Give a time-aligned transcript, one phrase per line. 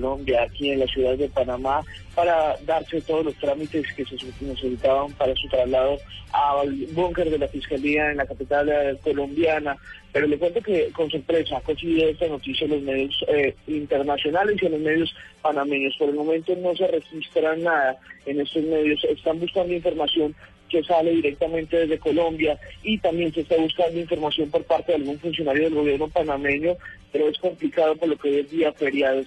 [0.00, 1.82] Colombia, aquí en la ciudad de Panamá,
[2.14, 5.98] para darse todos los trámites que se necesitaban para su traslado
[6.32, 9.76] al búnker de la Fiscalía en la capital eh, colombiana.
[10.12, 14.56] Pero le cuento que con sorpresa ha conseguido esta noticia en los medios eh, internacionales
[14.60, 15.94] y en los medios panameños.
[15.98, 19.04] Por el momento no se registra nada en estos medios.
[19.04, 20.34] Están buscando información
[20.70, 25.18] que sale directamente desde Colombia y también se está buscando información por parte de algún
[25.18, 26.76] funcionario del gobierno panameño,
[27.12, 29.22] pero es complicado por lo que es día feriado.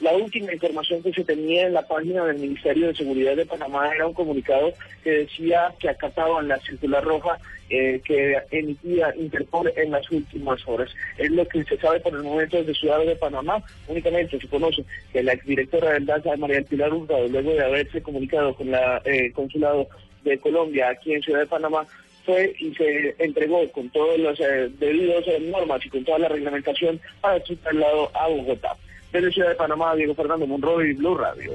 [0.00, 3.90] la última información que se tenía en la página del Ministerio de Seguridad de Panamá
[3.94, 4.72] era un comunicado
[5.02, 10.88] que decía que acataban la circular roja eh, que emitía Interpol en las últimas horas.
[11.18, 13.60] Es lo que se sabe por el momento desde Ciudad de Panamá.
[13.88, 18.54] Únicamente se conoce que la exdirectora del DASA, María Pilar Hurtado, luego de haberse comunicado
[18.54, 19.88] con la eh, consulado
[20.30, 21.86] de Colombia aquí en Ciudad de Panamá
[22.24, 26.28] fue y se entregó con todos los eh, debidos eh, normas y con toda la
[26.28, 28.76] reglamentación para su traslado a Bogotá.
[29.12, 31.52] Desde Ciudad de Panamá, Diego Fernando Monroy, Blue Radio.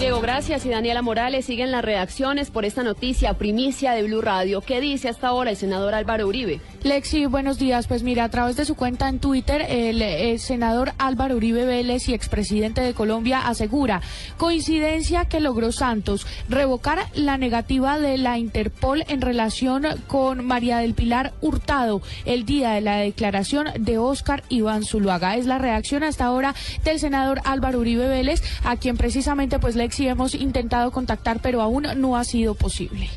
[0.00, 0.64] Diego, gracias.
[0.64, 4.62] Y Daniela Morales siguen las reacciones por esta noticia primicia de Blue Radio.
[4.62, 6.58] ¿Qué dice hasta ahora el senador Álvaro Uribe?
[6.82, 7.86] Lexi, buenos días.
[7.86, 12.14] Pues mira, a través de su cuenta en Twitter, el, senador Álvaro Uribe Vélez y
[12.14, 14.00] expresidente de Colombia asegura
[14.38, 20.94] coincidencia que logró Santos revocar la negativa de la Interpol en relación con María del
[20.94, 25.36] Pilar Hurtado el día de la declaración de Óscar Iván Zuluaga.
[25.36, 29.89] Es la reacción hasta ahora del senador Álvaro Uribe Vélez, a quien precisamente pues le
[29.90, 33.08] sí hemos intentado contactar, pero aún no ha sido posible.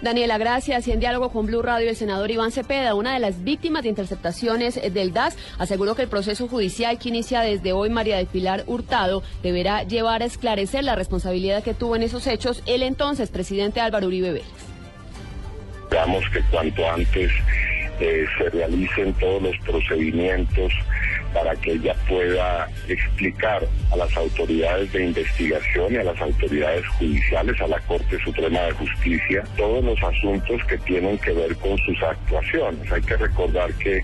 [0.00, 0.86] Daniela, gracias.
[0.86, 3.88] Y en diálogo con Blue Radio, el senador Iván Cepeda, una de las víctimas de
[3.88, 8.64] interceptaciones del DAS, aseguró que el proceso judicial que inicia desde hoy María de Pilar
[8.66, 13.80] Hurtado deberá llevar a esclarecer la responsabilidad que tuvo en esos hechos el entonces presidente
[13.80, 14.46] Álvaro Uribe Vélez.
[15.84, 17.32] Esperamos que cuanto antes
[18.00, 20.72] eh, se realicen todos los procedimientos
[21.32, 27.60] para que ella pueda explicar a las autoridades de investigación y a las autoridades judiciales,
[27.60, 32.02] a la Corte Suprema de Justicia, todos los asuntos que tienen que ver con sus
[32.02, 32.90] actuaciones.
[32.92, 34.02] Hay que recordar que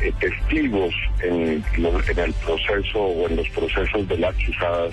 [0.00, 4.92] eh, testigos en, el proceso o en los procesos de las acusadas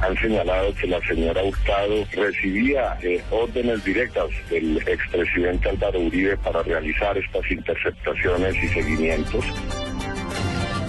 [0.00, 6.62] han señalado que la señora Hurtado recibía eh, órdenes directas del expresidente Álvaro Uribe para
[6.62, 9.44] realizar estas interceptaciones y seguimientos.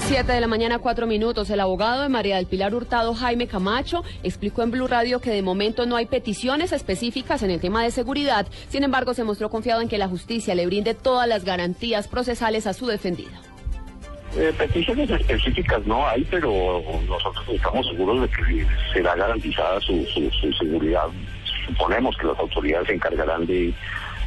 [0.10, 1.52] Siete de la mañana, cuatro minutos.
[1.52, 5.44] El abogado de María del Pilar Hurtado, Jaime Camacho, explicó en Blue Radio que de
[5.44, 8.48] momento no hay peticiones específicas en el tema de seguridad.
[8.70, 12.66] Sin embargo, se mostró confiado en que la justicia le brinde todas las garantías procesales
[12.66, 13.40] a su defendida.
[14.36, 20.08] Eh, peticiones específicas no hay, pero nosotros estamos seguros de que será garantizada su,
[20.58, 21.06] seguridad.
[21.68, 23.72] Suponemos que las autoridades se encargarán de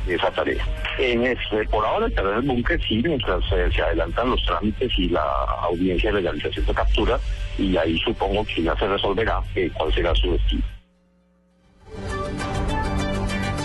[0.06, 0.66] esa tarea.
[0.98, 4.90] En este, por ahora el terreno del búnker sí, mientras eh, se adelantan los trámites
[4.98, 5.22] y la
[5.62, 7.20] audiencia de legalización de captura,
[7.58, 10.62] y ahí supongo que ya se resolverá eh, cuál será su destino.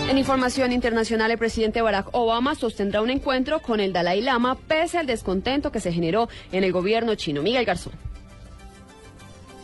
[0.08, 4.96] En información internacional, el presidente Barack Obama sostendrá un encuentro con el Dalai Lama pese
[4.96, 7.42] al descontento que se generó en el gobierno chino.
[7.42, 7.92] Miguel Garzón.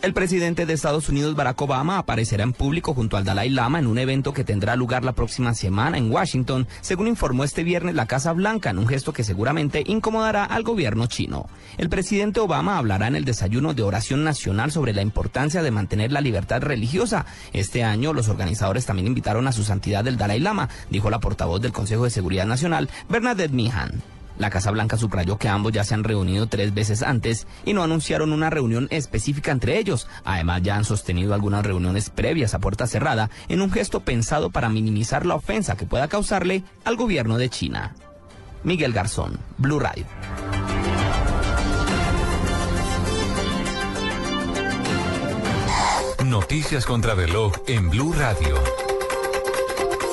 [0.05, 3.87] El presidente de Estados Unidos, Barack Obama, aparecerá en público junto al Dalai Lama en
[3.87, 8.05] un evento que tendrá lugar la próxima semana en Washington, según informó este viernes la
[8.05, 11.49] Casa Blanca, en un gesto que seguramente incomodará al gobierno chino.
[11.79, 16.11] El presidente Obama hablará en el desayuno de oración nacional sobre la importancia de mantener
[16.11, 17.25] la libertad religiosa.
[17.51, 21.61] Este año, los organizadores también invitaron a su santidad el Dalai Lama, dijo la portavoz
[21.61, 24.03] del Consejo de Seguridad Nacional, Bernadette Mihan.
[24.37, 27.83] La Casa Blanca subrayó que ambos ya se han reunido tres veces antes y no
[27.83, 30.07] anunciaron una reunión específica entre ellos.
[30.23, 34.69] Además, ya han sostenido algunas reuniones previas a puerta cerrada en un gesto pensado para
[34.69, 37.95] minimizar la ofensa que pueda causarle al gobierno de China.
[38.63, 40.05] Miguel Garzón, Blue Radio.
[46.25, 48.84] Noticias contra reloj en Blue Radio.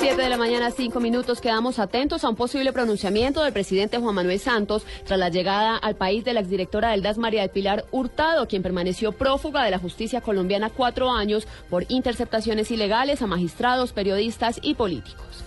[0.03, 1.41] 7 de la mañana, 5 minutos.
[1.41, 5.95] Quedamos atentos a un posible pronunciamiento del presidente Juan Manuel Santos tras la llegada al
[5.95, 9.79] país de la exdirectora del DAS, María del Pilar Hurtado, quien permaneció prófuga de la
[9.79, 15.45] justicia colombiana cuatro años por interceptaciones ilegales a magistrados, periodistas y políticos.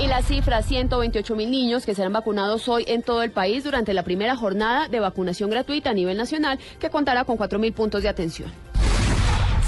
[0.00, 3.94] Y la cifra, 128 mil niños que serán vacunados hoy en todo el país durante
[3.94, 8.04] la primera jornada de vacunación gratuita a nivel nacional que contará con 4 mil puntos
[8.04, 8.71] de atención.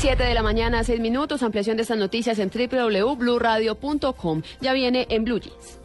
[0.05, 1.43] 7 de la mañana, 6 minutos.
[1.43, 4.43] Ampliación de estas noticias en www.bluradio.com.
[4.61, 5.79] Ya viene en Blue Jeans.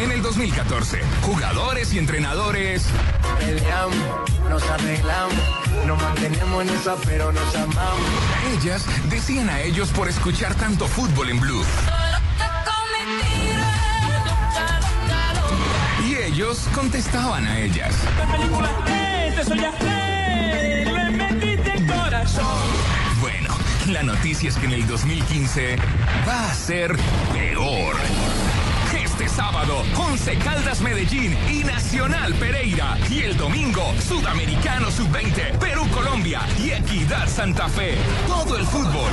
[0.00, 2.86] En el 2014, jugadores y entrenadores
[3.40, 3.96] Peleamos,
[4.48, 5.34] nos arreglamos,
[5.84, 8.06] nos mantenemos en esa, pero nos amamos.
[8.62, 11.64] Ellas decían a ellos por escuchar tanto fútbol en Blue.
[16.06, 17.96] Y ellos contestaban a ellas.
[23.20, 23.54] Bueno,
[23.86, 25.76] la noticia es que en el 2015
[26.26, 26.96] va a ser
[27.32, 27.94] peor.
[28.92, 32.98] Este sábado, Once Caldas Medellín y Nacional Pereira.
[33.08, 37.96] Y el domingo, Sudamericano Sub-20, Perú-Colombia y Equidad Santa Fe.
[38.26, 39.10] Todo el fútbol.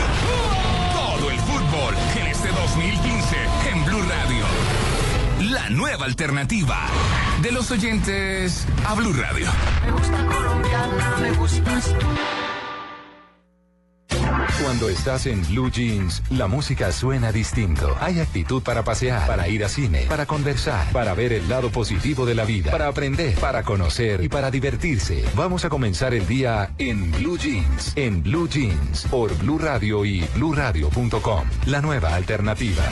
[0.93, 3.35] Todo el fútbol en este 2015
[3.71, 4.45] en Blue Radio.
[5.51, 6.87] La nueva alternativa
[7.43, 9.51] de los oyentes a Blue Radio.
[9.85, 12.52] Me gusta colombiana, me gustas tú.
[14.73, 17.95] Cuando estás en Blue Jeans, la música suena distinto.
[17.99, 22.25] Hay actitud para pasear, para ir a cine, para conversar, para ver el lado positivo
[22.25, 25.23] de la vida, para aprender, para conocer y para divertirse.
[25.35, 30.27] Vamos a comenzar el día en Blue Jeans, en Blue Jeans, por Blue Radio y
[30.33, 31.43] bluradio.com.
[31.67, 32.83] La nueva alternativa.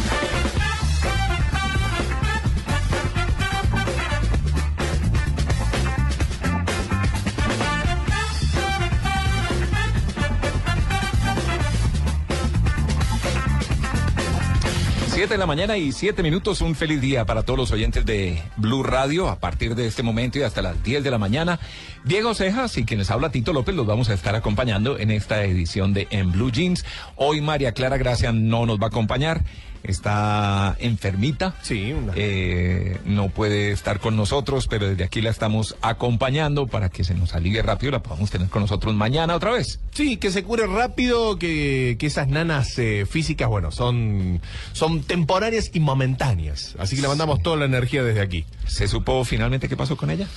[15.21, 18.41] Siete de la mañana y siete minutos, un feliz día para todos los oyentes de
[18.57, 21.59] Blue Radio a partir de este momento y hasta las 10 de la mañana.
[22.03, 25.93] Diego Cejas y quienes habla Tito López los vamos a estar acompañando en esta edición
[25.93, 26.85] de En Blue Jeans.
[27.17, 29.43] Hoy María Clara Gracia no nos va a acompañar,
[29.83, 31.55] está enfermita.
[31.61, 36.89] Sí, una- Eh, no puede estar con nosotros, pero desde aquí la estamos acompañando para
[36.89, 39.79] que se nos alivie rápido y la podamos tener con nosotros mañana otra vez.
[39.93, 44.41] Sí, que se cure rápido, que, que esas nanas eh, físicas, bueno, son,
[44.73, 46.75] son temporarias y momentáneas.
[46.79, 48.45] Así que le mandamos toda la energía desde aquí.
[48.67, 50.27] ¿Se supo finalmente qué pasó con ella?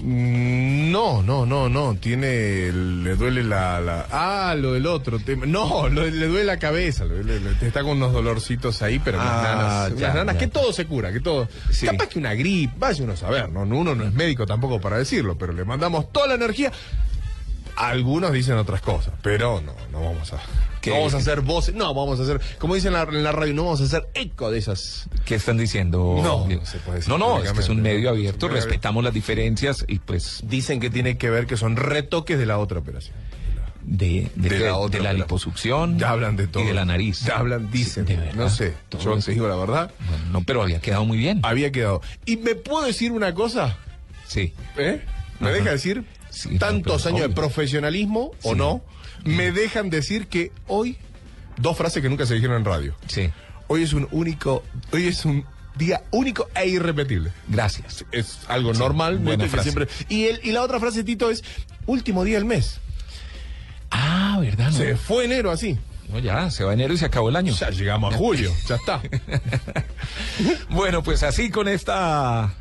[0.00, 1.94] No, no, no, no.
[1.96, 2.72] Tiene.
[2.72, 3.80] Le duele la.
[3.80, 5.46] la- ah, lo del otro tema.
[5.46, 7.04] No, lo- le duele la cabeza.
[7.04, 9.42] le duele- le- está con unos dolorcitos ahí, pero Ah, las
[9.90, 10.00] nanas.
[10.00, 10.38] ya, las nanas, ya.
[10.40, 11.48] que todo se cura, que todo.
[11.70, 11.86] Sí.
[11.86, 13.62] Capaz que una gripe, vaya uno a saber, ¿no?
[13.62, 16.72] Uno no es médico tampoco para decirlo, pero le mandamos toda la energía.
[17.76, 20.38] Algunos dicen otras cosas, pero no, no vamos a.
[20.90, 23.54] Vamos a hacer voces, no vamos a hacer, como dicen en la, en la radio,
[23.54, 25.08] no vamos a hacer eco de esas.
[25.24, 26.18] ¿Qué están diciendo?
[26.22, 28.54] No, no se puede decir No, no, es que es un medio abierto, Es un
[28.54, 32.46] medio respetamos las diferencias y pues Dicen que tiene que ver que son retoques de
[32.46, 33.14] la otra operación.
[33.84, 35.98] de, de, la otra de la liposucción.
[35.98, 36.62] Ya hablan de todo.
[36.62, 37.24] Y de la nariz.
[37.24, 38.06] Ya hablan, dicen.
[38.06, 38.34] Sí, de verdad.
[38.34, 38.74] no sé.
[39.00, 39.90] Yo te digo la verdad.
[40.08, 41.40] Bueno, no, pero había quedado muy bien.
[41.42, 42.00] Había quedado.
[42.26, 43.76] ¿Y me puedo decir una cosa?
[44.26, 44.52] Sí.
[44.76, 45.00] ¿Eh?
[45.40, 45.56] ¿Me Ajá.
[45.56, 46.04] deja decir?
[46.30, 48.82] Sí, Tantos no, años de profesionalismo o no,
[49.24, 50.96] me dejan decir que hoy,
[51.56, 52.94] dos frases que nunca se dijeron en radio.
[53.06, 53.30] Sí.
[53.68, 55.44] Hoy es un único, hoy es un
[55.76, 57.32] día único e irrepetible.
[57.48, 58.04] Gracias.
[58.12, 59.18] Es algo Sí, normal.
[59.18, 59.70] buena frase.
[59.70, 61.42] siempre- y, el, y la otra frase, Tito, es
[61.86, 62.78] último día del mes.
[63.90, 64.70] Ah, ¿verdad?
[64.70, 65.78] No, Se fue enero así.
[66.10, 67.54] No, ya, se va enero y se acabó el año.
[67.54, 69.00] Ya llegamos a julio, ya está.
[70.70, 72.54] Bueno, pues así con esta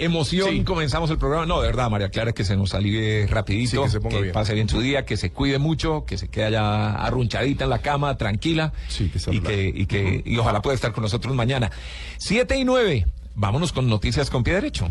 [0.00, 0.64] emoción Sí.
[0.64, 1.46] comenzamos el programa.
[1.46, 4.32] No, de verdad, María Clara, que se nos alivie rapidito, Sí, que se ponga bien.
[4.32, 7.78] pase bien su día, que se cuide mucho, que se quede ya arrunchadita en la
[7.80, 8.72] cama, tranquila.
[8.88, 11.70] Sí, que se y que, y que y ojalá pueda estar con nosotros mañana.
[12.18, 13.06] Siete y nueve.
[13.34, 14.90] Vámonos con noticias con pie derecho.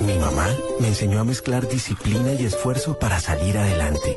[0.00, 0.48] Mi mamá
[0.80, 4.16] me enseñó a mezclar disciplina y esfuerzo para salir adelante.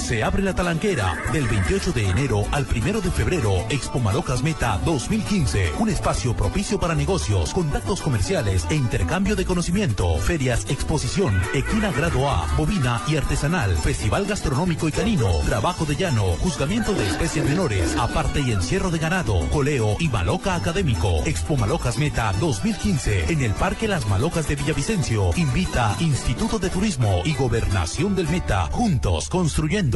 [0.00, 3.64] Se abre la talanquera del 28 de enero al 1 de febrero.
[3.68, 5.74] Expo Malocas Meta 2015.
[5.78, 10.18] Un espacio propicio para negocios, contactos comerciales e intercambio de conocimiento.
[10.18, 13.76] Ferias, exposición, equina grado A, bovina y artesanal.
[13.76, 15.28] Festival gastronómico y canino.
[15.46, 17.94] Trabajo de llano, juzgamiento de especies menores.
[17.96, 19.48] Aparte y encierro de ganado.
[19.50, 21.22] Coleo y Maloca Académico.
[21.24, 23.32] Expo Malocas Meta 2015.
[23.32, 25.30] En el Parque Las Malocas de Villavicencio.
[25.36, 28.66] Invita Instituto de Turismo y Gobernación del Meta.
[28.72, 29.89] Juntos construyendo.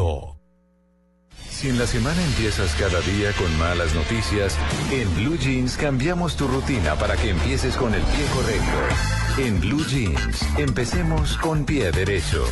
[1.48, 4.58] Si en la semana empiezas cada día con malas noticias,
[4.90, 9.38] en Blue Jeans cambiamos tu rutina para que empieces con el pie correcto.
[9.38, 12.44] En Blue Jeans, empecemos con pie derecho.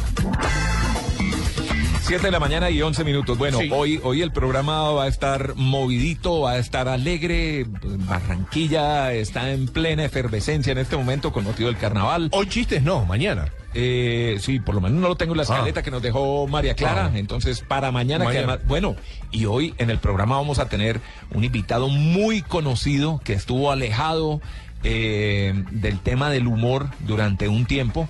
[2.03, 3.37] 7 de la mañana y 11 minutos.
[3.37, 7.67] Bueno, hoy, hoy el programa va a estar movidito, va a estar alegre.
[7.67, 12.29] Barranquilla está en plena efervescencia en este momento con motivo del carnaval.
[12.33, 13.51] Hoy chistes no, mañana.
[13.75, 16.75] Eh, sí, por lo menos no lo tengo en la escaleta que nos dejó María
[16.75, 17.11] Clara.
[17.13, 17.19] Ah.
[17.19, 18.97] Entonces, para mañana, que además- bueno,
[19.31, 21.01] y hoy en el programa vamos a tener
[21.33, 24.41] un invitado muy conocido que estuvo alejado
[24.85, 28.09] eh, del tema del humor durante un tiempo.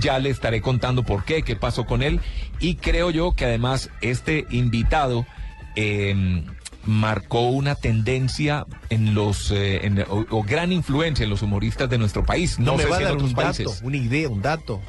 [0.00, 2.20] Ya le estaré contando por qué, qué pasó con él.
[2.60, 5.26] Y creo yo que además este invitado
[5.74, 6.44] eh,
[6.84, 11.98] marcó una tendencia en los eh, en- o, o gran influencia en los humoristas de
[11.98, 12.58] nuestro país.
[12.58, 13.66] No, No, me sé va a si en dar otros un países.
[13.66, 14.80] dato, una idea, un dato.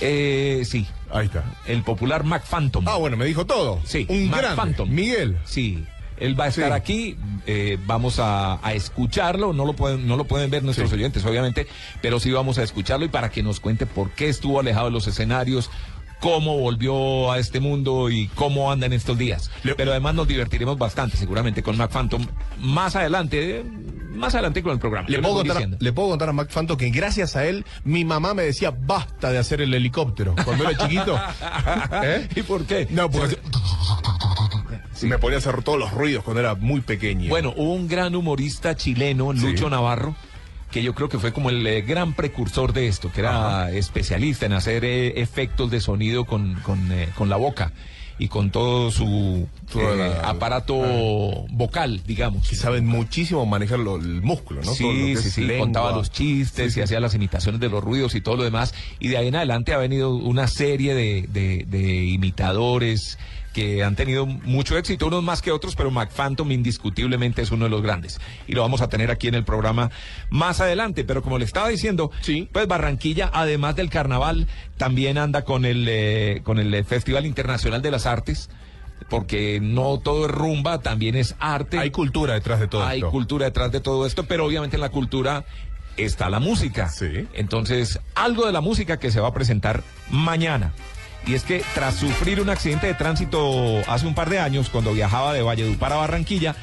[0.00, 0.86] Eh, sí.
[1.12, 1.44] Ahí está.
[1.66, 2.84] El popular Mac Phantom.
[2.88, 3.80] Ah, bueno, me dijo todo.
[3.84, 4.56] Sí, un Mac grande.
[4.56, 4.90] Phantom.
[4.90, 5.38] Miguel.
[5.44, 5.84] Sí.
[6.16, 6.72] Él va a estar Sí.
[6.76, 7.16] aquí,
[7.46, 10.94] eh, vamos a, a escucharlo, no lo pueden, no lo pueden ver nuestros Sí.
[10.94, 11.66] oyentes, obviamente,
[12.02, 14.92] pero sí vamos a escucharlo y para que nos cuente por qué estuvo alejado de
[14.92, 15.70] los escenarios,
[16.24, 19.50] cómo volvió a este mundo y cómo anda en estos días.
[19.76, 22.26] Pero además nos divertiremos bastante, seguramente, con Mac Phantom
[22.60, 23.62] más adelante,
[24.14, 25.06] más adelante con el programa.
[25.06, 28.32] Le puedo, contar, le puedo contar a Mac Fanto que gracias a él, mi mamá
[28.32, 30.34] me decía, basta de hacer el helicóptero.
[30.46, 31.20] Cuando era chiquito.
[32.02, 32.26] ¿Eh?
[32.34, 32.88] ¿Y por qué?
[32.88, 33.36] No, porque
[35.02, 37.28] me ponía a hacer todos los ruidos cuando era muy pequeño.
[37.28, 40.16] Bueno, hubo un gran humorista chileno, Lucho Navarro,
[40.74, 44.44] que yo creo que fue como el eh, gran precursor de esto, que era especialista
[44.46, 47.72] en hacer eh, efectos de sonido con, con, eh, con la boca
[48.18, 49.46] y con todo su
[50.22, 50.74] aparato
[51.50, 52.48] vocal, digamos.
[52.48, 54.72] que saben muchísimo manejar lo- el músculo, ¿no?
[54.74, 55.66] Todo lo que Sí, sí, sí, lengua.
[55.66, 58.74] contaba los chistes Sí, y hacía las imitaciones de los ruidos y todo lo demás.
[59.00, 63.18] Y de ahí en adelante ha venido una serie de, de- de imitadores
[63.54, 67.64] que han tenido mucho éxito, unos más que otros, pero Mac Phantom indiscutiblemente es uno
[67.64, 68.20] de los grandes.
[68.46, 69.90] Y lo vamos a tener aquí en el programa
[70.28, 71.04] más adelante.
[71.04, 72.10] Pero como le estaba diciendo,
[72.52, 77.80] pues Barranquilla, además del carnaval, también anda con el, eh, con el eh, Festival Internacional
[77.80, 78.50] de las Artes.
[79.08, 81.78] Porque no todo es rumba, también es arte.
[81.78, 83.10] Hay cultura detrás de todo Hay esto.
[83.10, 85.44] cultura detrás de todo esto, pero obviamente en la cultura
[85.96, 86.88] está la música.
[86.88, 87.26] Sí.
[87.34, 90.72] Entonces, algo de la música que se va a presentar mañana.
[91.26, 94.92] Y es que tras sufrir un accidente de tránsito hace un par de años, cuando
[94.92, 96.54] viajaba de Valledupar a Barranquilla,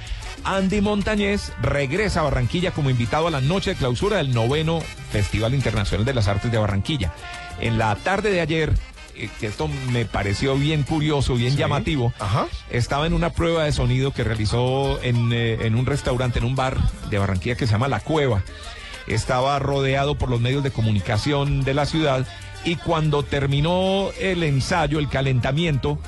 [0.43, 5.53] Andy Montañez regresa a Barranquilla como invitado a la noche de clausura del noveno Festival
[5.55, 7.11] Internacional de las Artes de Barranquilla.
[7.59, 8.73] En la tarde de ayer,
[9.15, 11.57] eh, que esto me pareció bien curioso, bien Sí.
[11.57, 12.45] llamativo, Ajá.
[12.69, 16.55] estaba en una prueba de sonido que realizó en, eh, en un restaurante, en un
[16.55, 16.77] bar
[17.09, 18.43] de Barranquilla que se llama La Cueva.
[19.07, 22.25] Estaba rodeado por los medios de comunicación de la ciudad
[22.63, 25.99] y cuando terminó el ensayo, el calentamiento,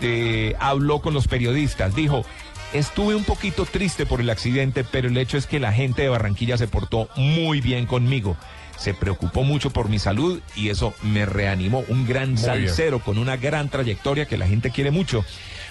[0.00, 1.94] eh, habló con los periodistas.
[1.94, 2.24] Dijo,
[2.72, 6.08] estuve un poquito triste por el accidente, pero el hecho es que la gente de
[6.08, 8.36] Barranquilla se portó muy bien conmigo.
[8.76, 11.84] Se preocupó mucho por mi salud y eso me reanimó.
[11.88, 15.24] Un gran salsero con una gran trayectoria que la gente quiere mucho.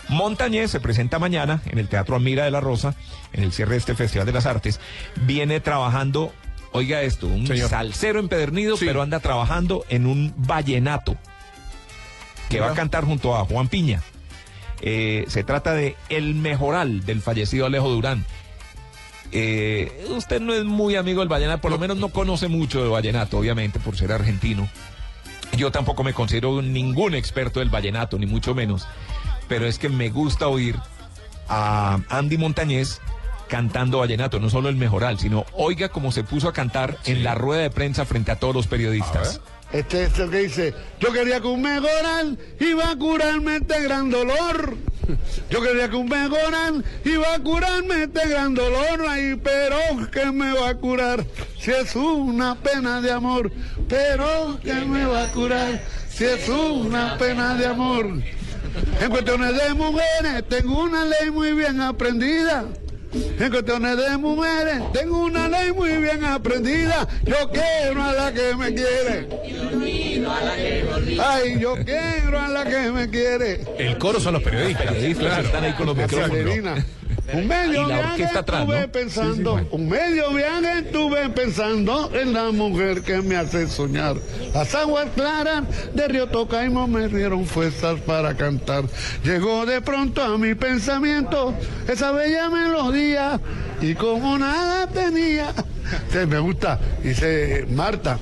[0.10, 2.96] Montañez se presenta mañana en el Teatro Amira de la Rosa,
[3.34, 4.80] en el cierre de este Festival de las Artes.
[5.26, 6.34] Viene trabajando,
[6.74, 7.70] oiga esto, un Señor.
[7.70, 8.86] salsero empedernido, Sí.
[8.86, 11.16] pero anda trabajando en un vallenato
[12.50, 14.02] que va a cantar junto a Juan Piña.
[14.82, 18.26] Eh, se trata de El Mejoral del fallecido Alejo Durán.
[19.32, 22.90] Eh, usted no es muy amigo del vallenato, por lo menos no conoce mucho de
[22.90, 24.70] vallenato, obviamente, por ser argentino.
[25.58, 28.88] Yo tampoco me considero ningún experto del vallenato, ni mucho menos.
[29.48, 30.76] Pero es que me gusta oír
[31.48, 33.02] a Andy Montañez
[33.54, 37.36] cantando vallenato, no solo el mejoral, sino oiga cómo se puso a cantar en la
[37.36, 39.42] rueda de prensa frente a todos los periodistas.
[39.72, 44.10] Este es el que dice, yo quería que un mejoral iba a curarme este gran
[44.10, 44.76] dolor.
[45.52, 49.06] Yo quería que un mejoral iba a curarme este gran dolor.
[49.08, 49.78] Ay, pero
[50.10, 51.24] que me va a curar
[51.60, 53.52] si es una pena de amor.
[53.88, 55.80] Pero que me va a curar
[56.10, 58.08] si es una pena de amor.
[59.00, 62.66] En cuestiones de mujeres tengo una ley muy bien aprendida.
[63.14, 67.08] En cuestiones de mujeres tengo una ley muy bien aprendida.
[67.24, 69.28] Yo quiero a la que me quiere.
[71.24, 73.62] Ay, yo quiero a la que me quiere.
[73.78, 74.88] El coro son los periodistas.
[74.88, 75.44] periodistas Claro.
[75.44, 76.80] están ahí con los micrófonos.
[77.32, 78.92] Un medio viaje estuve ¿no?
[78.92, 84.18] pensando, un medio viaje estuve pensando en la mujer que me hace soñar.
[84.54, 85.64] Las aguas claras
[85.94, 88.84] de Río Tocaimo me dieron fuerzas para cantar.
[89.24, 91.54] Llegó de pronto a mi pensamiento
[91.88, 93.40] esa bella melodía
[93.82, 95.54] y como nada tenía.
[96.12, 98.18] Sí, me gusta, dice Marta.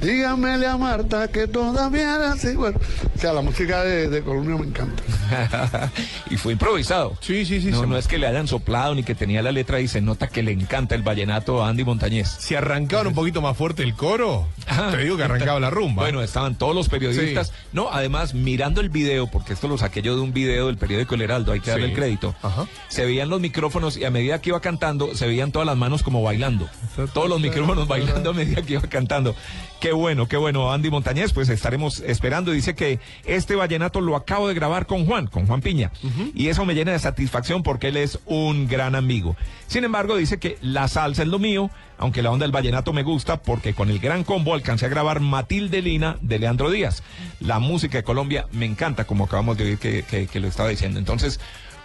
[0.00, 2.54] Dígamele a Marta que todavía era así.
[2.54, 2.78] Bueno,
[3.14, 5.02] o sea, la música de, de Colombia me encanta.
[6.30, 7.16] y fue improvisado.
[7.20, 7.68] Sí, sí, sí.
[7.70, 10.00] No, se- no es que le hayan soplado ni que tenía la letra y se
[10.00, 12.28] nota que le encanta el vallenato a Andy Montañez.
[12.38, 14.48] Si arrancaban un poquito más fuerte el coro,
[14.90, 16.02] te digo que arrancaba la rumba.
[16.02, 17.52] Bueno, estaban todos los periodistas.
[17.72, 21.14] No, además, mirando el video, porque esto lo saqué yo de un video del periódico
[21.14, 22.34] El Heraldo, hay que darle el crédito.
[22.88, 26.02] Se veían los micrófonos y a medida que iba cantando, se veían todas las manos
[26.02, 26.68] como bailando.
[27.14, 29.34] Todos los micrófonos bailando a medida que iba cantando.
[29.82, 30.72] Qué bueno, qué bueno.
[30.72, 32.52] Andy Montañez, pues estaremos esperando.
[32.52, 35.90] Dice que este vallenato lo acabo de grabar con Juan, con Juan Piña.
[36.36, 39.34] Y eso me llena de satisfacción porque él es un gran amigo.
[39.66, 43.02] Sin embargo, dice que la salsa es lo mío, aunque la onda del vallenato me
[43.02, 47.02] gusta porque con el gran combo alcancé a grabar Matilde Lina de Leandro Díaz.
[47.40, 50.68] La música de Colombia me encanta, como acabamos de oír que, que- que lo estaba
[50.68, 51.00] diciendo.
[51.00, 51.40] Entonces,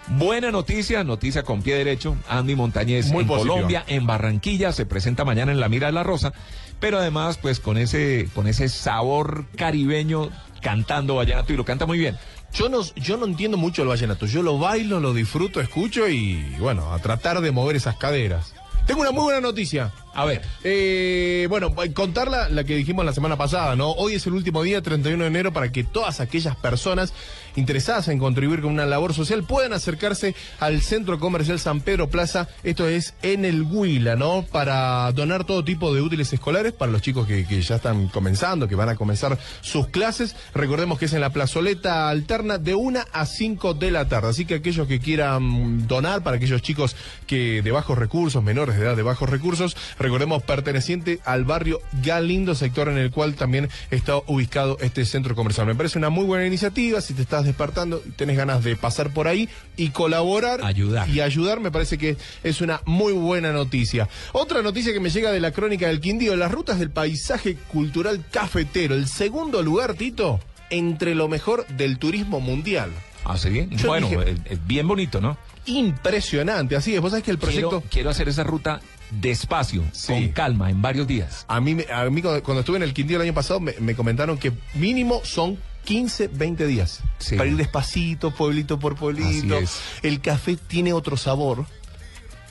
[0.06, 2.16] buena noticia, noticia con pie derecho.
[2.28, 3.28] Andy Montañez Muy en.
[3.28, 6.32] Colombia, en Barranquilla, se presenta mañana en La Mira de la Rosa,
[6.80, 10.30] pero además, pues con ese, con ese sabor caribeño
[10.60, 12.16] cantando vallenato y lo canta muy bien.
[12.52, 14.26] Yo no, yo no entiendo mucho el vallenato.
[14.26, 18.54] Yo lo bailo, lo disfruto, escucho y bueno, a tratar de mover esas caderas.
[18.86, 19.92] Tengo una muy buena noticia.
[20.18, 20.42] A ver.
[20.64, 23.92] Eh, bueno, contarla la que dijimos la semana pasada, ¿no?
[23.92, 27.12] Hoy es el último día, 31 de enero, para que todas aquellas personas
[27.54, 32.48] interesadas en contribuir con una labor social puedan acercarse al Centro Comercial San Pedro Plaza,
[32.62, 34.44] esto es en el Huila, ¿no?
[34.50, 38.68] Para donar todo tipo de útiles escolares para los chicos que, que ya están comenzando,
[38.68, 40.34] que van a comenzar sus clases.
[40.54, 44.46] Recordemos que es en la plazoleta alterna de 1 a 5 de la tarde, así
[44.46, 46.96] que aquellos que quieran donar para aquellos chicos
[47.26, 49.76] que de bajos recursos, menores de edad de bajos recursos,
[50.08, 55.66] recordemos perteneciente al barrio Galindo, sector en el cual también está ubicado este centro comercial.
[55.66, 59.12] Me parece una muy buena iniciativa, si te estás despertando y tenés ganas de pasar
[59.12, 61.08] por ahí y colaborar Ayudar.
[61.10, 64.08] y ayudar, me parece que es una muy buena noticia.
[64.32, 68.24] Otra noticia que me llega de la crónica del Quindío, las rutas del paisaje cultural
[68.30, 72.90] cafetero, el segundo lugar, Tito, entre lo mejor del turismo mundial.
[73.24, 73.68] Ah, sí.
[73.72, 75.36] Yo bueno, dije- es, es bien bonito, ¿no?
[75.66, 77.00] Impresionante, así es.
[77.02, 77.68] Vos sabés que el proyecto...
[77.80, 81.44] Quiero, quiero hacer esa ruta despacio, con calma, en varios días.
[81.48, 83.94] A mí, a mí cuando, cuando estuve en el Quindío el año pasado me, me
[83.94, 87.00] comentaron que mínimo son 15, 20 días.
[87.18, 87.36] Sí.
[87.36, 89.56] Para ir despacito, pueblito por pueblito.
[90.02, 91.64] El café tiene otro sabor.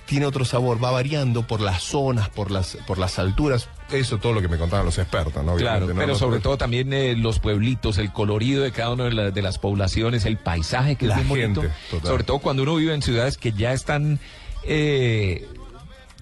[0.07, 3.67] Tiene otro sabor, va variando por las zonas, por las, por las alturas.
[3.91, 5.55] Eso todo lo que me contaban los expertos, ¿no?
[5.57, 9.31] Claro, pero sobre todo también eh, los pueblitos, el colorido de cada una de, la-
[9.31, 11.61] de las poblaciones, el paisaje que La es gente, bonito.
[11.91, 12.07] total.
[12.09, 14.17] Sobre todo cuando uno vive en ciudades que ya están
[14.63, 15.45] eh,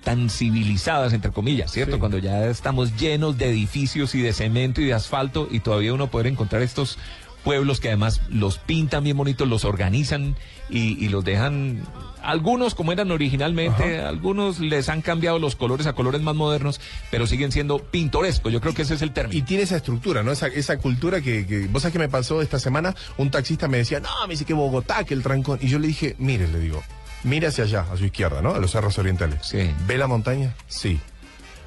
[0.05, 1.99] tan civilizadas, entre comillas, ¿cierto?
[1.99, 6.07] Cuando ya estamos llenos de edificios y de cemento y de asfalto y todavía uno
[6.09, 6.97] poder encontrar estos
[7.43, 10.35] pueblos que además los pintan bien bonitos, los organizan
[10.69, 11.83] y, y los dejan,
[12.23, 17.27] algunos como eran originalmente, algunos les han cambiado los colores a colores más modernos, pero
[17.27, 19.37] siguen siendo pintorescos, yo creo que ese es el término.
[19.37, 20.31] Y tiene esa estructura, ¿no?
[20.31, 23.77] Esa, esa cultura que, que- Vos sabés que me pasó esta semana, un taxista me
[23.77, 25.59] decía, no, me dice que Bogotá, que el trancón.
[25.61, 26.81] Y yo le dije, mire, le digo,
[27.23, 28.53] mire hacia allá, a su izquierda, ¿no?
[28.53, 29.39] A los cerros orientales.
[29.45, 29.71] Sí.
[29.87, 30.53] ¿Ve la montaña?
[30.67, 30.99] Sí.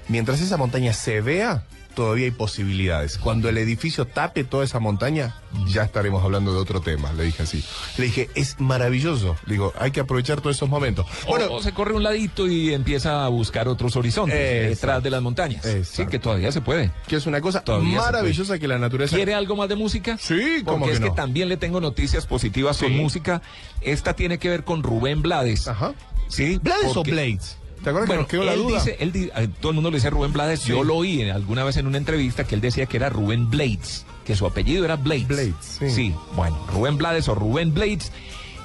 [0.08, 3.18] Mientras esa montaña se vea, todavía hay posibilidades.
[3.18, 5.34] Cuando el edificio tape toda esa montaña,
[5.66, 7.64] ya estaremos hablando de otro tema, le dije así.
[7.96, 9.36] Le dije, es maravilloso.
[9.46, 11.06] Le digo, hay que aprovechar todos esos momentos.
[11.26, 14.68] O- o, se corre un ladito y empieza a buscar otros horizontes Exacto.
[14.70, 15.66] detrás de las montañas.
[15.84, 16.90] Sí, que todavía se puede.
[17.06, 19.16] Que es una cosa Todavía maravillosa que la naturaleza...
[19.16, 20.16] ¿Quiere algo más de música?
[20.18, 22.94] Sí, ¿cómo Porque que es que también le tengo noticias positivas con Sí.
[22.94, 23.42] música.
[23.80, 25.68] Esta tiene que ver con Rubén Blades.
[25.68, 25.94] Ajá.
[26.28, 26.58] ¿Sí?
[26.62, 27.57] ¿Blades o Blades?
[27.82, 28.78] ¿Te acuerdas Bueno, que nos quedó la él duda?
[28.78, 30.60] dice, él di- eh, todo el mundo le dice Rubén Blades.
[30.60, 30.70] Sí.
[30.70, 33.48] Yo lo oí en- alguna vez en una entrevista que él decía que era Rubén
[33.50, 35.28] Blades, que su apellido era Blades.
[35.28, 35.90] Blades, sí.
[35.90, 36.14] sí.
[36.34, 38.12] bueno, Rubén Blades o Rubén Blades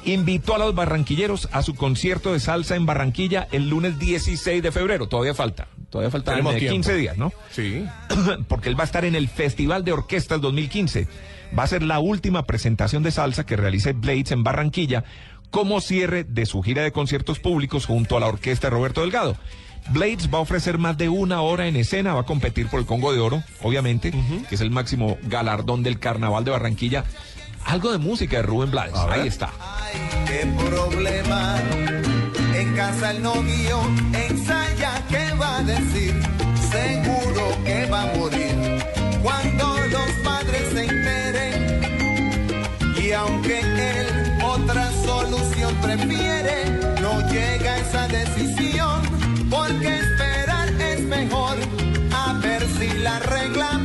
[0.06, 4.71] invitó a los barranquilleros a su concierto de salsa en Barranquilla el lunes 16 de
[4.71, 5.08] febrero.
[5.08, 6.73] Todavía falta, todavía faltan Tenemos eh, tiempo.
[6.73, 7.32] 15 días, ¿no?
[7.52, 7.86] Sí.
[8.49, 11.08] porque él va a estar en el Festival de Orquestas 2015.
[11.58, 15.04] Va a ser la última presentación de salsa que realice Blades en Barranquilla
[15.54, 19.38] como cierre de su gira de conciertos públicos junto a la orquesta de Roberto Delgado.
[19.92, 22.88] Blades va a ofrecer más de una hora en escena, va a competir por el
[22.88, 24.12] Congo de Oro, obviamente,
[24.50, 27.04] que es el máximo galardón del Carnaval de Barranquilla.
[27.66, 29.52] Algo de música de Rubén Blades, ahí está.
[30.26, 31.62] qué problema.
[32.56, 33.80] En casa el novio
[34.28, 36.20] ensaya qué va a decir.
[36.72, 38.56] Seguro que va a morir
[39.22, 41.82] cuando los padres se enteren.
[43.00, 44.12] Y aunque él
[44.54, 49.02] otra solución prefiere, no llega a esa decisión.
[49.50, 51.58] Porque esperar es mejor.
[52.12, 53.80] A ver si la regla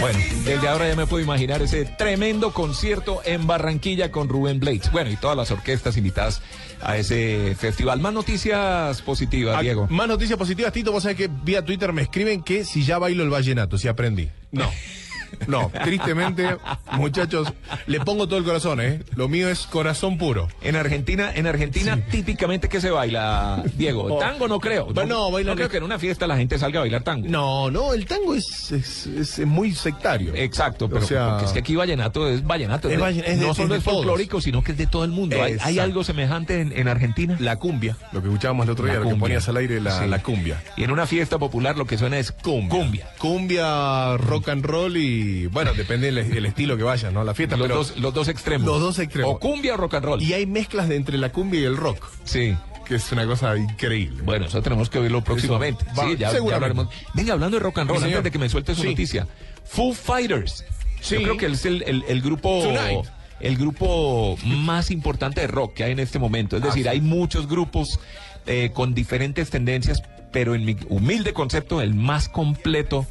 [0.00, 4.90] Bueno, desde ahora ya me puedo imaginar ese tremendo concierto en Barranquilla con Rubén Blades.
[4.90, 6.42] Bueno, y todas las orquestas invitadas
[6.80, 8.00] a ese festival.
[8.00, 9.86] Más noticias positivas, Diego.
[9.90, 10.92] Más noticias positivas, Tito.
[10.92, 14.28] Vos sabés que vía Twitter me escriben que si ya bailo el vallenato, si aprendí.
[14.50, 14.70] No.
[15.46, 16.56] No, tristemente,
[16.92, 17.52] muchachos,
[17.86, 19.00] le pongo todo el corazón, ¿eh?
[19.16, 20.48] Lo mío es corazón puro.
[20.62, 24.04] En Argentina, en Argentina típicamente que se baila, Diego.
[24.14, 24.18] Oh.
[24.18, 24.86] Tango no creo.
[24.86, 27.26] Bueno, no, bailan- creo que en una fiesta la gente salga a bailar tango.
[27.28, 30.34] No, no, el tango es, es, es- muy sectario.
[30.34, 32.88] Exacto, pero O sea- porque es que aquí vallenato es vallenato.
[32.88, 35.10] Es de- vallen- es de- no solo es folclórico, sino que es de todo el
[35.10, 35.42] mundo.
[35.42, 37.36] ¿Hay, hay algo semejante en, en Argentina?
[37.40, 40.06] La cumbia, lo que escuchábamos el otro día, lo que ponías al aire, la, Sí.
[40.08, 40.62] la cumbia.
[40.76, 42.68] Y en una fiesta popular lo que suena es cumbia.
[42.70, 43.08] Cumbia.
[43.18, 45.00] Cumbia, rock and roll y,
[45.50, 47.24] bueno, depende del el estilo que vayas, ¿no?
[47.24, 48.66] La fiesta, Los, pero dos, los dos extremos.
[48.66, 49.34] los dos extremos.
[49.34, 50.22] O cumbia o rock and roll.
[50.22, 52.54] Y hay mezclas de entre la cumbia y el rock, Sí.
[52.86, 54.22] que es una cosa increíble.
[54.22, 55.84] Bueno, eso tenemos que oírlo próximamente.
[55.98, 56.88] va, sí, ya, hablaremos.
[57.14, 58.88] Venga, hablando de rock and roll, Sí, antes de que me suelte su Sí.
[58.88, 59.26] noticia.
[59.64, 60.64] Foo Fighters.
[61.00, 61.16] Sí.
[61.16, 62.62] Yo creo que es el, el- el grupo.
[62.62, 63.06] Tonight.
[63.40, 66.56] El grupo más importante de rock que hay en este momento.
[66.56, 66.88] Es Ah, decir, sí.
[66.88, 67.98] hay muchos grupos
[68.46, 73.04] eh, con diferentes tendencias, pero en mi humilde concepto, el más completo,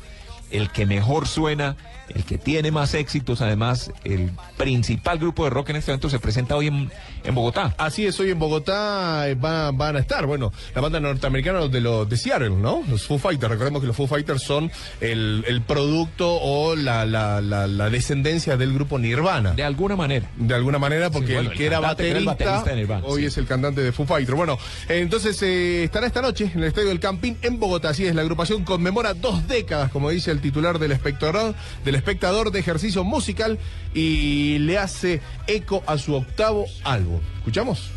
[0.52, 1.76] el que mejor suena,
[2.16, 6.20] el que tiene más éxitos, además, el principal grupo de rock en este momento se
[6.20, 6.92] presenta hoy en,
[7.24, 7.74] en Bogotá.
[7.78, 11.82] Así es, hoy en Bogotá eh, van, van a estar, bueno, la banda norteamericana de
[11.82, 12.84] los de Seattle, ¿no?
[12.90, 13.50] Los Foo Fighters.
[13.52, 18.58] Recordemos que los Foo Fighters son el, el producto o la, la, la, la descendencia
[18.58, 19.54] del grupo Nirvana.
[19.54, 20.30] De alguna manera.
[20.38, 22.70] De alguna manera, porque Sí, bueno, el el que era que era el baterista, baterista
[22.70, 23.28] de Nirvana, hoy sí.
[23.28, 24.36] es el cantante de Foo Fighters.
[24.36, 24.58] Bueno,
[24.90, 27.90] entonces eh, estará esta noche en el Estadio del Campín en Bogotá.
[27.90, 32.52] Así es, la agrupación conmemora dos décadas, como dice el titular del espectador, del espectador
[32.52, 33.60] de ejercicio musical
[33.94, 37.20] y le hace eco a su octavo álbum.
[37.38, 37.90] ¿Escuchamos?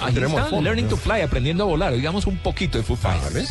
[0.00, 0.90] Ahí Tenemos está, fondo, Learning ¿no?
[0.90, 1.92] to Fly, aprendiendo a volar.
[1.92, 3.50] Digamos un poquito de Foo Fighters.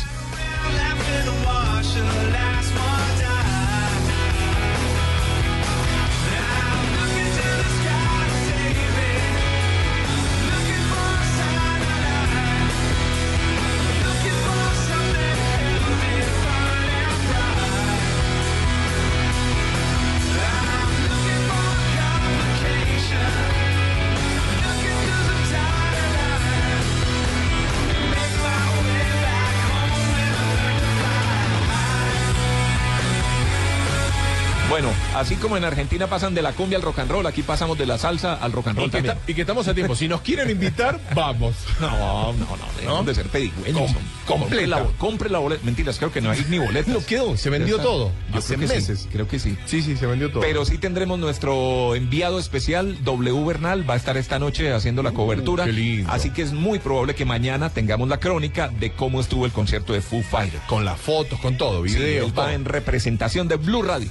[35.30, 37.86] Así como en Argentina pasan de la cumbia al rock and roll, aquí pasamos de
[37.86, 39.16] la salsa al rock and roll Y que, también.
[39.16, 39.94] está- y que estamos a tiempo.
[39.94, 41.54] Si nos quieren invitar, vamos.
[41.80, 41.88] No,
[42.32, 43.92] no, no, dejemos de ser pedigüeños.
[44.26, 44.98] Com- compre la, completa.
[44.98, 45.62] compre la boleta.
[45.64, 46.88] Mentiras, creo que no hay ni boletas.
[47.00, 48.10] No quedó, se vendió todo.
[48.32, 49.08] Yo Hace creo que sí, meses.
[49.12, 49.56] creo que sí.
[49.66, 50.40] Sí, sí, se vendió todo.
[50.40, 55.12] Pero sí tendremos nuestro enviado especial, W Bernal, va a estar esta noche haciendo la
[55.12, 55.62] cobertura.
[55.62, 56.10] Uh, qué lindo.
[56.10, 59.92] Así que es muy probable que mañana tengamos la crónica de cómo estuvo el concierto
[59.92, 60.62] de Foo Fighters.
[60.64, 62.46] con las fotos, con todo, Sí, videos, él todo.
[62.46, 64.10] va en representación de Blue Radio.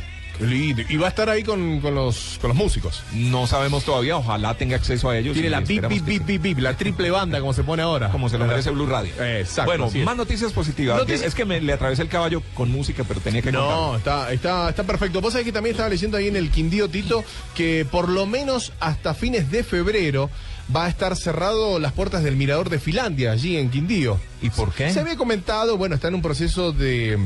[0.90, 3.04] Y va a estar ahí con, con los, con los músicos.
[3.14, 5.34] No sabemos todavía, ojalá tenga acceso a ellos.
[5.34, 6.38] Tiene la bip, esperamos bip, que bip, sí.
[6.38, 8.10] bip, bip, la triple banda, como se pone ahora.
[8.10, 9.12] Como se lo merece Blue Radio.
[9.24, 9.72] Exacto.
[9.72, 10.98] Bueno, más noticias positivas.
[10.98, 14.32] Noticias- Es que me le atravesé el caballo con música, pero tenía que No, está,
[14.32, 15.22] está, está perfecto.
[15.22, 17.24] Vos sabés que también estaba leyendo ahí en el Quindío Tito
[17.56, 20.30] que por lo menos hasta fines de febrero
[20.76, 24.20] va a estar cerrado las puertas del Mirador de Finlandia, allí en Quindío.
[24.42, 24.92] ¿Y por qué?
[24.94, 27.18] Se había comentado, bueno, está en un proceso de.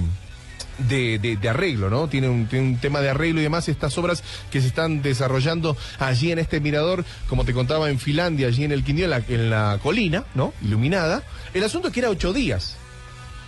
[0.80, 2.08] De, de- de arreglo, ¿no?
[2.08, 5.78] Tiene un, tiene un tema de arreglo y demás, estas obras que se están desarrollando
[6.00, 9.18] allí en este mirador, como te contaba en Finlandia, allí en el Quindío, en la,
[9.28, 10.52] en la colina, ¿no?
[10.64, 11.22] Iluminada.
[11.54, 12.76] El asunto es que era ocho días.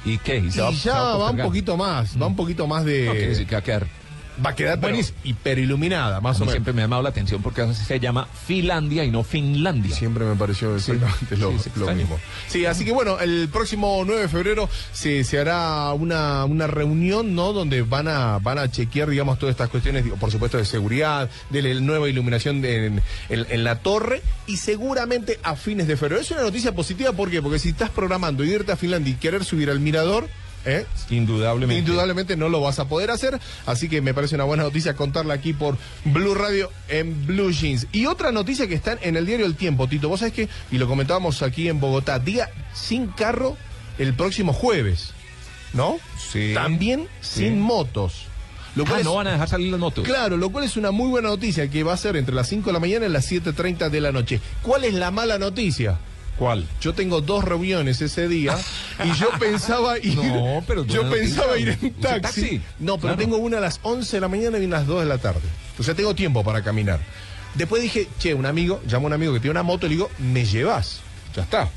[0.05, 0.37] ¿Y qué?
[0.37, 3.05] ¿Y va- ya va un poquito más, va un poquito más de...
[3.05, 3.95] No, que
[4.43, 5.17] va a quedar Va a quedar pero Buenísimo.
[5.23, 6.53] hiperiluminada, más A o menos.
[6.53, 9.95] siempre me ha llamado la atención porque así se llama Finlandia y no Finlandia.
[9.95, 11.95] Siempre me pareció exactamente lo, sí, lo extraño.
[11.95, 12.19] mismo.
[12.47, 17.35] Sí, así que bueno, el próximo 9 de febrero se, se hará una, una reunión,
[17.35, 17.53] ¿no?
[17.53, 21.29] Donde van a, van a chequear, digamos, todas estas cuestiones, digo, por supuesto, de seguridad,
[21.49, 25.97] de la nueva iluminación de- en, en- en la torre y seguramente a fines de
[25.97, 26.21] febrero.
[26.21, 27.41] Es una noticia positiva, ¿por qué?
[27.41, 30.27] Porque si estás programando irte a Finlandia y querer subir al mirador,
[30.65, 30.85] ¿eh?
[31.09, 31.79] Indudablemente.
[31.79, 35.33] Indudablemente no lo vas a poder hacer, así que me parece una buena noticia contarla
[35.35, 37.87] aquí por Blue Radio en Blue Jeans.
[37.91, 40.77] Y otra noticia que está en el diario El Tiempo, Tito, vos sabés que, y
[40.77, 43.55] lo comentábamos aquí en Bogotá, día sin carro
[43.97, 45.11] el próximo jueves,
[45.73, 45.97] ¿no?
[46.31, 46.51] Sí.
[46.53, 47.39] También Sí.
[47.45, 48.25] sin motos.
[48.75, 50.03] Lo cual Ah, es- no van a dejar salir las motos.
[50.03, 52.69] Claro, lo cual es una muy buena noticia que va a ser entre las 5
[52.71, 54.41] de la mañana y las 7.30 de la noche.
[54.61, 55.97] ¿Cuál es la mala noticia?
[56.37, 56.67] ¿Cuál?
[56.81, 58.57] Yo tengo dos reuniones ese día
[59.03, 60.17] y yo pensaba ir.
[60.17, 62.21] No, pero yo pensaba ir en ¿Un taxi.
[62.21, 62.61] taxi?
[62.79, 63.17] No, pero Claro.
[63.17, 65.17] tengo una a las 11 de la mañana y una a las 2 de la
[65.17, 65.47] tarde.
[65.79, 66.99] O sea, tengo tiempo para caminar.
[67.53, 69.95] Después dije, che, un amigo, llamo a un amigo que tiene una moto y le
[69.95, 70.99] digo, ¿me llevas?
[71.35, 71.69] Ya está.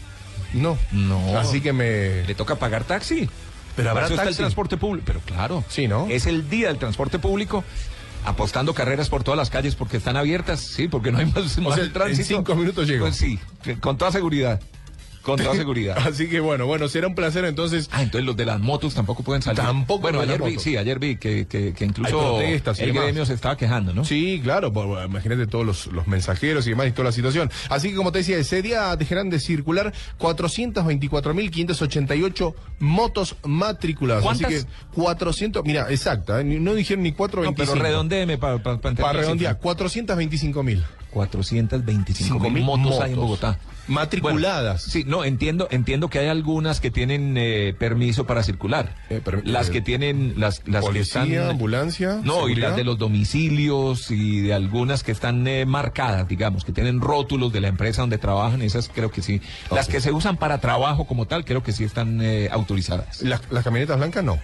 [0.54, 0.76] No.
[0.90, 1.38] No.
[1.38, 2.24] Así que me.
[2.24, 3.28] ¿Le toca pagar taxi?
[3.76, 4.38] Pero habrá está el taxi.
[4.38, 5.04] transporte público.
[5.06, 5.62] Pero claro.
[5.68, 6.08] Sí, ¿no?
[6.10, 7.62] Es el día del transporte público.
[8.24, 11.74] Apostando carreras por todas las calles porque están abiertas, sí, porque no hay más, más
[11.74, 12.20] sea, el tránsito.
[12.20, 13.06] en cinco minutos llego.
[13.06, 13.38] Pues sí,
[13.80, 14.60] con toda seguridad.
[15.22, 15.96] Con toda seguridad.
[16.06, 17.88] Así que bueno, bueno, será un placer entonces.
[17.92, 19.62] Ah, entonces los de las motos tampoco pueden salir.
[19.62, 20.62] Tampoco Bueno, ayer vi, motos.
[20.62, 22.78] sí, ayer vi que, que, incluso el demás.
[23.04, 24.04] gremio se estaba quejando, ¿no?
[24.04, 27.50] Sí, claro, por- por- imagínate todos los, los mensajeros y demás y toda la situación.
[27.68, 34.22] Así que como te decía, ese día dejarán de circular 424.588 motos matriculadas.
[34.24, 34.52] ¿Cuántas?
[34.52, 36.44] Así que 400, mira, exacta, ¿eh?
[36.44, 37.72] no dijeron ni No, 425.
[37.72, 39.74] pero redondéeme para pa, pa la redondear, cifra.
[39.74, 40.84] 425.000.
[41.10, 43.58] 425 mil motos, hay en Bogotá.
[43.88, 44.84] Matriculadas.
[44.84, 48.94] Bueno, sí, no, entiendo, entiendo que hay algunas que tienen eh, permiso para circular.
[49.44, 51.50] las eh, que tienen, las, las policía, que están...
[51.50, 56.64] ambulancia, No, y las de los domicilios y de algunas que están eh, marcadas, digamos,
[56.64, 59.40] que tienen rótulos de la empresa donde trabajan, esas creo que sí.
[59.70, 63.22] Las que se usan para trabajo como tal, creo que sí están eh, autorizadas.
[63.22, 64.38] Las, las camionetas blancas no.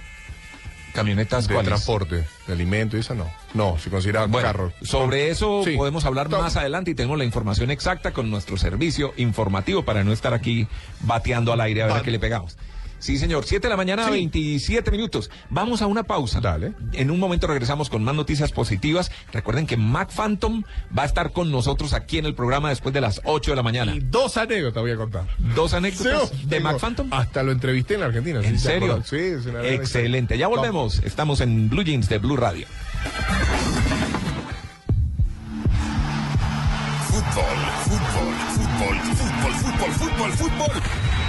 [0.94, 1.68] Camionetas de ¿cuáles?
[1.68, 3.30] transporte, de alimento y eso no.
[3.52, 4.72] No, se considera Bueno, carro.
[4.82, 5.76] sobre eso Sí.
[5.76, 6.40] podemos hablar Tom.
[6.40, 10.68] más adelante y tenemos la información exacta con nuestro servicio informativo para no estar aquí
[11.00, 12.56] bateando al aire a ver a qué le pegamos.
[13.04, 13.44] Sí, señor.
[13.44, 14.12] 7 de la mañana, Sí.
[14.12, 15.30] 27 minutos.
[15.50, 16.40] Vamos a una pausa.
[16.40, 16.72] Dale.
[16.94, 19.12] En un momento regresamos con más noticias positivas.
[19.30, 20.62] Recuerden que Mac Phantom
[20.96, 23.62] va a estar con nosotros aquí en el programa después de las 8 de la
[23.62, 23.94] mañana.
[23.94, 25.26] Y dos anécdotas voy a contar.
[25.54, 27.08] Dos anécdotas Sí, de Mac Phantom.
[27.12, 28.38] Hasta lo entrevisté en la Argentina.
[28.38, 29.02] ¿En ¿sí te serio?
[29.04, 30.38] Sí, es una Excelente.
[30.38, 31.00] Ya volvemos.
[31.04, 32.66] Estamos en Blue Jeans de Blue Radio.
[37.08, 40.82] Fútbol, fútbol, fútbol, fútbol, fútbol, fútbol, fútbol,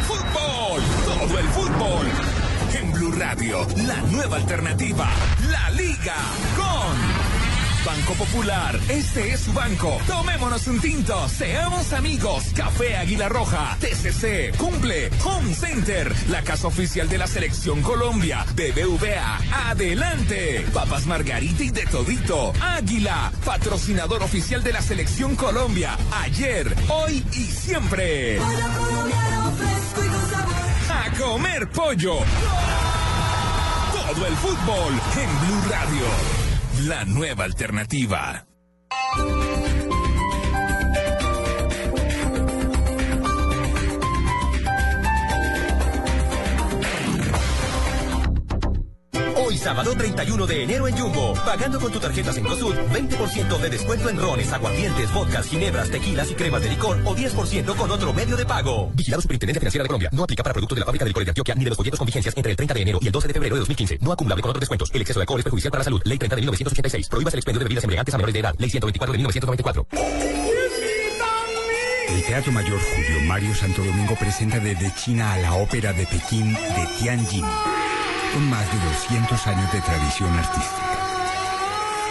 [0.08, 0.82] fútbol,
[1.28, 2.08] todo el fútbol.
[2.74, 5.10] En Blue Radio, la nueva alternativa,
[5.50, 6.16] la Liga
[6.56, 8.80] con Banco Popular.
[8.90, 9.98] Este es su banco.
[10.08, 12.44] Tomémonos un tinto, seamos amigos.
[12.56, 19.70] Café Águila Roja, TCC, Cumple, Home Center, la casa oficial de la Selección Colombia, BBVA,
[19.70, 20.66] adelante.
[20.74, 27.46] Papas Margarita y de Todito, Águila, patrocinador oficial de la Selección Colombia, ayer, hoy y
[27.46, 28.40] siempre.
[31.18, 32.20] Comer pollo.
[33.92, 36.06] Todo el fútbol en Blue Radio.
[36.88, 38.46] La nueva alternativa.
[49.46, 54.10] Hoy sábado 31 de enero en Jumbo, pagando con tu tarjeta Cencosud, 20% de descuento
[54.10, 58.36] en rones, aguardientes, vodkas, ginebras, tequilas y cremas de licor o 10% con otro medio
[58.38, 58.92] de pago.
[58.96, 60.10] Vigilado Superintendencia Financiera de Colombia.
[60.14, 62.00] No aplica para productos de la fábrica de licores de Antioquia ni de los folletos
[62.00, 64.00] con vigencias entre el 30 de enero y el 12 de febrero de 2015.
[64.02, 64.90] No acumulable con otros descuentos.
[64.92, 66.02] El exceso de alcohol es perjudicial para la salud.
[66.06, 67.10] Ley 30 de 1986.
[67.10, 68.56] Prohíbas el expendio de bebidas embriagantes a menores de edad.
[68.58, 69.88] Ley 124 de 1994.
[72.10, 76.54] El Teatro Mayor Julio Mario Santo Domingo presenta desde China a la ópera de Pekín
[76.54, 77.46] de Tianjin,
[78.36, 81.00] con más de 200 años de tradición artística.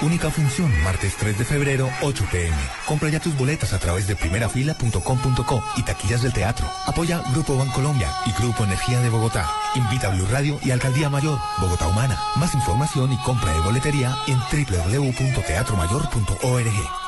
[0.00, 2.56] Única función, martes 3 de febrero, 8 pm.
[2.86, 6.66] Compra ya tus boletas a través de primerafila.com.co y taquillas del teatro.
[6.86, 9.46] Apoya Grupo Bancolombia y Grupo Energía de Bogotá.
[9.74, 12.18] Invita a Blue Radio y Alcaldía Mayor, Bogotá Humana.
[12.36, 17.03] Más información y compra de boletería en www.teatromayor.org.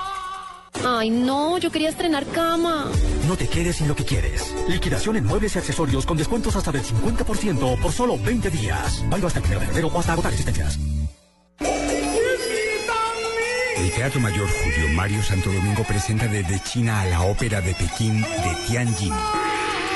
[0.85, 2.91] Ay, no, yo quería estrenar cama.
[3.27, 4.55] No te quedes sin lo que quieres.
[4.69, 9.05] Liquidación en muebles y accesorios con descuentos hasta del 50% por solo 20 días.
[9.09, 10.79] Válido hasta el 1 de febrero o hasta agotar existencias.
[13.77, 18.23] El Teatro Mayor Julio Mario Santo Domingo presenta desde China a la ópera de Pekín
[18.23, 19.13] de Tianjin,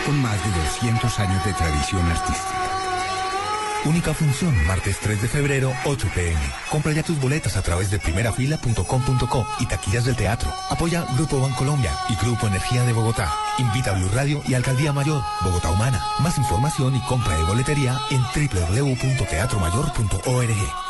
[0.05, 2.70] con más de 200 años de tradición artística.
[3.87, 6.39] Única función, martes 3 de febrero, 8 pm.
[6.71, 10.53] Compra ya tus boletas a través de primerafila.com.co y taquillas del teatro.
[10.69, 13.33] Apoya Grupo Bancolombia y Grupo Energía de Bogotá.
[13.59, 16.05] Invita a Blue Radio y Alcaldía Mayor, Bogotá Humana.
[16.21, 20.90] Más información y compra de boletería en www.teatromayor.org.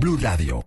[0.01, 0.65] Blue Radio.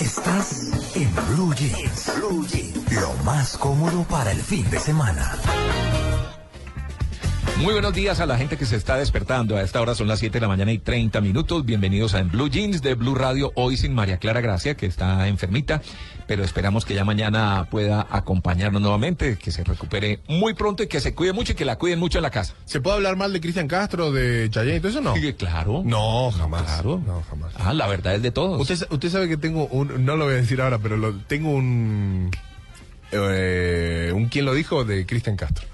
[0.00, 2.12] Estás en Blue Jeans.
[2.16, 2.92] Blue Jeans.
[3.00, 5.89] Lo más cómodo para el fin de semana.
[7.58, 9.56] Muy buenos días a la gente que se está despertando.
[9.56, 11.64] A esta hora son las 7 de la mañana y 30 minutos.
[11.66, 13.52] Bienvenidos a En Blue Jeans de Blue Radio.
[13.54, 15.82] Hoy sin María Clara Gracia, que está enfermita,
[16.26, 21.00] pero esperamos que ya mañana pueda acompañarnos nuevamente, que se recupere muy pronto y que
[21.00, 22.54] se cuide mucho y que la cuiden mucho en la casa.
[22.64, 25.00] ¿Se puede hablar mal de Cristian Castro, de Chayanne y todo eso?
[25.02, 25.14] No.
[25.14, 25.82] Sí, claro.
[25.84, 26.62] No, jamás.
[26.62, 27.02] Claro.
[27.06, 27.52] No, jamás.
[27.58, 28.58] Ah, la verdad es de todos.
[28.58, 31.50] Usted, usted sabe que tengo un, no lo voy a decir ahora, pero lo, tengo
[31.50, 32.30] un,
[33.12, 35.66] eh, un quién lo dijo de Cristian Castro.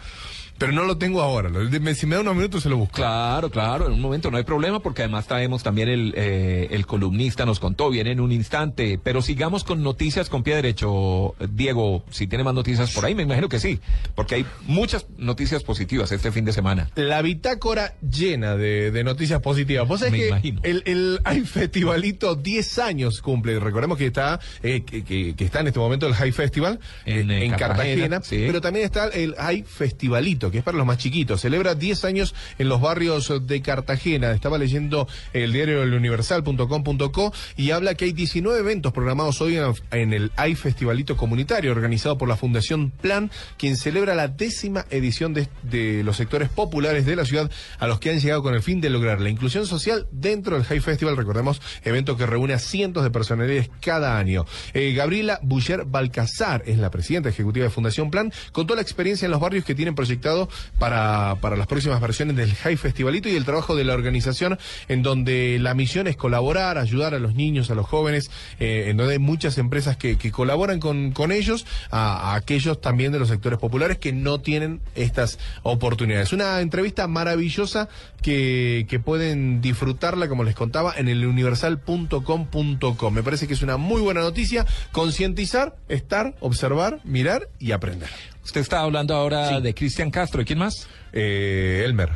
[0.59, 1.51] Pero no lo tengo ahora.
[1.95, 2.95] Si me da unos minutos se lo busco.
[2.97, 6.87] Claro, claro, en un momento no hay problema porque además traemos también el, eh, el
[6.87, 11.35] columnista nos contó, viene en un instante, pero sigamos con noticias con pie derecho.
[11.51, 13.81] Diego, si tiene más noticias por ahí, me imagino que sí,
[14.15, 16.89] porque hay muchas noticias positivas este fin de semana.
[16.95, 19.87] La bitácora llena de, de noticias positivas.
[19.87, 20.61] Vos sabés Me que imagino.
[20.65, 23.59] el, el High Festivalito 10 años cumple.
[23.61, 27.31] Recordemos que está, eh, que, que- que está en este momento el High Festival En,
[27.31, 28.45] eh, eh, en Cartagena, Cartagena, sí.
[28.47, 31.41] pero también está el High Festivalito, que es para los más chiquitos.
[31.41, 34.33] Celebra 10 años en los barrios de Cartagena.
[34.33, 39.59] Estaba leyendo el diario eluniversal.com.co y habla que hay 19 eventos programados hoy
[39.91, 45.35] en, el High Festivalito Comunitario, organizado por la Fundación Plan, quien celebra la décima edición
[45.35, 48.81] de, los sectores populares de la ciudad a los que han llegado con el fin
[48.81, 51.17] de lograr la inclusión social dentro del High Festival.
[51.17, 54.47] Recordemos, evento que reúne a cientos de personalidades cada año.
[54.75, 59.27] Eh, Gabriela Buller Balcazar es la presidenta ejecutiva de Fundación Plan, con toda la experiencia
[59.27, 60.36] en los barrios que tienen proyectado
[60.79, 65.03] para, para las próximas versiones del High Festivalito y el trabajo de la organización, en
[65.03, 69.15] donde la misión es colaborar, ayudar a los niños, a los jóvenes, eh, en donde
[69.15, 73.59] hay muchas empresas que, colaboran con, con ellos, a, a aquellos también de los sectores
[73.59, 76.33] populares que no tienen estas oportunidades.
[76.33, 77.89] Una entrevista maravillosa
[78.23, 83.15] que, que pueden disfrutarla, como les contaba, en el universal.com.com.
[83.15, 84.67] Me parece que es una muy buena noticia.
[84.93, 88.09] Concientizar, estar, observar, mirar y aprender.
[88.47, 90.87] Usted está hablando ahora de Cristian Castro, ¿y quién más?
[91.13, 92.11] Eh, Elmer.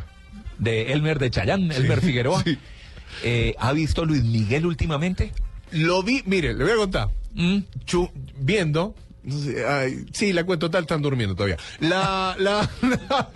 [0.57, 2.41] De Elmer de Chayán, Elmer Figueroa.
[2.43, 2.57] sí.
[3.23, 5.33] Eh, ¿Ha visto Luis Miguel últimamente?
[5.71, 7.09] Lo vi, mire, le voy a contar.
[7.85, 8.95] Chu- viendo.
[9.23, 11.57] no sé, ay, sí, la cuenta total están durmiendo todavía.
[11.81, 13.29] La, la, la-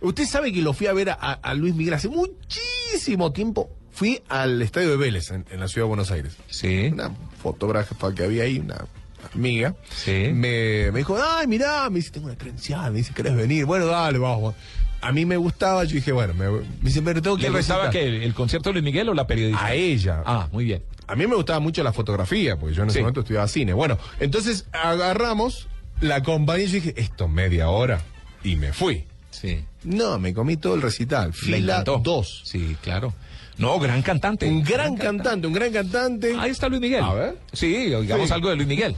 [0.00, 3.70] usted sabe que lo fui a ver a, a Luis Miguel hace muchísimo tiempo.
[3.92, 6.32] Fui al estadio de Vélez en, en la ciudad de Buenos Aires.
[6.48, 6.88] Sí.
[6.92, 7.10] Una
[7.42, 8.86] fotógrafa que había ahí, una
[9.34, 9.74] amiga.
[9.94, 10.30] Sí.
[10.32, 13.64] Me, me dijo, ay, mirá, me dice, tengo una credencial, me dice, ¿querés venir?
[13.64, 14.54] Bueno, dale, vamos.
[15.00, 17.86] A mí me gustaba, yo dije, bueno, me, me dice, pero tengo que ¿Le gustaba
[17.86, 18.02] recitar".
[18.02, 19.64] que el, el concierto de Luis Miguel o la periodista?
[19.66, 20.22] A ella.
[20.26, 20.82] Ah, muy bien.
[21.06, 23.00] A mí me gustaba mucho la fotografía, porque yo en ese Sí.
[23.02, 23.72] momento estudiaba cine.
[23.72, 25.68] Bueno, entonces agarramos
[26.00, 28.00] la compañía y yo dije, esto media hora,
[28.42, 29.04] y me fui.
[29.30, 29.60] Sí.
[29.84, 31.32] No, me comí todo el recital.
[31.32, 31.84] Fila.
[31.84, 32.42] 2.
[32.44, 33.14] Sí, claro.
[33.56, 34.46] No, gran cantante.
[34.48, 36.34] Un gran cantante, un gran cantante.
[36.38, 37.02] Ahí está Luis Miguel.
[37.04, 37.38] A ver.
[37.52, 38.34] Sí, oigamos Sí.
[38.34, 38.96] algo de Luis Miguel.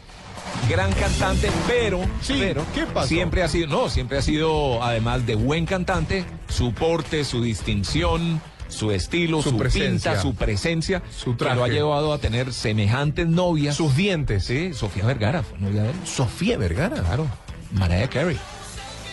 [0.68, 3.08] Gran cantante, pero, Sí, pero ¿qué pasó?
[3.08, 8.40] siempre ha sido, no, siempre ha sido, además de buen cantante, su porte, su distinción,
[8.68, 10.12] su estilo, Su su, presencia.
[10.12, 11.72] pinta, su presencia, Su que lo ha traje.
[11.72, 13.74] llevado a tener semejantes novias.
[13.74, 14.44] Sus dientes.
[14.44, 15.96] Sí, Sofía Vergara fue novia de él.
[16.04, 16.96] Sofía Vergara.
[17.02, 17.26] Claro.
[17.72, 18.38] Mariah Carey.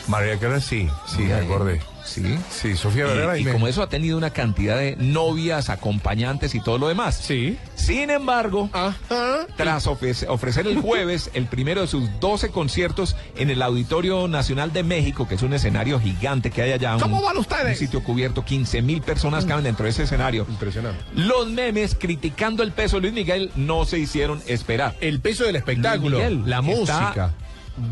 [0.08, 1.82] María Carey, sí, sí, acordé.
[2.08, 2.38] Sí.
[2.50, 3.38] Sí, Sofía Vergara.
[3.38, 7.16] y me- como eso ha tenido una cantidad de novias, acompañantes y todo lo demás.
[7.22, 7.58] Sí.
[7.76, 9.46] Sin embargo, Ajá.
[9.56, 14.74] tras ofrece- ofrecer el jueves el primero de sus 12 conciertos en el Auditorio Nacional
[14.74, 16.96] de México, que es un escenario gigante que hay allá.
[16.96, 17.80] un- ¿Cómo van ustedes?
[17.80, 20.46] Un sitio cubierto, 15 mil personas caben dentro de ese escenario.
[20.50, 21.00] Impresionante.
[21.16, 24.96] Los memes criticando el peso de Luis Miguel no se hicieron esperar.
[25.02, 27.32] El peso del espectáculo, Miguel la está música.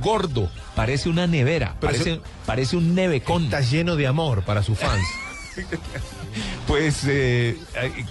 [0.02, 3.46] Gordo, parece una nevera, Pero parece, eso- parece un nevecón.
[3.46, 5.04] Está lleno de amor para sus fans.
[6.68, 7.58] Pues eh,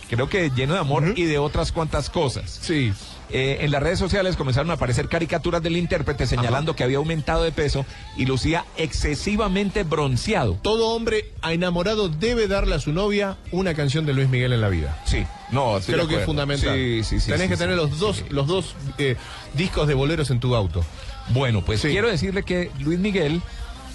[0.09, 2.59] creo que lleno de amor y de otras cuantas cosas.
[2.63, 2.93] sí.
[3.31, 7.43] Eh, en las redes sociales comenzaron a aparecer caricaturas del intérprete señalando que había aumentado
[7.43, 7.85] de peso
[8.17, 10.59] y lucía excesivamente bronceado.
[10.63, 14.69] Todo hombre enamorado debe darle a su novia una canción de Luis Miguel en la
[14.69, 15.03] vida.
[15.07, 16.77] Sí, no, Creo que es fundamental.
[16.77, 17.31] Sí, sí, sí.
[17.33, 19.17] Tenés que tener los dos, los dos eh,
[19.55, 20.85] discos de boleros en tu auto.
[21.31, 21.89] Bueno, pues Sí.
[21.89, 23.43] quiero decirle que Luis Miguel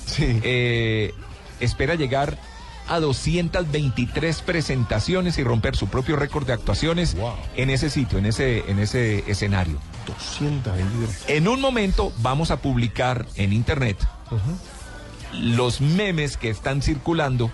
[0.05, 0.39] Sí.
[0.43, 1.13] eh,
[1.59, 2.37] espera llegar
[2.87, 7.33] a 223 presentaciones y romper su propio récord de actuaciones Wow.
[7.55, 9.77] en ese sitio, en ese, en ese escenario.
[10.07, 11.25] 223.
[11.27, 13.97] En un momento vamos a publicar en internet
[15.33, 17.51] los memes que están circulando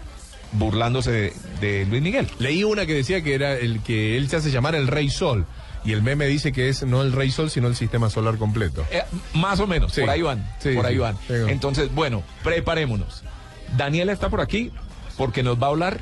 [0.53, 2.29] burlándose de, de Luis Miguel.
[2.39, 5.45] Leí una que decía que era el que él se hace llamar el Rey Sol.
[5.85, 8.83] Y el meme dice que es no el Rey Sol, sino el sistema solar completo.
[8.91, 9.03] Eh,
[9.35, 10.01] más o menos, Sí.
[10.01, 11.15] por ahí van, Sí, por ahí van.
[11.27, 11.47] Tengo.
[11.47, 13.23] Entonces, bueno, preparémonos.
[13.77, 14.71] Daniela está por aquí
[15.17, 15.99] porque nos va a hablar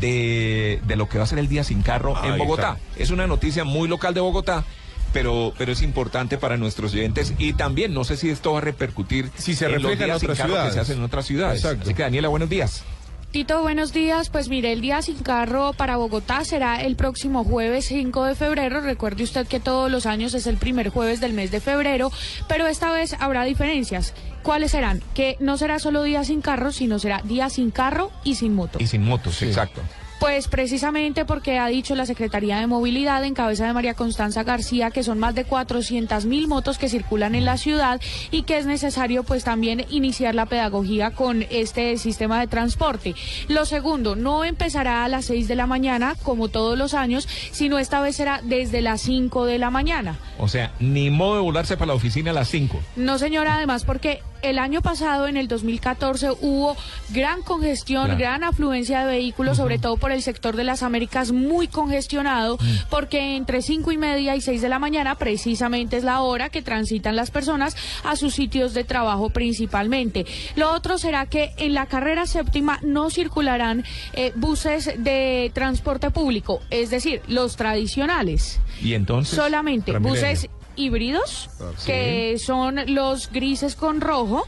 [0.00, 2.78] de, de lo que va a ser el día sin carro en Bogotá.
[2.96, 4.64] Es una noticia muy local de Bogotá.
[5.10, 8.60] Pero, pero es importante para nuestros oyentes y también no sé si esto va a
[8.60, 10.74] repercutir Si se en los refleja en días sin otras carro que ciudades.
[10.74, 11.64] se hacen en otras ciudades.
[11.64, 11.84] Exacto.
[11.84, 12.84] Así que Daniela, buenos días.
[13.30, 14.30] Tito, buenos días.
[14.30, 18.80] Pues mire, el día sin carro para Bogotá será el próximo jueves 5 de febrero.
[18.80, 22.10] Recuerde usted que todos los años es el primer jueves del mes de febrero,
[22.48, 24.14] pero esta vez habrá diferencias.
[24.42, 25.02] ¿Cuáles serán?
[25.14, 28.78] Que no será solo día sin carro, sino será día sin carro y sin moto.
[28.80, 29.82] Y sin motos, exacto.
[30.20, 34.90] Pues precisamente porque ha dicho la Secretaría de Movilidad en cabeza de María Constanza García
[34.90, 38.00] que son más de 400 mil motos que circulan en la ciudad
[38.32, 43.14] y que es necesario pues también iniciar la pedagogía con este sistema de transporte.
[43.46, 47.78] Lo segundo, no empezará a las 6 de la mañana como todos los años, sino
[47.78, 50.18] esta vez será desde las 5 de la mañana.
[50.38, 52.80] O sea, ni modo de volarse para la oficina a las 5.
[52.96, 56.76] No señora, además porque el año pasado, en el 2014, hubo
[57.10, 58.18] gran congestión, Claro.
[58.20, 62.58] gran afluencia de vehículos, sobre todo por el sector de las Américas, muy congestionado,
[62.90, 66.62] porque entre cinco y media y seis de la mañana, precisamente es la hora que
[66.62, 70.26] transitan las personas a sus sitios de trabajo principalmente.
[70.56, 76.60] Lo otro será que en la carrera séptima no circularán eh, buses de transporte público,
[76.70, 78.60] es decir, los tradicionales.
[78.82, 79.36] Y entonces.
[79.36, 81.86] Solamente buses híbridos, Ah, sí.
[81.86, 84.46] que son los grises con rojo,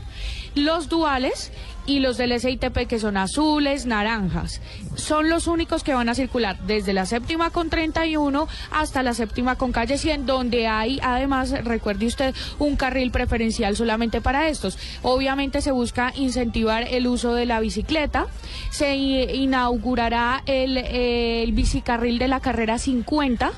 [0.54, 1.52] los duales
[1.90, 4.60] y los del SITP que son azules, naranjas.
[4.94, 9.56] Son los únicos que van a circular desde la séptima con 31 hasta la séptima
[9.56, 14.78] con calle 100, donde hay además, recuerde usted, un carril preferencial solamente para estos.
[15.02, 18.28] Obviamente se busca incentivar el uso de la bicicleta,
[18.70, 23.50] se inaugurará el, el bicicarril de la carrera 50.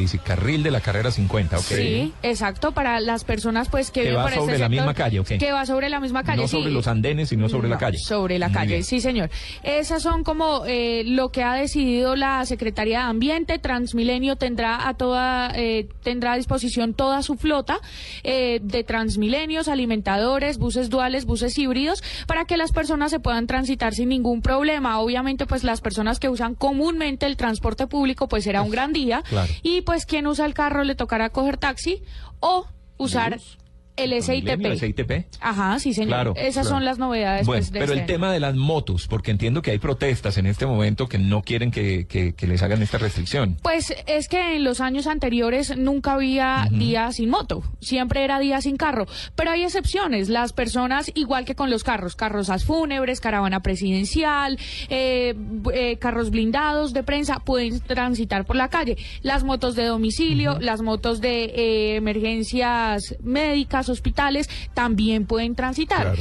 [0.00, 1.62] Dice carril de la carrera 50, ok.
[1.64, 4.70] Sí, exacto, para las personas pues que, Que viven va por este sobre la sector,
[4.70, 5.28] misma calle, ok.
[5.38, 6.56] Que va sobre la misma calle, No sí.
[6.56, 7.98] sobre los andenes, sino sobre la calle.
[7.98, 8.84] Sobre la Muy calle, bien.
[8.84, 9.30] sí, señor.
[9.62, 13.58] Esas son como eh, lo que ha decidido la Secretaría de Ambiente.
[13.58, 17.78] Transmilenio tendrá a toda eh, tendrá a disposición toda su flota
[18.22, 23.94] eh, de Transmilenios, alimentadores, buses duales, buses híbridos, para que las personas se puedan transitar
[23.94, 24.98] sin ningún problema.
[25.00, 29.22] Obviamente, pues las personas que usan comúnmente el transporte público, pues será un gran día.
[29.28, 29.50] claro.
[29.62, 32.04] Y pues quien usa el carro le tocará coger taxi
[32.38, 32.64] o
[32.96, 33.40] usar
[34.04, 34.74] el SITP.
[34.78, 35.26] SITP.
[35.40, 36.08] Ajá, sí, señor.
[36.08, 36.68] Claro, Esas claro.
[36.68, 37.46] son las novedades.
[37.46, 38.18] Bueno, pues, de pero el este año.
[38.18, 41.70] tema de las motos, porque entiendo que hay protestas en este momento que no quieren
[41.70, 43.56] que, que- que les hagan esta restricción.
[43.62, 48.60] Pues es que en los años anteriores nunca había día sin moto, siempre era día
[48.60, 53.60] sin carro, pero hay excepciones, las personas igual que con los carros, carrozas fúnebres, caravana
[53.60, 55.34] presidencial, eh,
[55.74, 60.82] eh, carros blindados de prensa pueden transitar por la calle, las motos de domicilio, las
[60.82, 66.14] motos de eh, emergencias médicas, hospitales, también pueden transitar.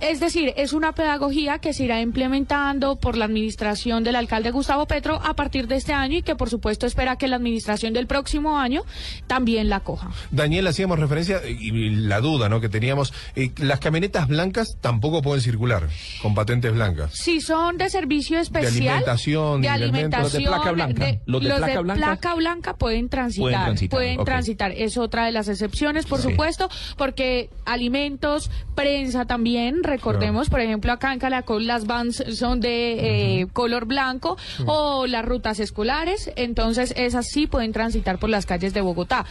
[0.00, 4.86] Es decir, es una pedagogía que se irá implementando por la administración del alcalde Gustavo
[4.86, 8.06] Petro a partir de este año y que por supuesto espera que la administración del
[8.06, 8.82] próximo año
[9.26, 10.10] también la coja.
[10.30, 12.60] Daniel, hacíamos referencia eh, y la duda ¿no?
[12.60, 13.12] que teníamos.
[13.36, 15.88] eh, las camionetas blancas tampoco pueden circular
[16.20, 17.12] con patentes blancas.
[17.14, 20.20] Si son de servicio especial, alimentación, de de alimentos.
[20.20, 21.04] alimentación, Los de placa blanca.
[21.06, 22.06] de- Los de placa blanca.
[22.06, 24.24] placa blanca pueden transitar, Pueden transitar, pueden ok.
[24.26, 24.72] transitar.
[24.72, 26.28] Es otra de las excepciones, por Sí.
[26.30, 26.68] supuesto,
[26.98, 33.46] porque alimentos, prensa también, recordemos, por ejemplo, acá en Calacol las vans son de eh,
[33.52, 38.80] color blanco o las rutas escolares, entonces esas sí pueden transitar por las calles de
[38.80, 39.24] Bogotá.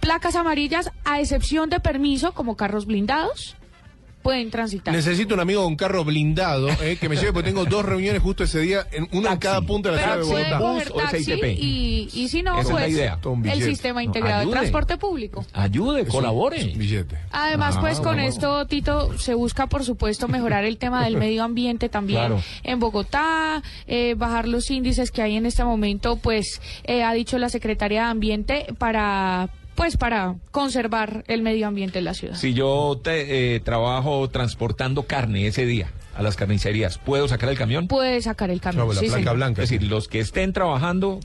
[0.00, 3.56] Placas amarillas, a excepción de permiso, como carros blindados,
[4.22, 4.94] pueden transitar.
[4.94, 8.44] Necesito un amigo con carro blindado eh, que me lleve porque tengo dos reuniones justo
[8.44, 10.58] ese día, en, una en cada punta de la ciudad de Bogotá.
[10.58, 13.18] coger taxi y, y si no, Esa es la pues idea.
[13.52, 15.44] El sistema No, integrado de transporte público.
[15.52, 16.64] Ayude, colabore.
[16.76, 17.18] billete.
[17.30, 18.22] Además, Ah, pues con bueno.
[18.28, 22.42] esto, Tito, se busca, por supuesto, mejorar el tema del medio ambiente también Claro.
[22.62, 27.38] en Bogotá, eh, bajar los índices que hay en este momento, pues eh, ha dicho
[27.38, 32.36] la Secretaría de Ambiente para, pues para conservar el medio ambiente en la ciudad.
[32.36, 37.56] Si yo te, eh, trabajo transportando carne ese día a las carnicerías, ¿puedo sacar el
[37.56, 37.88] camión?
[37.88, 38.94] Puede sacar el camión.
[38.94, 39.40] sí, señor.
[39.42, 41.20] Es decir, los que estén trabajando.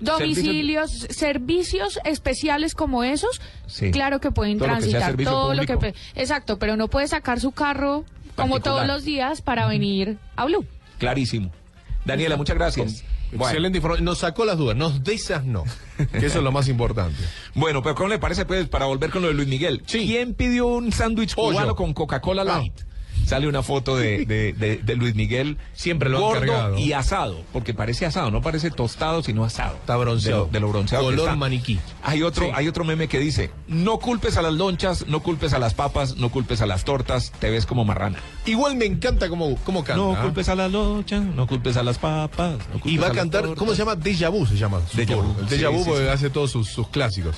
[0.00, 3.92] Domicilios, servicios especiales como esos, Sí.
[3.92, 7.38] claro que pueden Todo lo que transitar todo lo que exacto, pero no puede sacar
[7.38, 10.66] su carro como todos los días para venir a Blue.
[10.98, 11.52] Clarísimo.
[12.04, 13.04] Daniela, muchas gracias.
[13.32, 13.46] Bueno.
[13.46, 14.04] Excelente información.
[14.04, 14.76] Nos sacó las dudas.
[14.76, 15.64] Nos de esas no.
[15.96, 17.16] Que eso es lo más importante.
[17.54, 19.82] Bueno, pero ¿cómo le parece, pues, para volver con lo de Luis Miguel?
[19.82, 22.72] ¿Quién pidió un sándwich cubano con Coca-Cola Light?
[23.26, 25.56] Sale una foto de, de- de- de Luis Miguel.
[25.72, 26.78] Siempre lo han gordo cargado.
[26.78, 29.76] y asado, porque parece asado, no parece tostado, sino asado.
[29.76, 30.46] Está bronceado.
[30.52, 31.36] De lo, lo bronceado que Color está.
[31.36, 31.78] maniquí.
[32.02, 32.52] Hay otro, Sí.
[32.54, 36.16] hay otro meme que dice, no culpes a las lonchas, no culpes a las papas,
[36.16, 38.18] no culpes a las tortas, te ves como marrana.
[38.46, 40.02] Igual me encanta cómo, cómo canta.
[40.02, 40.22] No ¿ah?
[40.22, 42.58] culpes a las lonchas, no culpes a las papas.
[42.72, 43.54] no culpes Y va a cantar.
[43.54, 43.94] ¿cómo se llama?
[43.96, 44.80] Deja Vu se llama.
[45.06, 45.24] tour.
[45.24, 46.08] Vu, Deja Vu sí, porque sí.
[46.10, 47.36] hace todos sus, sus clásicos.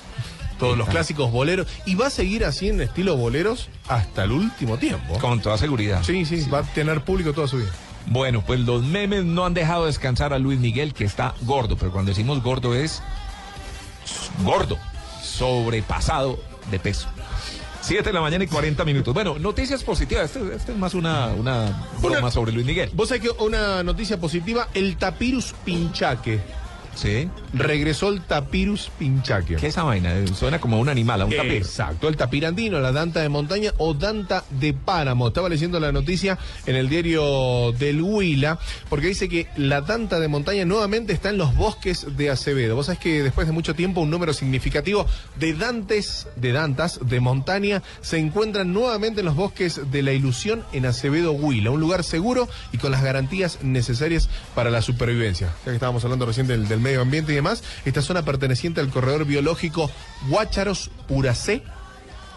[0.58, 1.66] Todos los clásicos boleros.
[1.86, 5.18] Y va a seguir así en estilo boleros hasta el último tiempo.
[5.18, 6.02] Con toda seguridad.
[6.02, 7.70] Sí, sí, va a tener público toda su vida.
[8.06, 11.90] Bueno, pues los memes no han dejado descansar a Luis Miguel, que está gordo, pero
[11.90, 13.02] cuando decimos gordo es
[14.44, 14.78] gordo,
[15.22, 16.38] sobrepasado
[16.70, 17.08] de peso.
[17.80, 19.12] 7 de la mañana y 40 minutos.
[19.12, 20.34] Bueno, noticias positivas.
[20.34, 22.90] Este, este es más una, una broma sobre Luis Miguel.
[22.94, 26.40] Vos sabés que una noticia positiva, el tapirus pinchaque.
[26.94, 27.28] Sí.
[27.52, 29.56] Regresó el tapirus pinchaque.
[29.56, 30.12] ¿Qué es esa vaina?
[30.34, 31.54] Suena como un animal, a un tapir.
[31.54, 35.28] Exacto, el tapirandino, la danta de montaña o danta de páramo.
[35.28, 40.28] Estaba leyendo la noticia en el diario del Huila, porque dice que la danta de
[40.28, 42.76] montaña nuevamente está en los bosques de Acevedo.
[42.76, 47.20] Vos sabés que después de mucho tiempo un número significativo de dantes, de dantas de
[47.20, 52.04] montaña se encuentran nuevamente en los bosques de la ilusión en Acevedo Huila, un lugar
[52.04, 55.54] seguro y con las garantías necesarias para la supervivencia.
[55.64, 58.90] Ya que estábamos hablando recién del, del medio ambiente y demás, esta zona perteneciente al
[58.90, 59.90] corredor biológico
[60.28, 61.62] Huácharos Puracé.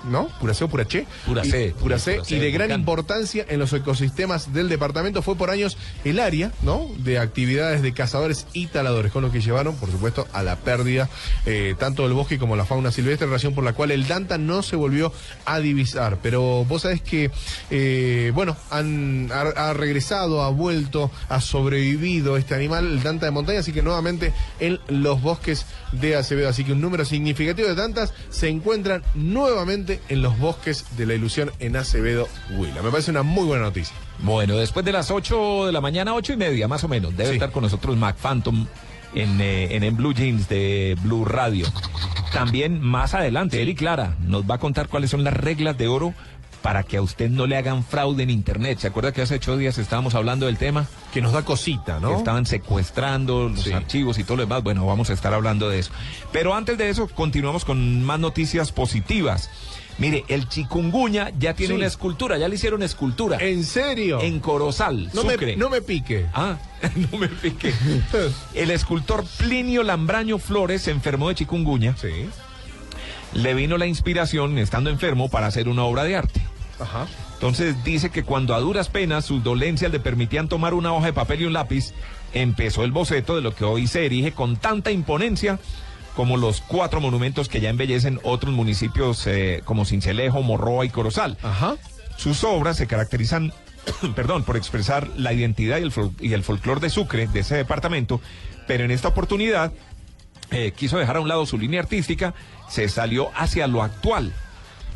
[0.10, 0.28] ¿No?
[0.40, 1.06] Puracé o Puraché.
[1.26, 1.68] Puracé.
[1.68, 2.80] Y, Puracé, Puracé, y de gran volcán.
[2.80, 5.22] importancia en los ecosistemas del departamento.
[5.22, 6.88] Fue por años el área, ¿no?
[6.98, 11.10] De actividades de cazadores y taladores, con lo que llevaron, por supuesto, a la pérdida
[11.46, 14.64] eh, tanto del bosque como la fauna silvestre, razón por la cual el Danta no
[14.64, 15.12] se volvió
[15.46, 16.20] a divisar.
[16.22, 17.32] Pero vos sabés que,
[17.70, 23.32] eh, bueno, han, ha, ha regresado, ha vuelto, ha sobrevivido este animal, el Danta de
[23.32, 26.50] montaña, así que nuevamente en los bosques de Acevedo.
[26.50, 31.14] Así que un número significativo de tantas se encuentran nuevamente en los bosques de la
[31.14, 32.82] ilusión en Acevedo Huila.
[32.82, 33.96] Me parece una muy buena noticia.
[34.20, 37.30] Bueno, después de las 8 de la mañana, ocho y media más o menos, debe
[37.30, 37.36] Sí.
[37.36, 38.66] estar con nosotros Mac Phantom
[39.16, 41.66] en, eh, en, en Blue Jeans de Blue Radio.
[42.34, 46.14] También más adelante, Eric Clara nos va a contar cuáles son las reglas de oro
[46.62, 48.80] para que a usted no le hagan fraude en Internet.
[48.80, 50.86] ¿Se acuerda que hace ocho días estábamos hablando del tema?
[51.14, 52.10] Que nos da cosita, ¿no?
[52.10, 53.72] Que estaban secuestrando los Sí.
[53.72, 54.64] archivos y todo lo demás.
[54.64, 55.92] Bueno, vamos a estar hablando de eso.
[56.34, 59.50] Pero antes de eso, continuamos con más noticias positivas.
[60.00, 61.78] Mire, el chikungunya ya tiene Sí.
[61.78, 63.38] una escultura, ya le hicieron escultura.
[63.42, 64.22] ¿En serio?
[64.22, 65.38] En Corozal, No Sucre.
[65.48, 66.28] me, no me pique.
[66.34, 66.58] Ah,
[67.12, 67.74] no me pique.
[68.54, 71.96] El escultor Plinio Lambraño Flores se enfermó de chikungunya.
[71.98, 72.30] Sí.
[73.34, 76.42] Le vino la inspiración, estando enfermo, para hacer una obra de arte.
[76.80, 77.08] Ajá.
[77.34, 81.14] Entonces dice que cuando a duras penas sus dolencias le permitían tomar una hoja de
[81.14, 81.94] papel y un lápiz,
[82.34, 85.60] empezó el boceto de lo que hoy se erige con tanta imponencia
[86.18, 91.38] como los cuatro monumentos que ya embellecen otros municipios eh, como Cincelejo, Morroa y Corozal.
[91.44, 91.76] Ajá.
[92.16, 93.54] Sus obras se caracterizan,
[94.16, 98.20] perdón, por expresar la identidad y el, y el folclor de Sucre, de ese departamento,
[98.66, 99.72] pero en esta oportunidad
[100.50, 102.34] eh, quiso dejar a un lado su línea artística,
[102.68, 104.34] se salió hacia lo actual.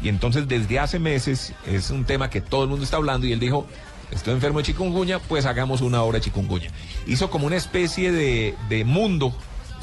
[0.01, 3.31] Y entonces desde hace meses es un tema que todo el mundo está hablando y
[3.31, 3.67] él dijo,
[4.09, 6.71] estoy enfermo de chikungunya, pues hagamos una obra de chikungunya.
[7.05, 9.35] Hizo como una especie de, de mundo,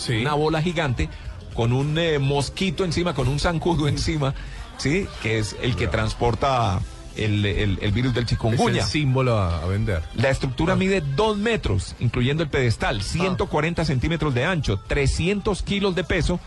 [0.08, 1.08] una bola gigante,
[1.58, 4.32] con un eh, mosquito encima, con un zancudo encima,
[4.76, 5.08] ¿sí?
[5.24, 6.78] Que es el que transporta
[7.16, 8.82] el, el- el virus del Es chikungunya.
[8.82, 10.04] el símbolo a, a vender.
[10.14, 16.04] La estructura mide 2 metros, incluyendo el pedestal, 140 centímetros de ancho, 300 kilos de
[16.04, 16.38] peso.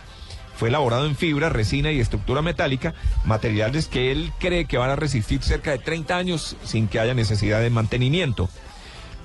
[0.56, 2.94] Fue elaborado en fibra, resina y estructura metálica,
[3.26, 7.14] materiales que él cree que van a resistir cerca de 30 años sin que haya
[7.14, 8.50] necesidad de mantenimiento.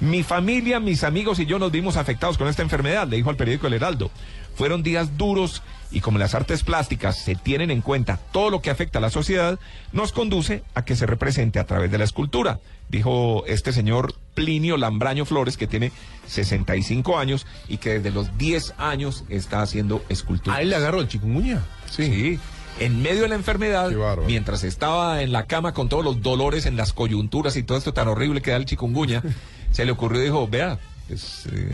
[0.00, 3.36] Mi familia, mis amigos y yo nos vimos afectados con esta enfermedad, le dijo al
[3.36, 4.10] periódico El Heraldo.
[4.56, 8.70] Fueron días duros y como las artes plásticas se tienen en cuenta todo lo que
[8.70, 9.58] afecta a la sociedad,
[9.92, 14.76] nos conduce a que se represente a través de la escultura, dijo este señor Plinio
[14.76, 15.92] Lambraño Flores, que tiene
[16.26, 20.56] 65 años y que desde los 10 años está haciendo escultura.
[20.56, 21.62] ¿A él le agarró el chikungunya?
[21.90, 22.38] Sí.
[22.78, 23.90] En medio de la enfermedad,
[24.26, 27.94] mientras estaba en la cama con todos los dolores en las coyunturas y todo esto
[27.94, 29.22] tan horrible que da el chikungunya,
[29.70, 30.78] se le ocurrió y dijo, vea,
[31.08, 31.70] es eh,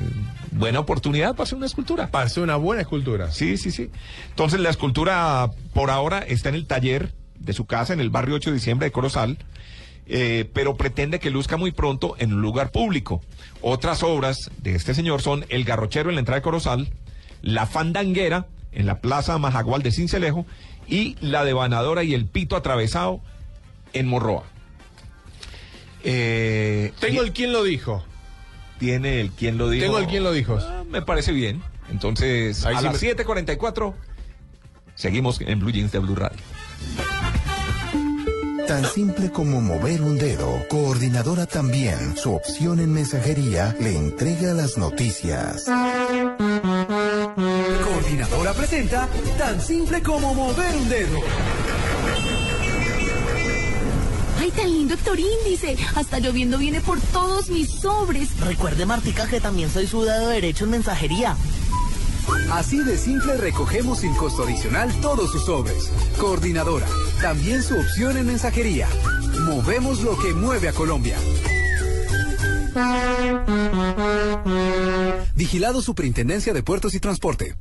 [0.51, 2.11] buena oportunidad para hacer una escultura.
[2.11, 3.31] Para hacer una buena escultura.
[3.31, 3.91] Sí, sí, sí.
[4.29, 8.37] Entonces la escultura por ahora está en el taller de su casa en el barrio
[8.37, 9.39] 8 de diciembre de Corozal,
[10.07, 13.23] eh, pero pretende que luzca muy pronto en un lugar público.
[13.61, 16.93] Otras obras de este señor son El Garrochero en la entrada de Corozal,
[17.41, 20.47] La Fandanguera en la Plaza Majagual de Cincelejo
[20.89, 23.21] y La Devanadora y el Pito Atravesado
[23.93, 24.45] en Morroa.
[26.05, 28.05] Eh, Tengo el quién lo dijo.
[28.83, 29.85] Tiene el quién lo dijo.
[29.85, 30.59] Tengo el quién lo dijo.
[30.61, 31.63] Ah, me parece bien.
[31.89, 33.95] Entonces, Ahí a sí las me- 7:44
[34.97, 36.41] seguimos en Blue Jeans de Blue Radio.
[38.67, 40.65] Tan simple como mover un dedo.
[40.69, 42.17] Coordinadora también.
[42.17, 45.65] Su opción en mensajería le entrega las noticias.
[47.85, 49.09] Coordinadora presenta
[49.39, 51.19] tan simple como mover un dedo.
[54.43, 55.77] Ay, tan lindo Héctor Índice.
[55.95, 58.29] Hasta lloviendo viene por todos mis sobres.
[58.41, 61.37] Recuerde, Martica, que también soy su dedo derecho en mensajería.
[62.51, 65.93] Así de simple recogemos sin costo adicional todos sus sobres.
[66.19, 66.89] Coordinadora,
[67.21, 68.89] también su opción en mensajería.
[69.47, 71.17] Movemos lo que mueve a Colombia.
[75.37, 77.55] Vigilado Superintendencia de Puertos y Transporte.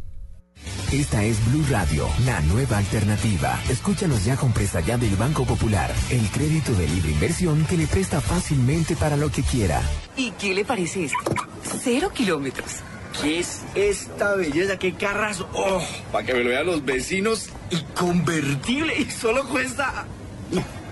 [0.91, 3.59] Esta es Blue Radio, la nueva alternativa.
[3.69, 7.87] Escúchanos ya con presta ya del Banco Popular, el crédito de libre inversión que le
[7.87, 9.81] presta fácilmente para lo que quiera.
[10.17, 11.35] ¿Y qué le parece esto?
[11.83, 12.81] Cero kilómetros.
[13.21, 14.77] ¿Qué es esta belleza?
[14.77, 15.41] ¿Qué carras?
[15.53, 15.81] ¡Oh!
[16.11, 17.49] Para que me lo vean los vecinos.
[17.69, 18.97] Y convertible.
[18.97, 20.05] Y solo cuesta.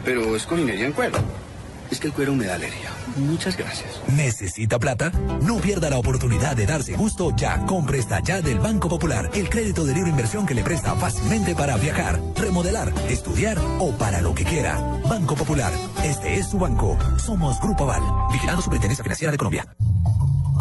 [0.04, 1.18] Pero es con minería en cuero.
[1.92, 2.90] Es que el cuero me da alergia.
[3.18, 4.02] Muchas gracias.
[4.16, 5.12] ¿Necesita plata?
[5.42, 9.30] No pierda la oportunidad de darse gusto ya con Presta Ya del Banco Popular.
[9.34, 14.22] El crédito de libre inversión que le presta fácilmente para viajar, remodelar, estudiar o para
[14.22, 14.80] lo que quiera.
[15.10, 15.74] Banco Popular.
[16.04, 16.98] Este es su banco.
[17.18, 18.02] Somos Grupo Aval.
[18.32, 19.66] Vigilando Superintendencia Financiera de Colombia.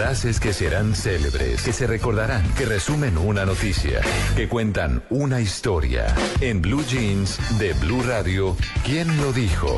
[0.00, 4.00] Frases que serán célebres, que se recordarán, que resumen una noticia,
[4.34, 6.14] que cuentan una historia.
[6.40, 9.76] En Blue Jeans de Blue Radio, ¿quién lo dijo?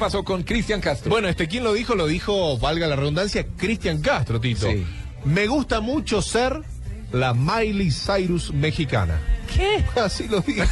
[0.00, 1.10] Pasó con Cristian Castro?
[1.10, 1.94] Bueno, este, ¿quién lo dijo?
[1.94, 4.66] Lo dijo, valga la redundancia, Cristian Castro, Tito.
[5.24, 6.60] Me gusta mucho ser
[7.12, 9.20] la Miley Cyrus mexicana.
[9.54, 9.84] ¿Qué?
[10.00, 10.64] Así lo dijo,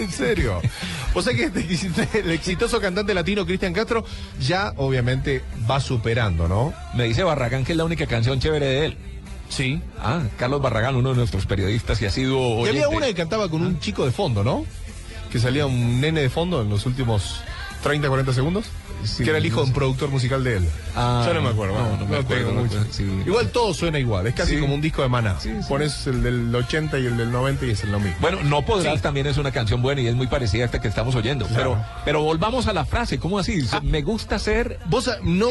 [0.00, 0.60] en serio.
[1.12, 4.04] O sea que este- el exitoso cantante latino Cristian Castro
[4.40, 6.72] ya obviamente va superando, ¿no?
[6.94, 8.96] Me dice Barragán que es la única canción chévere de él.
[9.48, 9.82] Sí.
[9.98, 12.96] Ah, Carlos Barragán, uno de nuestros periodistas y ha sido Y había oyente.
[12.96, 14.64] una que cantaba con un chico de fondo, ¿no?
[15.32, 17.40] Que salía un nene de fondo en los últimos
[17.82, 18.66] 30, 40 segundos.
[19.04, 20.68] Sí, que era el hijo de un productor musical de él.
[20.94, 21.74] Ah, Yo no me acuerdo.
[21.74, 22.84] no, no me acuerdo, tengo mucho.
[22.90, 23.04] sí.
[23.26, 24.26] Igual todo suena igual.
[24.26, 24.60] Es casi Sí.
[24.60, 25.36] como un disco de maná.
[25.68, 28.16] Pones el del 80 y el del 90 y es lo mismo.
[28.20, 30.88] Bueno, no podrás también es una canción buena y es muy parecida a esta que
[30.88, 31.46] estamos oyendo.
[31.46, 31.72] Claro.
[31.72, 33.66] Pero, pero volvamos a la frase, ¿cómo así?
[33.82, 34.78] Me gusta ser.
[34.86, 35.48] Vos, ah, no,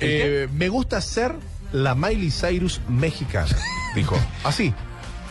[0.00, 1.34] eh, me gusta ser
[1.72, 3.48] la Miley Cyrus mexicana,
[3.96, 4.16] dijo.
[4.44, 4.72] Así.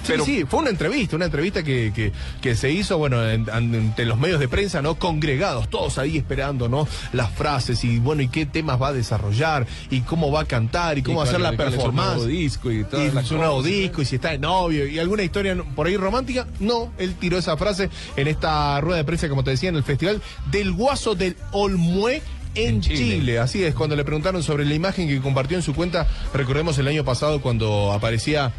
[0.03, 3.47] Sí, Pero- sí, fue una entrevista, una entrevista que, que, que se hizo, bueno, en-
[3.49, 4.95] entre los medios de prensa, ¿no?
[4.95, 6.87] Congregados, todos ahí esperando, ¿no?
[7.13, 10.97] Las frases y, bueno, y qué temas va a desarrollar y cómo va a cantar
[10.97, 12.15] y cómo va a hacer la es su performance.
[12.15, 12.83] nuevo disco y y
[13.25, 16.47] su disco y si está de novio y alguna historia por ahí romántica.
[16.59, 19.83] No, él tiró esa frase en esta rueda de prensa, como te decía, en el
[19.83, 20.21] festival
[20.51, 22.21] del Guaso del Olmué.
[22.53, 22.97] En, En Chile.
[22.97, 23.39] Chile.
[23.39, 26.87] así es, cuando le preguntaron sobre la imagen que compartió en su cuenta, recordemos el
[26.89, 28.51] año pasado cuando aparecía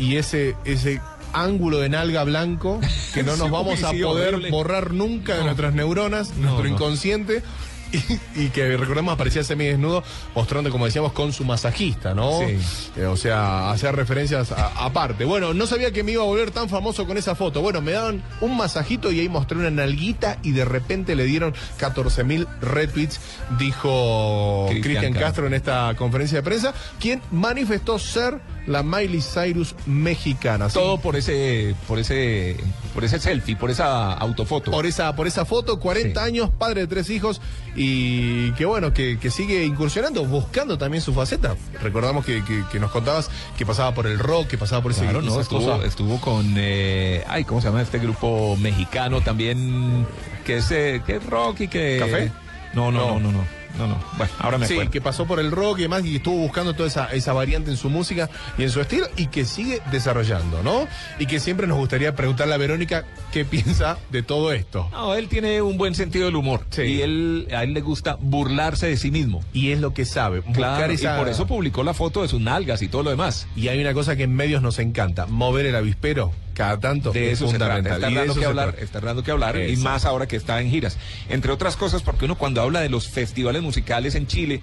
[0.00, 1.00] y ese, ese
[1.32, 2.80] ángulo de nalga blanco
[3.14, 7.42] que no nos vamos a poder borrar nunca de nuestras neuronas, nuestro inconsciente.
[7.92, 12.38] Y, y que recordemos aparecía semidesnudo mostrando, como decíamos, con su masajista, ¿no?
[12.38, 12.56] Sí.
[12.96, 15.24] Eh, o sea, hacer referencias aparte.
[15.24, 17.60] Bueno, no sabía que me iba a volver tan famoso con esa foto.
[17.62, 21.52] Bueno, me daban un masajito y ahí mostré una nalguita y de repente le dieron
[21.78, 23.20] 14 mil retweets,
[23.58, 25.12] dijo Cristian.
[25.12, 28.40] Castro en esta conferencia de prensa, quien manifestó ser
[28.70, 30.68] la Miley Cyrus mexicana.
[30.68, 32.56] Sí, Todo por ese, por ese,
[32.94, 34.70] por ese selfie, por esa autofoto.
[34.70, 36.26] por esa, por esa foto, 40 Sí.
[36.26, 37.40] años, padre de tres hijos
[37.74, 41.56] y que bueno, que, que sigue incursionando, buscando también su faceta.
[41.82, 45.02] Recordamos que, que- que nos contabas que pasaba por el rock, que pasaba por ese
[45.02, 50.06] Claro, no, estuvo, estuvo con, eh, ay, ¿cómo se llama este grupo mexicano también?
[50.44, 51.96] Que es, eh, que es rock y que...
[51.98, 52.32] ¿Café?
[52.74, 53.06] No, no, No.
[53.14, 53.98] no, no, no, no, no.
[54.18, 54.90] Bueno, ahora me Sí, acuerdo.
[54.90, 57.76] que pasó por el rock y demás y estuvo buscando toda esa, esa variante en
[57.76, 60.86] su música y en su estilo y que sigue desarrollando, ¿no?
[61.18, 64.88] Y que siempre nos gustaría preguntarle a Verónica qué piensa de todo esto.
[64.92, 66.82] No, él tiene un buen sentido del humor Sí.
[66.82, 69.42] y él, a él le gusta burlarse de sí mismo.
[69.52, 71.14] Y es lo que sabe, buscar Claro, esa...
[71.14, 73.46] y por eso publicó la foto de sus nalgas y todo lo demás.
[73.56, 77.32] Y hay una cosa que en medios nos encanta, mover el avispero cada tanto De
[77.32, 78.04] es eso se trata, fundamental.
[78.10, 80.98] está dando que hablar, está dando que hablar, y más ahora que está en giras.
[81.30, 84.60] Entre otras cosas, porque uno cuando habla de los festivales musicales en Chile,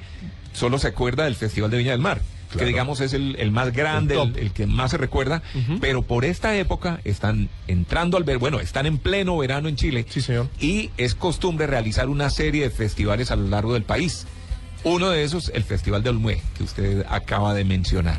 [0.54, 2.22] solo se acuerda del Festival de Viña del Mar.
[2.56, 4.38] Que digamos es el, el más grande, El el, top.
[4.42, 5.42] el que más se recuerda,
[5.82, 10.06] pero por esta época están entrando al ver, bueno, están en pleno verano en Chile.
[10.08, 10.48] Sí, señor.
[10.60, 14.28] Y es costumbre realizar una serie de festivales a lo largo del país.
[14.84, 18.18] Uno de esos, el Festival de Olmué, que usted acaba de mencionar.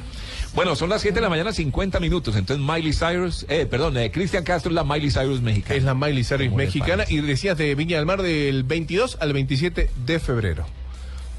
[0.54, 2.36] Bueno, son las 7 de la mañana, 50 minutos.
[2.36, 5.74] Entonces, Miley Cyrus, eh, perdón, eh, Cristian Castro es la Miley Cyrus mexicana.
[5.76, 9.32] Es la Miley Cyrus Como mexicana y decías de Viña del Mar del 22 al
[9.32, 10.66] 27 de febrero.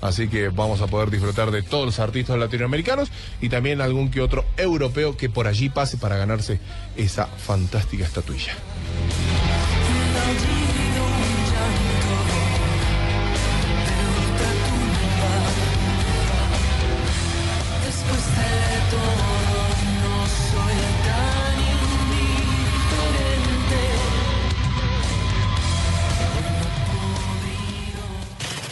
[0.01, 4.21] Así que vamos a poder disfrutar de todos los artistas latinoamericanos y también algún que
[4.21, 6.59] otro europeo que por allí pase para ganarse
[6.95, 8.53] esa fantástica estatuilla.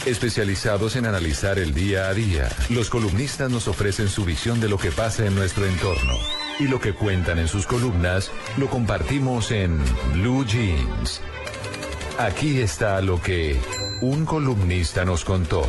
[0.07, 4.77] Especializados en analizar el día a día, los columnistas nos ofrecen su visión de lo
[4.77, 6.13] que pasa en nuestro entorno.
[6.59, 9.77] Y lo que cuentan en sus columnas lo compartimos en
[10.13, 11.19] Blue Jeans.
[12.17, 13.59] Aquí está lo que
[13.99, 15.67] un columnista nos contó.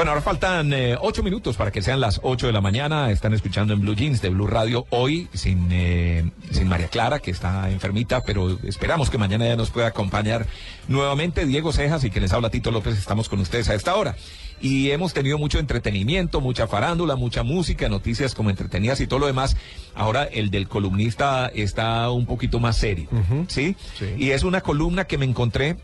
[0.00, 3.10] Bueno, ahora faltan eh, ocho minutos para que sean las ocho de la mañana.
[3.10, 7.30] Están escuchando en Blue Jeans de Blue Radio hoy sin, eh, sin María Clara, que
[7.30, 10.46] está enfermita, pero esperamos que mañana ya nos pueda acompañar
[10.88, 12.96] nuevamente Diego Cejas y que les habla Tito López.
[12.96, 14.16] Estamos con ustedes a esta hora.
[14.62, 19.26] Y hemos tenido mucho entretenimiento, mucha farándula, mucha música, noticias como entretenidas y todo lo
[19.26, 19.58] demás.
[19.94, 23.10] Ahora el del columnista está un poquito más serio,
[23.48, 23.76] ¿sí?
[24.16, 25.76] Y es una columna que me encontré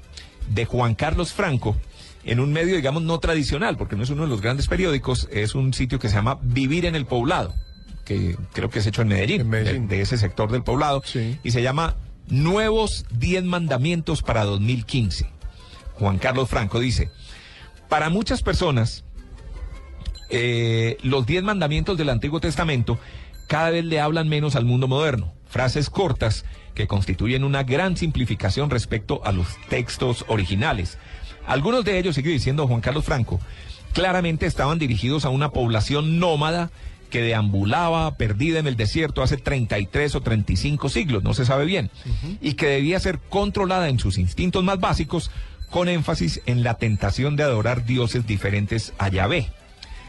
[0.48, 1.76] de Juan Carlos Franco
[2.26, 5.54] en un medio, digamos, no tradicional, porque no es uno de los grandes periódicos, es
[5.54, 7.54] un sitio que se llama Vivir en el Poblado,
[8.04, 11.02] que creo que es hecho en Medellín, De, de ese sector del poblado,
[11.42, 11.96] y se llama
[12.28, 15.30] Nuevos 10 Mandamientos para 2015.
[15.94, 17.10] Juan Carlos Franco dice,
[17.88, 19.04] para muchas personas,
[20.28, 22.98] eh, los 10 mandamientos del Antiguo Testamento
[23.46, 25.32] cada vez le hablan menos al mundo moderno.
[25.48, 30.98] Frases cortas que constituyen una gran simplificación respecto a los textos originales.
[31.46, 33.40] Algunos de ellos, sigue diciendo Juan Carlos Franco,
[33.92, 36.70] claramente estaban dirigidos a una población nómada
[37.10, 41.90] que deambulaba perdida en el desierto hace 33 o 35 siglos, no se sabe bien,
[42.40, 45.30] y que debía ser controlada en sus instintos más básicos
[45.70, 49.50] con énfasis en la tentación de adorar dioses diferentes a Yahvé.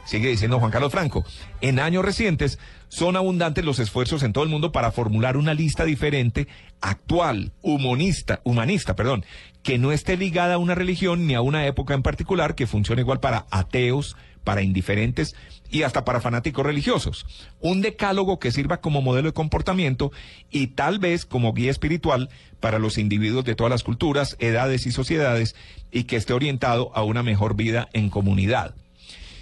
[0.06, 1.26] Sigue diciendo Juan Carlos Franco,
[1.60, 5.84] en años recientes son abundantes los esfuerzos en todo el mundo para formular una lista
[5.84, 6.48] diferente,
[6.80, 9.26] actual, humanista, humanista, perdón,
[9.68, 13.02] que no esté ligada a una religión ni a una época en particular, que funcione
[13.02, 14.16] igual para ateos,
[14.46, 15.36] para indiferentes
[15.70, 17.26] y hasta para fanáticos religiosos.
[17.60, 20.14] Un decálogo que sirva como modelo de comportamiento
[20.50, 22.30] y tal vez como guía espiritual
[22.62, 25.54] para los individuos de todas las culturas, edades y sociedades
[25.92, 28.74] y que esté orientado a una mejor vida en comunidad.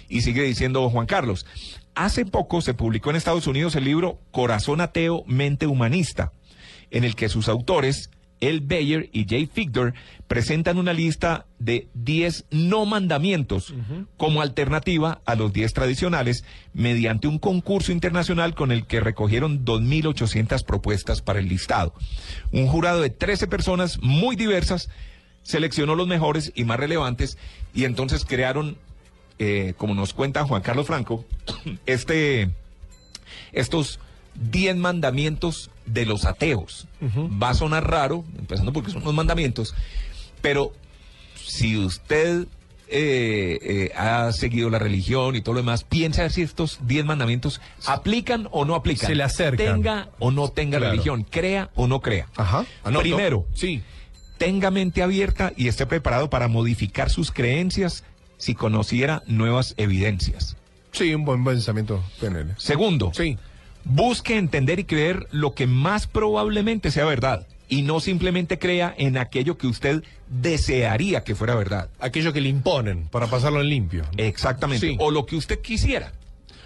[0.08, 1.46] Y sigue diciendo Juan Carlos,
[1.94, 6.32] hace poco se publicó en Estados Unidos el libro Corazón Ateo, Mente Humanista,
[6.90, 8.10] en el que sus autores,
[8.40, 9.94] El Bayer y Jay Figdor,
[10.28, 13.72] presentan una lista de 10 no mandamientos
[14.16, 20.64] como alternativa a los 10 tradicionales mediante un concurso internacional con el que recogieron 2.800
[20.64, 21.94] propuestas para el listado.
[22.52, 24.90] Un jurado de 13 personas muy diversas
[25.42, 27.38] seleccionó los mejores y más relevantes
[27.72, 28.76] y entonces crearon
[29.38, 31.24] eh, como nos cuenta Juan Carlos Franco,
[31.86, 32.50] este,
[33.52, 34.00] estos
[34.50, 36.86] 10 mandamientos de los ateos.
[37.42, 39.74] Va a sonar raro, empezando porque son los mandamientos,
[40.42, 40.72] pero
[41.34, 42.46] si usted
[42.88, 47.60] eh, eh, ha seguido la religión y todo lo demás, piensa si estos 10 mandamientos
[47.86, 49.08] aplican o no aplican.
[49.08, 49.66] Se le acercan.
[49.82, 50.92] Tenga o no tenga Claro.
[50.92, 52.28] religión, crea o no crea.
[52.36, 52.64] Ajá.
[52.84, 53.02] Anoto.
[53.02, 53.82] Primero, sí.
[54.38, 58.04] tenga mente abierta y esté preparado para modificar sus creencias
[58.38, 60.56] si conociera nuevas evidencias.
[60.92, 62.02] Sí, un buen pensamiento.
[62.56, 63.12] Segundo,
[63.86, 69.16] busque entender y creer lo que más probablemente sea verdad y no simplemente crea en
[69.16, 71.88] aquello que usted desearía que fuera verdad.
[72.00, 74.04] Aquello que le imponen para pasarlo en limpio.
[74.16, 74.88] Exactamente.
[74.88, 74.96] Sí.
[74.98, 76.12] O lo que usted quisiera.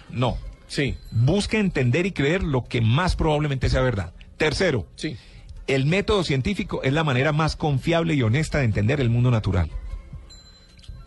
[0.09, 0.37] No.
[0.67, 0.95] Sí.
[1.11, 4.13] Busque entender y creer lo que más probablemente sea verdad.
[4.37, 5.15] Tercero, Sí.
[5.67, 9.69] el método científico es la manera más confiable y honesta de entender el mundo natural.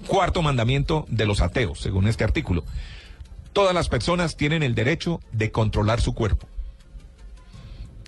[0.06, 2.64] Cuarto mandamiento de los ateos, según este artículo.
[3.54, 6.46] Todas las personas tienen el derecho de controlar su cuerpo.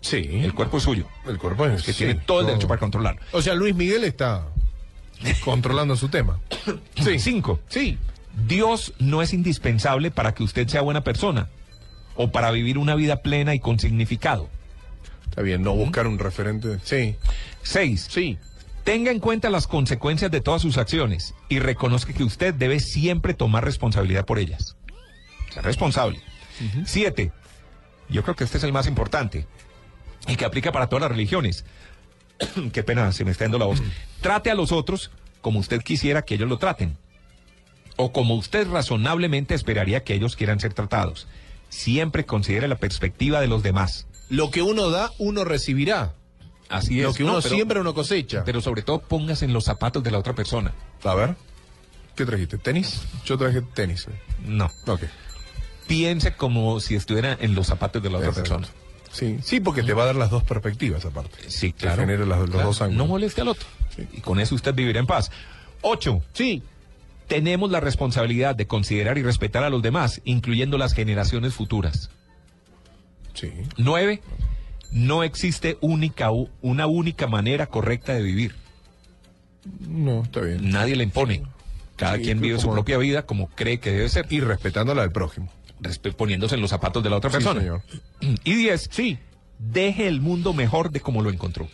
[0.03, 0.29] Sí.
[0.43, 1.07] El cuerpo es suyo.
[1.27, 3.19] El cuerpo es Que sí, tiene todo el derecho para controlar.
[3.33, 4.47] O sea, Luis Miguel está
[5.45, 6.41] controlando su tema.
[7.03, 7.19] Sí.
[7.21, 7.61] Cinco.
[7.69, 7.97] Sí.
[8.47, 11.49] Dios no es indispensable para que usted sea buena persona
[12.17, 14.49] o para vivir una vida plena y con significado.
[15.29, 16.79] Está bien, no buscar un referente.
[16.83, 17.15] Sí.
[17.63, 18.09] Seis.
[18.11, 18.37] Sí.
[18.85, 23.35] Tenga en cuenta las consecuencias de todas sus acciones y reconozca que usted debe siempre
[23.35, 24.76] tomar responsabilidad por ellas.
[25.63, 26.21] Responsable.
[26.85, 27.33] Siete,
[28.09, 29.47] yo creo que este es el más importante
[30.27, 31.65] y que aplica para todas las religiones.
[32.73, 33.83] Qué pena, se me está yendo la voz.
[34.21, 36.97] Trate a los otros como usted quisiera que ellos lo traten
[37.97, 41.29] o como usted razonablemente esperaría que ellos quieran ser tratados.
[41.69, 44.07] Siempre considere la perspectiva de los demás.
[44.29, 46.15] Lo que uno da, uno recibirá.
[46.69, 47.07] Así es.
[47.07, 48.45] Lo que No, uno pero- siembra, uno cosecha.
[48.45, 50.73] Pero sobre todo póngase en los zapatos de la otra persona.
[51.05, 51.37] A ver.
[52.17, 52.57] ¿Qué trajiste?
[52.59, 53.03] ¿Tenis?
[53.25, 54.07] Yo traje tenis.
[54.45, 54.71] No.
[54.87, 55.03] Ok.
[55.87, 58.57] Piense como si estuviera en los zapatos de la otra Exacto.
[58.59, 58.69] persona.
[59.13, 61.39] Sí, sí, porque te va a dar las dos perspectivas aparte.
[61.49, 62.03] Sí, Te claro.
[62.03, 62.67] genera las- los Claro.
[62.67, 62.99] dos ángulos.
[62.99, 63.67] No moleste al otro.
[64.13, 65.31] Y con eso usted vivirá en paz.
[65.81, 66.23] Ocho.
[66.35, 66.63] Sí.
[67.29, 72.11] Tenemos la responsabilidad de considerar y respetar a los demás, incluyendo las generaciones futuras.
[73.35, 73.53] Sí.
[73.79, 74.21] Nueve.
[74.93, 76.31] No existe única,
[76.63, 78.55] una única manera correcta de vivir.
[79.81, 80.71] No, está bien.
[80.71, 81.43] Nadie le impone.
[81.97, 84.27] Cada Sí, quien vive su propia vida como cree que debe ser.
[84.31, 85.51] Y respetando la del prójimo.
[86.17, 87.61] Poniéndose en los zapatos de la otra Sí, persona.
[87.61, 87.83] señor.
[88.45, 88.89] Y diez.
[88.91, 89.19] Sí.
[89.59, 91.69] Deje el mundo mejor de como lo encontró.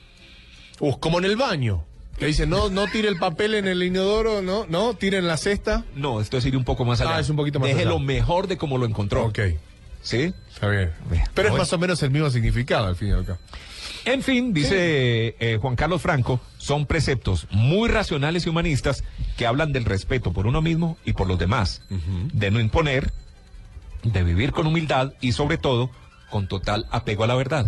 [0.81, 1.85] Uh, como en el baño.
[2.19, 5.37] Que dice, no, no tire el papel en el inodoro, no, no, tire en la
[5.37, 5.85] cesta.
[5.97, 7.17] No, esto es ir un poco más allá.
[7.17, 7.91] Ah, es un poquito más Deje allá.
[7.91, 9.25] lo mejor de como lo encontró.
[9.25, 9.39] Ok,
[10.03, 10.33] ¿Sí?
[10.53, 10.91] está bien.
[11.35, 13.39] Pero es más o menos el mismo significado al fin y al cabo.
[14.05, 19.05] En fin, dice eh, Juan Carlos Franco, son preceptos muy racionales y humanistas
[19.37, 21.83] que hablan del respeto por uno mismo y por los demás,
[22.33, 23.11] de no imponer,
[24.03, 25.91] de vivir con humildad y sobre todo
[26.31, 27.67] con total apego a la verdad.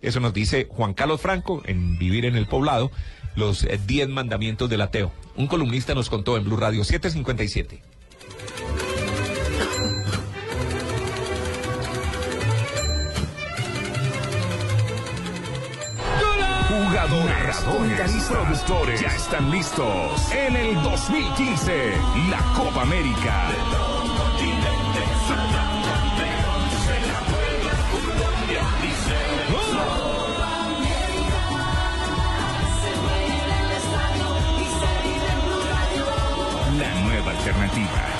[0.00, 2.90] Eso nos dice Juan Carlos Franco en Vivir en el Poblado,
[3.36, 5.12] los eh, 10 mandamientos del ateo.
[5.36, 7.82] Un columnista nos contó en Blue Radio 757.
[16.68, 21.92] Jugadores, y productores ya están listos en el 2015,
[22.30, 23.50] la Copa América.
[37.70, 38.19] Alternativa.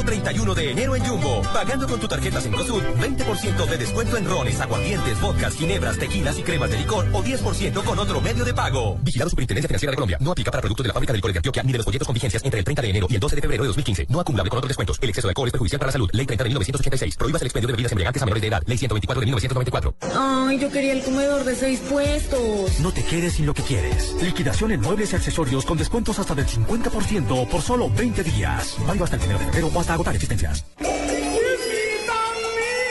[0.03, 4.59] 31 de enero en Jumbo, pagando con tu tarjeta Cencosud, 20% de descuento en rones,
[4.59, 8.97] aguardientes, vodkas, ginebras, tequilas y cremas de licor o 10% con otro medio de pago.
[9.01, 10.17] Vigilado Superintendencia Financiera de Colombia.
[10.19, 12.07] No aplica para productos de la fábrica de licores de Antioquia ni de los folletos
[12.07, 14.05] con vigencias entre el 30 de enero y el 12 de febrero de 2015.
[14.09, 14.97] No acumulable con otros descuentos.
[15.01, 16.09] El exceso de alcohol es perjudicial para la salud.
[16.13, 17.17] Ley 30 de 1986.
[17.17, 18.63] Prohíbas el expendio de bebidas embriagantes a menores de edad.
[18.65, 19.95] Ley 124 de 1994.
[20.15, 22.79] Ay, yo quería el comedor de seis puestos.
[22.79, 24.13] No te quedes sin lo que quieres.
[24.21, 28.75] Liquidación en muebles y accesorios con descuentos hasta del 50% por solo 20 días.
[28.85, 30.65] Válido hasta el 1 de febrero o hasta agotar existencias.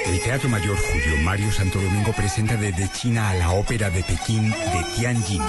[0.07, 4.51] El Teatro Mayor Julio Mario Santo Domingo presenta desde China a la ópera de Pekín
[4.51, 5.43] de Tianjin,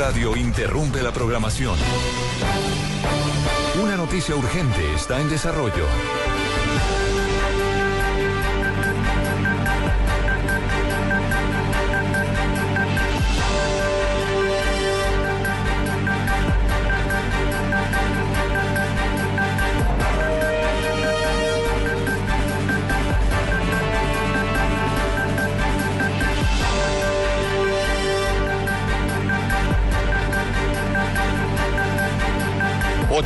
[0.06, 1.78] Radio interrumpe la programación.
[3.82, 5.86] Una noticia urgente está en desarrollo.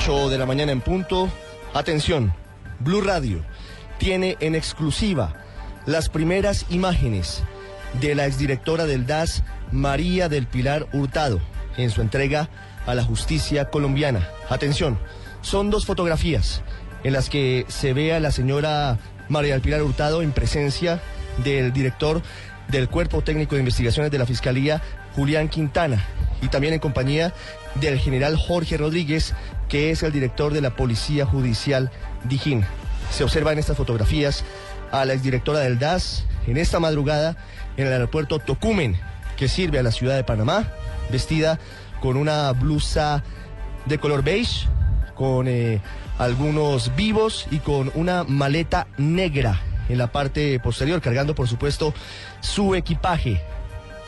[0.08, 1.28] De la mañana en punto.
[1.74, 2.32] Atención,
[2.80, 3.44] Blue Radio
[3.98, 5.34] tiene en exclusiva
[5.84, 7.42] las primeras imágenes
[8.00, 11.40] de la exdirectora del DAS, María del Pilar Hurtado.
[11.76, 12.48] en su entrega
[12.86, 14.26] a la justicia colombiana.
[14.48, 14.98] Atención,
[15.42, 16.62] son dos fotografías
[17.04, 18.98] en las que se ve a la señora
[19.28, 21.02] María del Pilar Hurtado en presencia
[21.44, 22.22] del director
[22.68, 24.80] del Cuerpo Técnico de Investigaciones de la Fiscalía,
[25.14, 26.02] Julián Quintana,
[26.40, 27.34] y también en compañía
[27.74, 29.34] del general Jorge Rodríguez,
[29.68, 31.90] que es el director de la Policía Judicial
[32.24, 32.64] Dijín.
[33.10, 34.44] Se observa en estas fotografías
[34.90, 37.36] a la exdirectora del DAS en esta madrugada
[37.76, 38.98] en el aeropuerto Tocumen,
[39.36, 40.68] que sirve a la ciudad de Panamá,
[41.10, 41.58] vestida
[42.00, 43.22] con una blusa
[43.86, 44.66] de color beige,
[45.14, 45.80] con eh,
[46.18, 51.94] algunos vivos y con una maleta negra en la parte posterior, cargando por supuesto
[52.40, 53.40] su equipaje.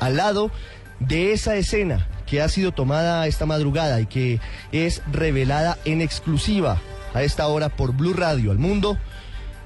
[0.00, 0.50] Al lado
[0.98, 4.38] de esa escena que ha sido tomada esta madrugada y que
[4.70, 6.80] es revelada en exclusiva
[7.12, 8.96] a esta hora por Blue Radio al mundo,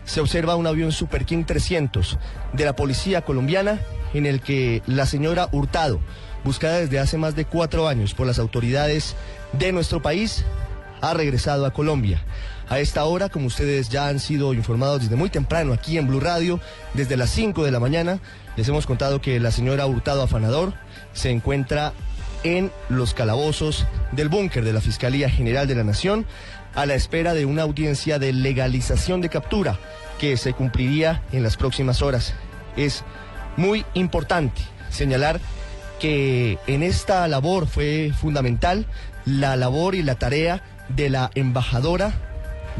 [0.07, 2.19] se observa un avión Super King 300
[2.55, 3.81] de la policía colombiana
[4.15, 6.01] en el que la señora Hurtado,
[6.43, 9.15] buscada desde hace más de cuatro años por las autoridades
[9.53, 10.47] de nuestro país,
[11.03, 12.25] ha regresado a Colombia.
[12.71, 16.21] A esta hora, como ustedes ya han sido informados desde muy temprano aquí en Blue
[16.21, 16.61] Radio,
[16.95, 18.21] desde las 5 de la mañana,
[18.57, 20.73] les hemos contado que la señora Hurtado Afanador
[21.13, 21.93] se encuentra
[22.45, 26.27] en los calabozos del búnker de la Fiscalía General de la Nación
[26.75, 29.79] a la espera de una audiencia de legalización de captura
[30.19, 32.35] que se cumpliría en las próximas horas.
[32.77, 33.03] Es
[33.57, 35.41] muy importante señalar
[36.01, 38.87] que en esta labor fue fundamental
[39.25, 42.13] la labor y la tarea de la embajadora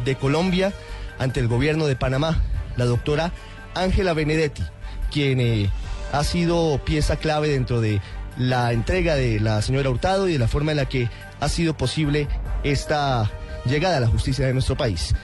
[0.05, 0.73] de Colombia
[1.19, 2.43] ante el gobierno de Panamá,
[2.77, 3.33] la doctora
[3.75, 4.63] Ángela Benedetti,
[5.11, 5.71] quien eh,
[6.13, 8.01] ha sido pieza clave dentro de
[8.39, 11.09] la entrega de la señora Hurtado y de la forma en la que
[11.41, 12.29] ha sido posible
[12.63, 13.31] esta
[13.65, 15.15] llegada a la justicia de nuestro país.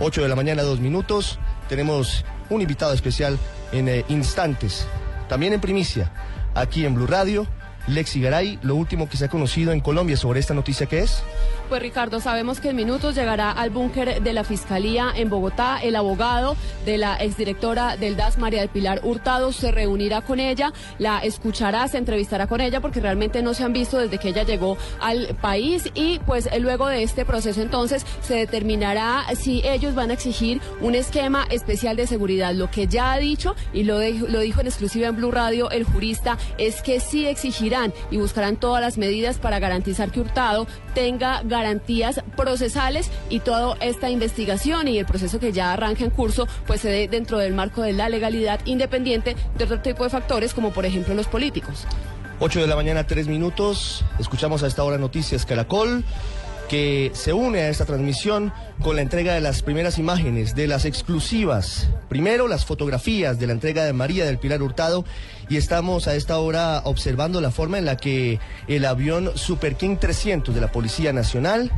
[0.00, 1.38] 8 de la mañana, dos minutos.
[1.68, 3.38] Tenemos un invitado especial
[3.72, 4.86] en eh, instantes,
[5.28, 6.12] también en primicia,
[6.54, 7.46] aquí en Blue Radio.
[7.86, 11.22] Lexi Garay, lo último que se ha conocido en Colombia sobre esta noticia que es.
[11.68, 15.96] Pues Ricardo, sabemos que en minutos llegará al búnker de la Fiscalía en Bogotá el
[15.96, 21.20] abogado de la exdirectora del DAS, María del Pilar Hurtado, se reunirá con ella, la
[21.20, 24.76] escuchará, se entrevistará con ella porque realmente no se han visto desde que ella llegó
[25.00, 30.14] al país y pues luego de este proceso entonces se determinará si ellos van a
[30.14, 32.52] exigir un esquema especial de seguridad.
[32.54, 35.84] Lo que ya ha dicho y lo, lo dijo en exclusiva en Blue Radio el
[35.84, 37.26] jurista es que sí
[38.10, 44.10] y buscarán todas las medidas para garantizar que Hurtado tenga garantías procesales y toda esta
[44.10, 47.82] investigación y el proceso que ya arranca en curso pues se dé dentro del marco
[47.82, 51.86] de la legalidad independiente de otro tipo de factores como por ejemplo los políticos.
[52.40, 54.04] 8 de la mañana, 3 minutos.
[54.18, 56.04] Escuchamos a esta hora Noticias Caracol
[56.68, 58.52] que se une a esta transmisión
[58.82, 61.88] con la entrega de las primeras imágenes, de las exclusivas.
[62.08, 65.04] Primero las fotografías de la entrega de María del Pilar Hurtado
[65.48, 69.96] y estamos a esta hora observando la forma en la que el avión Super King
[69.96, 71.70] 300 de la Policía Nacional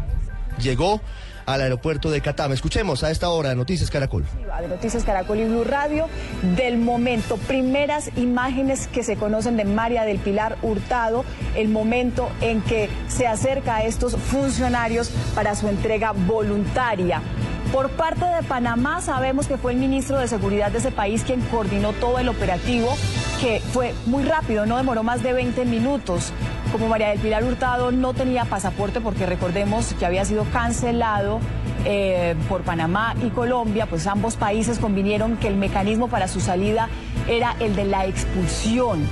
[0.61, 1.01] llegó
[1.47, 2.55] al aeropuerto de Catama.
[2.55, 4.24] Escuchemos a esta hora de Noticias Caracol.
[4.61, 6.09] De Noticias Caracol y Blue Radio
[6.57, 7.36] del momento.
[7.36, 11.24] Primeras imágenes que se conocen de María del Pilar Hurtado,
[11.55, 17.22] el momento en que se acerca a estos funcionarios para su entrega voluntaria.
[17.77, 21.43] Por parte de Panamá sabemos que fue el ministro de Seguridad de ese país quien
[21.43, 22.89] coordinó todo el operativo,
[23.39, 26.33] que fue muy rápido, no demoró más de 20 minutos.
[26.72, 31.39] Como María del Pilar Hurtado no tenía pasaporte porque recordemos que había sido cancelado
[31.85, 36.89] eh, por Panamá y Colombia, pues ambos países convinieron que el mecanismo para su salida
[37.29, 39.07] era el de la expulsión.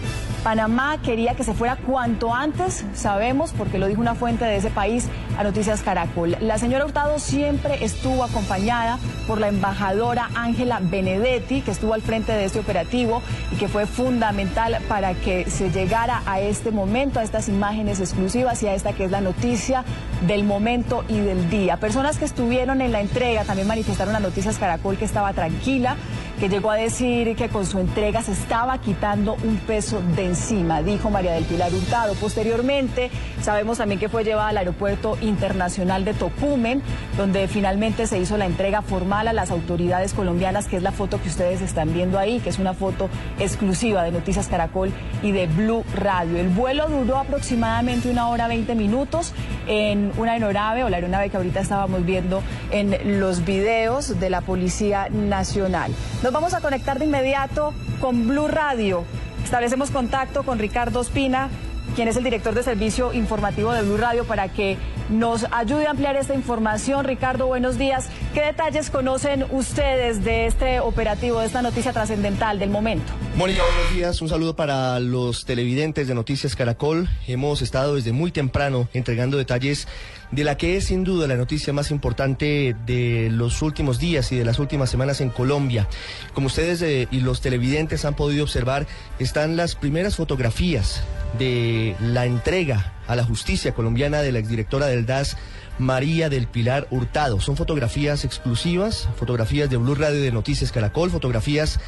[0.44, 4.68] Panamá quería que se fuera cuanto antes, sabemos, porque lo dijo una fuente de ese
[4.68, 6.36] país a Noticias Caracol.
[6.38, 12.32] La señora Hurtado siempre estuvo acompañada por la embajadora Ángela Benedetti, que estuvo al frente
[12.32, 13.22] de este operativo
[13.52, 18.62] y que fue fundamental para que se llegara a este momento, a estas imágenes exclusivas
[18.62, 19.82] y a esta que es la noticia
[20.26, 21.78] del momento y del día.
[21.78, 25.96] Personas que estuvieron en la entrega también manifestaron a Noticias Caracol que estaba tranquila,
[26.38, 30.82] que llegó a decir que con su entrega se estaba quitando un peso de encima,
[30.82, 32.14] dijo María del Pilar Hurtado.
[32.14, 33.10] Posteriormente,
[33.40, 36.82] sabemos también que fue llevada al Aeropuerto Internacional de Tocumen,
[37.16, 41.20] donde finalmente se hizo la entrega formal a las autoridades colombianas, que es la foto
[41.22, 43.08] que ustedes están viendo ahí, que es una foto
[43.38, 46.38] exclusiva de Noticias Caracol y de Blue Radio.
[46.38, 49.32] El vuelo duró aproximadamente una hora 20 minutos
[49.66, 54.40] en una aeronave o la aeronave que ahorita estábamos viendo en los videos de la
[54.40, 55.92] Policía Nacional.
[56.24, 59.04] Nos vamos a conectar de inmediato con Blue Radio.
[59.44, 61.50] Establecemos contacto con Ricardo Espina.
[61.94, 64.78] quien es el director de servicio informativo de Blue Radio, para que
[65.10, 67.04] nos ayude a ampliar esta información.
[67.04, 68.08] Ricardo, buenos días.
[68.32, 73.12] ¿Qué detalles conocen ustedes de este operativo, de esta noticia trascendental del momento?
[73.36, 74.22] Mónica, buenos días.
[74.22, 77.08] Un saludo para los televidentes de Noticias Caracol.
[77.28, 79.86] Hemos estado desde muy temprano entregando detalles
[80.34, 84.36] de la que es sin duda la noticia más importante de los últimos días y
[84.36, 85.88] de las últimas semanas en Colombia.
[86.32, 88.86] Como ustedes eh, y los televidentes han podido observar,
[89.18, 91.02] están las primeras fotografías
[91.38, 95.36] de la entrega a la justicia colombiana de la exdirectora del DAS,
[95.78, 97.40] María del Pilar Hurtado.
[97.40, 101.80] Son fotografías exclusivas, fotografías de Blue Radio de Noticias Caracol, fotografías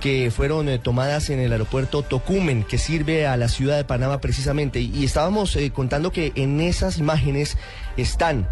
[0.00, 4.20] que fueron eh, tomadas en el aeropuerto Tocumen, que sirve a la ciudad de Panamá
[4.20, 4.80] precisamente.
[4.80, 7.56] Y, estábamos eh, contando que en esas imágenes
[7.96, 8.48] están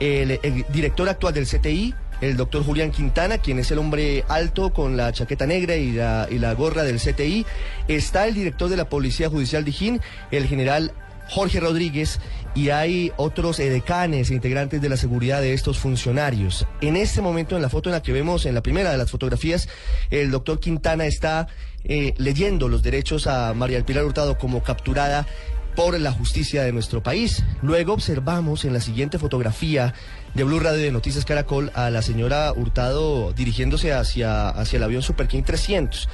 [0.00, 4.96] el, director actual del CTI, el doctor Julián Quintana, quien es el hombre alto con
[4.96, 7.46] la chaqueta negra y la, y la gorra del CTI.
[7.86, 10.92] Está el director de la Policía Judicial de Jín, el general
[11.28, 12.20] Jorge Rodríguez,
[12.54, 16.66] y hay otros edecanes e integrantes de la seguridad de estos funcionarios.
[16.80, 19.10] En este momento, en la foto en la que vemos, en la primera de las
[19.10, 19.68] fotografías,
[20.10, 21.46] el doctor Quintana está
[21.84, 25.26] eh, leyendo los derechos a María Pilar Hurtado como capturada
[25.76, 27.44] por la justicia de nuestro país.
[27.62, 29.94] Luego observamos en la siguiente fotografía
[30.34, 35.02] de Blue Radio de Noticias Caracol a la señora Hurtado dirigiéndose hacia, hacia el avión
[35.02, 36.08] Super King 300.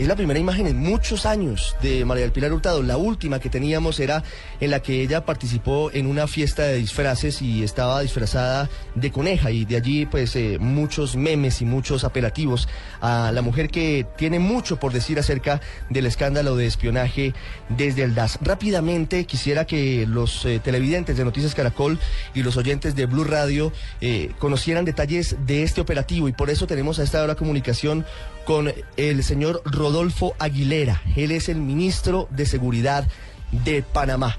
[0.00, 2.82] Es la primera imagen en muchos años de María del Pilar Hurtado.
[2.82, 4.22] La última que teníamos era
[4.58, 9.50] en la que ella participó en una fiesta de disfraces y estaba disfrazada de coneja
[9.50, 12.66] y de allí pues eh, muchos memes y muchos apelativos
[13.02, 17.34] a la mujer que tiene mucho por decir acerca del escándalo de espionaje
[17.68, 18.38] desde el DAS.
[18.40, 21.98] Rápidamente quisiera que los eh, televidentes de Noticias Caracol
[22.32, 23.70] y los oyentes de Blue Radio
[24.00, 28.06] eh, conocieran detalles de este operativo y por eso tenemos a esta hora comunicación
[28.44, 31.02] con el señor Rodolfo Aguilera.
[31.16, 33.06] Él es el ministro de Seguridad
[33.52, 34.36] de Panamá.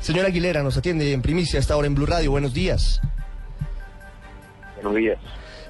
[0.00, 2.30] Señor Aguilera, nos atiende en primicia hasta ahora en Blue Radio.
[2.30, 3.00] Buenos días.
[4.76, 5.18] Buenos días.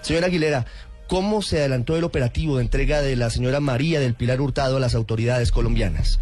[0.03, 0.67] Señor Aguilera,
[1.07, 4.81] ¿cómo se adelantó el operativo de entrega de la señora María del Pilar Hurtado a
[4.81, 6.21] las autoridades colombianas?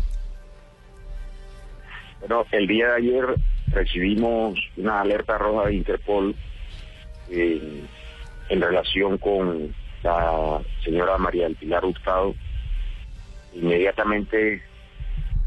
[2.21, 3.25] Bueno, el día de ayer
[3.69, 6.35] recibimos una alerta roja de Interpol
[7.31, 7.83] eh,
[8.49, 9.75] en relación con
[10.05, 12.35] la señora María del Pilar Hurtado.
[13.55, 14.63] Inmediatamente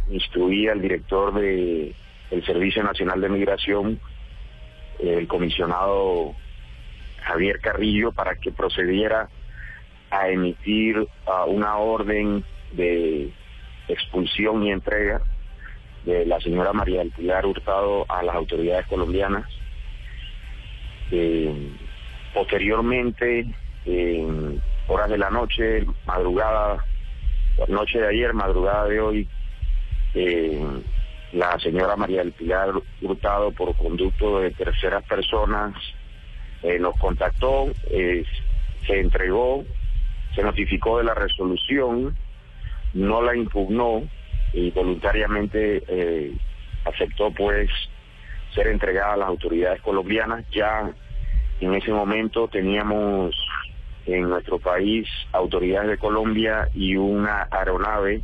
[0.09, 1.95] instruí al director de,
[2.31, 3.99] del Servicio Nacional de Migración,
[4.99, 6.33] el comisionado
[7.21, 9.29] Javier Carrillo, para que procediera
[10.09, 11.07] a emitir
[11.47, 13.31] una orden de
[13.87, 15.21] expulsión y entrega
[16.03, 19.45] de la señora María del Pilar Hurtado a las autoridades colombianas.
[21.11, 21.53] Eh,
[22.33, 23.45] posteriormente,
[23.87, 26.83] en horas de la noche, madrugada,
[27.67, 29.27] noche de ayer, madrugada de hoy,
[30.13, 30.61] eh,
[31.33, 32.71] la señora María del Pilar
[33.01, 35.75] Hurtado, por conducto de terceras personas,
[36.63, 38.23] eh, nos contactó, eh,
[38.85, 39.65] se entregó,
[40.35, 42.15] se notificó de la resolución,
[42.93, 44.03] no la impugnó
[44.53, 46.31] y voluntariamente eh,
[46.85, 47.69] aceptó pues
[48.53, 50.45] ser entregada a las autoridades colombianas.
[50.51, 50.91] Ya
[51.59, 53.35] en ese momento teníamos
[54.07, 58.21] en nuestro país autoridades de Colombia y una aeronave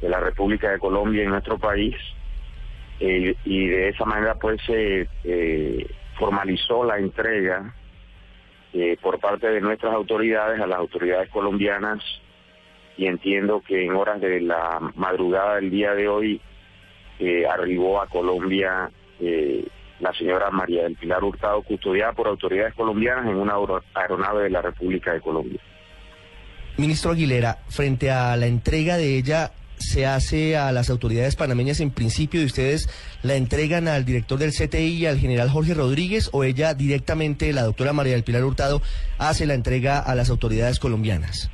[0.00, 1.96] de la República de Colombia en nuestro país
[3.00, 5.86] eh, y de esa manera pues se eh,
[6.18, 7.74] formalizó la entrega
[8.74, 12.02] eh, por parte de nuestras autoridades a las autoridades colombianas
[12.98, 16.40] y entiendo que en horas de la madrugada del día de hoy
[17.48, 18.90] arribó a Colombia
[20.00, 23.54] la señora María del Pilar Hurtado, custodiada por autoridades colombianas en una
[23.94, 25.60] aeronave de la República de Colombia.
[26.76, 31.90] Ministro Aguilera, frente a la entrega de ella, se hace a las autoridades panameñas en
[31.90, 32.88] principio y ustedes
[33.22, 37.62] la entregan al director del CTI y al general Jorge Rodríguez o ella directamente, la
[37.62, 38.80] doctora María del Pilar Hurtado,
[39.18, 41.50] hace la entrega a las autoridades colombianas?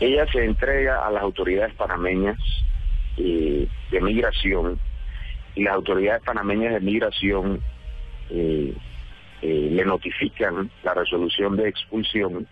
[0.00, 2.38] Ella se entrega a las autoridades panameñas
[3.16, 4.78] eh, de migración
[5.54, 7.60] y las autoridades panameñas de migración
[8.30, 8.74] eh,
[9.42, 12.46] eh, le notifican la resolución de expulsión.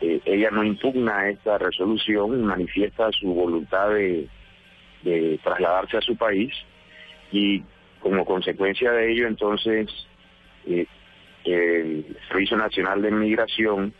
[0.00, 4.28] Eh, ella no impugna esta resolución, manifiesta su voluntad de,
[5.42, 6.52] trasladarse a su país
[7.32, 7.60] y
[7.98, 9.88] como consecuencia de ello entonces
[11.44, 13.92] el Servicio Nacional de Migración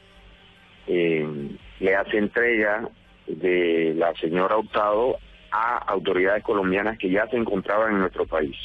[0.86, 2.88] le hace entrega
[3.26, 5.18] de la señora Hurtado
[5.52, 8.56] a autoridades colombianas que ya se encontraban en nuestro país.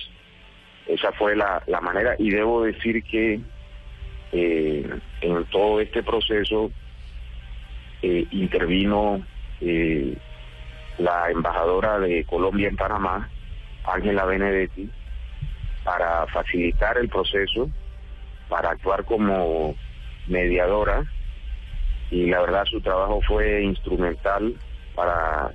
[0.87, 3.41] Esa fue la, la manera y debo decir que
[4.31, 6.71] eh, en todo este proceso
[8.01, 9.21] eh, intervino
[9.61, 10.17] eh,
[10.97, 13.29] la embajadora de Colombia en Panamá,
[13.85, 14.89] Ángela Benedetti,
[15.83, 17.69] para facilitar el proceso,
[18.49, 19.75] para actuar como
[20.27, 21.03] mediadora
[22.11, 24.55] y la verdad su trabajo fue instrumental
[24.95, 25.51] para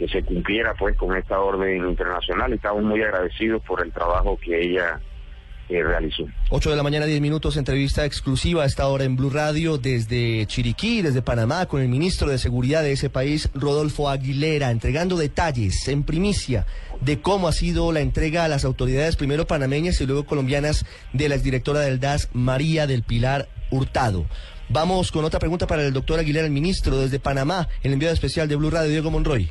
[0.00, 2.50] que se cumpliera pues con esta orden internacional.
[2.54, 4.98] Estamos muy agradecidos por el trabajo que ella
[5.68, 6.24] eh, realizó.
[6.48, 10.46] 8 de la mañana, 10 minutos, entrevista exclusiva a esta hora en Blue Radio desde
[10.46, 15.86] Chiriquí, desde Panamá, con el ministro de Seguridad de ese país, Rodolfo Aguilera, entregando detalles
[15.86, 16.64] en primicia
[17.02, 21.28] de cómo ha sido la entrega a las autoridades, primero panameñas y luego colombianas, de
[21.28, 24.24] la exdirectora del DAS, María del Pilar Hurtado.
[24.70, 28.48] Vamos con otra pregunta para el doctor Aguilera, el ministro desde Panamá, el enviado especial
[28.48, 29.50] de Blue Radio, Diego Monroy.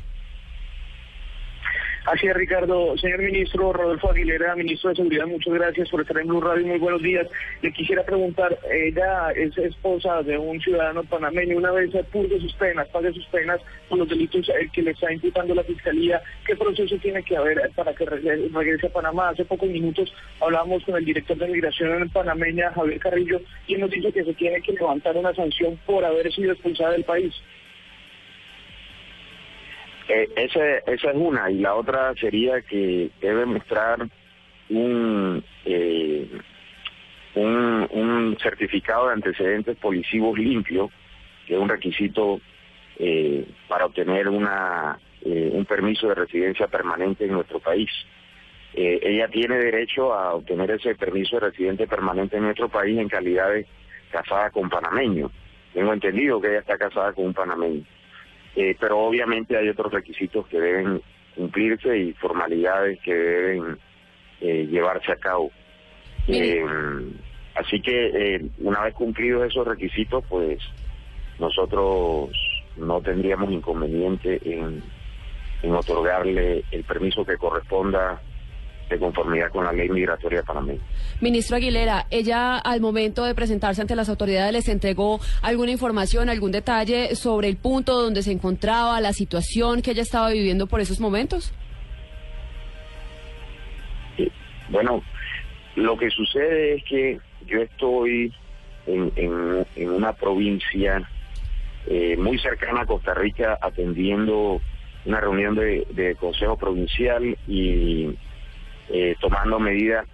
[2.10, 2.98] Así es, Ricardo.
[2.98, 6.66] Señor ministro Rodolfo Aguilera, ministro de Seguridad, muchas gracias por estar en Blue Radio.
[6.66, 7.28] Muy buenos días.
[7.62, 11.56] Le quisiera preguntar, ella es esposa de un ciudadano panameño.
[11.56, 15.12] Una vez purgue sus penas, pague sus penas por los delitos eh, que le está
[15.12, 19.28] imputando la Fiscalía, ¿qué proceso tiene que haber para que regrese a Panamá?
[19.28, 24.10] Hace pocos minutos hablamos con el director de Migración panameña, Javier Carrillo, y nos dice
[24.10, 27.32] que se tiene que levantar una sanción por haber sido expulsada del país.
[30.12, 34.08] Eh, esa, esa es una, y la otra sería que debe mostrar
[34.68, 36.28] un, eh,
[37.36, 40.90] un, certificado de antecedentes policivos limpio,
[41.46, 42.40] que es un requisito
[42.98, 47.90] eh, para obtener una, eh, un permiso de residencia permanente en nuestro país.
[48.74, 53.08] Eh, ella tiene derecho a obtener ese permiso de residente permanente en nuestro país en
[53.08, 53.64] calidad de
[54.10, 55.30] casada con panameño.
[55.72, 57.84] Tengo entendido que ella está casada con un panameño.
[58.56, 61.00] Eh, pero obviamente hay otros requisitos que deben
[61.34, 63.78] cumplirse y formalidades que deben
[64.40, 65.50] eh, llevarse a cabo.
[66.26, 66.64] Eh,
[67.54, 70.58] así que una vez cumplidos esos requisitos, pues
[71.38, 72.30] nosotros
[72.76, 74.82] no tendríamos inconveniente en,
[75.62, 78.20] en otorgarle el permiso que corresponda
[78.90, 80.80] de conformidad con la ley migratoria panameña.
[81.20, 86.50] Ministro Aguilera, ella al momento de presentarse ante las autoridades les entregó alguna información, algún
[86.50, 91.00] detalle sobre el punto donde se encontraba, la situación que ella estaba viviendo por esos
[91.00, 91.54] momentos.
[94.70, 95.02] Bueno,
[95.76, 98.32] lo que sucede es que yo estoy
[98.86, 101.08] en, en, en una provincia
[101.86, 104.60] eh, muy cercana a Costa Rica atendiendo
[105.04, 108.14] una reunión de, de Consejo Provincial y
[108.92, 110.06] eh, tomando medidas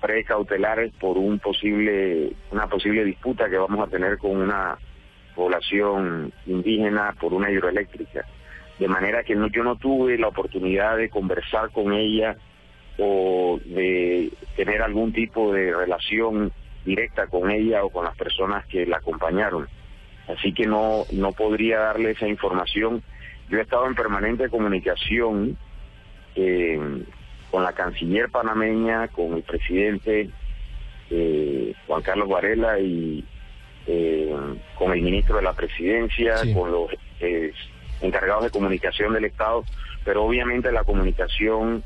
[0.00, 4.78] precautelares por un posible una posible disputa que vamos a tener con una
[5.34, 8.24] población indígena por una hidroeléctrica.
[8.78, 12.36] De manera que no, yo no tuve la oportunidad de conversar con ella
[12.98, 16.52] o de tener algún tipo de relación
[16.84, 19.68] directa con ella o con las personas que la acompañaron.
[20.28, 23.02] Así que no no podría darle esa información.
[23.48, 25.58] Yo he estado en permanente comunicación
[26.36, 27.04] eh,
[27.50, 30.30] con la canciller panameña, con el presidente
[31.10, 33.24] eh, Juan Carlos Varela y
[33.86, 34.34] eh,
[34.76, 36.90] con el ministro de la presidencia, con los
[37.20, 37.52] eh,
[38.00, 39.64] encargados de comunicación del Estado,
[40.04, 41.82] pero obviamente la comunicación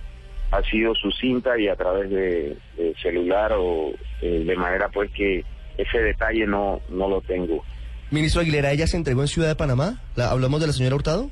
[0.50, 3.92] ha sido sucinta y a través de, de celular o
[4.22, 5.44] eh, de manera pues que
[5.76, 7.64] ese detalle no, no lo tengo.
[8.10, 10.00] Ministro Aguilera, ¿ella se entregó en Ciudad de Panamá?
[10.14, 11.30] ¿La, ¿Hablamos de la señora Hurtado?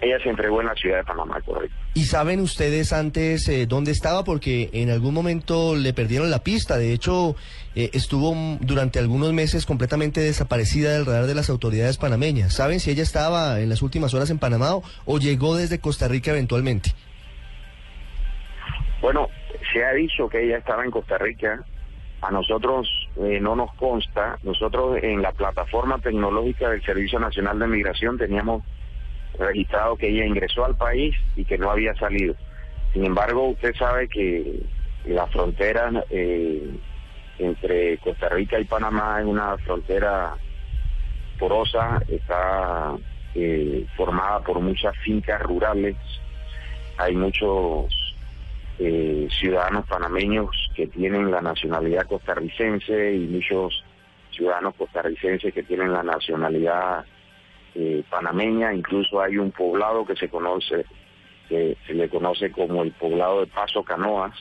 [0.00, 1.76] Ella se entregó en la ciudad de Panamá, correcto.
[1.94, 4.22] ¿Y saben ustedes antes eh, dónde estaba?
[4.22, 6.78] Porque en algún momento le perdieron la pista.
[6.78, 7.34] De hecho,
[7.74, 12.54] eh, estuvo durante algunos meses completamente desaparecida del radar de las autoridades panameñas.
[12.54, 16.06] ¿Saben si ella estaba en las últimas horas en Panamá o, o llegó desde Costa
[16.06, 16.90] Rica eventualmente?
[19.00, 19.28] Bueno,
[19.72, 21.64] se ha dicho que ella estaba en Costa Rica.
[22.20, 24.38] A nosotros eh, no nos consta.
[24.42, 28.64] Nosotros en la plataforma tecnológica del Servicio Nacional de Migración teníamos
[29.38, 32.34] registrado que ella ingresó al país y que no había salido.
[32.92, 34.60] Sin embargo, usted sabe que
[35.04, 36.70] la frontera eh,
[37.38, 40.34] entre Costa Rica y Panamá es una frontera
[41.38, 42.96] porosa, está
[43.34, 45.96] eh, formada por muchas fincas rurales,
[46.96, 47.86] hay muchos
[48.80, 53.84] eh, ciudadanos panameños que tienen la nacionalidad costarricense y muchos
[54.30, 57.04] ciudadanos costarricenses que tienen la nacionalidad
[57.80, 60.84] eh, panameña, incluso hay un poblado que se conoce,
[61.48, 64.34] que se le conoce como el poblado de Paso Canoas,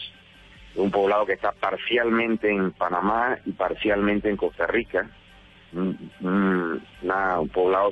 [0.73, 5.07] un poblado que está parcialmente en Panamá y parcialmente en Costa Rica,
[5.71, 6.81] un,
[7.53, 7.91] poblado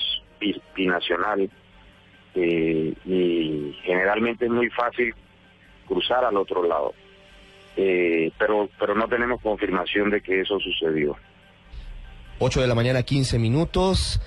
[0.76, 1.48] binacional
[2.34, 5.14] eh, y generalmente es muy fácil
[5.88, 6.96] cruzar al otro lado.
[7.78, 11.16] Eh, pero, pero no tenemos confirmación de que eso sucedió.
[12.40, 14.20] 8 de la mañana, 15 minutos.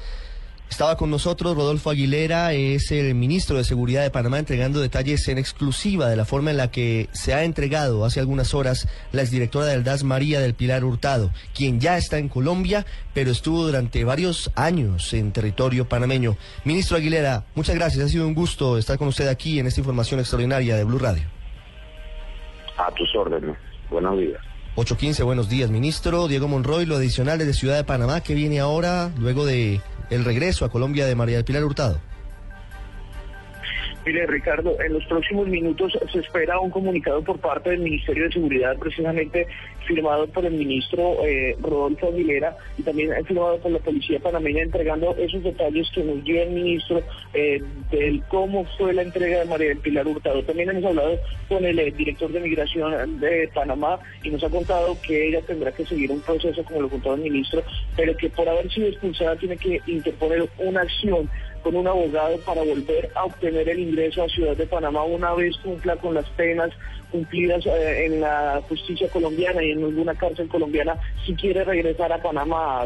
[0.70, 5.38] Estaba con nosotros Rodolfo Aguilera, es el ministro de Seguridad de Panamá, entregando detalles en
[5.38, 9.66] exclusiva de la forma en la que se ha entregado hace algunas horas la exdirectora
[9.66, 14.52] del DAS María del Pilar Hurtado, quien ya está en Colombia, pero estuvo durante varios
[14.54, 16.36] años en territorio panameño.
[16.64, 20.20] Ministro Aguilera, muchas gracias, ha sido un gusto estar con usted aquí en esta información
[20.20, 21.24] extraordinaria de Blue Radio.
[22.76, 23.56] A tus órdenes.
[23.90, 24.40] Buenos días.
[24.76, 26.28] 8.15, buenos días, ministro.
[26.28, 29.80] Diego Monroy, lo adicional desde Ciudad de Panamá, que viene ahora luego de
[30.10, 32.00] el regreso a Colombia de María del Pilar Hurtado.
[34.08, 38.32] Mire, Ricardo, en los próximos minutos se espera un comunicado por parte del Ministerio de
[38.32, 39.46] Seguridad, precisamente
[39.86, 45.14] firmado por el ministro eh, Rodolfo Aguilera y también firmado por la Policía Panameña, entregando
[45.16, 47.02] esos detalles que nos dio el ministro
[47.34, 50.42] eh, del cómo fue la entrega de María del Pilar Hurtado.
[50.42, 54.96] También hemos hablado con el eh, director de Migración de Panamá y nos ha contado
[55.06, 57.62] que ella tendrá que seguir un proceso, como lo contó el ministro,
[57.94, 61.28] pero que por haber sido expulsada tiene que interponer una acción
[61.62, 65.56] con un abogado para volver a obtener el ingreso a Ciudad de Panamá una vez
[65.58, 66.70] cumpla con las penas
[67.10, 72.22] cumplidas eh, en la justicia colombiana y en alguna cárcel colombiana si quiere regresar a
[72.22, 72.84] Panamá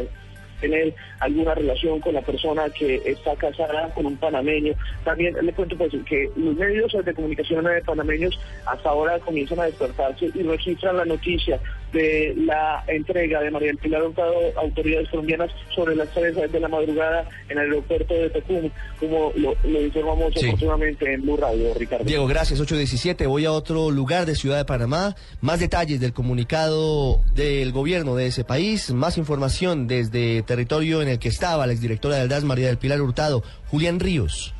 [0.62, 4.74] tener alguna relación con la persona que está casada con un panameño.
[5.04, 9.64] También le cuento pues que los medios de comunicación de panameños hasta ahora comienzan a
[9.64, 11.60] despertarse y registran la noticia
[11.92, 16.60] de la entrega de María del Pilar Hurtado a autoridades colombianas sobre las tres de
[16.60, 22.04] la madrugada en el aeropuerto de Tecum, como lo, informamos oportunamente en Blue Radio, Ricardo.
[22.04, 22.60] Diego, gracias.
[22.60, 23.26] 817.
[23.26, 25.14] Voy a otro lugar de Ciudad de Panamá.
[25.40, 28.92] Más detalles del comunicado del gobierno de ese país.
[28.92, 33.00] Más información desde territorio en el que estaba la exdirectora del DAS, María del Pilar
[33.00, 34.54] Hurtado, Julián Ríos.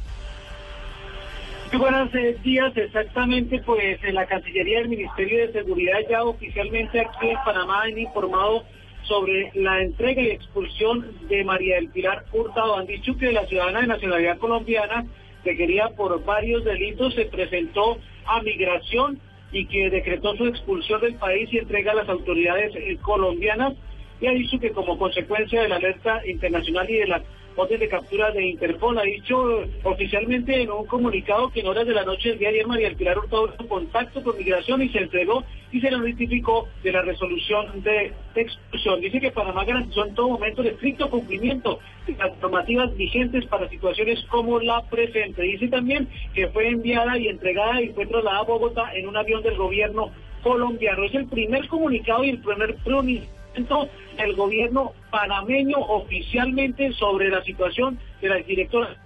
[1.72, 2.12] Muy buenos
[2.42, 7.84] días, exactamente, pues en la Cancillería del Ministerio de Seguridad ya oficialmente aquí en Panamá
[7.84, 8.64] han informado
[9.04, 12.76] sobre la entrega y expulsión de María del Pilar Hurtado.
[12.76, 15.06] Han dicho que la ciudadana de nacionalidad colombiana
[15.42, 17.96] que quería por varios delitos se presentó
[18.26, 19.18] a migración
[19.50, 23.72] y que decretó su expulsión del país y entrega a las autoridades eh, colombianas
[24.20, 27.22] y ha dicho que como consecuencia de la alerta internacional y de la
[27.56, 28.98] orden de captura de Interpol.
[28.98, 32.54] Ha dicho oficialmente en un comunicado que en horas de la noche del día de
[32.56, 36.68] ayer María del Pilar Hurtado contacto con migración y se entregó y se le notificó
[36.82, 39.00] de la resolución de expulsión.
[39.00, 43.68] Dice que Panamá garantizó en todo momento el estricto cumplimiento de las normativas vigentes para
[43.68, 45.42] situaciones como la presente.
[45.42, 49.42] Dice también que fue enviada y entregada y fue trasladada a Bogotá en un avión
[49.42, 50.10] del gobierno
[50.42, 51.04] colombiano.
[51.04, 57.98] Es el primer comunicado y el primer pronunciamiento del gobierno panameño oficialmente sobre la situación
[58.20, 58.96] de la directora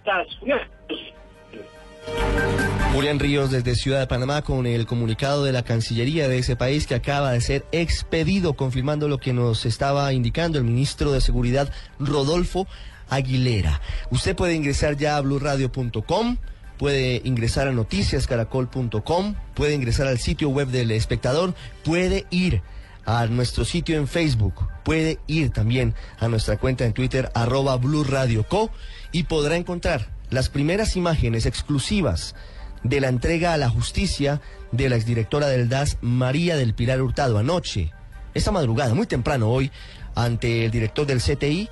[2.93, 6.87] Julián Ríos desde Ciudad de Panamá con el comunicado de la Cancillería de ese país
[6.87, 11.70] que acaba de ser expedido, confirmando lo que nos estaba indicando el ministro de Seguridad
[11.99, 12.66] Rodolfo
[13.11, 13.81] Aguilera.
[14.11, 16.39] Usted puede ingresar ya a blurradio.com,
[16.78, 21.55] puede ingresar a noticiascaracol.com, puede ingresar al sitio web del espectador,
[21.85, 22.62] puede ir
[23.07, 28.05] a nuestro sitio en Facebook, puede ir también a nuestra cuenta en Twitter, arroba Blue
[28.05, 28.70] Radio Co,
[29.12, 32.35] y podrá encontrar las primeras imágenes exclusivas
[32.83, 34.41] de la entrega a la justicia
[34.73, 37.93] de la exdirectora del DAS, María del Pilar Hurtado, anoche,
[38.35, 39.70] esta madrugada, muy temprano hoy,
[40.15, 41.69] ante el director del CTI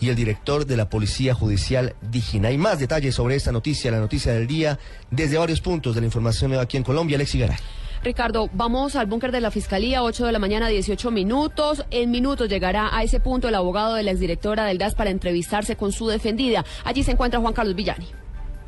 [0.00, 2.48] y el director de la Policía Judicial Digina.
[2.48, 4.78] Hay más detalles sobre esta noticia, la noticia del día,
[5.10, 7.16] desde varios puntos de la información aquí en Colombia.
[7.16, 7.58] Alexi Garay.
[8.02, 11.84] Ricardo, vamos al búnker de la Fiscalía, 8 de la mañana, 18 minutos.
[11.90, 15.76] En minutos llegará a ese punto el abogado de la exdirectora del DAS para entrevistarse
[15.76, 16.64] con su defendida.
[16.84, 18.06] Allí se encuentra Juan Carlos Villani.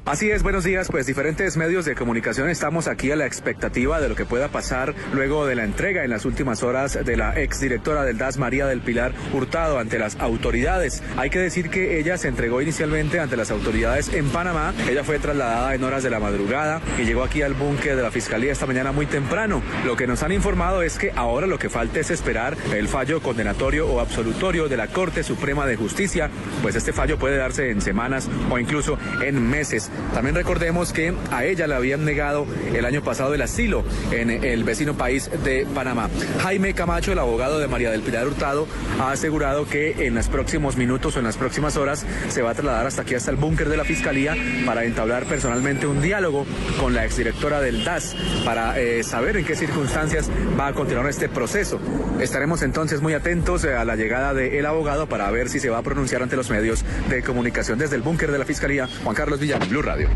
[0.06, 0.88] Así es, buenos días.
[0.90, 4.94] Pues diferentes medios de comunicación estamos aquí a la expectativa de lo que pueda pasar
[5.12, 8.80] luego de la entrega en las últimas horas de la exdirectora del DAS, María del
[8.80, 11.02] Pilar Hurtado, ante las autoridades.
[11.16, 14.72] Hay que decir que ella se entregó inicialmente ante las autoridades en Panamá.
[14.88, 18.10] Ella fue trasladada en horas de la madrugada y llegó aquí al búnker de la
[18.10, 19.62] Fiscalía esta mañana muy temprano.
[19.84, 23.20] Lo que nos han informado es que ahora lo que falta es esperar el fallo
[23.20, 26.30] condenatorio o absolutorio de la Corte Suprema de Justicia,
[26.62, 29.89] pues este fallo puede darse en semanas o incluso en meses.
[30.14, 34.64] También recordemos que a ella le habían negado el año pasado el asilo en el
[34.64, 36.08] vecino país de Panamá.
[36.42, 38.66] Jaime Camacho, el abogado de María del Pilar Hurtado,
[39.00, 42.54] ha asegurado que en los próximos minutos o en las próximas horas se va a
[42.54, 44.34] trasladar hasta aquí, hasta el búnker de la Fiscalía,
[44.66, 46.46] para entablar personalmente un diálogo
[46.78, 51.28] con la exdirectora del DAS para eh, saber en qué circunstancias va a continuar este
[51.28, 51.80] proceso.
[52.20, 55.78] Estaremos entonces muy atentos eh, a la llegada del abogado para ver si se va
[55.78, 58.88] a pronunciar ante los medios de comunicación desde el búnker de la Fiscalía.
[59.04, 59.40] Juan Carlos
[59.82, 60.08] Radio.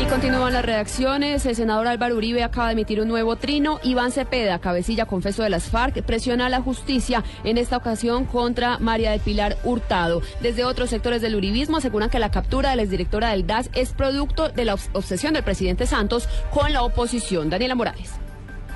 [0.00, 1.46] Y continúan las reacciones.
[1.46, 3.80] El senador Álvaro Uribe acaba de emitir un nuevo trino.
[3.82, 8.78] Iván Cepeda, cabecilla confeso de las FARC, presiona a la justicia en esta ocasión contra
[8.78, 10.22] María del Pilar Hurtado.
[10.40, 13.92] Desde otros sectores del uribismo aseguran que la captura de la exdirectora del DAS es
[13.92, 17.48] producto de la obsesión del presidente Santos con la oposición.
[17.50, 18.25] Daniela Morales.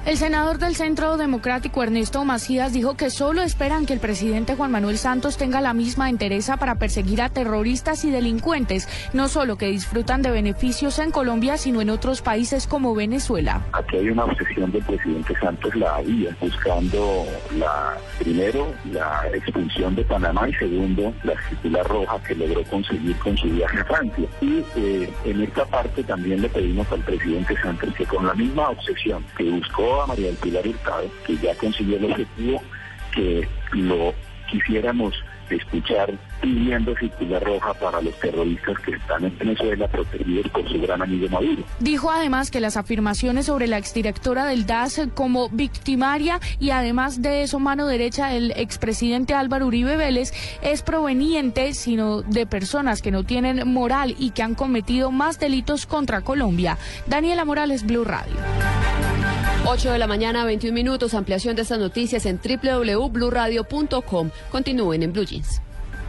[0.07, 4.71] El senador del Centro Democrático Ernesto Macías dijo que solo esperan que el presidente Juan
[4.71, 9.67] Manuel Santos tenga la misma entereza para perseguir a terroristas y delincuentes, no solo que
[9.67, 13.61] disfrutan de beneficios en Colombia, sino en otros países como Venezuela.
[13.73, 17.27] Aquí hay una obsesión del presidente Santos la había, buscando
[17.59, 23.37] la primero la expulsión de Panamá y segundo la circular roja que logró conseguir con
[23.37, 24.29] su viaje a Francia.
[24.41, 28.71] Y eh, en esta parte también le pedimos al presidente Santos que con la misma
[28.71, 32.63] obsesión que buscó a María del Pilar Hurtado, que ya consiguió el objetivo,
[33.15, 34.15] que lo
[34.51, 35.15] quisiéramos
[35.49, 41.03] escuchar pidiendo circular roja para los terroristas que están en Venezuela protegidos por su gran
[41.03, 41.63] amigo Maduro.
[41.79, 47.43] Dijo además que las afirmaciones sobre la exdirectora del DAS como victimaria y además de
[47.43, 53.25] eso mano derecha del expresidente Álvaro Uribe Vélez es proveniente sino de personas que no
[53.25, 56.79] tienen moral y que han cometido más delitos contra Colombia.
[57.07, 58.35] Daniela Morales, Blue Radio.
[59.67, 61.15] 8 de la mañana, 21 minutos.
[61.15, 64.31] Ampliación de estas noticias en www.bluradio.com.
[64.51, 65.61] Continúen en Blue Jeans.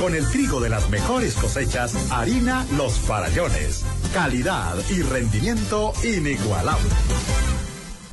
[0.00, 3.84] Con el trigo de las mejores cosechas, harina Los Farallones.
[4.14, 6.88] Calidad y rendimiento inigualable.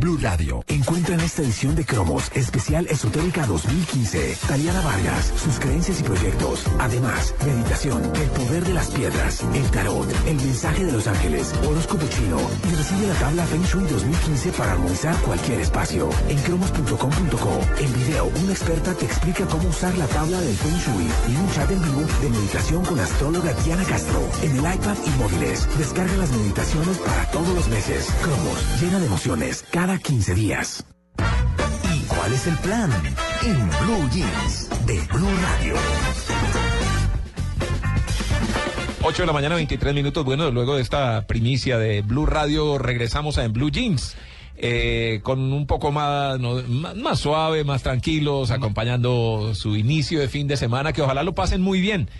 [0.00, 0.64] Blue Radio.
[0.66, 6.64] Encuentra en esta edición de Cromos Especial Esotérica 2015 Taliana Vargas, sus creencias y proyectos.
[6.78, 12.06] Además, meditación, el poder de las piedras, el tarot, el mensaje de los ángeles, horóscopo
[12.08, 16.08] chino y recibe la tabla Feng Shui 2015 para armonizar cualquier espacio.
[16.28, 21.08] En cromos.com.co, en video, una experta te explica cómo usar la tabla del Feng Shui
[21.28, 24.96] y un chat en vivo de meditación con la astróloga Diana Castro en el iPad
[25.06, 25.68] y móviles.
[25.76, 28.08] Descarga las meditaciones para todos los meses.
[28.22, 30.84] Cromos, llena de emociones, cada 15 días.
[31.94, 32.90] ¿Y cuál es el plan?
[33.42, 35.74] En Blue Jeans de Blue Radio.
[39.02, 40.24] 8 de la mañana, 23 minutos.
[40.24, 44.16] Bueno, luego de esta primicia de Blue Radio, regresamos a En Blue Jeans.
[44.62, 50.28] eh, con un poco más, no, más, más suave, más tranquilos, acompañando su inicio de
[50.28, 52.10] fin de semana, que ojalá lo pasen muy bien.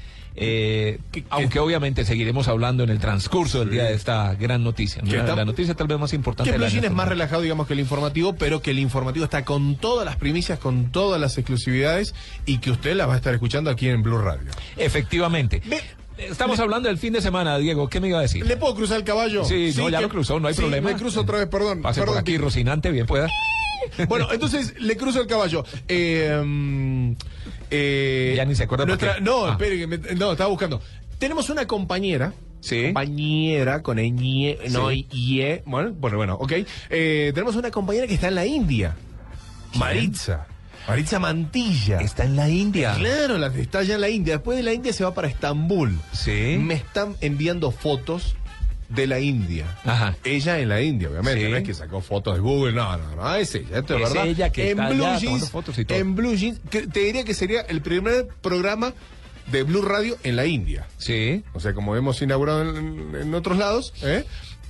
[0.43, 0.99] Eh,
[1.29, 5.03] aunque obviamente seguiremos hablando en el transcurso del día de esta gran noticia.
[5.05, 7.11] La, noticia tal vez más importante Que Jean es más momento.
[7.11, 10.91] relajado, digamos, que el informativo, pero que el informativo está con todas las primicias, con
[10.91, 12.15] todas las exclusividades
[12.47, 14.51] y que usted las va a estar escuchando aquí en Blue Radio.
[14.79, 15.61] Efectivamente.
[16.17, 17.89] Estamos hablando del fin de semana, Diego.
[17.89, 18.47] ¿Qué me iba a decir?
[18.47, 19.45] ¿Le puedo cruzar el caballo?
[19.45, 20.91] Sí, no, ya que- lo cruzó, no hay sí, problema.
[20.91, 21.83] Me cruzo otra vez, perdón.
[21.83, 22.15] Pase perdón.
[22.15, 23.29] por aquí, Rocinante, bien pueda.
[24.09, 25.65] Bueno, entonces le cruzo el caballo.
[25.89, 27.15] Eh,
[27.71, 29.21] eh, Ya ni se acuerda por nuestra- qué.
[29.21, 29.51] No, Ah.
[29.53, 30.81] espere, que me- no, estaba buscando.
[31.19, 32.33] Tenemos una compañera.
[32.69, 35.07] Compañera con ñ, no Sí.
[35.13, 35.63] ie.
[35.65, 36.53] Bueno, bueno, bueno, ok.
[36.91, 38.97] Eh, tenemos una compañera que está en la India.
[39.77, 40.47] Maritza.
[40.89, 42.01] Maritza Mantilla.
[42.01, 42.95] Está en la India.
[42.99, 44.35] Claro, la, está allá en la India.
[44.35, 45.99] Después de la India se va para Estambul.
[46.13, 46.57] Sí.
[46.59, 48.35] Me están enviando fotos
[48.91, 49.79] de la India.
[49.85, 50.17] Ajá.
[50.25, 51.45] Ella en la India, obviamente.
[51.47, 51.51] Sí.
[51.51, 54.09] No es que sacó fotos de Google, no, no, no, es ella, esto es, Es
[54.13, 54.27] verdad.
[54.27, 55.97] ella que en está Blue allá Jeans, fotos y todo.
[55.99, 58.93] En Blue Jeans, que te diría que sería el primer programa
[59.47, 60.87] de Blue Radio en la India.
[60.99, 61.43] Sí.
[61.55, 64.25] O sea, como hemos inaugurado en, en otros lados, ¿eh?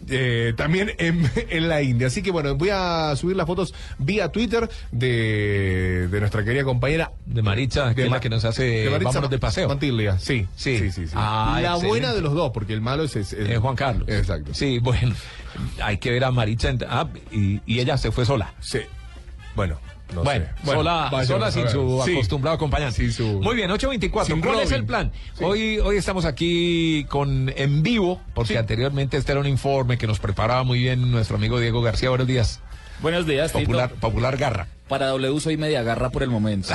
[0.09, 2.07] Eh, también en, en la India.
[2.07, 7.13] Así que bueno, voy a subir las fotos vía Twitter de, de nuestra querida compañera.
[7.27, 9.69] De Maritza, que es la que nos hace de Maritza Vámonos de paseo.
[9.69, 10.47] Mantiglia, sí.
[10.57, 10.79] Sí.
[10.79, 11.13] Sí, sí, sí.
[11.17, 11.89] Ah, la excelente.
[11.89, 14.09] buena de los dos, porque el malo es, es- es- Juan Carlos.
[14.09, 14.55] Exacto.
[14.55, 15.15] Sí, bueno.
[15.83, 16.71] Hay que ver a Maritza.
[16.71, 18.55] en- ah, y, y ella se fue sola.
[18.61, 18.79] Sí.
[19.55, 19.79] Bueno,
[20.15, 20.53] no bueno, sé.
[20.65, 22.13] Bueno, sola, vaya, sola sin su Sí.
[22.13, 22.97] acostumbrado acompañante.
[22.97, 24.35] Sin su- Muy bien, 824.
[24.35, 25.13] Sin ¿Cuál es el plan?
[25.37, 25.45] Sí.
[25.45, 30.19] Hoy, hoy estamos aquí con en vivo, porque anteriormente este era un informe que nos
[30.21, 32.09] preparaba muy bien nuestro amigo Diego García.
[32.11, 32.61] Buenos días.
[33.03, 33.65] Buenos días, Tito.
[33.65, 34.67] Popular, popular Garra.
[34.91, 36.69] Para W soy media garra por el momento.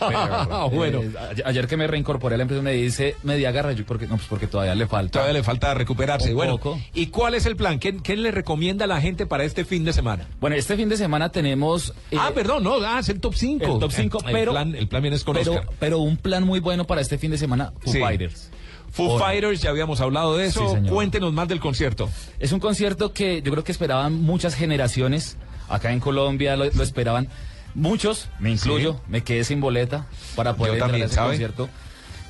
[0.72, 1.02] Bueno.
[1.02, 1.12] Eh,
[1.44, 4.16] a- ayer que me reincorporé a la empresa me dice media garra, yo porque no,
[4.16, 5.12] pues porque todavía le falta.
[5.12, 6.32] Todavía le falta recuperarse.
[6.34, 6.80] Bueno, poco.
[6.94, 7.78] ¿y cuál es el plan?
[7.78, 10.26] ¿Qué, qué le recomienda a la gente para este fin de semana?
[10.40, 11.94] Bueno, este fin de semana tenemos.
[12.10, 13.64] eh, ah, perdón, no, ah, es el top 5.
[13.74, 14.52] El top 5, el, pero.
[14.52, 15.68] plan, el plan viene con pero, Oscar.
[15.78, 18.00] pero un plan muy bueno para este fin de semana, Foo Sí.
[18.00, 18.50] Fighters.
[18.90, 19.26] Foo Hola.
[19.26, 20.76] Fighters, ya habíamos hablado de eso.
[20.82, 20.88] Sí.
[20.88, 22.08] Cuéntenos más del concierto.
[22.40, 25.36] Es un concierto que yo creo que esperaban muchas generaciones.
[25.68, 27.28] Acá en Colombia lo, lo esperaban
[27.74, 28.94] muchos, me incluyo.
[28.94, 28.98] Sí.
[29.08, 30.06] Me quedé sin boleta
[30.36, 31.28] para poder Yo entrar también, a ese ¿sabe?
[31.30, 31.68] concierto.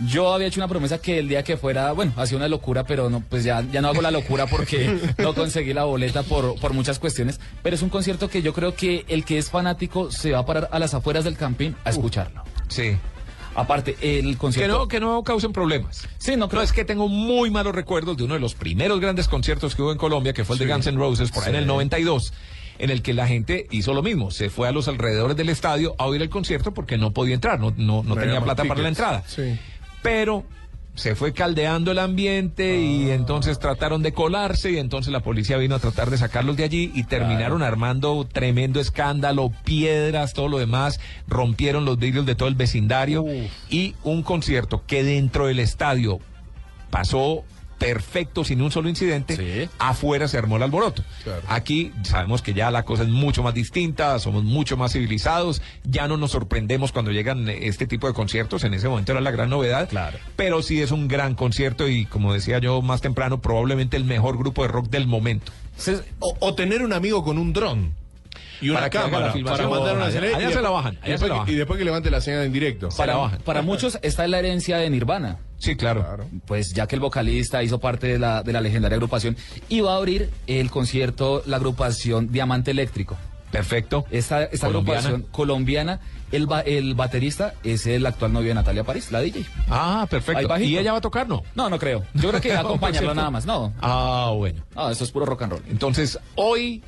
[0.06, 3.10] Yo había hecho una promesa que el día que fuera, bueno, hacía una locura, pero
[3.10, 6.72] no, pues ya, ya no hago la locura porque no conseguí la boleta por, por
[6.72, 7.38] muchas cuestiones.
[7.62, 10.46] Pero es un concierto que yo creo que el que es fanático se va a
[10.46, 12.42] parar a las afueras del campín a escucharlo.
[12.68, 12.96] Sí.
[13.54, 14.78] Aparte, el Que concierto.
[14.78, 16.08] no, que no causen problemas.
[16.16, 19.28] Sí, no No, es que tengo muy malos recuerdos de uno de los primeros grandes
[19.28, 21.56] conciertos que hubo en Colombia, que fue el de Guns N' Roses, por ahí en
[21.56, 21.68] el Sí.
[21.68, 22.32] 92,
[22.80, 24.30] en el que la gente hizo lo mismo.
[24.30, 27.60] Se fue a los alrededores del estadio a oír el concierto porque no podía entrar,
[27.60, 29.22] no, no, no No tenía plata para la entrada.
[29.26, 29.58] Sí.
[30.02, 30.44] Pero
[30.94, 35.74] se fue caldeando el ambiente y entonces trataron de colarse y entonces la policía vino
[35.74, 41.00] a tratar de sacarlos de allí y terminaron armando tremendo escándalo, piedras, todo lo demás,
[41.28, 43.24] rompieron los vidrios de todo el vecindario
[43.68, 46.18] y un concierto que dentro del estadio
[46.90, 47.44] pasó
[47.80, 51.02] perfecto sin un solo incidente, afuera se armó el alboroto.
[51.48, 56.06] Aquí sabemos que ya la cosa es mucho más distinta, somos mucho más civilizados, ya
[56.06, 59.30] no nos sorprendemos cuando llegan eh, este tipo de conciertos, en ese momento era la
[59.32, 59.88] gran novedad,
[60.36, 64.36] pero sí es un gran concierto y como decía yo más temprano, probablemente el mejor
[64.38, 65.50] grupo de rock del momento.
[66.18, 67.94] O, o tener un amigo con un dron.
[68.60, 70.34] Y una Para que haga cámara la para mandar una Allá- señal.
[70.34, 71.54] allá y se la después- bajan, y allá se después la que- bajan.
[71.54, 72.88] Y después que levante la señal en directo.
[72.94, 75.38] Para, para muchos está en la herencia de Nirvana.
[75.60, 76.26] Sí, claro.
[76.46, 79.36] Pues ya que el vocalista hizo parte de la, de la legendaria agrupación
[79.80, 83.16] va a abrir el concierto la agrupación Diamante Eléctrico.
[83.52, 84.04] Perfecto.
[84.10, 85.00] Esta, esta Colombiana.
[85.00, 86.00] agrupación colombiana,
[86.30, 89.44] el, ba- el baterista es el actual novio de Natalia París, la DJ.
[89.68, 90.56] Ah, perfecto.
[90.60, 91.42] ¿Y ella va a tocar, no?
[91.56, 92.04] No, no creo.
[92.14, 93.46] Yo creo que va a acompañarlo nada más.
[93.46, 94.64] No, Ah, bueno.
[94.76, 95.62] no, eso es puro rock and roll.
[95.68, 96.82] Entonces, hoy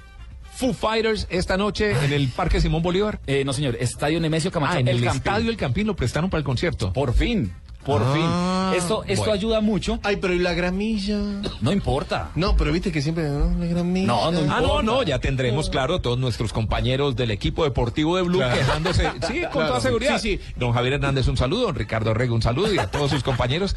[0.55, 3.19] Foo Fighters esta noche en el Parque Simón Bolívar.
[3.27, 4.75] Eh, no, señor, Estadio Nemesio Camacho.
[4.77, 5.17] Ah, en el, Campín.
[5.17, 6.93] estadio El Campín lo prestaron para el concierto.
[6.93, 7.53] Por fin,
[7.85, 8.79] por Ah, fin.
[8.79, 9.33] Esto, esto bueno.
[9.35, 9.99] ayuda mucho.
[10.03, 11.19] Ay, pero ¿y la gramilla?
[11.61, 12.31] No importa.
[12.35, 13.53] No, pero viste que siempre, ¿no?
[13.59, 14.07] La gramilla.
[14.07, 14.83] No, no Ah, no, importa.
[14.83, 18.57] no, ya tendremos, claro, todos nuestros compañeros del equipo deportivo de Blue Claro.
[18.57, 19.03] quejándose.
[19.29, 19.69] Sí, con Claro.
[19.69, 20.19] toda seguridad.
[20.21, 20.53] Sí, sí.
[20.57, 21.63] Don Javier Hernández, un saludo.
[21.67, 22.73] Don Ricardo Rego, un saludo.
[22.73, 23.77] Y a todos sus compañeros.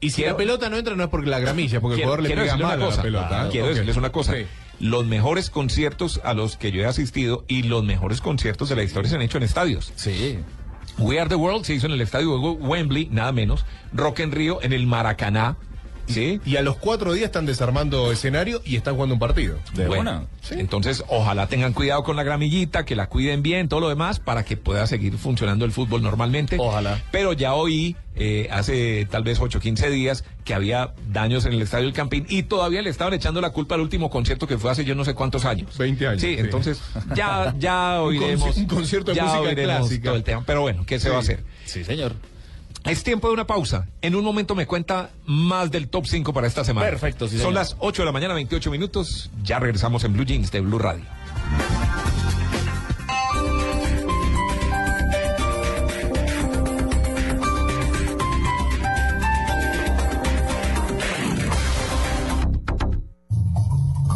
[0.00, 2.18] Y si Quiero- la pelota no entra, no es porque la gramilla, porque quiero, el
[2.20, 3.46] jugador le pega mal a la pelota.
[3.46, 3.48] ¿eh?
[3.50, 4.32] Quiero decirles una cosa.
[4.34, 4.44] Sí.
[4.80, 8.82] Los mejores conciertos a los que yo he asistido y los mejores conciertos de la
[8.82, 9.92] historia se han hecho en estadios.
[9.94, 10.38] Sí.
[10.98, 13.64] We Are the World se hizo en el estadio Wembley, nada menos.
[13.92, 15.56] Rock en Río en el Maracaná.
[16.06, 16.40] ¿Sí?
[16.44, 19.58] Y a los cuatro días están desarmando escenario y están jugando un partido.
[19.74, 23.88] De Bueno, entonces ojalá tengan cuidado con la gramillita, que la cuiden bien, todo lo
[23.88, 26.56] demás, para que pueda seguir funcionando el fútbol normalmente.
[26.58, 27.02] Ojalá.
[27.10, 31.52] Pero ya oí eh, hace tal vez 8 o 15 días que había daños en
[31.54, 34.58] el Estadio del Campín y todavía le estaban echando la culpa al último concierto que
[34.58, 35.76] fue hace yo no sé cuántos años.
[35.78, 36.20] 20 años.
[36.20, 36.40] Sí, sí.
[36.40, 36.80] entonces
[37.14, 38.54] ya, ya Un oiremos.
[38.54, 40.04] conci- un concierto de ya música clásica.
[40.04, 40.42] todo el tema.
[40.46, 41.42] Pero bueno, ¿qué se va a hacer?
[41.64, 42.14] Sí, señor.
[42.84, 43.86] Es tiempo de una pausa.
[44.02, 46.86] En un momento me cuenta más del top 5 para esta semana.
[46.88, 47.54] Perfecto, sí, Son señor.
[47.54, 49.30] las 8 de la mañana, 28 minutos.
[49.42, 51.04] Ya regresamos en Blue Jeans de Blue Radio.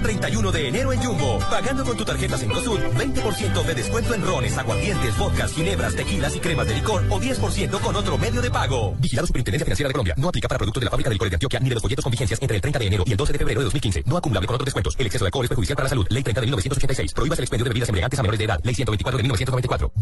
[0.00, 4.56] 31 de enero en Jumbo, pagando con tu tarjeta Cencosud, 20% de descuento en rones,
[4.56, 8.94] aguardientes, vodkas, ginebras, tequilas y cremas de licor o 10% con otro medio de pago.
[8.98, 10.14] Vigilado Superintendencia Financiera de Colombia.
[10.16, 12.02] No aplica para productos de la fábrica de licores de Antioquia ni de los folletos
[12.02, 14.04] con vigencias entre el 30 de enero y el 12 de febrero de 2015.
[14.06, 14.94] No acumulable con otros descuentos.
[14.98, 16.06] El exceso de alcohol es perjudicial para la salud.
[16.10, 17.14] Ley 30 de 1986.
[17.14, 18.60] Prohíbas el expendio de bebidas embriagantes a menores de edad.
[18.62, 19.92] Ley 124 de 1994.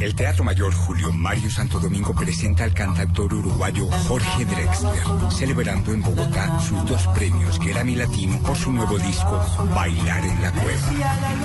[0.00, 6.02] El Teatro Mayor Julio Mario Santo Domingo presenta al cantautor uruguayo Jorge Drexler, celebrando en
[6.02, 9.40] Bogotá sus dos premios Grammy Latino por su nuevo disco
[9.74, 10.92] Bailar en la Cueva.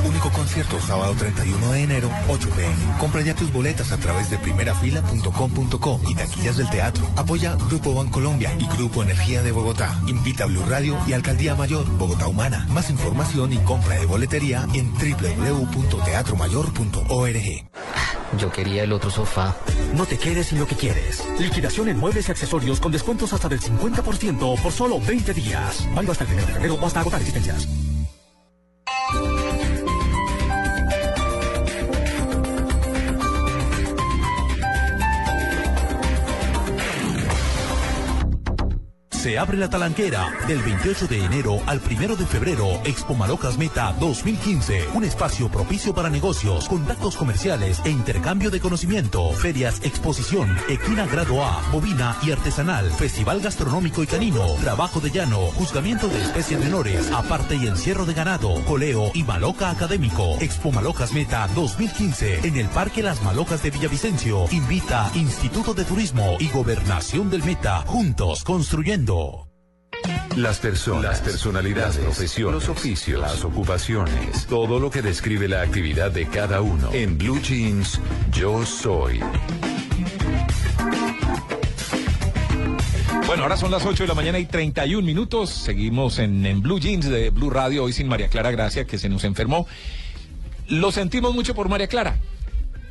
[0.06, 2.76] Único concierto sábado 31 de enero, 8 pm.
[3.00, 7.06] Compra ya tus boletas a través de primerafila.com.co y taquillas del teatro.
[7.16, 10.00] Apoya Grupo Bancolombia y Grupo Energía de Bogotá.
[10.08, 12.68] Invita a Blue Radio y Alcaldía Mayor Bogotá Humana.
[12.72, 17.72] Más información y compra de boletería en www.teatromayor.org.
[18.38, 19.56] Yo quería el otro sofá.
[19.94, 21.24] No te quedes sin lo que quieres.
[21.40, 25.88] Liquidación en muebles y accesorios con descuentos hasta del 50% por solo 20 días.
[25.94, 27.91] Válido hasta el 1 de febrero hasta agotar existencias.
[39.32, 42.68] Se abre la talanquera del 28 de enero al 1 de febrero.
[42.84, 44.90] Expo Malocas Meta 2015.
[44.94, 49.32] Un espacio propicio para negocios, contactos comerciales e intercambio de conocimiento.
[49.32, 52.92] Ferias, exposición, equina grado A, bovina y artesanal.
[52.92, 54.56] Festival gastronómico y canino.
[54.56, 57.10] Trabajo de llano, juzgamiento de especies menores.
[57.14, 58.62] Aparte y encierro de ganado.
[58.66, 60.36] Coleo y Maloca Académico.
[60.42, 62.46] Expo Malocas Meta 2015.
[62.46, 64.48] En el Parque Las Malocas de Villavicencio.
[64.52, 67.86] Invita Instituto de Turismo y Gobernación del Meta.
[67.88, 69.21] Juntos construyendo.
[70.36, 75.62] Las personas, las personalidades, las profesiones, los oficios, las ocupaciones, todo lo que describe la
[75.62, 76.90] actividad de cada uno.
[76.94, 78.00] En Blue Jeans,
[78.32, 79.20] yo soy.
[83.28, 85.50] Bueno, ahora son las 8 de la mañana y 31 minutos.
[85.50, 89.10] Seguimos en, en Blue Jeans de Blue Radio, hoy sin María Clara Gracia, que se
[89.10, 89.68] nos enfermó.
[90.68, 92.18] Lo sentimos mucho por María Clara.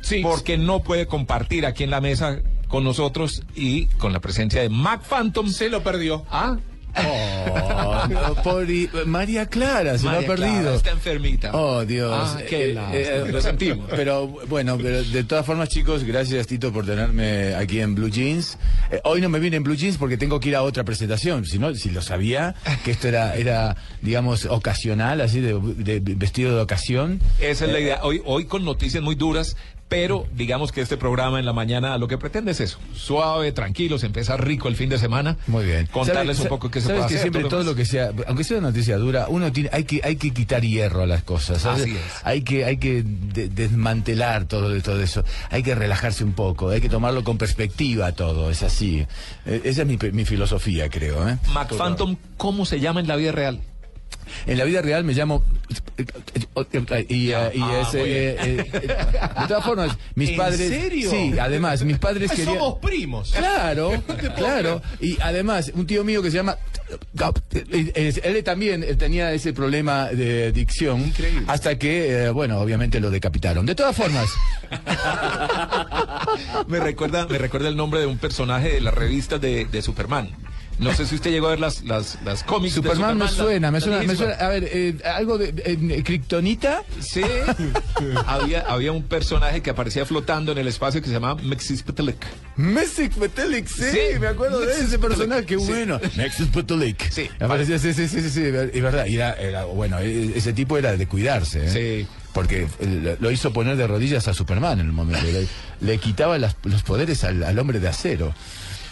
[0.01, 0.21] Sí.
[0.21, 2.39] Porque no puede compartir aquí en la mesa
[2.71, 5.49] con nosotros y con la presencia de Mac Phantom.
[5.49, 6.25] Se lo perdió.
[6.31, 6.57] Ah.
[6.93, 10.59] Oh, no, pobre- María Clara se María lo ha perdido.
[10.61, 11.51] Clara está enfermita.
[11.53, 12.11] Oh, Dios.
[12.13, 12.97] Ah, qué Eh, lástima.
[12.97, 13.87] eh, Lo sentimos.
[13.95, 18.57] Pero bueno, pero de todas formas, chicos, gracias Tito por tenerme aquí en Blue Jeans.
[18.91, 21.45] Eh, hoy no me vine en Blue Jeans porque tengo que ir a otra presentación.
[21.45, 26.55] Si no, si lo sabía, que esto era, era digamos, ocasional, así de, de vestido
[26.57, 27.21] de ocasión.
[27.39, 27.99] Esa es la Eh, idea.
[28.03, 29.55] Hoy, hoy con noticias muy duras,
[29.91, 32.79] pero digamos que este programa en la mañana lo que pretende es eso.
[32.95, 35.35] Suave, tranquilo, se empieza rico el fin de semana.
[35.47, 35.85] Muy bien.
[35.91, 38.69] Contarles ¿Sabes- un poco qué se que siempre todo lo que sea, aunque sea una
[38.69, 41.61] noticia dura, uno tiene, hay que, hay que quitar hierro a las cosas.
[41.63, 41.81] ¿sabes?
[41.81, 42.01] Así es.
[42.23, 45.25] Hay que, hay que de- desmantelar todo, todo eso.
[45.49, 49.05] Hay que relajarse un poco, hay que tomarlo con perspectiva todo, es así.
[49.45, 51.27] Eh, esa es mi, mi filosofía, creo.
[51.27, 51.37] ¿eh?
[51.53, 53.59] Mac Phantom, ¿cómo se llama en la vida real?
[54.45, 55.43] En la vida real me llamo
[57.09, 61.09] y, y Ah, es, muy eh, eh, de todas formas mis ¿En padres serio?
[61.11, 63.31] sí además mis padres Ay, querían somos primos.
[63.33, 63.91] claro
[64.35, 66.57] claro y además un tío mío que se llama
[67.53, 71.13] él también tenía ese problema de dicción
[71.47, 74.27] hasta que eh, bueno obviamente lo decapitaron de todas formas
[76.67, 80.29] Me recuerda, me recuerda el nombre de un personaje de las revistas de, de Superman.
[80.81, 83.31] No sé si usted llegó a ver las, las, las cómics de Superman me la-
[83.31, 84.33] suena, me suena, me suena.
[84.33, 86.83] A ver, eh, algo de eh, Kryptonita.
[86.99, 87.21] Sí.
[88.25, 92.17] había, había un personaje que aparecía flotando en el espacio que se llamaba Mexispetelec.
[92.57, 95.65] Mexis Petelic, sí, Sí, me acuerdo de Mexis ese personaje, qué sí.
[95.67, 95.99] bueno.
[96.17, 97.09] Mexis Petelic.
[97.11, 97.29] Sí.
[97.39, 99.05] Aparecía, sí, sí, sí, sí, sí, es verdad.
[99.05, 101.69] Y era, era- bueno, e- ese tipo era de cuidarse, ¿eh?
[102.03, 102.07] Sí.
[102.33, 102.65] Porque
[103.19, 105.21] lo hizo poner de rodillas a Superman en el momento.
[105.25, 105.47] Le,
[105.85, 108.33] le quitaba las- los poderes al, al hombre de acero.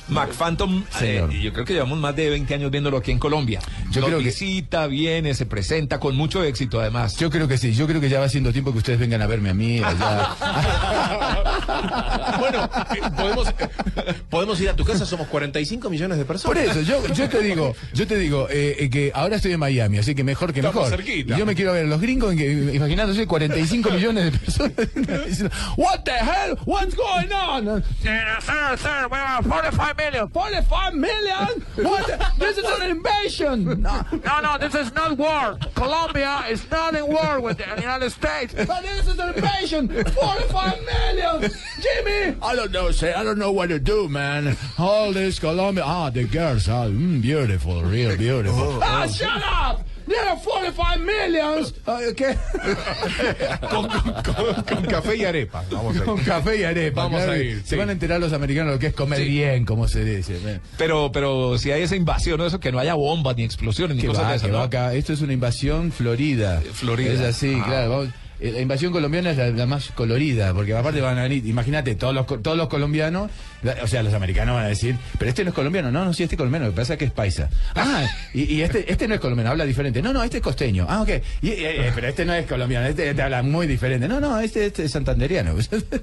[0.10, 1.32] Mac Phantom, Señor.
[1.34, 3.60] eh, yo creo que llevamos más de 20 años viéndolo aquí en Colombia.
[3.92, 7.18] Yo Nos creo que- visita, viene, se presenta con mucho éxito además.
[7.18, 9.28] Yo creo que sí, yo creo que ya va siendo tiempo que ustedes vengan a
[9.28, 10.30] verme a mí allá.
[12.40, 16.58] Bueno, eh, podemos, eh, podemos ir a tu casa, somos 45 millones de personas.
[16.58, 19.98] Por eso, yo, yo te digo, yo te digo eh, que ahora estoy en Miami,
[19.98, 20.98] así que mejor que Estamos mejor.
[20.98, 21.36] cerquita.
[21.36, 24.72] Y yo me quiero ver a los gringos que, imaginándose 45 millones de personas
[25.28, 26.58] diciendo, What the hell?
[26.66, 27.84] What's going on?
[30.00, 31.62] Sir, sir, we are 45 million.
[31.62, 31.92] 45 million?
[31.92, 32.08] What?
[32.08, 33.82] the- This is an invasion.
[33.82, 35.58] No, no, no, this is not war.
[35.76, 38.54] Colombia is not in war with the United States.
[38.54, 39.88] But this is an invasion.
[39.90, 41.52] 45 million.
[41.82, 42.38] Jimmy.
[42.42, 43.14] I don't know, say.
[43.14, 44.56] I don't know what to do, man.
[44.78, 45.84] All this Colombia.
[45.86, 48.80] Ah, the girls are mm, beautiful, real beautiful.
[48.84, 49.86] ah, shut up.
[50.10, 51.74] There are 45 millions.
[51.86, 52.36] Ah, ¿Qué?
[53.70, 55.64] Con, con- con- con café y arepa.
[55.72, 56.04] Vamos a ir.
[56.04, 57.04] Con café y arepa.
[57.04, 57.76] Vamos claro a ir, Se sí.
[57.76, 60.40] van a enterar los americanos lo que es comer bien, como se dice.
[60.44, 60.62] man.
[60.78, 62.46] Pero, pero si hay esa invasión, ¿no?
[62.48, 64.60] eso que no haya bombas ni explosiones ni Que cosas va, de esas, que va
[64.60, 64.66] ¿no?
[64.66, 64.94] acá.
[64.96, 66.62] Esto es una invasión florida.
[66.74, 67.14] Florida.
[67.14, 67.64] Es así, Ah.
[67.68, 67.90] claro.
[67.92, 68.10] Vamos-
[68.40, 72.14] la invasión colombiana es la, la más colorida, porque aparte van a venir, imagínate, todos
[72.14, 73.30] los, todos los colombianos,
[73.64, 76.14] la- o sea, los americanos van a decir, pero este no es colombiano, no, no,
[76.14, 77.50] sí, este es colombiano, lo que pasa es que es paisa.
[77.76, 80.02] Ah, y, y este, este no es colombiano, habla diferente.
[80.02, 80.86] No, no, este es costeño.
[80.90, 81.10] Ah, ok.
[81.42, 84.08] Y, eh, eh, pero este no es colombiano, este, este habla muy diferente.
[84.08, 85.56] No, no, este, este es santanderiano.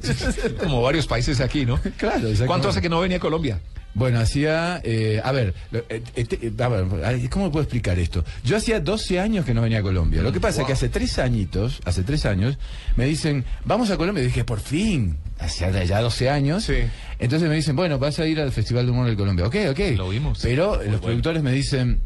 [0.61, 1.79] Como varios países aquí, ¿no?
[1.97, 2.29] Claro.
[2.47, 3.59] ¿Cuánto hace que no venía a Colombia?
[3.97, 8.27] Bueno, hacía, eh, a ver, eh, este, eh, a ver, ¿cómo puedo explicar esto?
[8.45, 10.21] Yo hacía 12 años que no venía a Colombia.
[10.21, 12.59] Lo que pasa es que hace tres añitos, hace tres años,
[12.97, 14.23] me dicen, vamos a Colombia.
[14.23, 16.71] Y dije, por fin, hace ya 12 años.
[17.19, 19.47] Entonces me dicen, bueno, vas a ir al Festival de Humor de Colombia.
[19.47, 19.81] Ok, ok.
[19.97, 20.41] Lo vimos.
[20.43, 22.03] Pero los productores me dicen,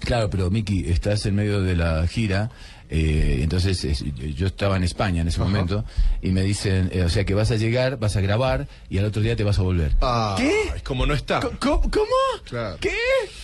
[0.00, 2.50] claro, pero Miki, estás en medio de la gira.
[2.94, 4.04] Eh, entonces es-
[4.36, 5.82] yo estaba en España en ese momento
[6.20, 9.06] y me dicen, eh, o sea que vas a llegar, vas a grabar y al
[9.06, 9.92] otro día te vas a volver.
[10.36, 10.52] ¿Qué?
[10.84, 11.40] Como no está.
[11.58, 11.90] ¿Cómo?
[12.80, 12.92] ¿Qué?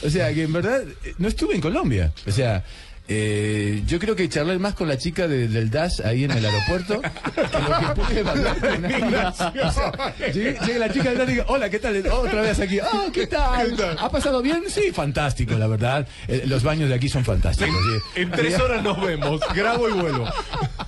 [0.06, 2.12] O sea, que en verdad eh, no estuve en Colombia.
[2.26, 2.62] O sea,
[3.08, 6.44] eh, yo creo que charlé más con la chica de- del DAS ahí en el
[6.44, 7.00] aeropuerto
[7.34, 9.28] que lo que pude hablar con ella.
[9.30, 9.34] O
[9.72, 12.06] sea, llegué- llega la chica del DAS y digo, hola, ¿qué tal?
[12.06, 12.78] Otra vez aquí.
[12.80, 13.74] Ah, ¿qué tal?
[13.98, 14.62] ¿Ha pasado bien?
[14.68, 16.06] Sí, fantástico, la verdad.
[16.28, 17.74] Eh, los baños de aquí son fantásticos.
[18.14, 20.24] En tres horas nos vemos, grabo y vuelo.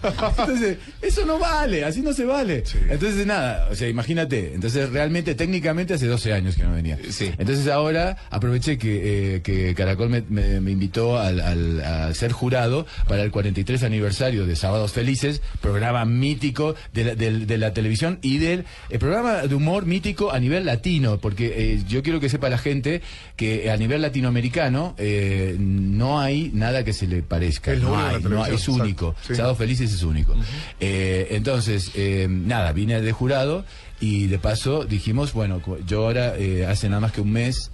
[0.02, 2.64] Entonces, eso no vale, así no se vale.
[2.88, 4.55] Entonces, nada, o sea, imagínate.
[4.55, 6.98] Entonces, realmente, técnicamente, hace 12 años que no venía.
[7.38, 12.32] Entonces, ahora aproveché que, eh, que Caracol me, me- me invitó al, al- a ser
[12.32, 17.73] jurado para el 43 aniversario de Sábados Felices, programa mítico de la, del- de la
[17.73, 22.20] televisión y del eh, programa de humor mítico a nivel latino, porque eh, yo quiero
[22.20, 23.03] que sepa la gente
[23.37, 27.74] que a nivel latinoamericano eh, no hay nada que se le parezca.
[27.74, 29.15] No de hay, no, televisión, es único.
[29.27, 29.35] sí.
[29.35, 30.35] Sábados Felices es único.
[30.81, 31.93] Eh, entonces,
[32.28, 33.65] nada, vine de jurado
[34.01, 36.35] y de paso dijimos, bueno, yo ahora
[36.69, 37.70] hace nada más que un mes,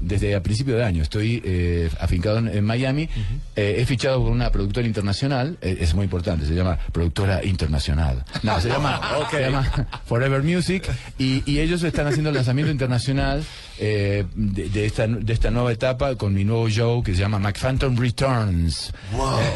[0.00, 3.08] desde a principio de año, estoy eh, afincado en, en Miami,
[3.56, 8.24] eh, he fichado con una productora internacional, eh, es muy importante, se llama productora internacional.
[8.42, 9.00] No, se llama,
[9.30, 10.88] se llama Forever Music.
[11.18, 13.44] Y, y ellos están haciendo el lanzamiento internacional
[13.78, 17.38] eh, de, de esta, de esta nueva etapa con mi nuevo show que se llama
[17.38, 18.92] McPhantom Returns.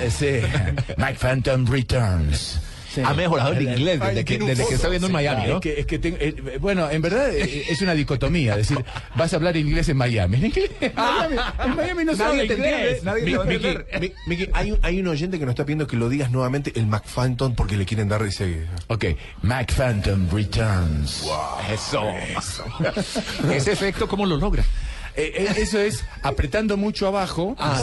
[0.03, 0.41] Eh, sí,
[0.97, 2.61] McPhantom Returns.
[2.93, 3.01] Sí.
[3.05, 5.47] Ha mejorado el inglés desde Ay, que- desde que está viendo en Miami.
[5.47, 5.55] ¿no?
[5.57, 8.85] Es que, es que tengo- eh, bueno, en verdad eh, es una dicotomía, es decir,
[9.15, 10.37] vas a hablar inglés en Miami.
[10.37, 13.03] En, inglés- en Miami, en Miami no se habla te inglés.
[13.03, 16.09] nadie te va a hay, un- hay un oyente que nos está pidiendo que lo
[16.11, 18.67] digas nuevamente, el McPhantom, porque le quieren dar ese...
[18.89, 19.07] Ok,
[19.43, 21.25] McPhantom Returns.
[21.73, 22.05] Eso.
[23.51, 24.65] Ese efecto, ¿cómo lo logra?
[25.15, 27.55] Eh, eh, eso es apretando mucho abajo.
[27.59, 27.83] Ah,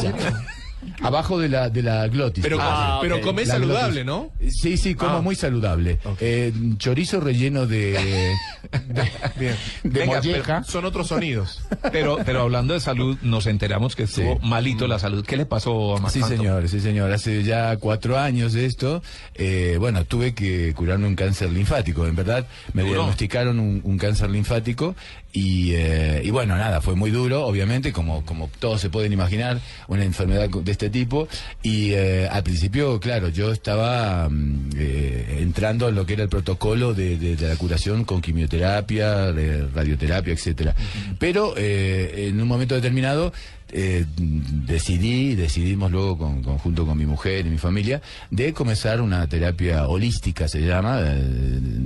[1.01, 2.43] Abajo de la, de la glotis.
[2.43, 4.05] Pero- Ah, pero La saludable, glotis.
[4.05, 4.51] ¿no?
[4.51, 5.21] Sí, sí, como Ah.
[5.21, 5.99] muy saludable.
[6.19, 8.33] Eh, chorizo relleno de,
[9.37, 9.55] Bien.
[9.83, 10.43] de Venga, molleja.
[10.59, 11.61] pero Son otros sonidos.
[11.91, 15.25] Pero, pero hablando de salud, nos enteramos que estuvo malito la salud.
[15.25, 16.29] ¿Qué le pasó a Sí, McPhantom?
[16.37, 17.11] señor, sí, señor.
[17.11, 19.01] Hace ya cuatro años de esto,
[19.35, 22.05] eh, bueno, tuve que curarme un cáncer linfático.
[22.07, 24.95] En verdad, me diagnosticaron un, un cáncer linfático
[25.31, 29.59] y, eh, y bueno, nada, fue muy duro, obviamente, como, como todos se pueden imaginar,
[29.87, 31.27] una enfermedad de este tipo.
[31.61, 36.29] Y eh, al principio, claro, yo estaba mm, eh, entrando en lo que era el
[36.29, 40.75] protocolo de, de- de la curación con quimioterapia, de radioterapia, etcétera.
[41.19, 43.31] Pero eh, en un momento determinado
[43.71, 48.01] eh, decidí, decidimos luego con, con- junto con mi mujer y mi familia,
[48.31, 51.27] de comenzar una terapia holística, se llama, eh,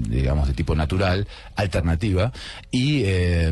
[0.09, 2.31] digamos de tipo natural, alternativa.
[2.71, 3.51] Y, eh,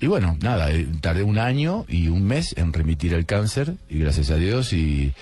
[0.00, 3.98] y bueno, nada, eh, tardé un año y un mes en remitir el cáncer, y
[3.98, 5.12] gracias a Dios, y,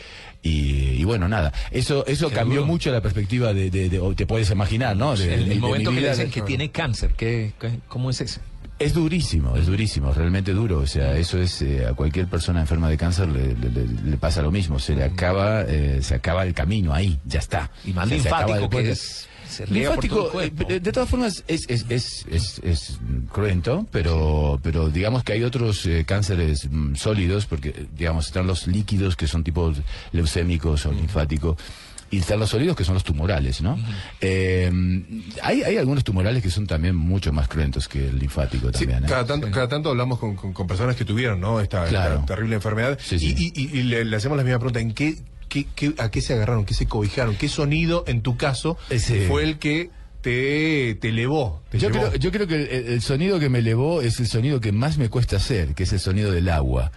[0.42, 0.50] y,
[0.98, 5.14] y bueno, nada, eso eso cambió mucho la perspectiva de, de- te puedes imaginar, ¿no?
[5.16, 8.20] De- el, el mi momento que le dicen que tiene cáncer, ¿qué, qué- cómo es
[8.20, 8.40] ese?
[8.80, 10.78] Es durísimo, es durísimo, realmente duro.
[10.78, 14.16] O sea, eso es eh, a cualquier persona enferma de cáncer le, le- le- le
[14.16, 14.78] pasa lo mismo.
[14.78, 17.70] Se le acaba, eh, se acaba el camino ahí, ya está.
[17.84, 20.50] Y más O sea, se acaba linfático, que es- se Linfático, eh,
[20.80, 22.98] de todas formas, es, es, es, es, es
[23.32, 28.68] cruento, pero, pero digamos que hay otros eh, cánceres mm, sólidos, porque digamos están los
[28.68, 29.72] líquidos que son tipo
[30.12, 31.56] leucémicos o linfáticos.
[32.12, 33.78] Y están los sólidos que son los tumorales, ¿no?
[34.20, 34.70] Eh,
[35.42, 39.04] hay, hay algunos tumorales que son también mucho más cruentos que el linfático Sí, también.
[39.04, 39.06] ¿eh?
[39.08, 41.60] cada, tanto, cada tanto hablamos con, con- con personas que tuvieron ¿no?
[41.60, 43.34] esta, terrible enfermedad Sí, sí.
[43.38, 45.16] Y, y- y le, le hacemos la misma pregunta, ¿en qué,
[45.48, 46.64] qué- qué- ¿a qué se agarraron?
[46.64, 47.36] ¿Qué se cobijaron?
[47.36, 51.62] ¿Qué sonido, en tu caso, Ese- fue el que te, te elevó.
[51.70, 52.08] te Yo llevó.
[52.08, 54.98] creo, yo creo que el, el sonido que me elevó es el sonido que más
[54.98, 56.92] me cuesta hacer, que es el sonido del agua.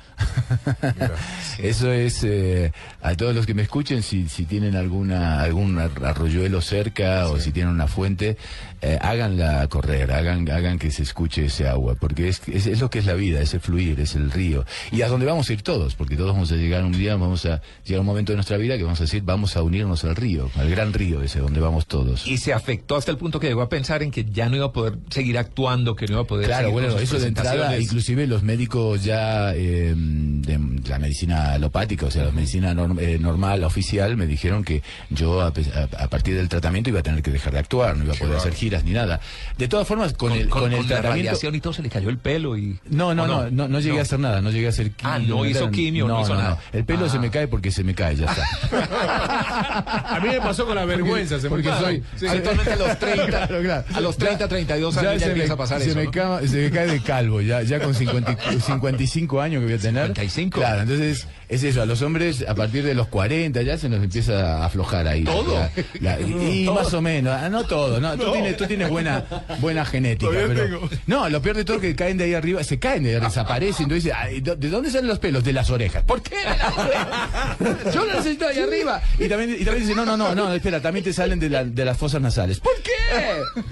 [1.60, 2.72] Eso es, eh,
[3.02, 7.40] a todos los que me escuchen, si, si tienen alguna algún ar- arroyuelo cerca o
[7.40, 8.38] si tienen una fuente,
[8.82, 12.90] eh, háganla correr, hagan, hagan que se escuche ese agua, porque es, es, es lo
[12.90, 14.66] que es la vida, es el fluir, es el río.
[14.92, 17.46] Y a donde vamos a ir todos, porque todos vamos a llegar un día, vamos
[17.46, 20.16] a llegar un momento de nuestra vida que vamos a decir, vamos a unirnos al
[20.16, 22.28] río, al gran río ese, donde vamos todos.
[22.28, 24.66] Y se afectó hasta el punto que llegó a pensar en que ya no iba
[24.68, 27.78] a poder seguir actuando, que no iba a poder Claro, seguir bueno, eso de entrada,
[27.80, 30.60] inclusive los médicos ya eh, de
[30.90, 35.42] la medicina alopática, o sea, la medicina norm- eh, normal, oficial, me dijeron que yo
[35.42, 38.14] a, a- a partir del tratamiento iba a tener que dejar de actuar, no iba
[38.14, 39.20] a poder hacer giras ni nada.
[39.58, 41.10] De todas formas, con, el, con, el la tratamiento...
[41.30, 42.78] radiación y todo se le cayó el pelo y...
[42.90, 45.14] No, no, ¿o no, no, no llegué a hacer nada, no llegué a hacer quimio.
[45.14, 46.60] Ah, no hizo quimio, no hizo nada.
[46.72, 47.10] El pelo Ah.
[47.10, 48.44] se me cae porque se me cae, ya está.
[50.16, 51.38] A mí me pasó con la vergüenza.
[51.38, 51.86] se me porque claro.
[51.86, 52.04] soy...
[52.16, 52.28] Sí.
[52.28, 53.86] Actualmente a los 30, Claro, claro.
[53.94, 56.12] a los 30, 32 años ya, se empieza me, a pasar se eso, me ¿no?
[56.12, 59.74] ca- se me cae de calvo, ya, ya con 50 y- 55 años que voy
[59.76, 59.93] a tener.
[59.94, 60.60] 55.
[60.60, 64.04] Claro, entonces es eso, a los hombres a partir de los 40 ya se nos
[64.04, 65.24] empieza a aflojar ahí.
[65.24, 65.54] ¿Todo?
[66.00, 66.76] La- la- y Todo.
[66.76, 69.24] más o menos, ah, no todo, no, tú, tienes, tú tienes buena,
[69.60, 70.32] buena genética.
[70.32, 73.20] Pero, no, lo peor de todo es que caen de ahí arriba, se caen de
[73.20, 73.84] desaparecen.
[73.84, 75.44] Entonces, ay, ¿de de dónde salen los pelos?
[75.44, 76.04] De las orejas.
[76.04, 76.36] ¿Por qué?
[77.94, 79.02] Yo lo necesito ahí arriba.
[79.20, 81.64] Y también, y también dice, no, no, no, no, espera, también te salen de, la-
[81.64, 82.60] de las fosas nasales.
[82.60, 82.92] ¿Por qué?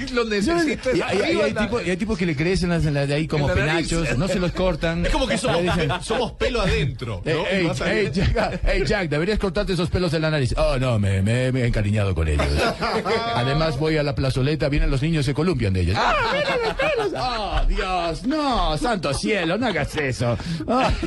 [0.13, 3.27] Los necesitas Y hay, hay tipos, y hay tipos que le crecen las, de ahí
[3.27, 5.05] como penachos, no se los cortan.
[5.05, 7.21] Es como que somos, dicen, somos pelo adentro.
[7.25, 7.47] "Ey, ¿no?
[7.47, 10.53] ey, Más allá- ey, Jack, deberías cortarte esos pelos de la nariz.
[10.57, 12.45] Oh, no, me, me- me he encariñado con ellos.
[13.35, 15.98] Además, voy a la plazoleta, vienen los niños y se columpian de ellos.
[15.99, 17.14] ¡Ah, miren los pelos!
[17.18, 18.23] ¡Oh, Dios!
[18.26, 20.38] No, santo cielo, no hagas eso.
[20.68, 20.91] Ah.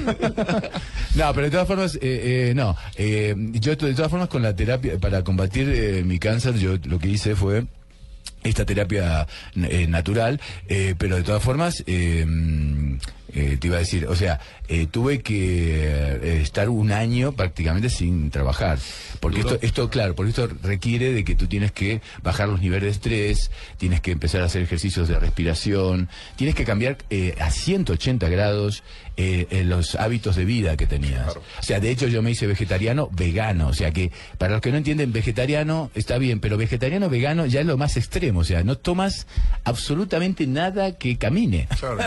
[1.14, 2.76] No, pero de todas formas, eh, eh, no.
[2.96, 6.98] Eh, yo, de todas formas, con la terapia, para combatir eh, mi cáncer, yo lo
[6.98, 7.66] que hice fue
[8.42, 9.24] esta terapia
[9.54, 12.26] eh, natural, eh, pero de todas formas, eh,
[13.34, 17.90] eh, te iba a decir, o sea, eh, tuve que eh, estar un año prácticamente
[17.90, 18.78] sin trabajar,
[19.20, 19.54] porque Duro.
[19.54, 22.90] esto, esto, claro, porque esto requiere de que tú tienes que bajar los niveles de
[22.90, 28.28] estrés, tienes que empezar a hacer ejercicios de respiración, tienes que cambiar eh, a 180
[28.28, 28.82] grados
[29.16, 31.36] eh, eh, los hábitos de vida que tenías.
[31.36, 34.70] O sea, de hecho yo me hice vegetariano vegano, o sea que para los que
[34.72, 38.64] no entienden, vegetariano está bien, pero vegetariano vegano ya es lo más extremo, o sea,
[38.64, 39.26] no tomas
[39.64, 41.68] absolutamente nada que camine.
[41.78, 41.98] Claro,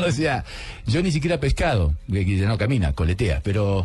[0.06, 0.44] o sea,
[0.86, 3.84] yo ni siquiera pescado, que ya no camina, coletea, pero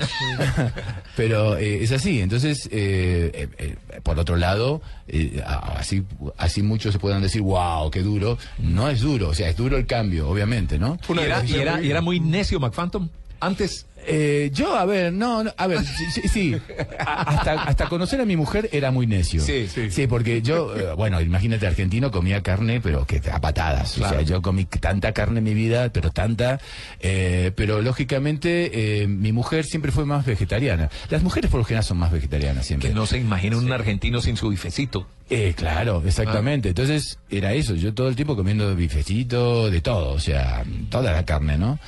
[1.15, 2.21] pero eh, es así.
[2.21, 6.03] Entonces, eh, eh, eh, por otro lado, eh, así
[6.37, 8.37] así muchos se puedan decir, wow, qué duro.
[8.59, 10.97] No es duro, o sea, es duro el cambio, obviamente, ¿no?
[11.23, 13.09] Y era, y era- y era muy necio McPhantom
[13.41, 13.85] antes.
[14.03, 16.55] Eh, yo, a ver, no, no, a ver, sí, sí, sí.
[16.99, 19.41] Hasta, hasta conocer a mi mujer era muy necio.
[19.43, 20.07] Sí, sí.
[20.07, 23.93] porque yo, eh, bueno, imagínate, argentino comía carne, pero que a patadas.
[23.93, 24.15] Claro.
[24.15, 26.59] O sea, yo comí tanta carne en mi vida, pero tanta.
[26.99, 30.89] eh, pero lógicamente, eh, mi mujer siempre fue más vegetariana.
[31.11, 32.89] Las mujeres por lo general son más vegetarianas siempre.
[32.89, 35.07] Que no se imagina un argentino sin su bifecito.
[35.29, 36.69] Eh, claro, exactamente.
[36.69, 41.23] Entonces era eso, yo todo el tiempo comiendo bifecito, de todo, o sea, toda la
[41.23, 41.79] carne, ¿no?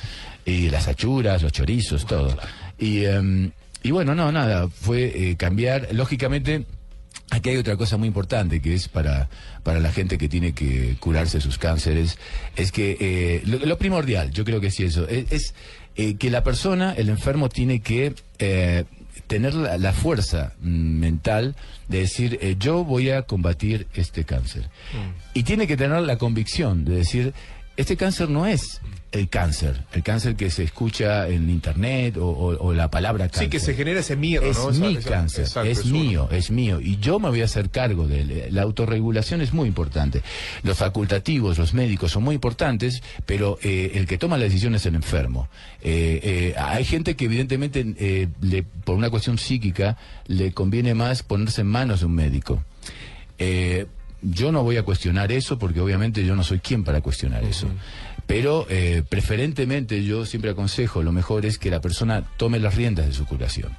[0.44, 2.36] Y las achuras, los chorizos, todo.
[2.78, 3.50] Y, em,
[3.82, 6.66] y bueno, no, nada, fue eh, cambiar, lógicamente...
[7.30, 9.30] Aquí hay otra cosa muy importante que es para,
[9.62, 12.18] para la gente que tiene que curarse sus cánceres,
[12.54, 15.54] es que eh, lo, lo primordial, yo creo que sí eso, es, es,
[15.96, 18.84] eh, que la persona, el enfermo, tiene que eh,
[19.28, 21.54] tener la, la fuerza mm, mental
[21.88, 24.68] de decir, eh, yo voy a combatir este cáncer.
[25.34, 27.32] Y tiene que tener la convicción de decir,
[27.76, 28.80] este cáncer no es
[29.14, 33.44] el cáncer, el cáncer que se escucha en internet o, o- o la palabra cáncer.
[33.44, 36.80] Sí, que se genera ese miedo, Es mi esa- cáncer, exacto, es mío, es mío.
[36.80, 38.44] Y yo me voy a hacer cargo de él.
[38.50, 40.22] La autorregulación es muy importante.
[40.64, 44.84] Los facultativos, los médicos son muy importantes, pero eh, el que toma la decisión es
[44.86, 45.48] el enfermo.
[45.80, 49.96] Eh, eh, hay gente que evidentemente, eh, le- por una cuestión psíquica,
[50.26, 52.64] le conviene más ponerse en manos de un médico.
[54.26, 57.68] Yo no voy a cuestionar eso porque obviamente yo no soy quien para cuestionar eso.
[58.26, 63.06] Pero eh, preferentemente yo siempre aconsejo, lo mejor es que la persona tome las riendas
[63.06, 63.76] de su curación.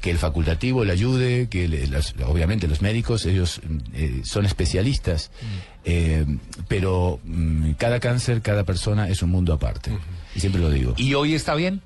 [0.00, 3.60] Que el facultativo le ayude, que le- los- obviamente los médicos, ellos
[3.94, 5.32] eh, son especialistas,
[5.84, 6.24] eh,
[6.68, 9.90] pero mm, cada cáncer, cada persona es un mundo aparte.
[10.36, 10.94] Y siempre lo digo.
[10.96, 11.80] ¿Y hoy está bien?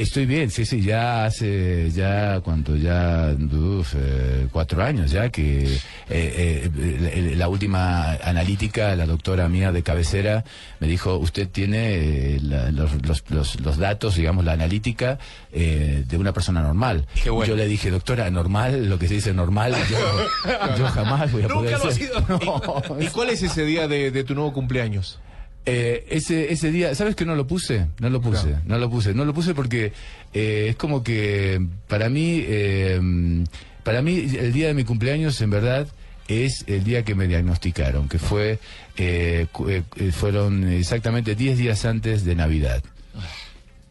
[0.00, 5.64] Estoy bien, sí, sí, ya hace, ya, cuánto, ya, uf, eh, cuatro años ya que
[5.64, 5.78] eh,
[6.10, 10.44] eh, la última analítica, la doctora mía de cabecera,
[10.80, 11.94] me dijo, usted tiene
[12.34, 15.18] eh, la- los, los, los, los datos, digamos, la analítica
[15.52, 17.06] eh, de una persona normal.
[17.22, 17.48] Qué bueno.
[17.50, 21.48] Yo le dije, doctora, normal, lo que se dice normal, yo, yo jamás voy a
[21.48, 22.06] poder Nunca lo ha ser".
[22.08, 22.26] sido.
[22.28, 25.18] No, ¿Y cuál es ese día de, de tu nuevo cumpleaños?
[25.66, 27.86] Eh, ese, ese día, ¿sabes que no lo puse?
[27.98, 29.92] No lo puse, no lo puse, no lo puse porque
[30.32, 33.44] eh, es como que para mí, eh,
[33.82, 35.88] para mí el día de mi cumpleaños en verdad
[36.28, 38.58] es el día que me diagnosticaron, que fue,
[38.96, 39.82] eh, eh,
[40.12, 42.82] fueron exactamente 10 días antes de Navidad.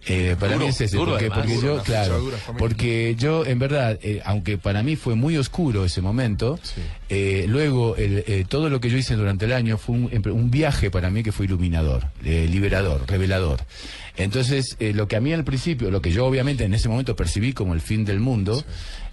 [0.07, 1.39] Eh, para Duro, mí es ese, duro, porque, además.
[1.39, 5.35] porque Duro, yo, claro, dura, porque yo en verdad, eh, aunque para mí fue muy
[5.37, 6.59] oscuro ese momento,
[7.09, 10.51] eh, luego el, eh, todo lo que yo hice durante el año fue un, un
[10.51, 13.61] viaje para mí que fue iluminador, eh, liberador, revelador.
[14.17, 17.15] Entonces, eh, lo que a mí al principio, lo que yo obviamente en ese momento
[17.15, 18.63] percibí como el fin del mundo,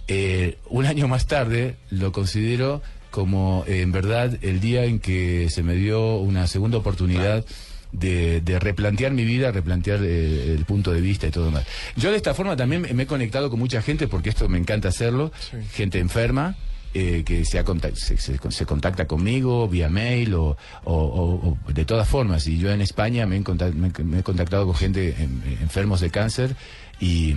[0.07, 5.47] eh, un año más tarde lo considero como eh, en verdad el día en que
[5.49, 7.45] se me dio una segunda oportunidad
[7.93, 11.65] de, de replantear mi vida, replantear eh, el punto de vista y todo demás.
[11.95, 14.89] Yo de esta forma también me- he conectado con mucha gente, porque esto me encanta
[14.89, 15.31] hacerlo,
[15.71, 16.55] gente enferma.
[16.95, 21.57] eh, que se, ha contact- se, se- se contacta conmigo vía mail o, o- o-
[21.67, 22.45] o de todas formas.
[22.45, 26.01] Y yo en España me he, contact- me, me he contactado con gente en- enfermos
[26.01, 26.55] de cáncer
[26.99, 27.35] y,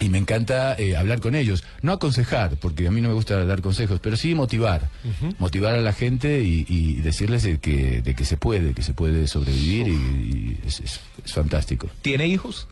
[0.00, 1.64] y me encanta eh, hablar con ellos.
[1.82, 4.90] No aconsejar, porque a mí no me gusta dar consejos, pero sí motivar.
[5.38, 8.92] Motivar a la gente y, y decirles de que, de que se puede, que se
[8.94, 11.88] puede sobrevivir y, y es, es- es fantástico.
[12.02, 12.68] ¿Tiene hijos?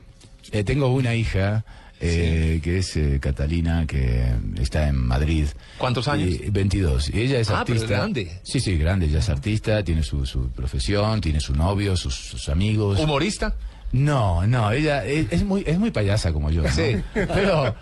[0.53, 1.65] Eh, tengo una hija.
[2.01, 4.27] eh, que es eh, Catalina, que
[4.61, 5.47] está en Madrid.
[5.79, 6.29] ¿Cuántos años?
[6.29, 7.09] Y 22.
[7.15, 7.97] Y ella es Ah, pero artista.
[7.97, 8.41] grande.
[8.43, 9.07] Sí, sí, grande.
[9.07, 13.01] Ella es artista, tiene su, su profesión, tiene su novio, sus, sus amigos.
[13.01, 13.55] ¿Humorista?
[13.95, 16.63] No, no, ella es, es muy es muy payasa como yo.
[16.63, 16.69] ¿no?
[16.69, 16.97] Sí.
[17.15, 17.77] Pero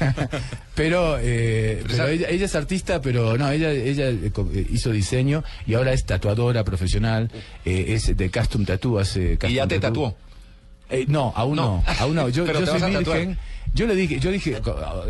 [0.74, 5.44] pero, eh, pero ella, ella es artista, pero no, ella ella eh, eh, hizo diseño
[5.66, 7.30] y ahora es tatuadora profesional,
[7.66, 10.16] eh, es de custom tattoo, hace ¿Y custom ya te tatuó?
[10.88, 11.84] Eh, no, aún no.
[11.98, 12.30] aún no.
[12.30, 13.36] Yo, Pero yo te soy tatuar.
[13.74, 14.60] Yo le dije, yo dije,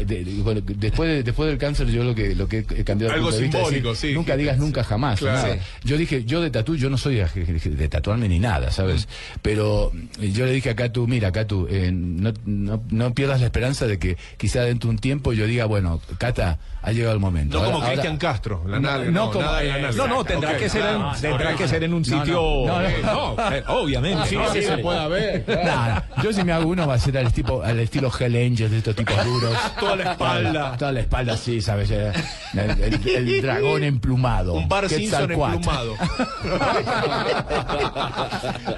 [0.06, 3.12] de- de- bueno, después, de- después del cáncer, yo lo que, lo que he cambiado
[3.12, 4.14] de Algo de simbólico, decir, sí.
[4.14, 5.18] Nunca digas nunca jamás.
[5.18, 5.56] Claro.
[5.84, 9.08] Yo dije, yo de tatú, yo no soy de, de tatuarme ni nada, ¿sabes?
[9.42, 13.46] Pero eh, yo le dije a Catu, mira, Catu, eh, no, no, no pierdas la
[13.46, 17.20] esperanza de que quizá dentro de un tiempo yo diga, bueno, Cata, ha llegado el
[17.20, 17.58] momento.
[17.58, 19.96] No Ahora- como Cristian Castro, la nalga, no no, como- nada de la nalga.
[19.96, 22.34] No, no, tendrá que ser en, Ah, tendrá que ser en un sitio.
[22.34, 22.80] no, no.
[22.86, 24.28] eh, no, eh, obviamente.
[24.28, 25.64] Sí, sí, se puede ver, claro.
[25.64, 28.70] Nada, yo si me hago uno va a ser al, tipo, al estilo Hell Angels
[28.70, 29.56] de estos tipos duros.
[29.80, 30.76] Toda la espalda.
[30.76, 31.90] Toda la espalda, sí, ¿sabes?
[31.90, 32.12] Eh,
[32.54, 34.54] El, el- el dragón emplumado.
[34.54, 35.94] Un bar Simpson emplumado.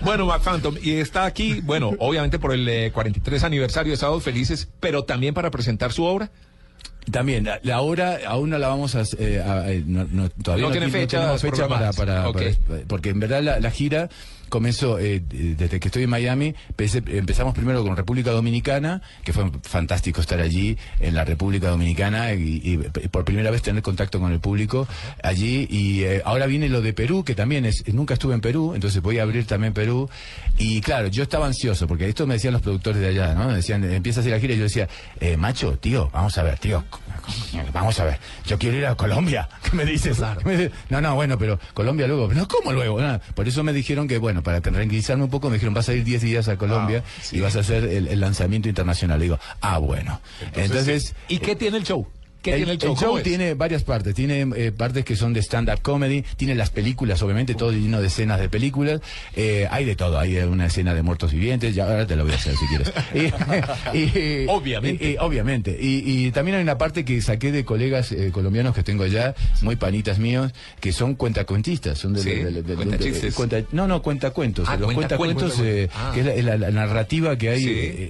[0.02, 4.68] Bueno, McPhantom, y está aquí, bueno, obviamente por el eh, 43 aniversario de Sábados Felices,
[4.80, 6.30] pero también para presentar su obra.
[7.10, 9.02] También, la, la obra aún no la vamos a...
[9.18, 10.92] eh, a- eh, no- no- todavía No no, tiene no
[11.38, 12.54] fecha para, para- para-
[12.88, 14.08] Porque en verdad la, la gira
[14.48, 20.20] comenzó, eh, desde que estoy en Miami, empezamos primero con República Dominicana, que fue fantástico
[20.20, 24.40] estar allí en la República Dominicana y, y por primera vez tener contacto con el
[24.40, 24.86] público
[25.22, 25.66] allí.
[25.70, 29.02] Y eh, ahora viene lo de Perú, que también es, nunca estuve en Perú, entonces
[29.02, 30.08] voy a abrir también Perú.
[30.58, 33.52] Y claro, yo estaba ansioso, porque esto me decían los productores de allá, ¿no?
[33.52, 34.88] Decían, empieza a hacer la gira y yo decía,
[35.20, 36.84] eh, macho, tío, vamos a ver, tío,
[37.72, 39.48] vamos a ver, yo quiero ir a Colombia.
[39.62, 40.20] ¿Qué me dices?
[40.38, 40.72] ¿Qué me dices?
[40.90, 42.32] No, no, bueno, pero Colombia luego.
[42.32, 43.00] No, ¿cómo luego?
[43.34, 46.04] Por eso me dijeron que, bueno, para tranquilizarme un poco, me dijeron, vas a ir
[46.04, 47.02] 10 días a Colombia
[47.32, 49.18] y vas a hacer el, el lanzamiento internacional.
[49.18, 50.20] Le digo, ah, bueno.
[50.54, 52.06] Entonces, ¿Y qué tiene el show?
[52.44, 53.18] ¿Qué el, show?
[53.22, 54.14] tiene varias partes.
[54.14, 58.06] Tiene eh, partes que son de stand-up comedy, tiene las películas, obviamente, todo lleno de
[58.08, 59.00] escenas de películas.
[59.34, 60.18] Eh, hay de todo.
[60.18, 62.92] Hay una escena de muertos vivientes, ya ahora te lo voy a hacer si quieres.
[63.94, 65.12] Y- y- Obviamente.
[65.12, 65.76] y- obviamente.
[65.80, 69.76] Y, también hay una parte que saqué de colegas eh, colombianos que tengo allá, muy
[69.76, 71.98] panitas míos, que son cuentacuentistas.
[71.98, 73.34] Son de, Sí, de- de- de- cuentachistes.
[73.34, 74.68] cuenta- no, no, cuentacuentos.
[74.68, 75.58] Ah, los cuentacuentos.
[75.62, 76.10] eh, Ah.
[76.14, 77.60] que es la, la- la narrativa que hay,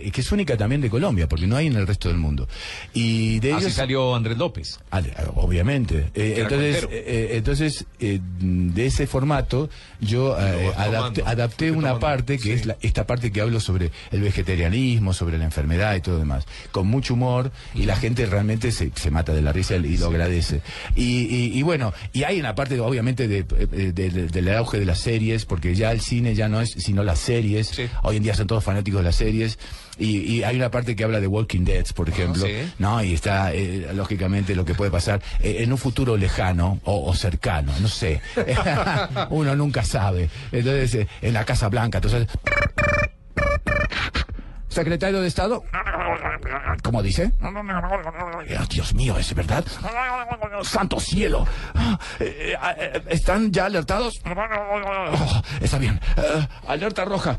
[0.04, 0.10] Sí.
[0.10, 2.48] que es única también de Colombia, porque no hay en el resto del mundo.
[2.92, 4.78] Y de Así ellos salió Andrés López.
[4.90, 5.02] Ah,
[5.34, 6.10] Obviamente.
[6.14, 9.68] Eh, entonces, eh, eh, entonces eh, de ese formato,
[10.00, 12.50] yo adapté, una tomando, parte que sí.
[12.52, 16.46] es la- esta parte que hablo sobre el vegetarianismo, sobre la enfermedad y todo demás,
[16.72, 20.06] con mucho humor y la gente realmente se, se mata de la risa y lo
[20.06, 20.60] agradece.
[20.94, 24.86] Y, y- y bueno, y hay una parte obviamente de, de- de- del auge de
[24.86, 27.72] las series, porque ya el cine ya no es sino las series.
[28.02, 29.58] Hoy en día son todos fanáticos de las series.
[29.98, 32.72] Y, y hay una parte que habla de Walking Dead, por ejemplo, sí.
[32.78, 33.02] ¿no?
[33.02, 37.14] Y está, eh, lógicamente, lo que puede pasar eh, en un futuro lejano o, o
[37.14, 38.20] cercano, no sé.
[39.30, 40.28] Uno nunca sabe.
[40.50, 42.26] Entonces, eh, en la Casa Blanca, entonces...
[44.68, 45.62] secretario de Estado.
[46.82, 47.30] ¿Cómo dice?
[48.46, 49.64] Eh, Dios mío, ¿es verdad?
[50.62, 51.46] ¡Santo cielo!
[51.74, 54.20] Ah, eh, ¿Están ya alertados?
[54.26, 56.00] Oh, está bien.
[56.66, 57.38] Alerta roja.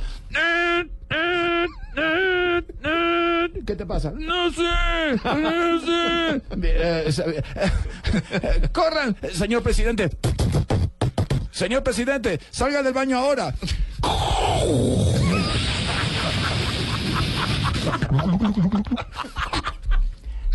[3.65, 4.11] ¿Qué te pasa?
[4.11, 4.61] No sé,
[5.23, 5.95] no sé.
[6.51, 7.43] Eh, bien.
[7.55, 10.09] Eh, ¡Corran, señor presidente!
[11.51, 13.53] Señor presidente, salga del baño ahora.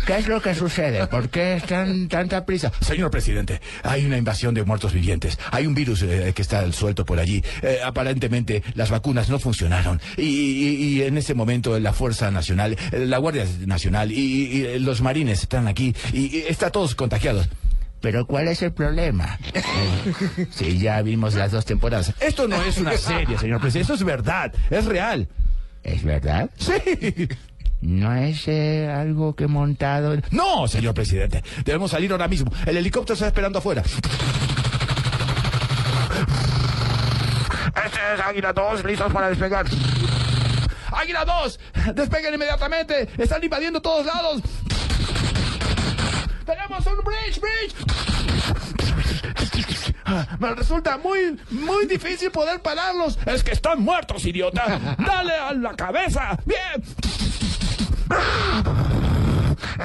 [0.05, 1.05] ¿Qué es lo que sucede?
[1.07, 2.71] ¿Por qué están tanta prisa?
[2.81, 5.37] Señor presidente, hay una invasión de muertos vivientes.
[5.51, 7.43] Hay un virus eh, que está suelto por allí.
[7.61, 10.01] Eh, aparentemente las vacunas no funcionaron.
[10.17, 14.79] Y, y- y en ese momento la Fuerza Nacional, eh, la Guardia Nacional y, y
[14.79, 17.47] los marines están aquí y, están todos contagiados.
[18.01, 19.37] Pero ¿cuál es el problema?
[19.53, 19.61] Eh,
[20.51, 22.13] sí, ya vimos las dos temporadas.
[22.19, 23.93] Esto no es una serie, señor presidente.
[23.93, 24.51] Esto es verdad.
[24.71, 25.27] Es real.
[25.83, 26.49] ¿Es verdad?
[26.57, 27.27] Sí.
[27.81, 30.15] ¿No es eh, algo que montado?
[30.29, 31.43] No, señor presidente.
[31.65, 32.51] Debemos salir ahora mismo.
[32.65, 33.81] El helicóptero está esperando afuera.
[37.83, 39.65] Este es Águila 2, listos para despegar.
[40.91, 41.59] Águila 2,
[41.95, 43.09] despeguen inmediatamente.
[43.17, 44.41] Están invadiendo todos lados.
[46.45, 47.73] Tenemos un bridge, bridge.
[50.39, 53.17] Me resulta muy, muy difícil poder pararlos.
[53.25, 54.95] Es que están muertos, idiota.
[54.99, 56.37] Dale a la cabeza.
[56.45, 56.83] Bien.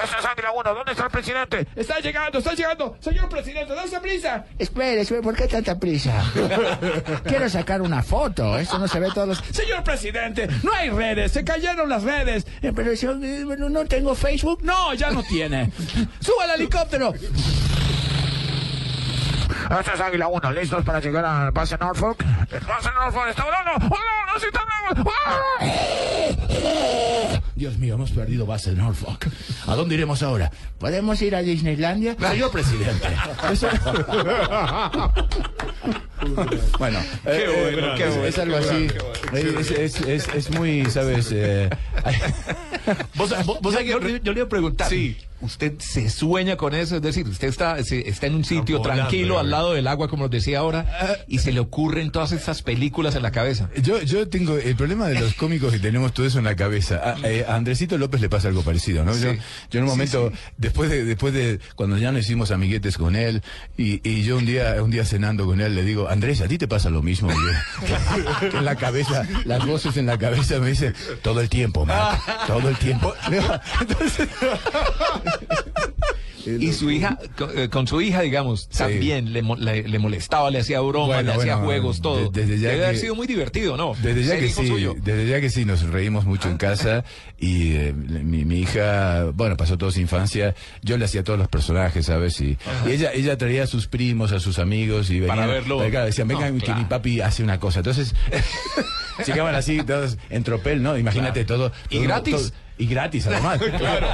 [0.02, 0.74] Ese es Águila 1.
[0.74, 1.66] ¿Dónde está el presidente?
[1.74, 2.96] Está llegando, está llegando.
[3.00, 4.44] Señor presidente, dase prisa.
[4.58, 6.22] Espere, espere, ¿por qué tanta prisa?
[7.24, 8.58] Quiero sacar una foto.
[8.58, 9.38] Esto no se ve todos los...
[9.50, 11.32] Señor presidente, no hay redes.
[11.32, 12.46] Se cayeron las redes.
[12.62, 14.60] Eh, Pero yo eh, bueno, no tengo Facebook.
[14.62, 15.72] No, ya no tiene.
[16.20, 17.14] Suba al helicóptero.
[19.70, 22.22] Este es Águila 1, listos para llegar a base Norfolk.
[22.66, 23.70] Base Norfolk está volando.
[23.76, 24.32] ¡Oh, no!
[24.32, 24.60] ¡No se está
[27.54, 29.28] Dios mío, hemos perdido base Norfolk.
[29.66, 30.50] ¿A dónde iremos ahora?
[30.78, 32.14] ¿Podemos ir a Disneylandia?
[32.20, 33.08] Señor presidente.
[33.50, 33.68] Eso-
[36.78, 38.88] bueno, Qué eh, bueno, eh, es, bueno, es algo así.
[39.30, 39.70] bueno, Es,
[40.00, 41.30] es- es- muy, ¿sabes?
[41.32, 41.70] Eh,
[43.14, 44.88] Vos, vos- vos que yo, yo le iba a preguntar.
[45.46, 46.96] ¿Usted se sueña con eso?
[46.96, 49.50] Es decir, usted está, se- está en un sitio tranquilo al eh.
[49.50, 53.22] lado del agua, como nos decía ahora, y se le ocurren todas estas películas en
[53.22, 53.70] la cabeza.
[53.82, 56.96] Yo, yo tengo el problema de los cómicos que tenemos todo eso en la cabeza.
[56.96, 59.12] A, eh, a Andresito López le pasa algo parecido, ¿no?
[59.16, 59.38] Yo, Sí.
[59.70, 60.38] yo en un momento, sí.
[60.58, 63.42] después de, después de, cuando ya nos hicimos amiguetes con él,
[63.76, 66.58] y, y yo un día, un día cenando con él, le digo, Andrés, ¿a ti
[66.58, 67.28] te pasa lo mismo?
[68.40, 72.20] Que en la cabeza, las voces en la cabeza me dicen, todo el tiempo, Mark,
[72.46, 73.14] todo el tiempo.
[73.80, 74.28] Entonces,
[76.46, 80.60] Y su hija, con, eh, con su hija, digamos, también le, le- le molestaba, le
[80.60, 82.30] hacía bromas, Bueno, le hacía juegos, todo.
[82.30, 83.94] de- desde ya Debe haber sido muy divertido, ¿no?
[84.00, 84.94] Desde ya que sí, suyo.
[84.96, 87.02] desde ya que sí, nos reímos mucho en casa
[87.36, 91.48] y eh, mi, mi hija, bueno, pasó toda su infancia, yo le hacía todos los
[91.48, 92.40] personajes, ¿sabes?
[92.40, 92.56] Y,
[92.86, 95.76] y ella ella traía a sus primos, a sus amigos y Para venían, verlo.
[95.78, 96.78] porque, claro, decían, vengan No, que claro.
[96.80, 97.80] mi papi hace una cosa.
[97.80, 98.14] Entonces,
[99.26, 100.96] llegaban así, todos en tropel, ¿no?
[100.96, 101.72] Imagínate todo.
[101.90, 102.36] ¿Y gratis?
[102.36, 103.58] todo- y gratis, además.
[103.78, 104.08] Claro.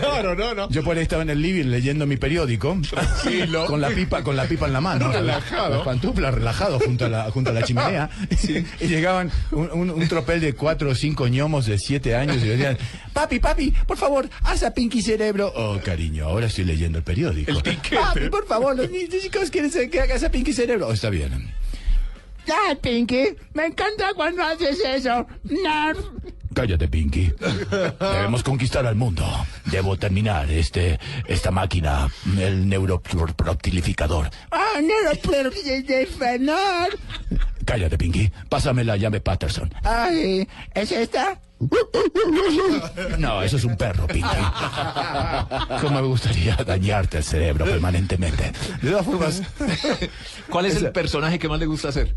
[0.00, 0.68] Claro, no, no.
[0.70, 3.66] Yo por ahí estaba en el living leyendo mi periódico, Tranquilo.
[3.66, 5.76] con la pipa, con la pipa en la mano, Relajado.
[5.76, 8.10] las pantuflas relajado junto a la, junto a la chimenea,
[8.80, 12.48] y llegaban un, un- un tropel de cuatro o cinco ñomos de siete años y
[12.48, 12.76] decían,
[13.12, 15.52] papi, papi, por favor, haz a Pinky Cerebro.
[15.54, 17.52] Oh, cariño, ahora estoy leyendo el periódico.
[17.62, 20.88] Papi, por favor, los chicos quieren que hagas a Pinky Cerebro.
[20.88, 21.52] Oh, está bien.
[22.46, 25.26] Ya, Pinky, me encanta cuando haces eso.
[26.58, 27.32] Cállate, Pinky.
[28.00, 29.24] Debemos conquistar al mundo.
[29.66, 30.98] Debo terminar este,
[31.28, 34.28] esta máquina, el neuroproctilificador.
[34.50, 36.98] Ah, neuroproctilificador.
[37.64, 38.32] Cállate, Pinky.
[38.48, 39.72] Pásame la llave Patterson.
[39.84, 41.40] Ay, ¿es esta?
[43.18, 44.28] No, eso es un perro, Pinky.
[45.80, 48.50] ¿Cómo me gustaría dañarte el cerebro permanentemente?
[48.82, 49.42] De todas formas,
[50.50, 52.16] ¿Cuál es el personaje que más le gusta hacer?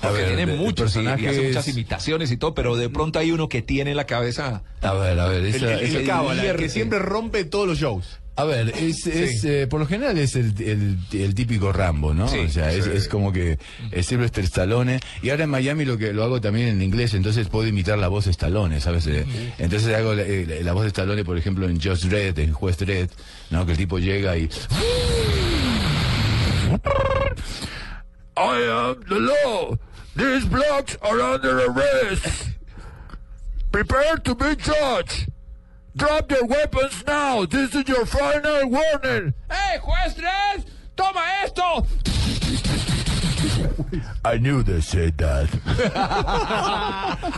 [0.00, 3.32] Porque ver, tiene muchos y- y, hace muchas imitaciones y todo, pero de pronto hay
[3.32, 4.62] uno que tiene en la cabeza.
[4.82, 7.78] a ver, a ver, esa- el- el esa- cábala, el que siempre rompe todos los
[7.78, 8.18] shows.
[8.36, 12.26] A ver, es, es, eh, por lo general es el, el- el típico Rambo, ¿no?
[12.26, 13.58] Sí, o sea, es, es como que
[13.90, 15.00] es Sylvester Stallone.
[15.20, 18.08] Y ahora en Miami lo que lo hago también en inglés, entonces puedo imitar la
[18.08, 19.06] voz de Stallone, ¿sabes?
[19.08, 19.26] Eh,
[19.58, 22.78] Entonces hago la, eh, la voz de Stallone, por ejemplo, en Just Dredd, en Juez
[22.78, 23.10] Dredd,
[23.50, 23.66] ¿no?
[23.66, 24.48] Que el tipo llega y...
[28.36, 29.76] I am the law.
[30.16, 32.50] These blocks are under arrest.
[33.72, 35.30] Prepare to be judged.
[35.96, 37.46] Drop your weapons now.
[37.46, 39.34] This is your final warning.
[39.50, 40.16] ¡Hey, juez!
[40.96, 41.86] ¡Toma esto!
[44.24, 45.48] I knew they said that.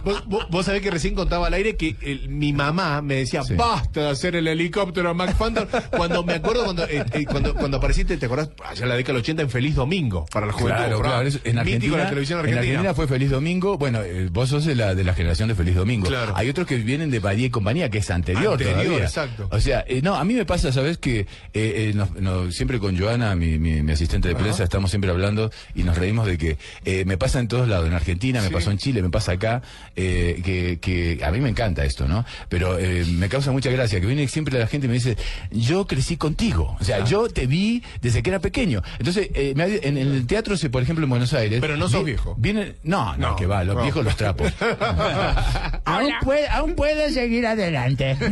[0.05, 3.43] vos, vos- vos sabés que recién contaba al aire que el- mi mamá me decía,
[3.57, 5.67] basta de hacer el helicóptero a Phantom.
[5.91, 8.51] Cuando me acuerdo cuando, eh, eh, cuando, cuando apareciste, ¿te acordás?
[8.65, 10.77] Allá en la década del 80 en Feliz Domingo, para la juventud.
[10.79, 11.27] Claro, claro.
[11.27, 12.71] eso- En Argentina, la televisión en argentina.
[12.71, 13.79] Argentina fue Feliz Domingo.
[13.79, 16.07] Bueno, eh, vos sos de la, de la generación de Feliz Domingo.
[16.09, 16.35] Claro.
[16.37, 19.05] Hay otros que vienen de Badía y compañía, que es anterior, Anterior, todavía.
[19.05, 19.49] exacto.
[19.51, 20.99] O sea, eh, no, a mí me pasa, ¿sabes?
[20.99, 24.91] Que eh, eh, nos- nos- siempre con Joana, mi, mi- mi asistente de prensa, estamos
[24.91, 26.42] siempre hablando y nos reímos de que
[26.85, 27.87] eh, me pasa en todos lados.
[27.87, 29.63] En Argentina, me pasó en Chile, me pasa acá.
[29.97, 32.25] eh, que, que a mí me encanta esto, ¿no?
[32.49, 35.17] Pero eh, me causa mucha gracia que viene siempre la gente y me dice,
[35.51, 36.77] yo crecí contigo.
[36.81, 37.05] O sea, Ah.
[37.05, 38.83] yo te vi desde que era pequeño.
[38.99, 41.61] Entonces, eh, me en, en el teatro, se- por ejemplo, en Buenos Aires.
[41.61, 42.35] Pero no sos vi- viejo.
[42.39, 43.83] Viene, no, no, No, que va, los no.
[43.83, 44.53] viejos los trapos.
[45.85, 48.17] Aún puede, aún puede seguir adelante.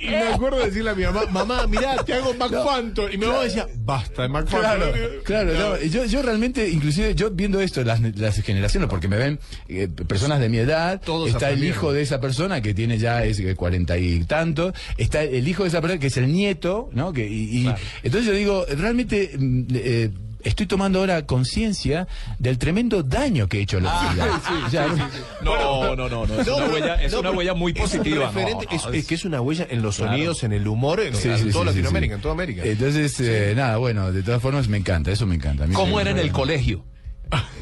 [0.00, 3.06] Y me acuerdo de decirle a mi mamá, mamá, mirá, te hago Mac Phantom.
[3.12, 4.44] Y mi mamá decía, basta de.
[4.44, 4.92] Claro,
[5.24, 9.38] claro, no, yo, yo realmente, inclusive yo viendo esto, las, las generaciones, porque me ven
[9.68, 13.24] eh, personas de mi edad, Todos está el hijo de esa persona que tiene ya
[13.24, 16.90] es, eh, cuarenta y tanto, está el hijo de esa persona que es el nieto,
[16.92, 17.12] ¿no?
[17.12, 20.10] Que, y, y- entonces yo digo, realmente mm, eh,
[20.44, 22.06] estoy tomando ahora conciencia
[22.38, 25.20] del tremendo daño que he hecho a la Ah, sí, sí, sí, sí.
[25.42, 29.14] No, no, no, no, es una huella- es una huella muy positiva, no, es, que
[29.14, 30.12] es una huella en los Claro.
[30.12, 32.16] sonidos, en el humor, en, Sí, en sí, toda sí, sí, Latinoamérica, sí.
[32.16, 32.62] en toda América.
[32.64, 35.64] Entonces, eh, nada, bueno, de todas formas me encanta, eso me encanta.
[35.64, 36.84] A mí ¿Cómo era en el colegio?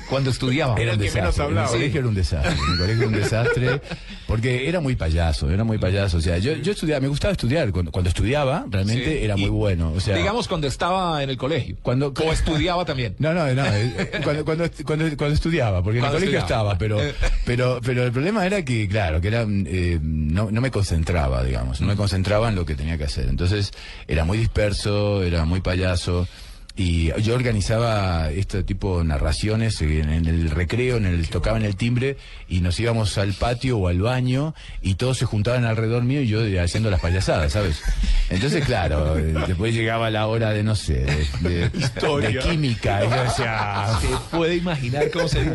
[0.08, 0.74] Cuando estudiaba.
[0.78, 1.68] Era que menos hablaba.
[1.68, 2.54] Colegio era un desastre.
[2.70, 3.80] Mi colegio era un desastre
[4.26, 6.18] porque era muy payaso, era muy payaso.
[6.18, 7.70] O sea, yo, yo estudiaba, me gustaba estudiar.
[7.72, 9.24] Cuando, cuando estudiaba, realmente Sí.
[9.24, 9.92] era Y, muy bueno.
[9.96, 11.76] O sea, Digamos cuando estaba en el colegio.
[11.82, 13.14] cuando O estudiaba también.
[13.18, 13.64] No, no, no.
[13.66, 16.72] eh, Cuando, cuando, cuando, cuando estudiaba, porque en el colegio estudiaba.
[16.74, 17.14] estaba, pero, Eh.
[17.46, 21.80] pero, pero el problema era que, claro, que era, eh, no, no me concentraba, digamos,
[21.80, 23.28] no me concentraba en lo que tenía que hacer.
[23.28, 23.70] Entonces,
[24.06, 26.28] era muy disperso, era muy payaso.
[26.74, 31.76] Y yo organizaba este tipo de narraciones en, en el recreo, en el tocaban el
[31.76, 32.16] timbre
[32.48, 36.28] y nos íbamos al patio o al baño y todos se juntaban alrededor mío y
[36.28, 37.82] yo eh, haciendo las payasadas, ¿sabes?
[38.30, 41.04] Entonces, claro, eh, después llegaba la hora de, no sé,
[41.40, 42.30] de, de- Historia.
[42.30, 43.04] de química.
[43.04, 45.52] Y yo decía, Se puede imaginar cómo se...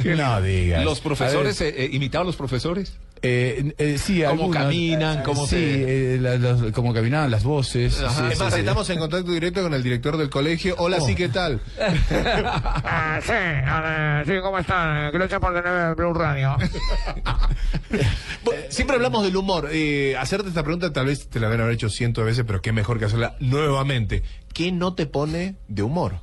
[0.00, 0.84] que no digas.
[0.84, 2.92] Los profesores, eh, eh, imitaban a los profesores.
[3.22, 7.44] Eh, eh, sí, Cómo algunos, caminan, eh, cómo sí, se- eh, la- cómo caminaban las
[7.44, 8.00] voces.
[8.00, 8.10] Ajá.
[8.10, 8.60] sí, es sí, más, sí.
[8.60, 10.74] estamos en contacto directo con el director del colegio.
[10.78, 11.06] Hola, Oh.
[11.06, 11.60] sí, ¿qué tal?
[12.90, 15.10] Ah, sí, sí, ¿cómo están?
[15.12, 16.56] Gracias por tener Blue Radio.
[18.68, 19.68] Siempre hablamos del humor.
[19.72, 22.60] Eh, hacerte esta pregunta tal vez te la deben haber hecho cientos de veces, pero
[22.62, 24.22] qué mejor que hacerla nuevamente.
[24.52, 26.20] ¿Qué no te pone de humor?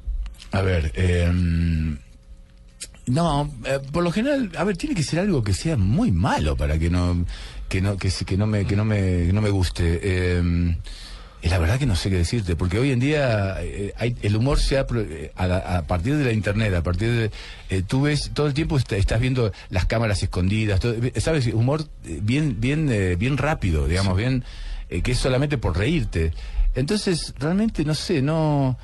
[0.52, 1.32] A ver, eh,
[3.07, 6.56] no, eh, por lo general, a ver, tiene que ser algo que sea muy malo
[6.56, 7.26] para que no,
[7.69, 9.99] que no, que, no me, que no me, que no me guste.
[10.02, 10.76] Eh,
[11.44, 14.60] la verdad que no sé qué decirte, porque hoy en día eh, hay, el humor
[14.60, 17.32] se ha, eh, a, la- a partir de la internet, a partir de,
[17.69, 21.86] eh, tú ves todo el tiempo est- estás viendo las cámaras escondidas, todo- sabes, humor
[22.03, 24.44] bien, bien, eh, bien rápido, digamos, bien,
[25.03, 26.34] que es solamente por reírte.
[26.73, 28.77] Entonces, realmente no sé, no.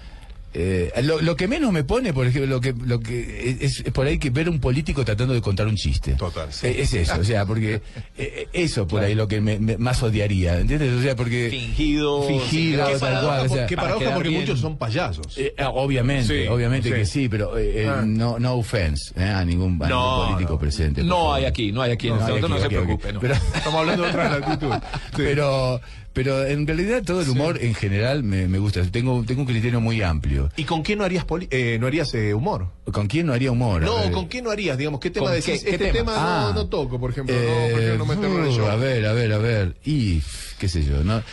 [0.53, 3.91] Eh, lo, lo que menos me pone, por ejemplo, lo que, lo que es, es
[3.93, 6.13] por ahí que ver un político tratando de contar un chiste.
[6.13, 6.67] Total, sí.
[6.67, 7.81] Eh, Es eso, o sea, porque
[8.17, 10.91] eh, eso por ahí lo que me, me- más odiaría, ¿entiendes?
[10.93, 12.23] O sea, porque Fingido.
[12.27, 14.41] fingido, Qué tal paradoja, cual, o sea, qué para paradoja quedar porque bien.
[14.41, 15.37] muchos son payasos.
[15.37, 16.95] eh, ah, obviamente, Sí, obviamente sí.
[16.95, 18.03] que sí, pero eh, eh, Ah.
[18.05, 20.59] no, no offense eh, a ningún, a No, ningún político no.
[20.59, 21.03] presente.
[21.03, 21.35] No favor.
[21.37, 22.07] hay aquí, no hay aquí.
[22.09, 22.85] No, en hay este momento aquí, no se aquí, aquí.
[22.97, 23.13] preocupe.
[23.13, 23.19] no.
[23.19, 24.73] Pero- Estamos hablando de otra latitud.
[25.15, 25.81] Pero,
[26.13, 28.81] pero en realidad todo el humor en general me, me gusta.
[28.83, 30.49] Tengo, tengo un criterio muy amplio.
[30.57, 32.67] ¿Y con qué no harías, poli- eh, no harías eh, humor?
[32.91, 33.81] ¿Con quién no haría humor?
[33.83, 34.11] No.
[34.11, 34.77] ¿con qué no harías?
[34.77, 35.59] Digamos, ¿qué tema ¿Con decís?
[35.63, 36.51] qué- qué este tema, Ah.
[36.53, 37.33] no toco, por ejemplo.
[37.35, 39.75] no, Eh, prefiero no el uh, a ver, a ver, a ver.
[39.85, 40.21] Y
[40.59, 41.23] qué sé yo, ¿no?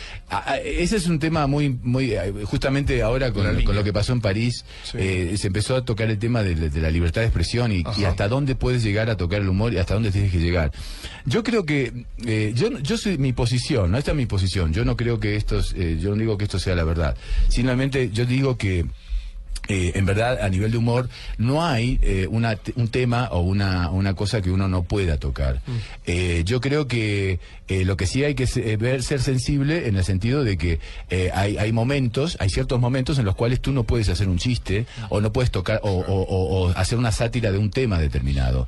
[0.63, 3.45] Ese es un tema muy, muy, eh, justamente ahora con,
[3.75, 4.97] lo que pasó en París, Sí.
[4.99, 8.27] eh, se empezó a tocar el tema de, de la libertad de expresión y, hasta
[8.27, 10.71] dónde puedes llegar a tocar el humor y hasta dónde tienes que llegar.
[11.25, 13.97] Yo creo que, eh, yo, yo soy mi posición, ¿no?
[13.97, 14.68] Esta es mi posición.
[14.71, 17.15] Yo no creo que esto, es, eh, yo no digo que esto sea la verdad.
[17.47, 18.85] Simplemente yo digo que
[19.69, 23.91] eh, en verdad, a nivel de humor, no hay eh, una, un tema o una,
[23.91, 25.61] una cosa que uno no pueda tocar.
[26.07, 27.39] Eh, yo creo que
[27.69, 30.79] eh, lo que sí hay que eh, ver, ser sensible en el sentido de que
[31.09, 34.37] eh, hay, hay momentos, hay ciertos momentos en los cuales tú no puedes hacer un
[34.39, 37.99] chiste o no puedes tocar o, o- o- o hacer una sátira de un tema
[37.99, 38.67] determinado.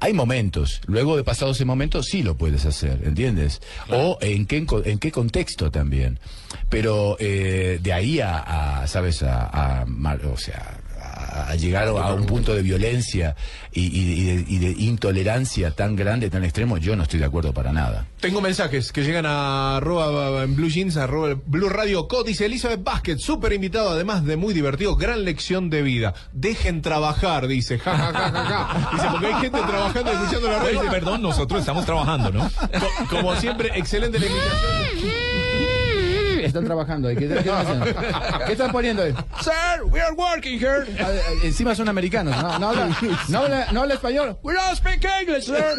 [0.00, 3.60] Hay momentos, luego de pasado ese momento sí lo puedes hacer, ¿entiendes?
[3.88, 6.18] O en qué, en qué contexto también.
[6.68, 8.38] Pero eh, de ahí a,
[8.82, 9.22] a, ¿sabes?
[9.22, 9.46] A,
[9.82, 9.86] a
[10.32, 10.78] o sea,
[11.32, 13.34] a llegar a un punto de violencia
[13.72, 17.24] y, y- y de, y de intolerancia tan grande, tan extremo, yo no estoy de
[17.26, 18.06] acuerdo para nada.
[18.20, 22.22] Tengo mensajes que llegan a arroba en Blue Jeans, arroba Blue Radio Co.
[22.22, 26.14] Dice Elizabeth Basket, súper invitado, además de muy divertido, gran lección de vida.
[26.32, 27.78] Dejen trabajar, dice.
[27.78, 28.90] Ja, ja, ja, ja, ja.
[28.92, 30.82] Dice, porque hay gente trabajando y escuchando la radio.
[30.90, 32.50] Perdón, nosotros estamos trabajando, ¿no?
[32.50, 35.31] Co- Como siempre, excelente la invitación.
[36.52, 37.16] Están trabajando ahí.
[37.16, 37.50] ¿Qué, qué?
[38.46, 39.14] ¿Qué están poniendo ahí?
[39.40, 40.84] Sir, we are working here.
[41.00, 42.36] Ah, eh, Encima son americanos.
[42.36, 42.96] No, no habla,
[43.28, 44.36] no habla, no habla español.
[44.42, 45.74] We don't speak English, sir.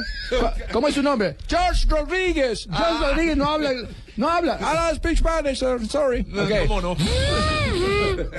[0.72, 1.38] ¿Cómo es su nombre?
[1.48, 2.66] George Rodríguez.
[2.68, 3.70] George Rodríguez no habla,
[4.18, 4.58] no habla.
[4.60, 5.80] I don't speak Spanish, sir.
[5.88, 6.26] Sorry.
[6.36, 6.66] Okay.
[6.68, 6.98] ¿Cómo no?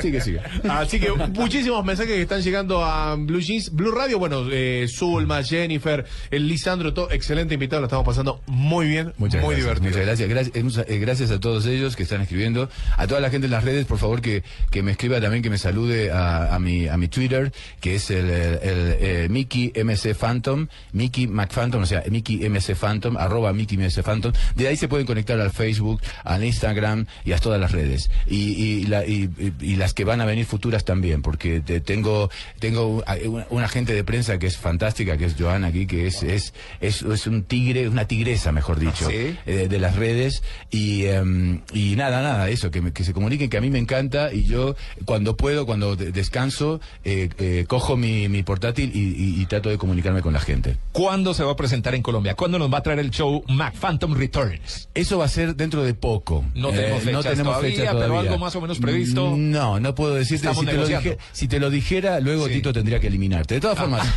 [0.01, 0.41] Sigue, sigue.
[0.69, 4.19] Así que muchísimos mensajes que están llegando a Blue Jeans, Blue Radio.
[4.19, 7.81] Bueno, eh, Zulma, Jennifer, el Lisandro, todo excelente invitado.
[7.81, 9.91] Lo estamos pasando muy bien, Muchas muy gracias, divertido.
[9.91, 10.29] Muchas gracias.
[10.29, 12.69] Gracias, eh, eh, gracias a todos ellos que están escribiendo.
[12.97, 15.51] A toda la gente en las redes, por favor, que, que me escriba también, que
[15.51, 19.73] me salude a, a mi, a mi Twitter, que es el, el, el, eh, Mickey
[19.83, 24.33] MC Phantom, Mickey McPhantom, o sea, Mickey MC Phantom, arroba Mickey MC Phantom.
[24.55, 28.11] De ahí se pueden conectar al Facebook, al Instagram y a todas las redes.
[28.27, 31.81] Y, y, la- y- y- y las que van a venir futuras también, porque te-
[31.81, 36.07] tengo, tengo una, una agente de prensa que es fantástica, que es Joana aquí, que
[36.07, 39.37] es, es, es, es un tigre, una tigresa, mejor dicho, ¿Sí?
[39.47, 40.43] eh, de las redes.
[40.71, 43.79] Y, em, y nada, nada, eso, que, me- que se comuniquen, que a mí me
[43.79, 44.33] encanta.
[44.33, 49.41] Y yo, cuando puedo, cuando de- descanso, eh, eh, cojo mi, mi portátil y, y-
[49.43, 50.77] y trato de comunicarme con la gente.
[50.93, 52.35] ¿Cuándo se va a presentar en Colombia?
[52.35, 54.89] ¿Cuándo nos va a traer el show Mac Phantom Returns?
[54.95, 56.45] Eso va a ser dentro de poco.
[56.55, 59.31] No tenemos Eh, no fechas tenemos todavía, fecha pero algo más o menos previsto.
[59.37, 59.37] No,
[59.81, 60.53] no puedo decirte.
[60.55, 63.55] Si te, lo dije- si te lo dijera, luego Tito tendría que eliminarte.
[63.55, 64.07] De todas formas.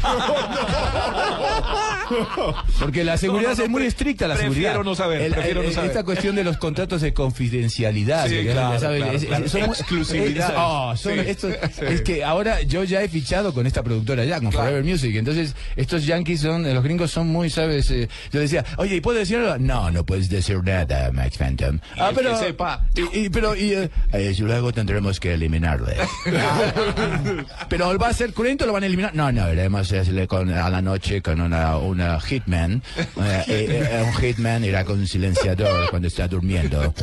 [2.79, 4.83] Porque la seguridad No, no, no, es muy estricta, la prefiero seguridad.
[4.83, 5.89] no saber, prefiero no saber.
[5.89, 8.27] Esta cuestión de los contratos de confidencialidad.
[8.27, 10.49] Sí, claro, claro, es- son Exclusividad.
[10.51, 11.81] es- oh, son Sí, estos- sí.
[11.85, 15.15] Es que ahora yo ya he fichado con esta productora ya, con Forever Music.
[15.15, 17.91] Entonces, estos yankees son, los gringos son muy, ¿sabes?
[17.91, 19.57] Eh, yo decía, oye, ¿y puedo decir algo?
[19.57, 21.75] No, no puedes decir nada, Max Phantom.
[21.95, 22.31] Y Ah, el pero.
[22.39, 22.85] que sepa.
[22.95, 25.97] Y, y- pero, y, eh, eh, y luego tendremos que eliminarle.
[27.69, 29.13] pero va a ser cruento, lo van a eliminar.
[29.15, 32.81] No, no, veremos hacerle con, a la noche con una, una hitman.
[33.17, 36.93] Eh, eh, eh, un hitman irá con un silenciador cuando está durmiendo.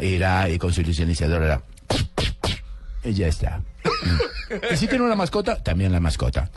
[0.00, 1.62] Irá y con su silenciador hará.
[3.02, 3.60] Y ya está.
[4.70, 6.50] Y si tiene una mascota, también la mascota.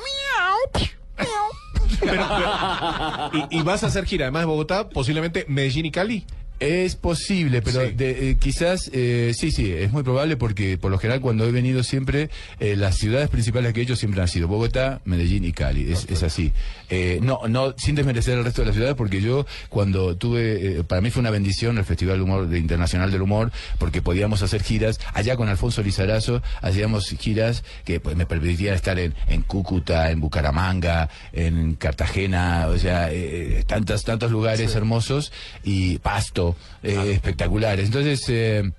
[3.51, 6.25] Y, y vas a hacer gira, además de Bogotá, posiblemente Medellín y Cali.
[6.59, 7.93] Es posible, pero Sí.
[7.93, 11.51] de- eh, quizás, eh, sí, sí, es muy probable porque por lo general cuando he
[11.51, 15.51] venido siempre, eh, las ciudades principales que he hecho siempre han sido Bogotá, Medellín y
[15.53, 16.53] Cali, es, es así.
[16.89, 21.01] Eh, no, no, sin desmerecer el resto de las ciudades porque yo cuando tuve, para
[21.01, 24.99] mí fue una bendición el Festival Humor de Internacional del Humor porque podíamos hacer giras,
[25.13, 30.21] allá con Alfonso Lizarazo hacíamos giras que pues, me permitían estar en, en Cúcuta, en
[30.21, 35.31] Bucaramanga, en Cartagena, o sea, eh, tantos, tantos lugares hermosos
[35.63, 36.46] y Pasto,
[36.83, 37.85] eh, espectaculares.
[37.85, 38.71] Entonces, eh,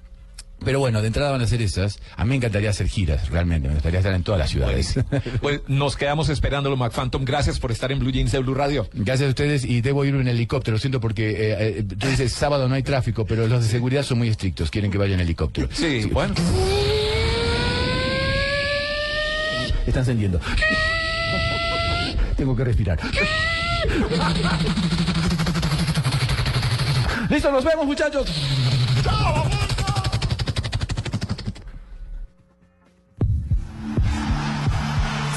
[0.64, 2.00] pero bueno, de entrada van a ser esas.
[2.16, 3.68] A mí me encantaría hacer giras, realmente.
[3.68, 4.98] Me gustaría estar en todas las ciudades.
[5.40, 7.24] Pues nos quedamos esperándolo, Mac Phantom.
[7.24, 8.88] Gracias por estar en Blue Jeans de Blue Radio.
[8.92, 10.76] Gracias a ustedes y debo ir en helicóptero.
[10.76, 14.02] Lo siento porque eh, eh, tú dices sábado no hay tráfico, pero los de seguridad
[14.02, 14.70] son muy estrictos.
[14.70, 15.68] Quieren que vaya en helicóptero.
[15.72, 16.34] Sí, bueno.
[19.86, 20.40] Está encendiendo.
[22.36, 22.98] Tengo que respirar.
[27.28, 28.26] Listo, nos vemos, muchachos.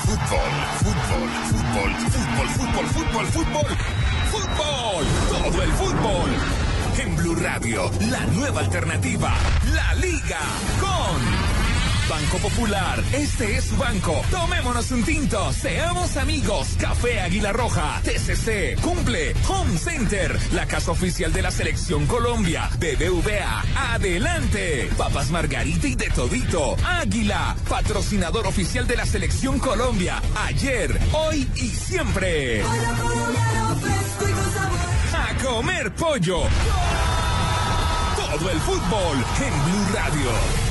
[0.04, 3.68] Fútbol, fútbol, fútbol, fútbol, fútbol, fútbol, fútbol,
[4.32, 6.30] fútbol, todo el fútbol.
[6.98, 9.34] En Blue Radio, la nueva alternativa,
[9.74, 10.40] la Liga
[10.80, 11.51] con
[12.12, 13.02] Banco Popular.
[13.14, 14.22] Este es su banco.
[14.30, 16.68] Tomémonos un tinto, seamos amigos.
[16.78, 23.64] Café Águila Roja, TCC, Cumple, Home Center, la casa oficial de la Selección Colombia, BBVA,
[23.94, 24.90] adelante.
[24.98, 31.70] Papas Margarita y de Todito, Águila, patrocinador oficial de la Selección Colombia, ayer, hoy y
[31.70, 32.62] siempre.
[35.14, 36.42] A comer pollo.
[38.18, 40.71] Todo el fútbol en Blue Radio.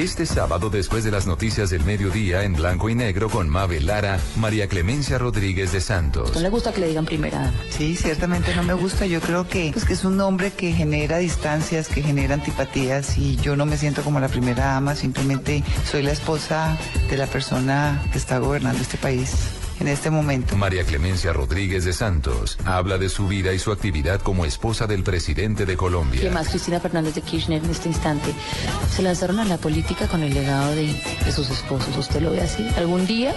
[0.00, 4.18] Este sábado, después de las noticias del mediodía en blanco y negro con Mabel Lara,
[4.36, 6.34] María Clemencia Rodríguez de Santos.
[6.34, 7.60] ¿No le gusta que le digan primera dama?
[7.68, 9.04] Sí, ciertamente no me gusta.
[9.04, 13.36] Yo creo que, pues, que es un nombre que genera distancias, que genera antipatías y
[13.36, 16.78] yo no me siento como la primera dama, simplemente soy la esposa
[17.10, 19.34] de la persona que está gobernando este país
[19.80, 20.56] en este momento.
[20.56, 25.02] María Clemencia Rodríguez de Santos habla de su vida y su actividad como esposa del
[25.02, 26.20] presidente de Colombia.
[26.20, 28.32] ¿Qué más Cristina Fernández de Kirchner en este instante?
[28.94, 30.86] Se lanzaron a la política con el legado de,
[31.24, 31.96] de sus esposos.
[31.96, 32.66] ¿Usted lo ve así?
[32.76, 33.34] ¿Algún día?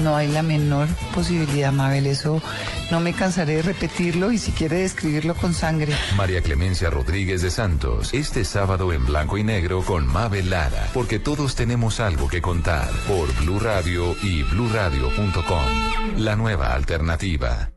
[0.00, 2.06] No hay la menor posibilidad, Mabel.
[2.06, 2.42] Eso
[2.90, 5.92] no me cansaré de repetirlo y si quiere describirlo con sangre.
[6.16, 11.18] María Clemencia Rodríguez de Santos, este sábado en blanco y negro con Mabel Lara, porque
[11.18, 15.81] todos tenemos algo que contar por Blue Radio y bluradio.com.
[16.18, 17.70] La nueva alternativa.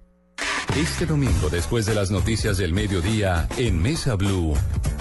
[0.75, 4.53] Este domingo, después de las noticias del mediodía, en Mesa Blue,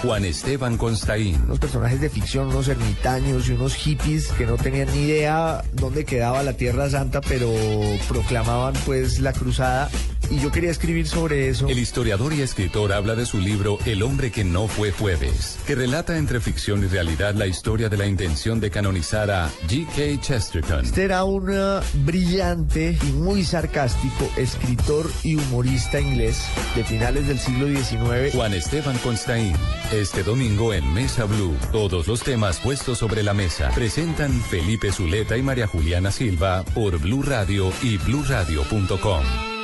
[0.02, 1.43] Juan Esteban Constaín.
[1.47, 6.05] Unos personajes de ficción, unos ermitaños y unos hippies que no tenían ni idea dónde
[6.05, 7.51] quedaba la Tierra Santa, pero
[8.09, 9.90] proclamaban pues la cruzada.
[10.30, 11.68] Y yo quería escribir sobre eso.
[11.68, 15.74] El historiador y escritor habla de su libro El hombre que no fue jueves, que
[15.74, 20.20] relata entre ficción y realidad la historia de la intención de canonizar a G.K.
[20.20, 20.84] Chesterton.
[20.84, 26.42] Este era un uh, brillante y muy sarcástico escritor y humorista inglés
[26.74, 28.34] de finales del siglo XIX.
[28.34, 29.55] Juan Esteban Constaín,
[29.92, 33.70] este domingo en Mesa Blue, todos los temas puestos sobre la mesa.
[33.74, 39.53] Presentan Felipe Zuleta y María Juliana Silva por Blue Radio y bluradio.com.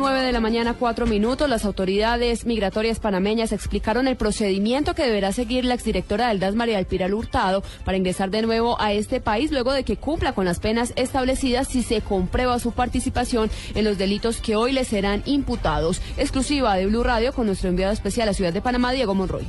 [0.00, 1.46] 9 de la mañana, cuatro minutos.
[1.46, 6.78] Las autoridades migratorias panameñas explicaron el procedimiento que deberá seguir la exdirectora del DAS, María
[6.78, 10.46] del Pilar Hurtado, para ingresar de nuevo a este país luego de que cumpla con
[10.46, 15.22] las penas establecidas si se comprueba su participación en los delitos que hoy le serán
[15.26, 16.00] imputados.
[16.16, 19.46] Exclusiva de Blue Radio con nuestro enviado especial a ciudad de Panamá, Diego Monroy.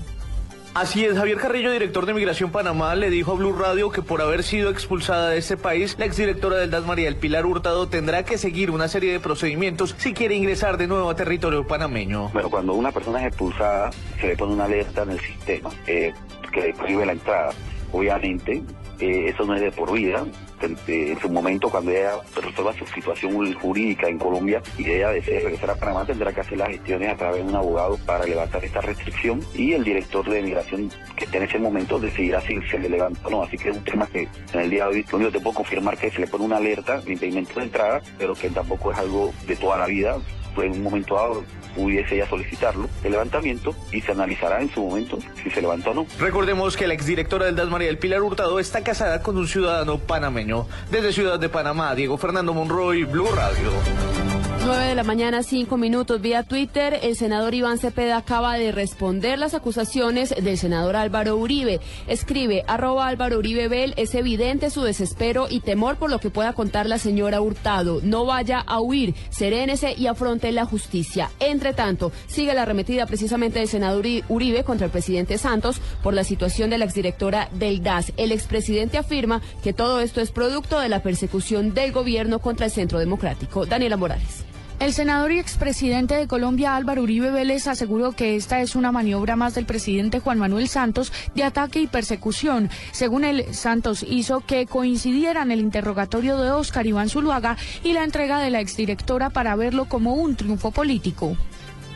[0.74, 4.22] Así es, Javier Carrillo, director de Migración Panamá, le dijo a Blue Radio que por
[4.22, 8.24] haber sido expulsada de este país, la exdirectora del DAS María del Pilar Hurtado tendrá
[8.24, 12.30] que seguir una serie de procedimientos si quiere ingresar de nuevo a territorio panameño.
[12.30, 13.92] Bueno, cuando una persona es expulsada,
[14.22, 16.14] se le pone una alerta en el sistema eh,
[16.54, 17.52] que prohíbe la entrada.
[17.92, 18.64] Obviamente,
[19.02, 20.24] eh, eso no es de por vida.
[20.62, 25.40] En, en su momento, cuando ella resuelva su situación jurídica en Colombia y ella desee
[25.40, 28.64] regresar a Panamá, tendrá que hacer las gestiones a través de un abogado para levantar
[28.64, 32.80] esta restricción y el director de migración que esté en ese momento decidirá si se
[32.80, 33.44] le levanta o no.
[33.44, 35.44] Así que es un tema que en el día de hoy, lo único que te
[35.44, 38.92] puedo confirmar que se le pone una alerta de impedimento de entrada, pero que tampoco
[38.92, 40.18] es algo de toda la vida.
[40.58, 41.44] En un momento dado
[41.76, 45.94] pudiese ella solicitarlo, el levantamiento, y se analizará en su momento si se levanta o
[45.94, 46.06] no.
[46.20, 49.98] Recordemos que la exdirectora del DAS María del Pilar Hurtado está casada con un ciudadano
[49.98, 50.68] panameño.
[50.90, 54.41] Desde Ciudad de Panamá, Diego Fernando Monroy, Blue Radio.
[54.64, 57.00] 9 de la mañana, 5 minutos vía Twitter.
[57.02, 61.80] El senador Iván Cepeda acaba de responder las acusaciones del senador Álvaro Uribe.
[62.06, 66.54] Escribe, arroba Álvaro Uribe Bel, es evidente su desespero y temor por lo que pueda
[66.54, 68.02] contar la señora Hurtado.
[68.04, 71.32] No vaya a huir, serénese y afronte la justicia.
[71.40, 76.24] Entre tanto, sigue la arremetida precisamente del senador Uribe contra el presidente Santos por la
[76.24, 78.14] situación de la exdirectora del DAS.
[78.16, 82.72] El expresidente afirma que todo esto es producto de la persecución del gobierno contra el
[82.72, 83.66] Centro Democrático.
[83.66, 84.51] Daniela Morales.
[84.82, 89.36] El senador y expresidente de Colombia Álvaro Uribe Vélez aseguró que esta es una maniobra
[89.36, 92.68] más del presidente Juan Manuel Santos de ataque y persecución.
[92.92, 98.40] Según él, Santos hizo que coincidieran el interrogatorio de Oscar Iván Zuluaga y la entrega
[98.40, 101.38] de la exdirectora para verlo como un triunfo político.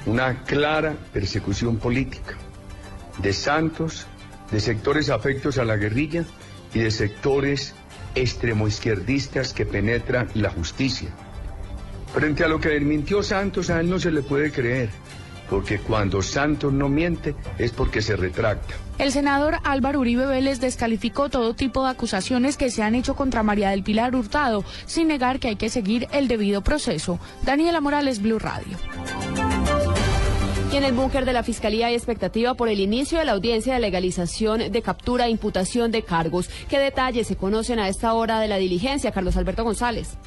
[0.06, 2.36] Una clara persecución política
[3.18, 4.06] de Santos,
[4.52, 6.24] de sectores afectos a la guerrilla
[6.72, 7.74] y de sectores
[8.14, 11.10] extremoizquierdistas que penetran la justicia.
[12.16, 14.88] Frente a lo que mintió Santos, a él no se le puede creer,
[15.50, 18.74] porque cuando Santos no miente es porque se retracta.
[18.98, 23.44] El senador Álvaro Uribe Vélez descalificó todo tipo de acusaciones que se han hecho contra
[23.44, 27.20] María del Pilar Hurtado, sin negar que hay que seguir el debido proceso.
[27.44, 28.78] Daniela Morales, Blue Radio.
[30.72, 33.74] Y en el búnker de la Fiscalía hay expectativa por el inicio de la audiencia
[33.74, 36.50] de legalización de captura e imputación de cargos.
[36.70, 40.18] ¿Qué detalles se conocen a esta hora de la diligencia, Carlos Alberto González?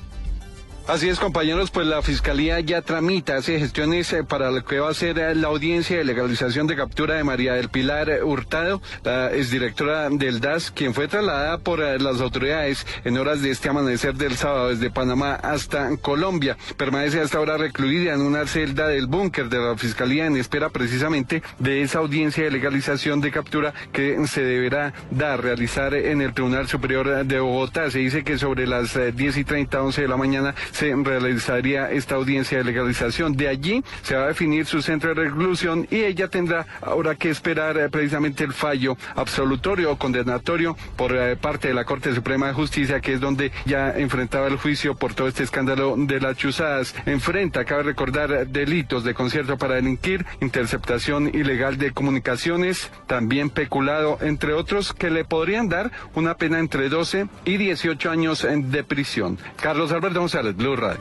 [0.89, 4.89] Así es, compañeros, pues la Fiscalía ya tramita, hace gestiones eh, para lo que va
[4.89, 8.81] a ser eh, la audiencia de legalización de captura de María del Pilar eh, Hurtado,
[9.05, 14.15] la exdirectora del DAS, quien fue trasladada por las autoridades en horas de este amanecer
[14.15, 16.57] del sábado desde Panamá hasta Colombia.
[16.79, 21.43] Permanece hasta ahora recluida en una celda del búnker de la Fiscalía en espera precisamente
[21.59, 26.67] de esa audiencia de legalización de captura que se deberá dar, realizar en el Tribunal
[26.67, 27.91] Superior de Bogotá.
[27.91, 31.91] Se dice que sobre las eh, 10 y 30, 11 de la mañana se realizaría
[31.91, 33.37] esta audiencia de legalización.
[33.37, 37.31] De allí se va a definir su centro de reclusión y ella tendrá ahora que
[37.31, 42.47] esperar eh, precisamente el fallo absolutorio o condenatorio por eh, parte de la Corte Suprema
[42.47, 46.37] de Justicia, que es donde ya enfrentaba el juicio por todo este escándalo de las
[46.37, 46.95] chuzadas.
[47.07, 54.19] Enfrenta, cabe recordar, eh, delitos de concierto para delinquir, interceptación ilegal de comunicaciones, también peculado,
[54.21, 58.85] entre otros, que le podrían dar una pena entre 12 y 18 años en- de
[58.85, 59.39] prisión.
[59.61, 61.01] Carlos Alberto González, Blue Radio.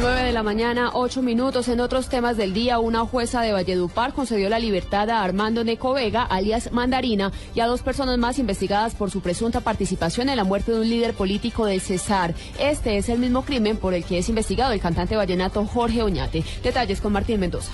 [0.00, 1.66] 9 de la mañana, 8 minutos.
[1.68, 5.92] En otros temas del día, una jueza de Valledupar concedió la libertad a Armando Neco
[5.94, 10.44] Vega, alias Mandarina, y a dos personas más investigadas por su presunta participación en la
[10.44, 12.34] muerte de un líder político del Cesar.
[12.60, 16.44] Este es el mismo crimen por el que es investigado el cantante vallenato Jorge Oñate.
[16.62, 17.72] Detalles con Martín Mendoza.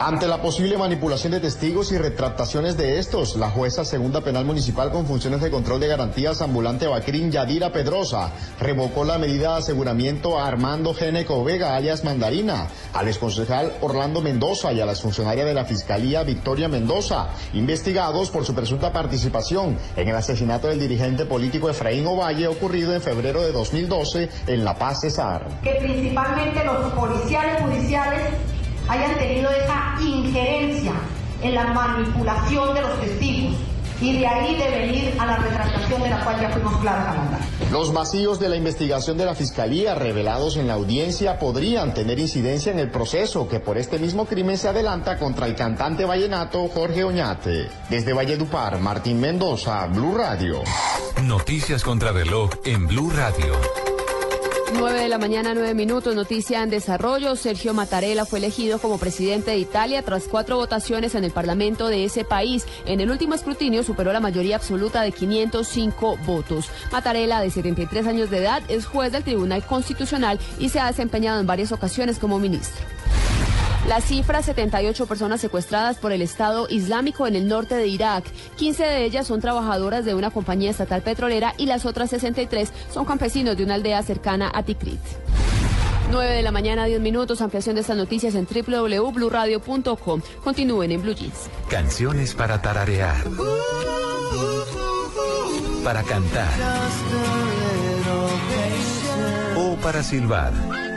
[0.00, 4.92] Ante la posible manipulación de testigos y retractaciones de estos, la jueza segunda penal municipal
[4.92, 8.30] con funciones de control de garantías ambulante Bacrín Yadira Pedrosa
[8.60, 14.72] revocó la medida de aseguramiento a Armando Geneco Vega, alias Mandarina, al exconcejal Orlando Mendoza
[14.72, 20.06] y a la funcionaria de la Fiscalía Victoria Mendoza, investigados por su presunta participación en
[20.06, 25.00] el asesinato del dirigente político Efraín Ovalle ocurrido en febrero de 2012 en La Paz
[25.00, 25.48] Cesar.
[25.64, 28.57] que principalmente los policiales judiciales
[28.88, 30.92] hayan tenido esa injerencia
[31.42, 33.54] en la manipulación de los testigos
[34.00, 37.18] y de ahí de venir a la retractación de la cual ya fuimos claros al
[37.18, 37.40] andar.
[37.72, 42.70] Los vacíos de la investigación de la Fiscalía revelados en la audiencia podrían tener incidencia
[42.72, 47.04] en el proceso que por este mismo crimen se adelanta contra el cantante vallenato Jorge
[47.04, 47.68] Oñate.
[47.90, 50.62] Desde Valledupar, Martín Mendoza, Blue Radio.
[51.24, 53.87] Noticias contra reloj en Blue Radio.
[54.74, 56.14] 9 de la mañana, 9 minutos.
[56.14, 57.36] Noticia en desarrollo.
[57.36, 62.04] Sergio Mattarella fue elegido como presidente de Italia tras cuatro votaciones en el Parlamento de
[62.04, 62.66] ese país.
[62.84, 66.70] En el último escrutinio superó la mayoría absoluta de 505 votos.
[66.92, 71.40] Mattarella, de 73 años de edad, es juez del Tribunal Constitucional y se ha desempeñado
[71.40, 72.84] en varias ocasiones como ministro.
[73.88, 78.22] La cifra, 78 personas secuestradas por el Estado Islámico en el norte de Irak.
[78.56, 83.06] 15 de ellas son trabajadoras de una compañía estatal petrolera y las otras 63 son
[83.06, 85.00] campesinos de una aldea cercana a Tikrit.
[86.10, 87.40] 9 de la mañana, 10 minutos.
[87.40, 90.20] Ampliación de estas noticias en www.bluradio.com.
[90.44, 91.48] Continúen en Blue Jeans.
[91.70, 93.24] Canciones para tararear.
[95.82, 96.52] Para cantar.
[99.56, 100.87] O para silbar.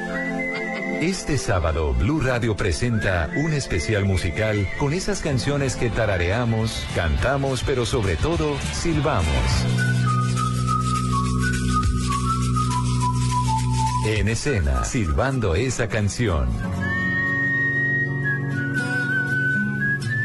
[1.02, 7.88] Este sábado, Blue Radio presenta un especial musical con esas canciones que tarareamos, cantamos, pero
[7.88, 9.26] sobre todo, silbamos.
[14.06, 16.48] En escena, silbando esa canción.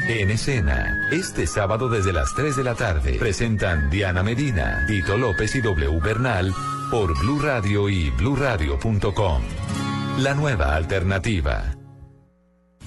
[0.09, 5.55] En escena, este sábado desde las 3 de la tarde, presentan Diana Medina, Tito López
[5.55, 6.53] y W Bernal
[6.91, 9.43] por Blue Radio y bluradio.com.
[10.19, 11.77] La nueva alternativa.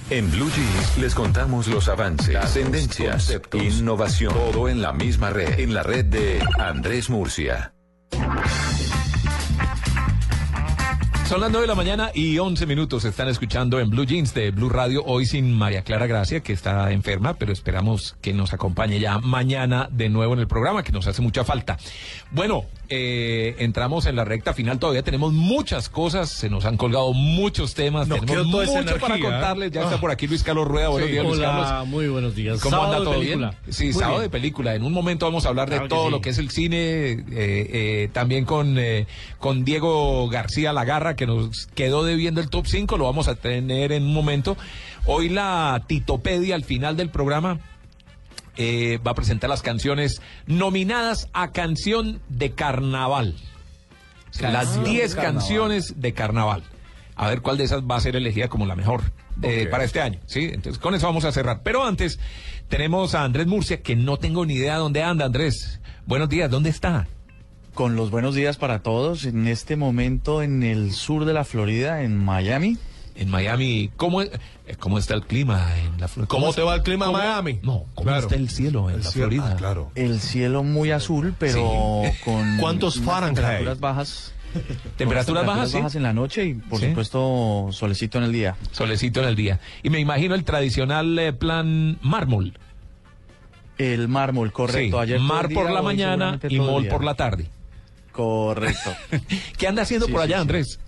[0.10, 5.76] En Blue Jeans les contamos los avances, tendencias, innovación, todo en la misma red, en
[5.76, 7.76] la red de Andrés Murcia.
[11.28, 13.06] Son las 9 de la mañana y 11 minutos.
[13.06, 15.04] Están escuchando en Blue Jeans de Blue Radio.
[15.06, 19.88] Hoy sin María Clara Gracia, que está enferma, pero esperamos que nos acompañe ya mañana
[19.92, 21.78] de nuevo en el programa, que nos hace mucha falta.
[22.32, 24.80] Bueno, eh, entramos en la recta final.
[24.80, 26.30] Todavía tenemos muchas cosas.
[26.30, 28.08] Se nos han colgado muchos temas.
[28.08, 29.30] Nos tenemos mucho para energía.
[29.32, 29.72] contarles.
[29.72, 29.84] Ya Ah.
[29.86, 30.90] está por aquí Luis Carlos Rueda.
[30.90, 31.88] Buenos Sí, días, Luis hola, Carlos.
[31.88, 32.60] muy buenos días.
[32.62, 33.50] ¿Cómo Sábado anda todo película.
[33.64, 33.74] bien?
[33.74, 34.24] Sí, Muy sábado bien.
[34.24, 34.76] de película.
[34.76, 36.12] En un momento vamos a hablar de Claro todo sí.
[36.12, 39.08] lo que es el cine, eh, eh, también con, eh,
[39.38, 43.92] con Diego García Lagarra, que nos quedó debiendo el top 5, lo vamos a tener
[43.92, 44.58] en un momento.
[45.06, 47.60] Hoy la Titopedia al final del programa
[48.62, 53.36] eh, va a presentar las canciones nominadas a canción de carnaval.
[54.38, 55.34] Canción las de 10 carnaval.
[55.34, 56.64] canciones de carnaval.
[57.16, 60.02] A ver cuál de esas va a ser elegida como la mejor eh, para este
[60.02, 60.20] año.
[60.26, 60.50] ¿sí?
[60.52, 61.62] Entonces, con eso vamos a cerrar.
[61.64, 62.20] Pero antes,
[62.68, 65.80] tenemos a Andrés Murcia, que no tengo ni idea dónde anda, Andrés.
[66.06, 67.08] Buenos días, ¿dónde está?
[67.74, 69.24] Con los buenos días para todos.
[69.24, 72.78] En este momento en el sur de la Florida, en Miami.
[73.20, 74.32] En Miami, ¿cómo, es-
[74.66, 76.30] eh, cómo está el clima en la Florida?
[76.30, 77.60] ¿Cómo te va el clima en cómo- Miami?
[77.64, 78.22] No, ¿cómo Claro.
[78.22, 79.52] está el cielo en El la cielo, Florida?
[79.52, 79.92] ah, claro.
[79.96, 82.18] El cielo muy azul, pero Sí.
[82.26, 83.36] con ¿Cuántos Fahrenheit?
[83.36, 84.34] temperaturas bajas.
[84.98, 85.78] Temperaturas bajas, sí.
[85.78, 86.88] bajas en la noche y, por Sí.
[86.88, 88.56] supuesto, solecito en el día.
[88.72, 89.60] Solecito en el día.
[89.84, 92.58] Y me imagino el tradicional eh, plan mármol.
[93.78, 94.98] El mármol, correcto.
[94.98, 97.48] Sí, Ayer mar por día, la mañana y mol por la tarde.
[98.12, 98.94] Correcto.
[99.58, 100.42] ¿Qué anda haciendo Sí, por allá, sí.
[100.42, 100.80] Andrés?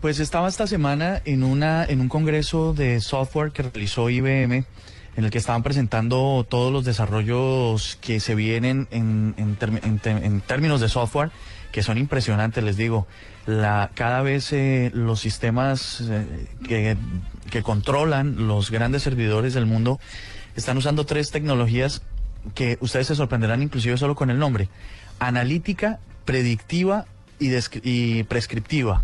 [0.00, 4.64] Pues estaba esta semana en una en un congreso de software que realizó IBM
[5.16, 10.88] en el que estaban presentando todos los desarrollos que se vienen en, en términos de
[10.88, 11.30] software
[11.76, 13.06] que son impresionantes, les digo.
[13.44, 16.96] La, cada vez eh, los sistemas eh, que,
[17.50, 20.00] que controlan los grandes servidores del mundo
[20.56, 22.00] están usando tres tecnologías
[22.54, 24.70] que ustedes se sorprenderán inclusive solo con el nombre.
[25.18, 27.04] Analítica, predictiva
[27.38, 27.52] y,
[27.82, 29.02] y prescriptiva.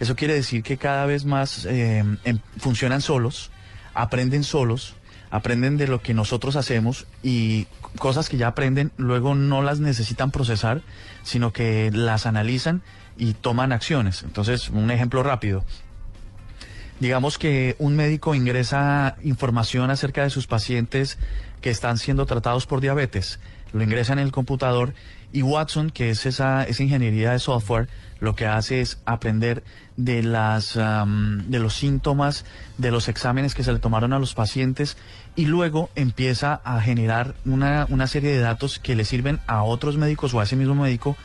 [0.00, 3.50] Eso quiere decir que cada vez más eh, em- funcionan solos,
[3.94, 4.94] aprenden solos,
[5.30, 7.66] aprenden de lo que nosotros hacemos y
[7.98, 10.82] cosas que ya aprenden luego no las necesitan procesar,
[11.22, 12.82] sino que las analizan
[13.16, 14.22] y toman acciones.
[14.22, 15.64] Entonces, un ejemplo rápido.
[17.00, 21.18] Digamos que un médico ingresa información acerca de sus pacientes
[21.60, 23.38] que están siendo tratados por diabetes.
[23.72, 24.94] Lo ingresa en el computador
[25.32, 27.88] y Watson, que es esa, esa ingeniería de software,
[28.18, 29.62] lo que hace es aprender
[29.98, 32.44] de, las, am, de los síntomas,
[32.78, 34.96] de los exámenes que se le tomaron a los pacientes
[35.36, 39.96] y luego empieza a generar una, una serie de datos que le sirven a otros
[39.98, 41.16] médicos o a ese mismo médico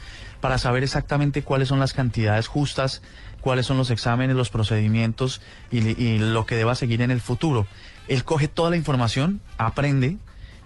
[0.41, 3.03] para saber exactamente cuáles son las cantidades justas,
[3.41, 5.39] cuáles son los exámenes, los procedimientos
[5.71, 7.67] y, y lo que deba seguir en el futuro.
[8.07, 10.17] Él coge toda la información, aprende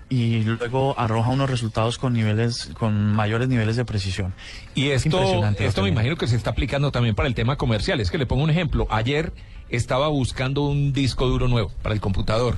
[0.10, 4.34] y luego arroja unos resultados con niveles, con mayores niveles de precisión.
[4.74, 7.36] Y Es esto, impresionante lo esto me imagino que se está aplicando también para el
[7.36, 8.00] tema comercial.
[8.00, 8.88] Es que le pongo un ejemplo.
[8.90, 9.34] Ayer
[9.70, 12.58] estaba buscando un disco duro nuevo para el computador.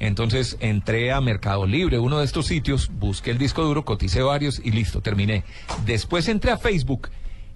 [0.00, 4.60] Entonces entré a Mercado Libre, uno de estos sitios, busqué el disco duro, coticé varios
[4.62, 5.44] y listo, terminé.
[5.86, 7.08] Después entré a Facebook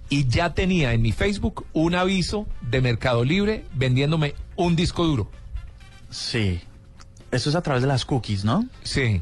[0.09, 5.29] y ya tenía en mi Facebook un aviso de Mercado Libre vendiéndome un disco duro.
[6.09, 6.61] Sí.
[7.31, 8.65] Eso es a través de las cookies, ¿no?
[8.83, 9.21] Sí.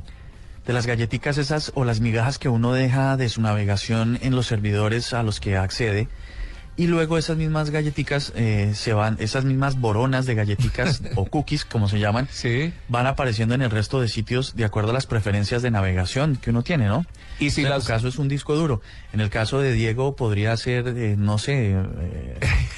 [0.65, 4.47] De las galletitas esas o las migajas que uno deja de su navegación en los
[4.47, 6.07] servidores a los que accede.
[6.79, 11.65] Y luego esas mismas galletitas eh, se van, esas mismas boronas de galletitas o cookies,
[11.65, 12.27] como se llaman,
[12.87, 16.51] van apareciendo en el resto de sitios de acuerdo a las preferencias de navegación que
[16.51, 17.03] uno tiene, ¿no?
[17.39, 18.81] Y si en las- tu caso es un disco duro.
[19.11, 21.71] En el caso de Diego podría ser, eh, no sé.
[21.71, 22.39] eh,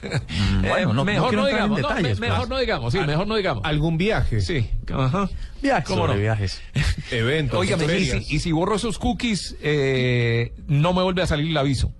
[0.00, 2.48] bueno, Eh, no, no mejor no en digamos, no, detalles, me- mejor pues.
[2.50, 3.64] no digamos, sí, mejor no digamos.
[3.64, 4.40] ¿Algún viaje?
[4.40, 5.28] Sí, ajá.
[5.62, 6.20] Viajes ¿Cómo sobre no?
[6.20, 6.60] viajes.
[7.10, 11.48] Eventos, Óigame, y si, y si borro esos cookies, eh, no me vuelve a salir
[11.50, 11.92] el aviso.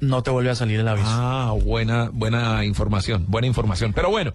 [0.00, 1.06] No te vuelve a salir el aviso.
[1.08, 3.92] Ah, buena, buena información, buena información.
[3.94, 4.32] Pero bueno.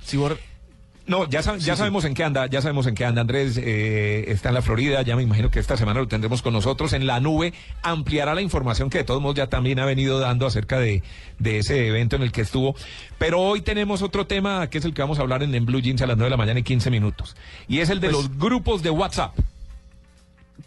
[1.07, 3.21] No, ya, sab- ya sabemos en qué anda, ya sabemos en qué anda.
[3.21, 6.53] Andrés eh, está en la Florida, ya me imagino que esta semana lo tendremos con
[6.53, 7.53] nosotros en la nube.
[7.81, 11.01] Ampliará la información que de todos modos ya también ha venido dando acerca de,
[11.39, 12.75] de ese evento en el que estuvo.
[13.17, 15.81] Pero hoy tenemos otro tema que es el que vamos a hablar en, en Blue
[15.81, 17.35] Jeans a las 9 de la mañana y 15 minutos.
[17.67, 19.35] Y es el de Pues- los grupos de WhatsApp.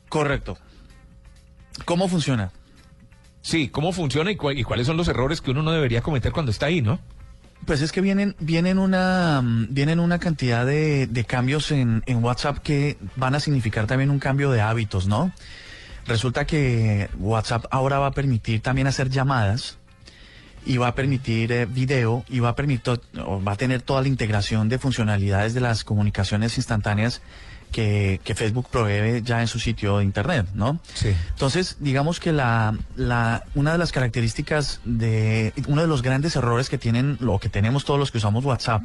[0.08, 0.58] Correcto.
[1.84, 2.50] ¿Cómo funciona?
[3.40, 6.50] Sí, cómo funciona y, y cuáles son los errores que uno no debería cometer cuando
[6.50, 6.98] está ahí, ¿no?
[7.66, 12.98] Pues es que vienen, vienen una, mm, vienen una cantidad de, cambios en, WhatsApp que
[13.16, 15.32] van a significar también un cambio de hábitos, ¿no?
[16.06, 19.78] Resulta que WhatsApp ahora va a permitir también hacer llamadas
[20.66, 24.08] y va a permitir eh, video y va a permitir, va a tener toda la
[24.08, 27.22] integración de funcionalidades de las comunicaciones instantáneas
[27.74, 30.78] que, que Facebook provee ya en su sitio de internet, ¿no?
[30.94, 31.12] Sí.
[31.30, 36.68] Entonces, digamos que la, la, una de las características de, uno de los grandes errores
[36.68, 38.84] que tienen, lo que tenemos todos los que usamos WhatsApp,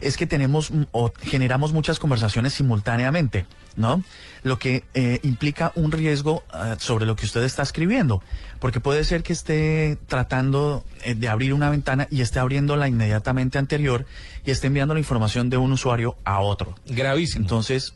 [0.00, 3.46] es que tenemos o generamos muchas conversaciones simultáneamente,
[3.76, 4.02] ¿no?
[4.42, 8.22] Lo que eh, implica un riesgo ah, sobre lo que usted está escribiendo,
[8.58, 12.88] porque puede ser que esté tratando eh, de abrir una ventana y esté abriendo la
[12.88, 14.06] inmediatamente anterior
[14.44, 16.74] y esté enviando la información de un usuario a otro.
[16.86, 17.42] Gravísimo.
[17.42, 17.94] Entonces,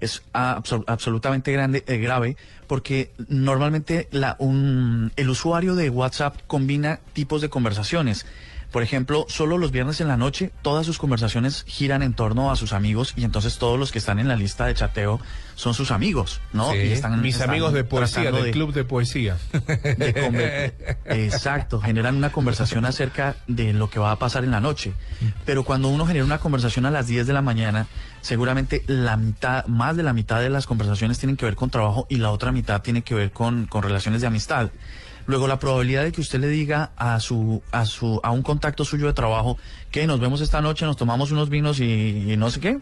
[0.00, 2.36] es abso- absolutamente grande, eh, grave
[2.66, 8.26] porque normalmente la, un- el usuario de WhatsApp combina tipos de conversaciones.
[8.76, 12.56] Por ejemplo, solo los viernes en la noche todas sus conversaciones giran en torno a
[12.56, 15.18] sus amigos y entonces todos los que están en la lista de chateo
[15.54, 16.72] son sus amigos, ¿no?
[16.72, 19.38] Sí, Y están- mis están amigos de poesía, del club de poesía.
[19.50, 20.74] de
[21.06, 24.92] Exacto, generan una conversación acerca de lo que va a pasar en la noche.
[25.46, 27.86] Pero cuando uno genera una conversación a las 10 de la mañana,
[28.20, 32.06] seguramente la mitad, más de la mitad de las conversaciones tienen que ver con trabajo
[32.10, 34.68] y la otra mitad tiene que ver con, con relaciones de amistad.
[35.26, 38.84] Luego la probabilidad de que usted le diga a su, a su, a un contacto
[38.84, 39.58] suyo de trabajo
[39.90, 42.78] que nos vemos esta noche, nos tomamos unos vinos y, y no sé qué,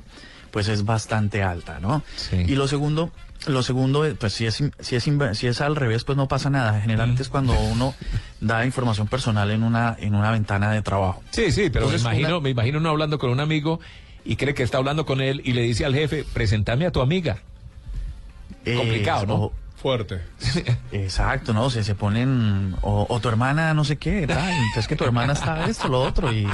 [0.51, 2.03] pues es bastante alta, ¿no?
[2.47, 3.11] Y lo segundo,
[3.47, 6.51] lo segundo, eh, pues si es, si es, si es al revés, pues no pasa
[6.51, 6.81] nada.
[6.81, 7.95] Generalmente es cuando uno
[8.41, 11.23] da información personal en una, en una ventana de trabajo.
[11.31, 13.81] Sí, sí, pero Entonces, me imagino, una- me imagino uno hablando con un amigo
[14.25, 17.01] y cree que está hablando con él y le dice al jefe, presentame a tu
[17.01, 17.39] amiga.
[18.77, 19.35] Complicado, ¿no?
[19.47, 19.53] o-
[19.85, 20.23] Fuerte.
[20.93, 21.69] Exacto, ¿no?
[21.69, 25.35] Se, se ponen, o, o tu hermana no sé qué, tal, entonces que tu hermana
[25.35, 26.49] está esto, lo otro, y,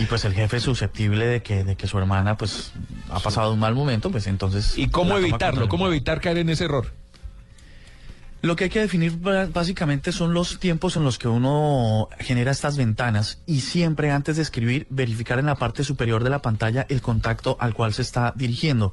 [0.00, 2.72] y pues el jefe es susceptible de que, de que su hermana pues
[3.08, 4.76] ha pasado un mal momento, pues entonces...
[4.76, 5.68] ¿Y cómo evitarlo?
[5.68, 6.92] ¿Cómo evitar caer en ese error?
[8.42, 9.16] Lo que hay que definir
[9.52, 14.42] básicamente son los tiempos en los que uno genera estas ventanas y siempre antes de
[14.42, 18.32] escribir verificar en la parte superior de la pantalla el contacto al cual se está
[18.34, 18.92] dirigiendo.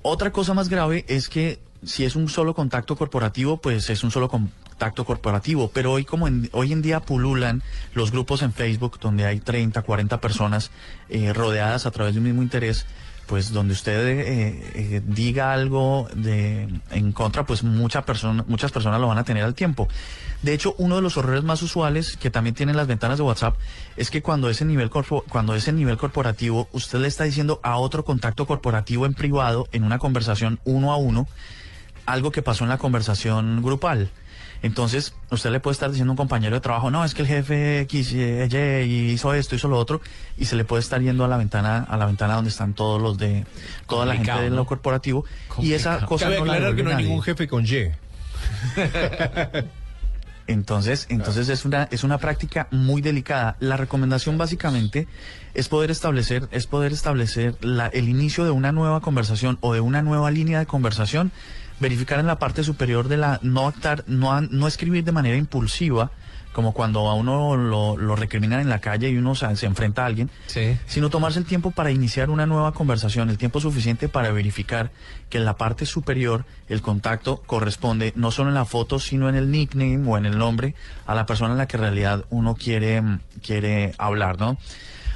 [0.00, 4.10] Otra cosa más grave es que si es un solo contacto corporativo, pues es un
[4.10, 5.70] solo contacto corporativo.
[5.72, 7.62] Pero hoy como en, hoy en día pululan
[7.94, 10.70] los grupos en Facebook donde hay 30, 40 personas
[11.08, 12.86] eh, rodeadas a través de un mismo interés,
[13.26, 19.00] pues donde usted eh, eh, diga algo de en contra, pues mucha persona, muchas personas
[19.00, 19.88] lo van a tener al tiempo.
[20.42, 23.56] De hecho, uno de los errores más usuales que también tienen las ventanas de WhatsApp
[23.96, 27.78] es que cuando ese nivel corpo- cuando ese nivel corporativo, usted le está diciendo a
[27.78, 31.26] otro contacto corporativo en privado, en una conversación uno a uno,
[32.06, 34.10] algo que pasó en la conversación grupal.
[34.62, 37.28] Entonces, usted le puede estar diciendo a un compañero de trabajo, no, es que el
[37.28, 40.00] jefe X, eh, Y hizo esto, hizo lo otro,
[40.38, 43.00] y se le puede estar yendo a la ventana, a la ventana donde están todos
[43.02, 43.44] los de,
[43.86, 44.56] toda la gente de ¿no?
[44.56, 45.26] lo corporativo,
[45.58, 47.06] y esa cosa Cabe no la aclarar que no hay nadie.
[47.08, 47.90] ningún jefe con Y.
[50.46, 53.56] Entonces, entonces es una es una práctica muy delicada.
[53.60, 55.08] La recomendación básicamente
[55.54, 59.80] es poder establecer es poder establecer la- el inicio de una nueva conversación o de
[59.80, 61.32] una nueva línea de conversación,
[61.84, 66.10] verificar en la parte superior de la no actar, no no escribir de manera impulsiva
[66.54, 70.02] como cuando a uno lo, lo recriminan en la calle y uno se, se enfrenta
[70.02, 70.30] a alguien,
[70.86, 74.92] sino tomarse el tiempo para iniciar una nueva conversación, el tiempo suficiente para verificar
[75.28, 79.34] que en la parte superior el contacto corresponde no solo en la foto, sino en
[79.34, 80.74] el nickname o en el nombre
[81.06, 83.02] a la persona en la que en realidad uno quiere,
[83.42, 84.56] quiere hablar, ¿no?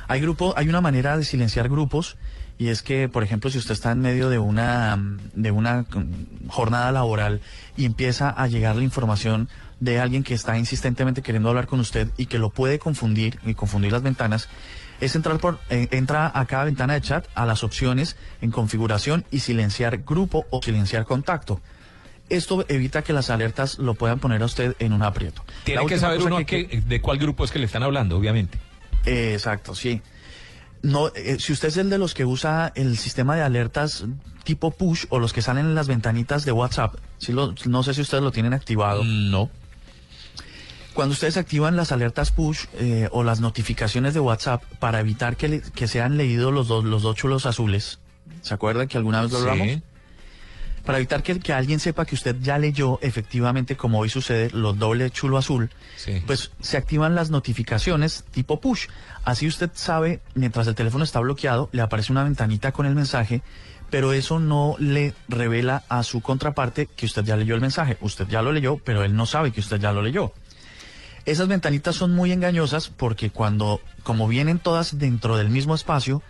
[0.08, 2.16] Hay grupo, hay una manera de silenciar grupos
[2.58, 4.98] y es que, por ejemplo, si usted está en medio de una
[5.34, 5.86] de una
[6.48, 7.40] jornada laboral
[7.76, 12.08] y empieza a llegar la información de alguien que está insistentemente queriendo hablar con usted
[12.16, 14.48] y que lo puede confundir y confundir las ventanas,
[15.00, 19.24] es entrar por eh, entra a cada ventana de chat a las opciones en configuración
[19.30, 21.60] y silenciar grupo o silenciar contacto.
[22.28, 25.44] Esto evita que las alertas lo puedan poner a usted en un aprieto.
[25.64, 28.58] Tiene que saber uno que de cuál grupo es que le están hablando, obviamente.
[29.06, 30.02] eh, exacto, sí.
[30.82, 34.04] No, eh, si usted es el de los que usa el sistema de alertas
[34.44, 37.94] tipo push o los que salen en las ventanitas de WhatsApp, si lo- no sé
[37.94, 39.02] si ustedes lo tienen activado.
[39.04, 39.50] No.
[40.94, 45.48] Cuando ustedes activan las alertas push eh, o las notificaciones de WhatsApp para evitar que,
[45.48, 47.98] le- que sean leídos los dos, los dos chulos azules,
[48.42, 49.82] ¿se acuerdan que alguna vez lo Sí.
[50.88, 54.78] Para evitar que, que alguien sepa que usted ya leyó efectivamente, como hoy sucede, los
[54.78, 55.68] doble chulo azul,
[56.26, 58.86] pues se activan las notificaciones tipo push.
[59.22, 63.42] Así usted sabe, mientras el teléfono está bloqueado, le aparece una ventanita con el mensaje,
[63.90, 67.98] pero eso no le revela a su contraparte que usted ya leyó el mensaje.
[68.00, 70.32] Usted ya lo leyó, pero él no sabe que usted ya lo leyó.
[71.26, 76.22] Esas ventanitas son muy engañosas porque cuando, como vienen todas dentro del mismo espacio,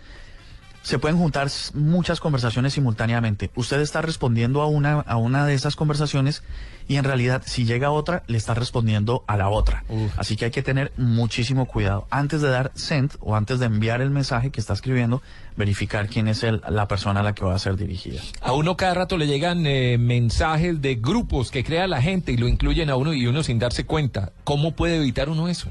[0.81, 3.51] se pueden juntar muchas conversaciones simultáneamente.
[3.55, 6.41] Usted está respondiendo a una, a una de esas conversaciones
[6.87, 9.83] y en realidad si llega otra, le está respondiendo a la otra.
[10.17, 12.07] Así que hay que tener muchísimo cuidado.
[12.09, 15.21] Antes de dar send o antes de enviar el mensaje que está escribiendo,
[15.55, 18.21] verificar quién es el- la persona a la que va a ser dirigida.
[18.41, 22.37] A uno cada rato le llegan eh, mensajes de grupos que crea la gente y
[22.37, 24.31] lo incluyen a uno y uno sin darse cuenta.
[24.45, 25.69] ¿Cómo puede evitar uno eso?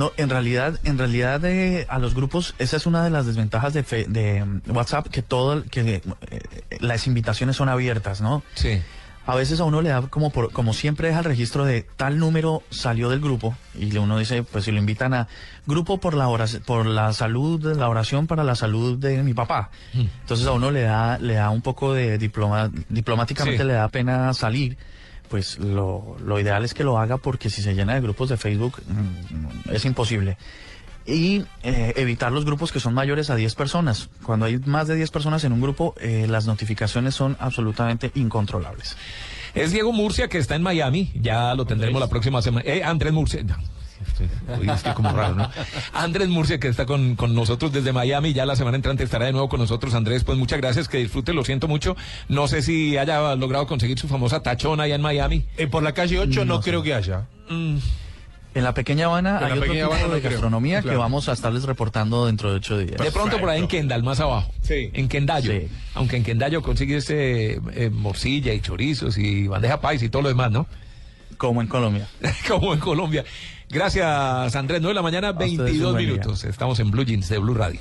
[0.00, 3.74] No, en realidad, en realidad eh, a los grupos esa es una de las desventajas
[3.74, 6.40] de, fe- de mm, WhatsApp que todo que eh,
[6.80, 8.42] las invitaciones son abiertas, ¿no?
[8.54, 8.80] Sí.
[9.26, 12.18] A veces a uno le da como por, como siempre deja el registro de tal
[12.18, 15.28] número salió del grupo y uno dice, pues si lo invitan a
[15.66, 19.70] grupo por la oración, por la salud, la oración para la salud de mi papá.
[19.94, 23.66] Entonces a uno le da le da un poco de diploma diplomáticamente Sí.
[23.68, 24.78] le da pena salir.
[25.30, 28.36] Pues lo, lo ideal es que lo haga porque si se llena de grupos de
[28.36, 30.36] Facebook mm, es imposible.
[31.06, 34.10] Y eh, evitar los grupos que son mayores a 10 personas.
[34.24, 38.96] Cuando hay más de 10 personas en un grupo, eh, las notificaciones son absolutamente incontrolables.
[39.54, 41.12] Es Diego Murcia que está en Miami.
[41.14, 42.64] Ya lo tendremos la próxima semana.
[42.68, 43.42] Eh, Andrés Murcia.
[43.42, 43.56] No,
[44.58, 45.50] oye, es que como raro, ¿no?
[45.92, 48.32] Andrés Murcia que está con, con nosotros desde Miami.
[48.32, 49.94] Ya la semana entrante estará de nuevo con nosotros.
[49.94, 50.88] Andrés, pues muchas gracias.
[50.88, 51.32] Que disfrute.
[51.32, 51.96] Lo siento mucho.
[52.28, 55.44] No sé si haya logrado conseguir su famosa tachona allá en Miami.
[55.56, 57.26] Eh, por la calle 8 no, creo que haya.
[57.48, 57.76] Mm,
[58.54, 60.30] En la pequeña Habana En hay otro Pequeña tipo Habana no de creo.
[60.32, 62.96] gastronomía que vamos a estarles reportando dentro de ocho días.
[63.00, 64.52] De pronto por ahí en Kendall, más abajo.
[64.62, 64.90] Sí.
[64.92, 65.52] En Quendayo.
[65.52, 65.68] Sí.
[65.94, 70.28] Aunque en Quendayo consigues eh, eh, morcilla y chorizos y bandeja paisa y todo lo
[70.30, 70.66] demás, ¿no?
[71.38, 72.08] Como en Colombia.
[72.48, 73.24] Como en Colombia.
[73.70, 74.80] Gracias, Andrés.
[74.80, 76.12] 9 de la mañana, ustedes un 22 buen día.
[76.14, 76.44] minutos.
[76.44, 77.80] Estamos en Blue Jeans de Blue Radio.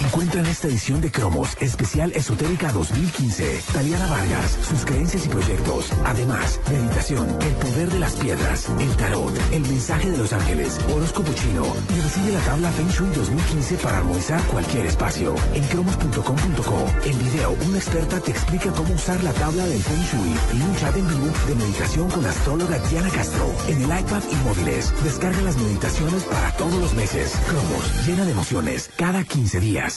[0.00, 5.92] Encuentra en esta edición de Cromos Especial Esotérica 2015 Taliana Vargas, sus creencias y proyectos.
[6.04, 11.32] Además, meditación, el poder de las piedras, el tarot, el mensaje de los ángeles, horóscopo
[11.34, 15.34] chino y recibe la tabla Feng Shui 2015 para armonizar cualquier espacio.
[15.54, 20.58] En cromos.com.co, en video, una experta te explica cómo usar la tabla del Feng Shui
[20.58, 23.46] y un chat en vivo de meditación con la astróloga Diana Castro.
[23.68, 27.32] En el iPad y móviles, descarga las meditaciones para todos los meses.
[27.46, 29.89] Cromos, llena de emociones, cada 15 días.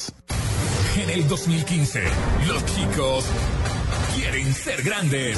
[0.97, 2.03] En el 2015,
[2.47, 3.25] los chicos
[4.15, 5.38] quieren ser grandes.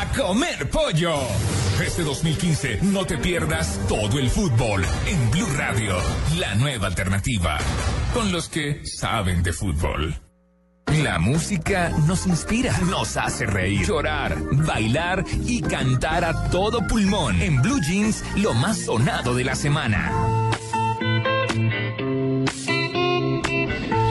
[0.00, 1.14] A comer pollo.
[1.84, 5.94] Este 2015 no te pierdas todo el fútbol en Blue Radio,
[6.38, 7.58] la nueva alternativa,
[8.14, 10.18] con los que saben de fútbol.
[11.02, 17.38] La música nos inspira, nos hace reír, llorar, bailar y cantar a todo pulmón.
[17.42, 20.39] En Blue Jeans, lo más sonado de la semana.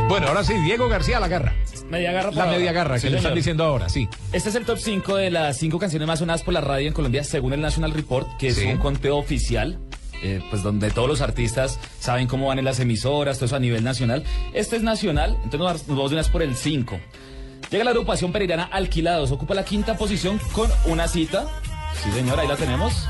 [0.09, 1.53] Bueno, ahora sí, Diego García la garra.
[1.89, 4.09] Media garra La media garra que le están diciendo ahora, sí.
[4.33, 6.93] Este es el top 5 de las 5 canciones más sonadas por la radio en
[6.93, 8.61] Colombia según el National Report, que Sí.
[8.61, 9.79] es un conteo oficial.
[10.21, 13.59] eh, pues donde todos los artistas saben cómo van en las emisoras, todo eso a
[13.59, 14.25] nivel nacional.
[14.51, 16.99] Este es nacional, entonces nos vamos de una vez por el 5.
[17.71, 21.47] Llega la agrupación pereirana Alquilados, ocupa la quinta posición con una cita.
[22.03, 23.07] Sí, señor, ahí la tenemos.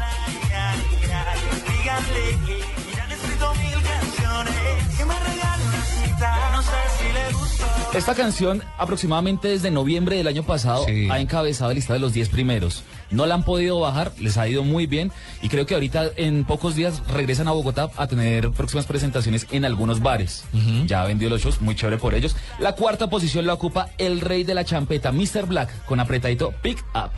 [7.94, 12.30] Esta canción, aproximadamente desde noviembre del año pasado, ha encabezado el listado de los 10
[12.30, 12.84] primeros.
[13.10, 16.46] No la han podido bajar, les ha ido muy bien y creo que ahorita en
[16.46, 20.44] pocos días regresan a Bogotá a tener próximas presentaciones en algunos bares.
[20.86, 22.36] Ya vendió los shows, muy chévere por ellos.
[22.60, 25.48] La cuarta posición la ocupa el rey de la champeta, Mr.
[25.48, 27.10] Black, con apretadito Pick Up.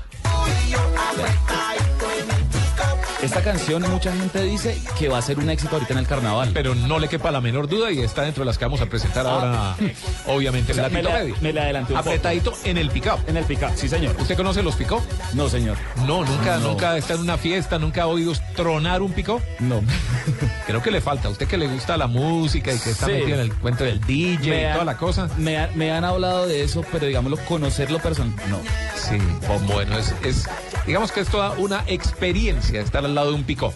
[3.21, 6.49] Esta canción mucha gente dice que va a ser un éxito ahorita en el carnaval.
[6.53, 8.87] Pero no le quepa la menor duda y está dentro de las que vamos a
[8.87, 9.75] presentar ahora,
[10.25, 12.09] obviamente, O sea, me la- me la adelanté un poco.
[12.09, 13.19] Apretadito en el pick-up.
[13.27, 14.15] En el pick-up, sí, señor.
[14.19, 15.01] ¿Usted conoce los pick-up?
[15.33, 15.77] No, señor.
[16.07, 16.69] No, nunca, No.
[16.69, 19.41] nunca está en una fiesta, nunca ha oído tronar un pick-up.
[19.59, 19.81] No.
[20.65, 21.27] Creo que le falta.
[21.27, 23.11] A usted que le gusta la música y que está Sí.
[23.11, 25.29] metido en el cuento del DJ Me y han- toda la cosa.
[25.37, 28.59] Me, ha- me han hablado de eso, pero digámoslo, conocerlo personal, no.
[28.95, 30.47] Sí, pues bueno, es, es-
[30.87, 33.73] digamos que es toda una experiencia estar al lado de un pick-up.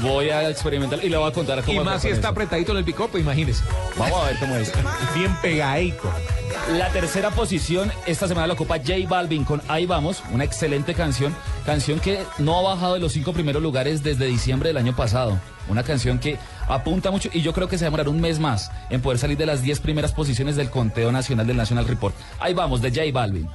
[0.00, 2.28] Voy a experimentar y le voy a contar cómo Y más si está eso.
[2.28, 3.62] apretadito en el pick-up, pues imagínese.
[3.96, 4.72] Vamos a ver cómo es.
[5.14, 6.10] Bien pegadico.
[6.76, 11.34] La tercera posición esta semana la ocupa J Balvin con Ahí Vamos, una excelente canción,
[11.66, 15.38] canción que no ha bajado de los cinco primeros lugares desde diciembre del año pasado.
[15.68, 16.38] Una canción que
[16.68, 19.18] apunta mucho y yo creo que se va a demorar un mes más en poder
[19.18, 22.14] salir de las 10 primeras posiciones del conteo nacional del National Report.
[22.40, 23.48] Ahí vamos, de J Balvin.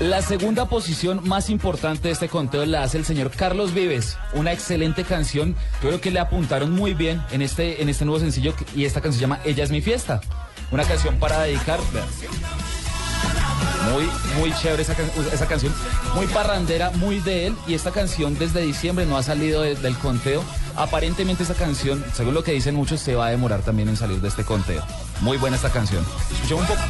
[0.00, 4.16] La segunda posición más importante de este conteo la hace el señor Carlos Vives.
[4.34, 5.54] Una excelente canción.
[5.80, 9.14] Creo que le apuntaron muy bien en este, en este nuevo sencillo y esta canción
[9.18, 10.20] se llama Ella es mi fiesta.
[10.72, 11.78] Una canción para dedicar.
[13.92, 14.08] Muy,
[14.40, 14.94] muy chévere esa,
[15.32, 15.72] esa canción.
[16.14, 17.56] Muy parrandera, muy de él.
[17.68, 20.42] Y esta canción desde diciembre no ha salido de- del conteo.
[20.76, 24.20] Aparentemente esa canción, según lo que dicen muchos, se va a demorar también en salir
[24.20, 24.82] de este conteo.
[25.20, 26.04] Muy buena esta canción.
[26.32, 26.80] Escuchemos un poco.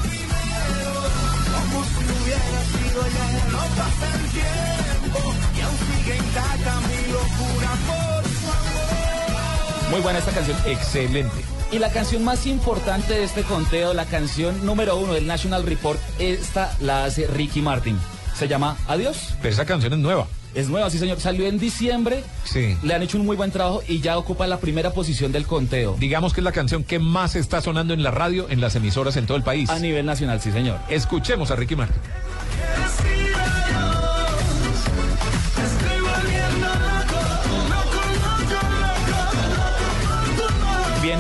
[2.94, 9.90] No pasa el tiempo y aún sigue intacta mi locura por su amor.
[9.90, 10.56] Muy buena esta canción.
[10.66, 11.44] Excelente.
[11.73, 15.98] Y la canción más importante de este conteo, la canción número uno del National Report,
[16.20, 17.98] esta la hace Ricky Martin.
[18.36, 19.34] Se llama Adiós.
[19.42, 20.28] Pero esa canción es nueva.
[20.55, 21.18] Es nueva, sí señor.
[21.18, 22.23] Salió en diciembre.
[22.44, 22.76] Sí.
[22.84, 25.97] Le han hecho un muy buen trabajo y ya ocupa la primera posición del conteo.
[25.98, 29.16] Digamos que es la canción que más está sonando en la radio, en las emisoras
[29.16, 29.68] en todo el país.
[29.68, 30.78] A nivel nacional, sí señor.
[30.89, 32.00] Escuchemos a Ricky Martin.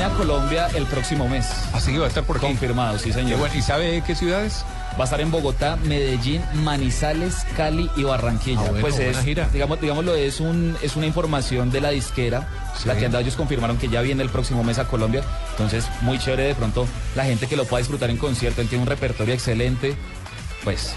[0.04, 1.46] A Colombia el próximo mes.
[1.72, 2.46] Así que va a estar por aquí.
[2.46, 3.38] Confirmado, sí, señor.
[3.38, 3.54] Bueno.
[3.54, 4.64] ¿Y sabe qué ciudades?
[4.98, 8.60] Va a estar en Bogotá, Medellín, Manizales, Cali y Barranquilla.
[8.60, 9.48] Ah, bueno, pues es, gira.
[9.52, 12.86] digamos, digámoslo, es un, es una información de la disquera, Sí.
[12.88, 15.22] la que han dado, ellos confirmaron que ya viene el próximo mes a Colombia.
[15.52, 18.82] Entonces, muy chévere de pronto la gente que lo pueda disfrutar en concierto, él tiene
[18.82, 19.96] un repertorio excelente.
[20.62, 20.94] Pues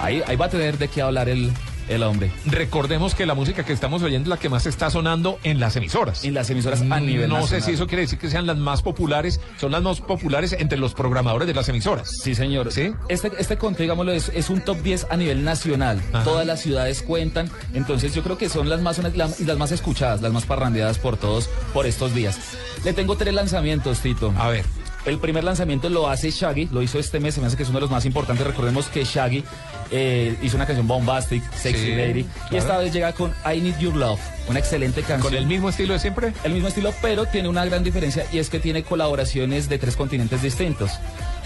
[0.00, 1.52] ahí, ahí va a tener de qué hablar el,
[1.88, 2.30] el hombre.
[2.46, 5.76] Recordemos que la música que estamos oyendo es la que más está sonando en las
[5.76, 6.24] emisoras.
[6.24, 8.82] En las emisoras a nivel No sé si eso quiere decir que sean las más
[8.82, 12.10] populares, son las más populares entre los programadores de las emisoras.
[12.22, 12.72] Sí, señor.
[12.72, 12.92] ¿Sí?
[13.08, 16.00] Este, este conteo, digámoslo, es, es un top 10 a nivel nacional.
[16.12, 16.24] Ajá.
[16.24, 17.50] Todas las ciudades cuentan.
[17.74, 21.16] Entonces yo creo que son las más, las, las más escuchadas, las más parrandeadas por
[21.16, 22.38] todos por estos días.
[22.84, 24.32] Le tengo tres lanzamientos, Tito.
[24.36, 24.64] A ver.
[25.04, 27.68] El primer lanzamiento lo hace Shaggy, lo hizo este mes, se me hace que es
[27.68, 28.46] uno de los más importantes.
[28.46, 29.42] Recordemos que Shaggy
[29.90, 33.78] eh, hizo una canción Bombastic, Sexy Sí, Lady, y esta vez llega con I Need
[33.78, 35.20] Your Love, una excelente canción.
[35.22, 36.32] ¿Con el mismo estilo de siempre?
[36.44, 39.96] El mismo estilo, pero tiene una gran diferencia y es que tiene colaboraciones de tres
[39.96, 40.92] continentes distintos.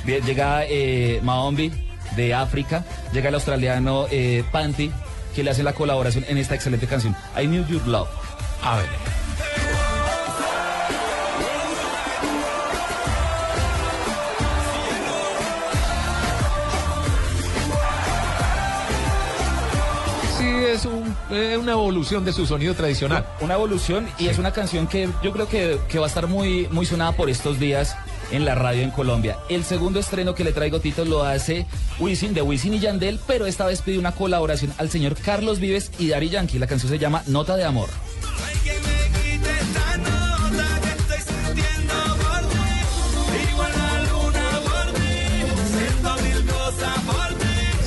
[0.04, 1.72] Llega eh, Maombi
[2.14, 4.90] de África, llega el australiano eh, Panty,
[5.34, 8.08] que le hace la colaboración en esta excelente canción, I Need Your Love.
[8.62, 9.25] A ver.
[20.72, 23.26] Es un- eh, una evolución de su sonido tradicional.
[23.40, 26.68] Una evolución y es una canción que yo creo que, que va a estar muy,
[26.70, 27.96] muy sonada por estos días
[28.32, 29.38] en la radio en Colombia.
[29.48, 31.66] El segundo estreno que le traigo, Tito, lo hace
[32.00, 35.90] Wisin, de Wisin y Yandel, pero esta vez pide una colaboración al señor Carlos Vives
[35.98, 36.58] y Dari Yankee.
[36.58, 37.88] La canción se llama Nota de Amor.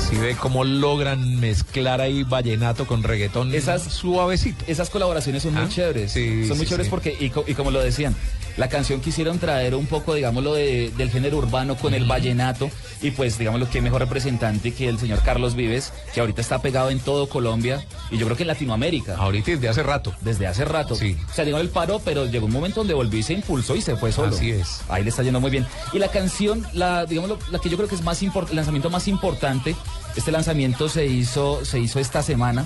[0.09, 4.65] Si ve cómo logran mezclar ahí vallenato con reggaetón Esas- suavecito.
[4.67, 6.11] Esas colaboraciones son Ah, muy chéveres.
[6.11, 6.89] sí, son muy sí, chéveres sí.
[6.89, 8.15] porque, y, co- y como lo decían,
[8.57, 12.71] la canción quisieron traer un poco, digámoslo, de- del género urbano con el vallenato.
[13.03, 16.89] Y pues, digámoslo, que mejor representante que el señor Carlos Vives, que ahorita está pegado
[16.89, 19.15] en todo Colombia y yo creo que en Latinoamérica.
[19.15, 20.13] Ahorita desde hace rato.
[20.21, 20.95] Desde hace rato.
[20.95, 21.15] Sí.
[21.29, 23.81] O sea, llegó el paro, pero llegó un momento donde volvió y se impulsó y
[23.81, 24.35] se fue solo.
[24.35, 24.81] Así es.
[24.89, 25.67] Ahí le está yendo muy bien.
[25.93, 28.89] Y la canción, la, digamos, la que yo creo que es más import- el lanzamiento
[28.89, 29.75] más importante,
[30.15, 32.65] este lanzamiento se hizo, se hizo esta semana,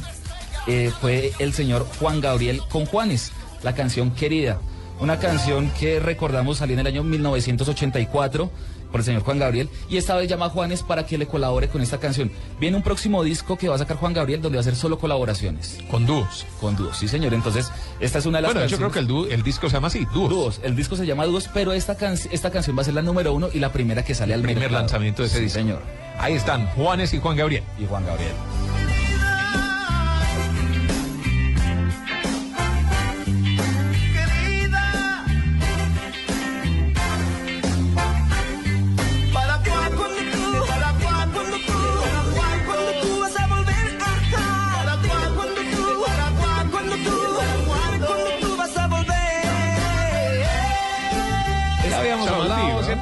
[0.67, 3.31] eh, fue el señor Juan Gabriel con Juanes,
[3.63, 4.59] la canción Querida.
[4.99, 8.51] Una canción que recordamos salió en el año 1984
[8.93, 11.67] por el señor Juan Gabriel y esta vez llama a Juanes para que le colabore
[11.67, 12.31] con esta canción.
[12.59, 14.99] Viene un próximo disco que va a sacar Juan Gabriel donde va a ser solo
[14.99, 15.79] colaboraciones.
[15.89, 16.45] Con dúos.
[16.61, 17.33] Con dúos, sí señor.
[17.33, 19.73] Entonces, esta es una de las Bueno, yo creo que el, dúo- el disco se
[19.73, 20.29] llama así, dúos.
[20.29, 20.61] Dúos.
[20.63, 23.33] El disco se llama Dúos, pero esta, can- esta canción va a ser la número
[23.33, 24.81] uno y la primera que sale al El primer mercado.
[24.81, 25.59] lanzamiento de ese Sí, disco.
[25.59, 25.81] señor.
[26.19, 27.63] Ahí están, Juanes y Juan Gabriel.
[27.79, 28.31] Y Juan Gabriel.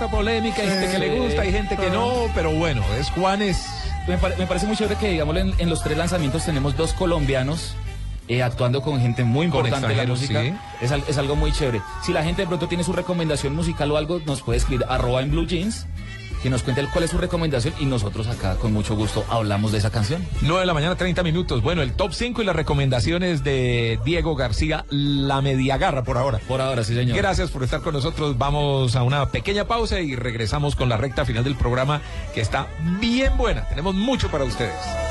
[0.10, 3.66] Polémica, hay gente que le gusta, hay gente que no, pero bueno, es Juanes.
[4.08, 6.94] Me, pare- me parece muy chévere que, digamos, en, en los tres lanzamientos tenemos dos
[6.94, 7.76] colombianos
[8.28, 10.42] eh, actuando con gente muy importante de la música.
[10.44, 11.82] extranjeros, Es, es algo muy chévere.
[12.04, 15.22] Si la gente de pronto tiene su recomendación musical o algo, nos puede escribir arroba
[15.22, 15.86] en blue jeans,
[16.42, 19.78] que nos cuente cuál es su recomendación y nosotros acá con mucho gusto hablamos de
[19.78, 20.26] esa canción.
[20.42, 21.62] 9 de la mañana, 30 minutos.
[21.62, 26.40] Bueno, el top 5 y las recomendaciones de Diego García, la mediagarra por ahora.
[26.48, 27.16] Por ahora, sí, señor.
[27.18, 28.38] Gracias por estar con nosotros.
[28.38, 32.02] Vamos a una pequeña pausa y regresamos con la recta final del programa
[32.34, 32.68] que está
[33.00, 33.68] bien buena.
[33.70, 35.11] Tenemos mucho para ustedes.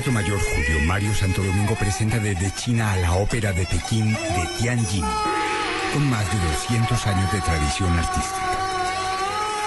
[0.00, 4.48] Teatro Mayor Julio Mario Santo Domingo presenta desde China a la ópera de Pekín de
[4.58, 5.04] Tianjin,
[5.92, 8.40] con más de 200 años de tradición artística.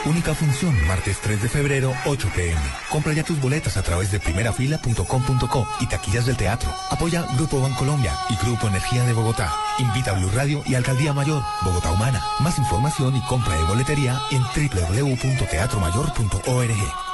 [0.05, 2.59] Única función, martes 3 de febrero, 8 pm.
[2.89, 6.73] Compra ya tus boletas a través de primerafila.com.co y taquillas del teatro.
[6.89, 9.53] Apoya Grupo Bancolombia y Grupo Energía de Bogotá.
[9.77, 12.23] Invita a Blue Radio y Alcaldía Mayor, Bogotá Humana.
[12.39, 17.12] Más información y compra de boletería en www.teatromayor.org.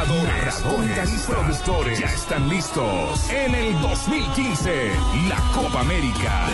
[0.00, 4.92] Jugadores, comentaristas, productores ya están listos en el 2015,
[5.28, 6.48] la Copa América.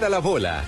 [0.00, 0.64] Rueda la bola.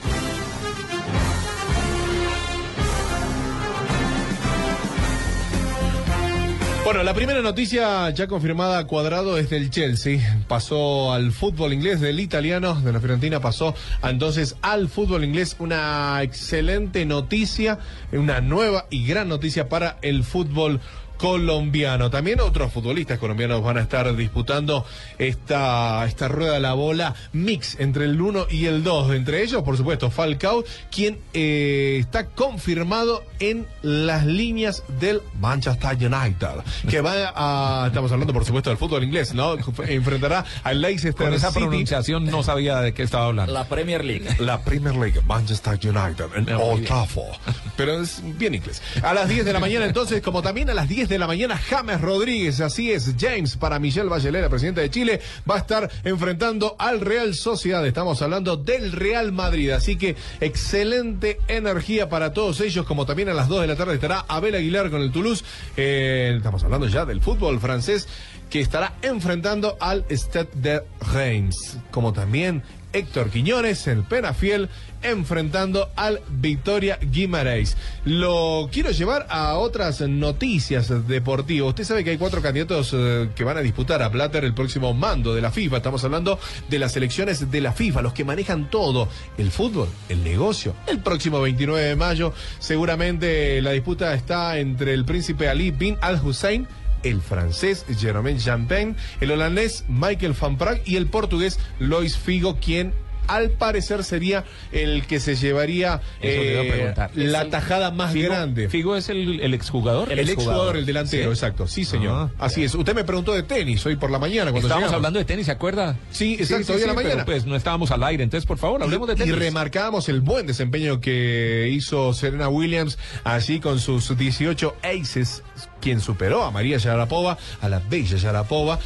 [6.85, 10.43] Bueno, la primera noticia ya confirmada Cuadrado es del Chelsea.
[10.49, 15.57] Pasó al fútbol inglés del italiano, de la Fiorentina pasó entonces al fútbol inglés.
[15.61, 17.79] Una excelente noticia,
[18.13, 20.81] una nueva y gran noticia para el fútbol
[21.23, 22.11] colombiano.
[22.11, 24.85] También otros futbolistas colombianos van a estar disputando
[25.19, 29.15] esta, esta rueda de la bola mix entre el 1 y el 2.
[29.15, 36.65] Entre ellos, por supuesto, Falcao, quien eh, está confirmado en las líneas del Manchester United.
[36.91, 37.87] Que va a.
[37.87, 39.55] Estamos hablando, por supuesto, del fútbol inglés, ¿no?
[39.87, 41.61] Enfrentará al Leicester Con esa City.
[41.61, 43.53] pronunciación no sabía de qué estaba hablando.
[43.53, 44.27] La Premier League.
[44.41, 46.87] La Premier League, Manchester United, en Muy Old.
[46.87, 47.37] Trafford.
[47.77, 48.83] Pero es bien inglés.
[49.05, 51.57] A las 10 de la mañana, entonces, como también a las 10 de la mañana,
[51.57, 55.91] James Rodríguez, así es, James para Michelle Bachelet, la presidenta de Chile, va a estar
[56.05, 57.87] enfrentando al Real Sociedad.
[57.87, 59.71] Estamos hablando del Real Madrid.
[59.71, 63.95] Así que excelente energía para todos ellos, como también a las 2 de la tarde
[63.95, 65.45] estará Abel Aguilar con el Toulouse.
[65.77, 68.09] Eh, estamos hablando ya del fútbol francés
[68.51, 70.83] que estará enfrentando al Stade de
[71.13, 74.69] Reims, como también Héctor Quiñones en Penafiel
[75.03, 77.77] enfrentando al Victoria Guimarães.
[78.05, 81.71] Lo quiero llevar a otras noticias deportivas.
[81.71, 84.95] Usted sabe que hay cuatro candidatos eh, que van a disputar a Plater el próximo
[84.95, 85.79] mando de la FIFA.
[85.79, 86.39] Estamos hablando
[86.69, 90.75] de las elecciones de la FIFA, los que manejan todo, el fútbol, el negocio.
[90.87, 96.21] El próximo 29 de mayo seguramente la disputa está entre el príncipe Ali bin Al
[96.25, 96.67] Hussein
[97.03, 102.93] el francés Jerome Champagne, el holandés Michael Van Praag y el portugués Lois Figo, quien
[103.29, 108.69] al parecer sería el que se llevaría eh, la el- tajada más Figo- grande.
[108.69, 110.11] Figo es el, el exjugador.
[110.11, 111.31] El, exjugador, el delantero, ¿Sí?
[111.31, 111.69] exacto.
[111.69, 112.31] Sí, señor.
[112.37, 112.75] Ah, Así es.
[112.75, 114.95] Usted me preguntó de tenis hoy por la mañana cuando Estábamos llegamos.
[114.97, 115.97] hablando de tenis, ¿se acuerda?
[116.11, 117.25] Sí, exacto, hoy a la pero, mañana.
[117.25, 119.37] pues no estábamos al aire, entonces por favor, hablemos de Y tenis.
[119.37, 125.45] remarcábamos el buen desempeño que hizo Serena Williams allí con sus 18 aces,
[125.83, 128.79] quien superó a María Sharapova, a la bella Sharapova,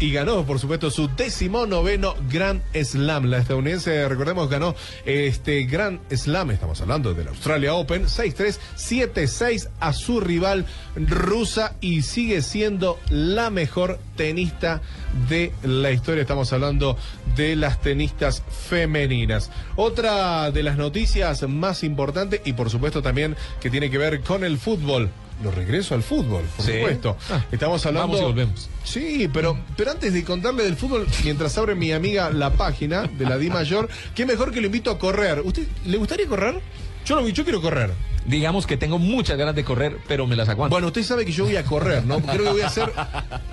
[0.00, 3.26] y ganó, por supuesto, su décimo noveno Grand Slam.
[3.26, 9.92] La estadounidense, recordemos, ganó este Grand Slam, estamos hablando del Australia Open, 6-3, 7-6 a
[9.92, 10.64] su rival
[10.96, 14.80] rusa y sigue siendo la mejor tenista
[15.28, 16.22] de la historia.
[16.22, 16.96] Estamos hablando
[17.36, 19.50] de las tenistas femeninas.
[19.76, 24.42] Otra de las noticias más importantes y por supuesto también que tiene que ver con
[24.42, 25.10] el fútbol.
[25.42, 26.72] Lo regreso al fútbol, por Sí.
[26.74, 27.16] supuesto.
[27.30, 28.08] Ah, Estamos hablando.
[28.08, 28.68] vamos y volvemos.
[28.84, 33.24] Sí, pero, pero antes de contarle del fútbol, mientras abre mi amiga la página de
[33.24, 35.40] la Di Mayor, qué mejor que lo invito a correr.
[35.44, 36.60] ¿Usted le gustaría correr?
[37.06, 37.90] Yo no, yo quiero correr.
[38.26, 40.74] Digamos que tengo muchas ganas de correr, pero me las aguanto.
[40.74, 42.20] Bueno, usted sabe que yo voy a correr, ¿no?
[42.20, 42.92] Creo que voy a hacer.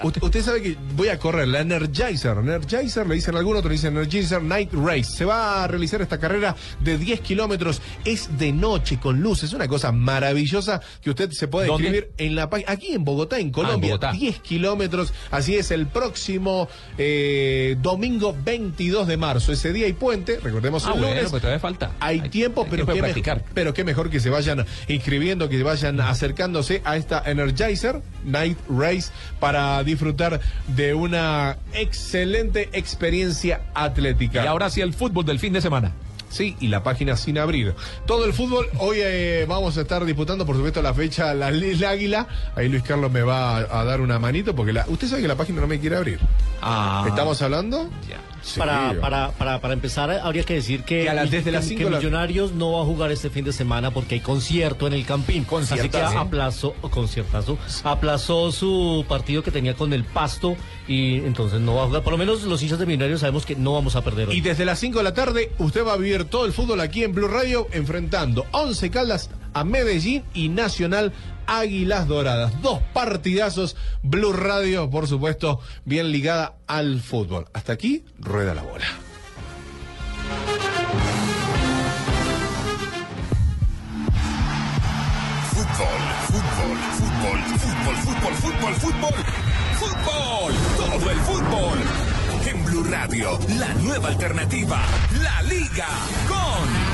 [0.03, 2.37] Usted, usted sabe que voy a correr, la Energizer.
[2.37, 5.05] Energizer, le dicen algunos, otros le dicen Energizer Night Race.
[5.05, 7.81] Se va a realizar esta carrera de 10 kilómetros.
[8.05, 9.53] Es de noche, con luces.
[9.53, 11.87] Una cosa maravillosa que usted se puede ¿Dónde?
[11.87, 12.71] escribir en la página.
[12.71, 13.91] Aquí en Bogotá, en Colombia.
[13.91, 14.11] Bogotá.
[14.11, 15.13] 10 kilómetros.
[15.31, 19.51] Así es, el próximo eh, domingo 22 de marzo.
[19.51, 21.31] Ese día hay puente, recordemos ah, el bueno, lunes.
[21.31, 21.91] pues todavía falta.
[21.99, 24.56] Hay tiempo, pero, tiempo qué mejor, pero qué mejor que se vayan
[24.87, 30.39] inscribiendo, que vayan acercándose a esta Energizer Night Race para disfrutar
[30.75, 34.43] de una excelente experiencia atlética.
[34.43, 35.93] Y ahora sí el fútbol del fin de semana.
[36.29, 37.73] Sí, y la página sin abrir.
[38.05, 41.85] Todo el fútbol, hoy eh, vamos a estar disputando, por supuesto, la fecha la, el
[41.85, 42.27] Águila.
[42.55, 45.27] Ahí Luis Carlos me va a, a dar una manito porque la, usted sabe que
[45.27, 46.19] la página no me quiere abrir.
[46.61, 47.05] Ah.
[47.07, 47.89] ¿Estamos hablando?
[48.41, 48.59] Sí.
[48.59, 51.89] Para, para, para, para empezar, habría que decir que, Que a las- desde las cinco
[51.89, 55.05] que Millonarios no va a jugar este fin de semana porque hay concierto en el
[55.05, 55.45] Campín.
[55.69, 60.55] Así que aplazó, conciertazo, aplazó su partido que tenía con el Pasto
[60.87, 62.03] y entonces no va a jugar.
[62.03, 64.37] Por lo menos los hinchas de Millonarios sabemos que no vamos a perder hoy.
[64.37, 67.03] Y desde las 5 de la tarde usted va a vivir todo el fútbol aquí
[67.03, 71.13] en Blue Radio enfrentando 11 Caldas a Medellín y Nacional
[71.47, 72.61] Águilas Doradas.
[72.61, 73.75] Dos partidazos.
[74.03, 77.47] Blue Radio, por supuesto, bien ligada al fútbol.
[77.53, 78.85] Hasta aquí, rueda la bola.
[85.53, 89.13] Fútbol, fútbol, fútbol, fútbol, fútbol, fútbol, fútbol,
[89.79, 91.79] fútbol, todo el fútbol.
[92.45, 94.81] En Blue Radio, la nueva alternativa,
[95.21, 95.87] la Liga
[96.27, 96.86] con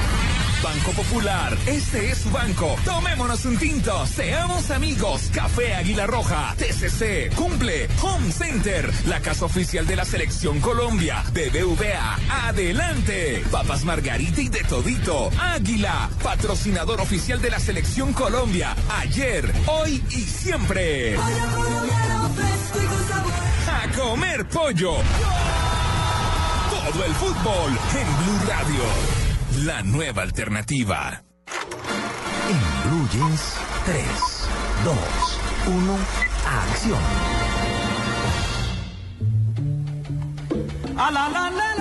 [0.64, 1.58] Banco Popular.
[1.66, 2.78] Este es su banco.
[2.86, 5.30] Tomémonos un tinto, seamos amigos.
[5.34, 12.48] Café Águila Roja, TCC, Cumple, Home Center, la casa oficial de la Selección Colombia, BBVA,
[12.48, 13.44] adelante.
[13.52, 20.22] Papas Margarita y de Todito, Águila, patrocinador oficial de la Selección Colombia, ayer, hoy y
[20.22, 21.18] siempre.
[23.68, 24.94] A comer pollo.
[26.70, 29.23] Todo el fútbol en Blue Radio.
[29.60, 31.24] La nueva alternativa.
[32.50, 34.06] En Blue Jeans, 3,
[34.84, 34.96] 2,
[35.68, 35.98] 1,
[36.46, 37.00] acción.
[40.98, 41.73] A la la la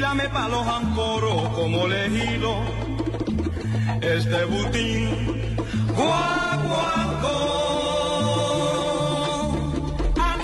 [0.00, 2.62] la, enfílame pa' los ancoros como lejilo.
[4.00, 5.56] Este butín,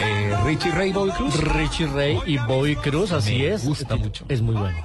[0.00, 1.40] Eh, Richie Ray, Bobby Cruz.
[1.54, 3.64] Richie Ray y Bobby Cruz, así Me es.
[3.64, 4.24] gusta mucho.
[4.28, 4.76] Es muy bueno.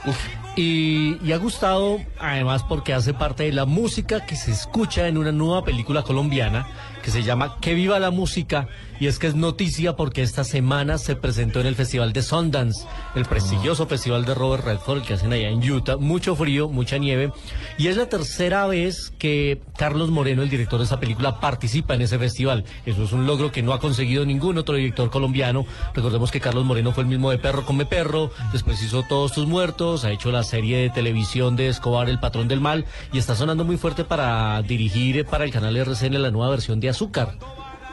[0.55, 5.17] Y, y ha gustado además porque hace parte de la música que se escucha en
[5.17, 6.67] una nueva película colombiana
[7.03, 8.67] que se llama Que viva la música
[8.99, 12.85] y es que es noticia porque esta semana se presentó en el Festival de Sundance,
[13.15, 17.31] el prestigioso festival de Robert Redford que hacen allá en Utah, mucho frío, mucha nieve
[17.77, 22.01] y es la tercera vez que Carlos Moreno, el director de esa película, participa en
[22.01, 22.65] ese festival.
[22.85, 25.65] Eso es un logro que no ha conseguido ningún otro director colombiano.
[25.93, 29.47] Recordemos que Carlos Moreno fue el mismo de Perro come Perro, después hizo Todos tus
[29.47, 33.35] muertos, ha hecho la serie de televisión de Escobar, El patrón del mal, y está
[33.35, 37.37] sonando muy fuerte para dirigir para el canal RCN la nueva versión de Azúcar.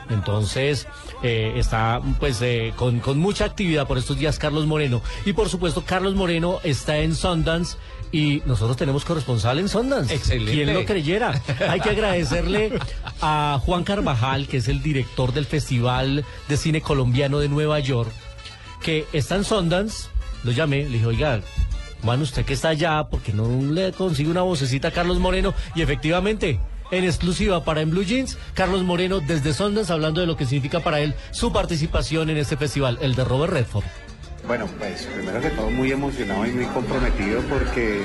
[0.09, 0.87] Entonces,
[1.23, 5.01] eh, está pues eh, con, con mucha actividad por estos días Carlos Moreno.
[5.25, 7.77] Y por supuesto, Carlos Moreno está en Sundance
[8.11, 10.13] y nosotros tenemos corresponsal en Sundance.
[10.13, 10.51] Excelente.
[10.53, 11.41] ¿Quién lo creyera?
[11.69, 12.71] Hay que agradecerle
[13.21, 18.11] a Juan Carvajal, que es el director del Festival de Cine Colombiano de Nueva York,
[18.81, 20.09] que está en Sundance.
[20.43, 21.41] Lo llamé, le dije, oiga,
[22.03, 25.53] Juan, usted que está allá, porque no le consigue una vocecita a Carlos Moreno?
[25.75, 26.59] Y efectivamente,
[26.91, 30.79] en exclusiva para En Blue Jeans, Carlos Moreno desde Sundance hablando de lo que significa
[30.79, 33.85] para él su participación en este festival, el de Robert Redford.
[34.47, 37.99] Bueno, pues primero que todo muy emocionado y muy comprometido porque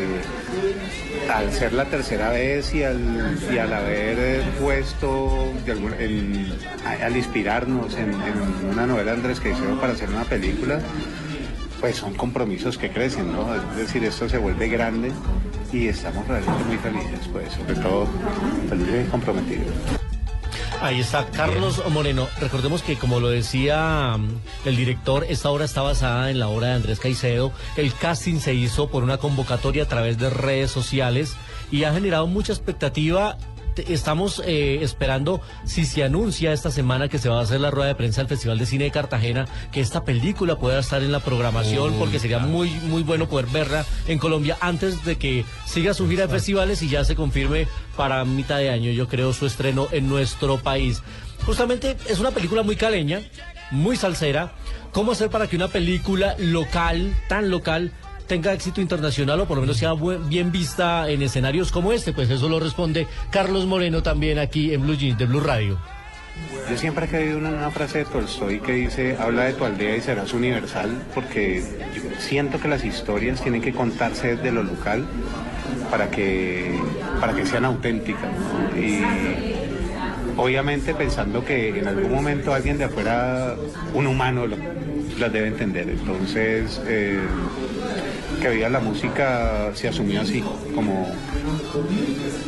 [1.32, 5.72] al ser la tercera vez y al, y al haber eh, puesto, de
[7.04, 10.80] al inspirarnos en, en una novela Andrés Caicedo para hacer una película,
[11.80, 13.54] pues son compromisos que crecen, ¿no?
[13.54, 15.12] Es decir, esto se vuelve grande
[15.72, 18.06] y estamos realmente muy felices, pues sobre todo
[18.68, 19.72] felices y comprometidos.
[20.82, 22.26] Ahí está Carlos Moreno.
[22.40, 26.68] Recordemos que, como lo decía mm, el director, esta obra está basada en la obra
[26.68, 27.52] de Andrés Caicedo.
[27.76, 31.36] El casting se hizo por una convocatoria a través de redes sociales
[31.70, 33.38] y ha generado mucha expectativa.
[33.76, 37.88] Estamos eh, esperando si se anuncia esta semana que se va a hacer la rueda
[37.88, 41.20] de prensa del Festival de Cine de Cartagena, que esta película pueda estar en la
[41.20, 45.94] programación, Uy, porque sería muy, muy bueno poder verla en Colombia antes de que siga
[45.94, 49.46] su gira de festivales y ya se confirme para mitad de año, yo creo, su
[49.46, 51.02] estreno en nuestro país.
[51.46, 53.20] Justamente es una película muy caleña,
[53.70, 54.52] muy salsera.
[54.92, 57.92] ¿Cómo hacer para que una película local, tan local,
[58.32, 59.92] tenga éxito internacional o por lo menos sea
[60.26, 62.14] bien vista en escenarios como este?
[62.14, 65.78] Pues eso lo responde Carlos Moreno también aquí en Blue Jeans de Blue Radio.
[66.70, 70.00] Yo siempre he creído una frase de Tolstoy que dice, habla de tu aldea y
[70.00, 71.62] serás universal, porque
[72.20, 75.06] siento que las historias tienen que contarse desde lo local
[75.90, 76.74] para que,
[77.20, 78.30] para que sean auténticas.
[80.36, 83.54] Obviamente pensando que en algún momento alguien de afuera,
[83.94, 84.56] un humano, lo-
[85.18, 85.88] las debe entender.
[85.90, 87.18] Entonces, eh,
[88.40, 90.42] que Viva la Música se asumió así,
[90.74, 91.06] como,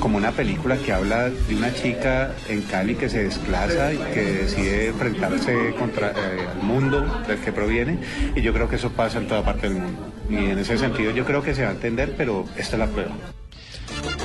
[0.00, 4.22] como una película que habla de una chica en Cali que se desplaza y que
[4.22, 6.14] decide enfrentarse contra eh,
[6.52, 7.98] al mundo del que proviene
[8.34, 11.12] y yo creo que eso pasa en toda parte del mundo y en ese sentido
[11.12, 13.12] yo creo que se va a entender pero esta es la prueba.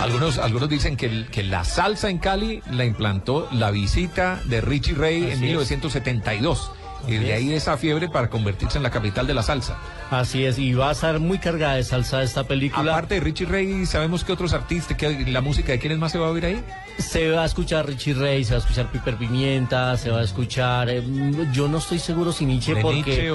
[0.02, 4.62] Algunos, algunos dicen que, el- que la salsa en Cali la implantó la visita de
[4.62, 5.40] Richie Ray en Así es.
[5.42, 6.72] 1972.
[7.16, 9.78] Y de ahí esa fiebre para convertirse en la capital de la salsa.
[10.12, 12.92] Así es, y va a estar muy cargada de salsa esta película.
[12.94, 16.18] Aparte de Richie Ray, ¿sabemos que otros artistas, que la música de quiénes más se
[16.18, 16.64] va a oír ahí?
[16.98, 20.24] Se va a escuchar Richie Ray, se va a escuchar Piper Pimienta, se va a
[20.24, 20.90] escuchar.
[20.90, 23.28] eh, mm, yo no estoy seguro si Nietzsche, ¿De porque Nietzsche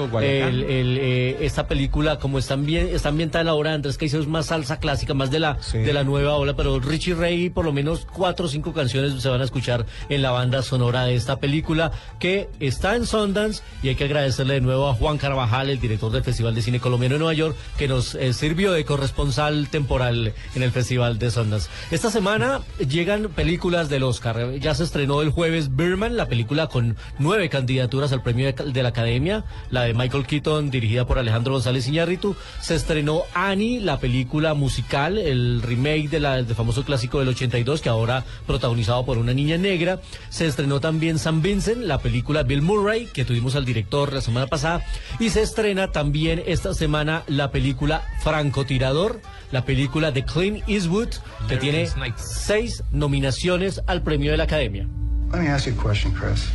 [0.47, 3.97] el- el, eh, esta película, como está, bien, está ambientada en la obra de Andrés
[3.97, 6.55] Caicedo, es más salsa clásica, más de la, de la nueva ola.
[6.55, 10.21] Pero Richie Ray, por lo menos cuatro o cinco canciones se van a escuchar en
[10.21, 13.63] la banda sonora de esta película, que está en Sundance.
[13.83, 16.79] Y hay que agradecerle de nuevo a Juan Carvajal, el director del Festival de Cine
[16.79, 21.29] Colombiano de Nueva York, que nos eh, sirvió de corresponsal temporal en el Festival de
[21.31, 21.69] Sundance.
[21.91, 24.55] Esta semana llegan películas del Oscar.
[24.59, 28.83] Ya se estrenó el jueves Birdman, la película con nueve candidaturas al premio de, de
[28.83, 32.35] la Academia, la de Michael Keaton, dirigida por Alejandro González Iñárritu.
[32.61, 37.81] Se estrenó Annie, la película musical, el remake de la, del famoso clásico del 82,
[37.81, 39.99] que ahora protagonizado por una niña negra.
[40.29, 44.21] Se estrenó también San Vincent, la película Bill Murray, que tuvimos tuvimos al director la
[44.21, 44.81] semana pasada.
[45.19, 51.09] Y se estrena también esta semana la película Francotirador, la película de Clint Eastwood,
[51.47, 54.87] que tiene seis nominaciones al premio de la Academia.
[55.31, 56.47] Let me ask you a question, Chris.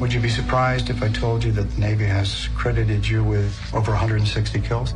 [0.00, 3.52] Would you be surprised if I told you that the Navy has credited you with
[3.72, 4.94] over 160 kills?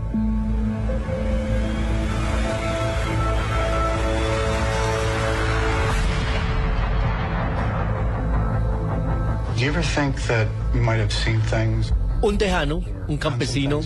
[12.20, 13.80] Un tejano, un campesino,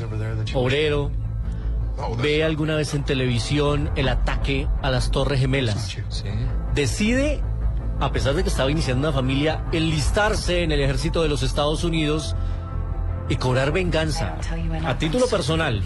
[0.55, 1.11] obrero,
[2.23, 5.97] ve alguna vez en televisión el ataque a las Torres Gemelas.
[6.75, 7.43] Decide,
[8.01, 11.85] a pesar de que estaba iniciando una familia, enlistarse en el ejército de los Estados
[11.85, 12.37] Unidos
[13.29, 14.37] y cobrar venganza
[14.85, 15.83] a título personal.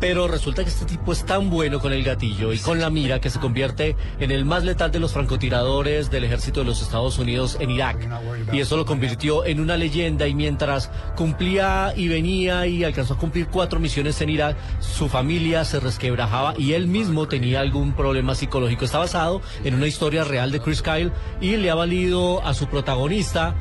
[0.00, 3.20] Pero resulta que este tipo es tan bueno con el gatillo y con la mira
[3.20, 7.18] que se convierte en el más letal de los francotiradores del ejército de los Estados
[7.18, 8.08] Unidos en Irak.
[8.52, 13.18] Y eso lo convirtió en una leyenda y mientras cumplía y venía y alcanzó a
[13.18, 18.34] cumplir cuatro misiones en Irak, su familia se resquebrajaba y él mismo tenía algún problema
[18.34, 18.84] psicológico.
[18.84, 22.66] Está basado en una historia real de Chris Kyle y le ha valido a su
[22.66, 23.54] protagonista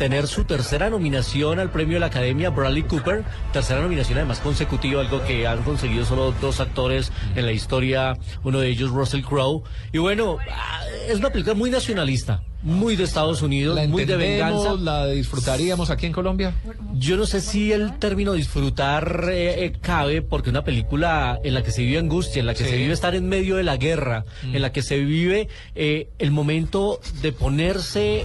[0.00, 3.22] tener su tercera nominación al premio de la Academia Bradley Cooper,
[3.52, 8.60] tercera nominación además consecutiva, algo que han conseguido solo dos actores en la historia, uno
[8.60, 9.62] de ellos Russell Crowe.
[9.92, 10.38] Y bueno,
[11.06, 14.72] es una película muy nacionalista, muy de Estados Unidos, ¿La muy de venganza.
[14.72, 16.54] ¿La disfrutaríamos aquí en Colombia?
[16.94, 21.62] Yo no sé si el término disfrutar eh, eh, cabe porque una película en la
[21.62, 22.70] que se vive angustia, en la que Sí.
[22.70, 26.30] se vive estar en medio de la guerra, en la que se vive eh, el
[26.30, 28.24] momento de ponerse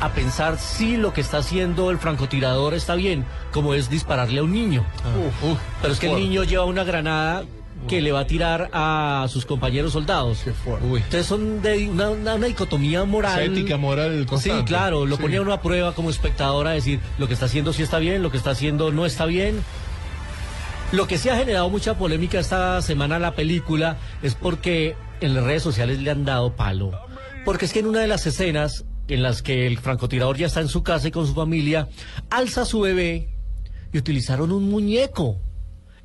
[0.00, 4.42] a pensar si lo que está haciendo el francotirador está bien, como es dispararle a
[4.42, 4.84] un niño.
[5.80, 7.44] Pero es que el niño lleva una granada
[7.88, 10.44] que le va a tirar a sus compañeros soldados.
[10.46, 13.40] Entonces son de una, una- una dicotomía moral.
[13.40, 14.60] Esa ética moral constante.
[14.60, 15.22] Sí, claro, lo Sí.
[15.22, 18.22] ponía uno a prueba como espectador a decir lo que está haciendo sí está bien,
[18.22, 19.62] lo que está haciendo no está bien.
[20.92, 25.44] Lo que sí ha generado mucha polémica esta semana la película es porque en las
[25.44, 26.92] redes sociales le han dado palo.
[27.44, 30.60] Porque es que en una de las escenas en las que el francotirador ya está
[30.60, 31.88] en su casa y con su familia,
[32.30, 33.28] alza a su bebé
[33.92, 35.38] y utilizaron un muñeco.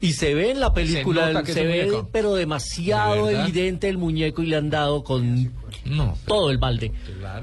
[0.03, 2.09] Y se ve en la película, es se ve muñeco.
[2.11, 5.51] pero demasiado evidente el muñeco y le han dado con
[6.25, 6.91] todo el balde.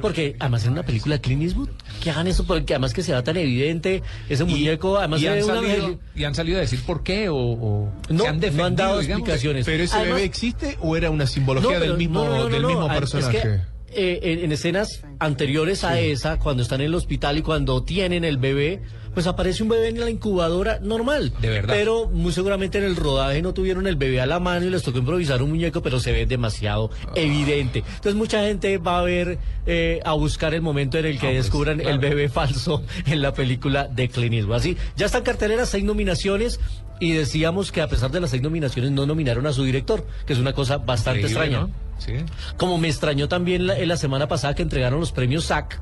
[0.01, 1.69] Porque además en una película de Clint Eastwood,
[2.03, 5.35] que hagan eso, porque además que sea tan evidente ese muñeco, además y, se han
[5.37, 8.41] ve salido, y han salido a decir por qué o, o No, se han no
[8.41, 9.21] defendido, han dado digamos.
[9.21, 9.65] explicaciones.
[9.65, 12.37] ¿Pero ese Además- bebé existe o era una simbología No, pero- del mismo, no, no,
[12.39, 13.41] no, del no, mismo es personaje?
[13.41, 13.61] que,
[13.99, 18.25] eh, en, en escenas anteriores a esa, cuando están en el hospital y cuando tienen
[18.25, 18.81] el bebé,
[19.15, 21.33] pues aparece un bebé en la incubadora normal.
[21.41, 21.75] De verdad.
[21.75, 24.83] Pero muy seguramente en el rodaje no tuvieron el bebé a la mano y les
[24.85, 27.13] tocó improvisar un muñeco, pero se ve demasiado Ah.
[27.17, 27.81] evidente.
[27.81, 31.31] Entonces mucha gente va a ver, eh, a buscar el momento en el que Ah,
[31.31, 34.57] pues, descubran el bebé falso en la película de Clint Eastwood.
[34.57, 36.61] Así, ya están carteleras, seis nominaciones.
[37.01, 40.33] Y decíamos que a pesar de las seis nominaciones no nominaron a su director, que
[40.33, 41.67] es una cosa bastante Increíble, extraña.
[41.67, 41.99] ¿no?
[41.99, 42.15] Sí.
[42.57, 45.81] Como me extrañó también la, en la semana pasada que entregaron los premios SAC,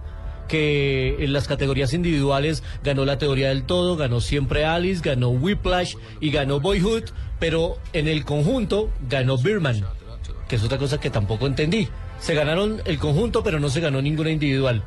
[0.49, 5.97] que en las categorías individuales ganó la teoría del todo, ganó siempre Alice, ganó Whiplash
[6.21, 7.05] y ganó Boyhood,
[7.39, 9.85] pero en el conjunto ganó Birman,
[10.49, 11.89] que es otra cosa que tampoco entendí.
[12.21, 14.83] Se ganaron el conjunto, pero no se ganó ninguna individual.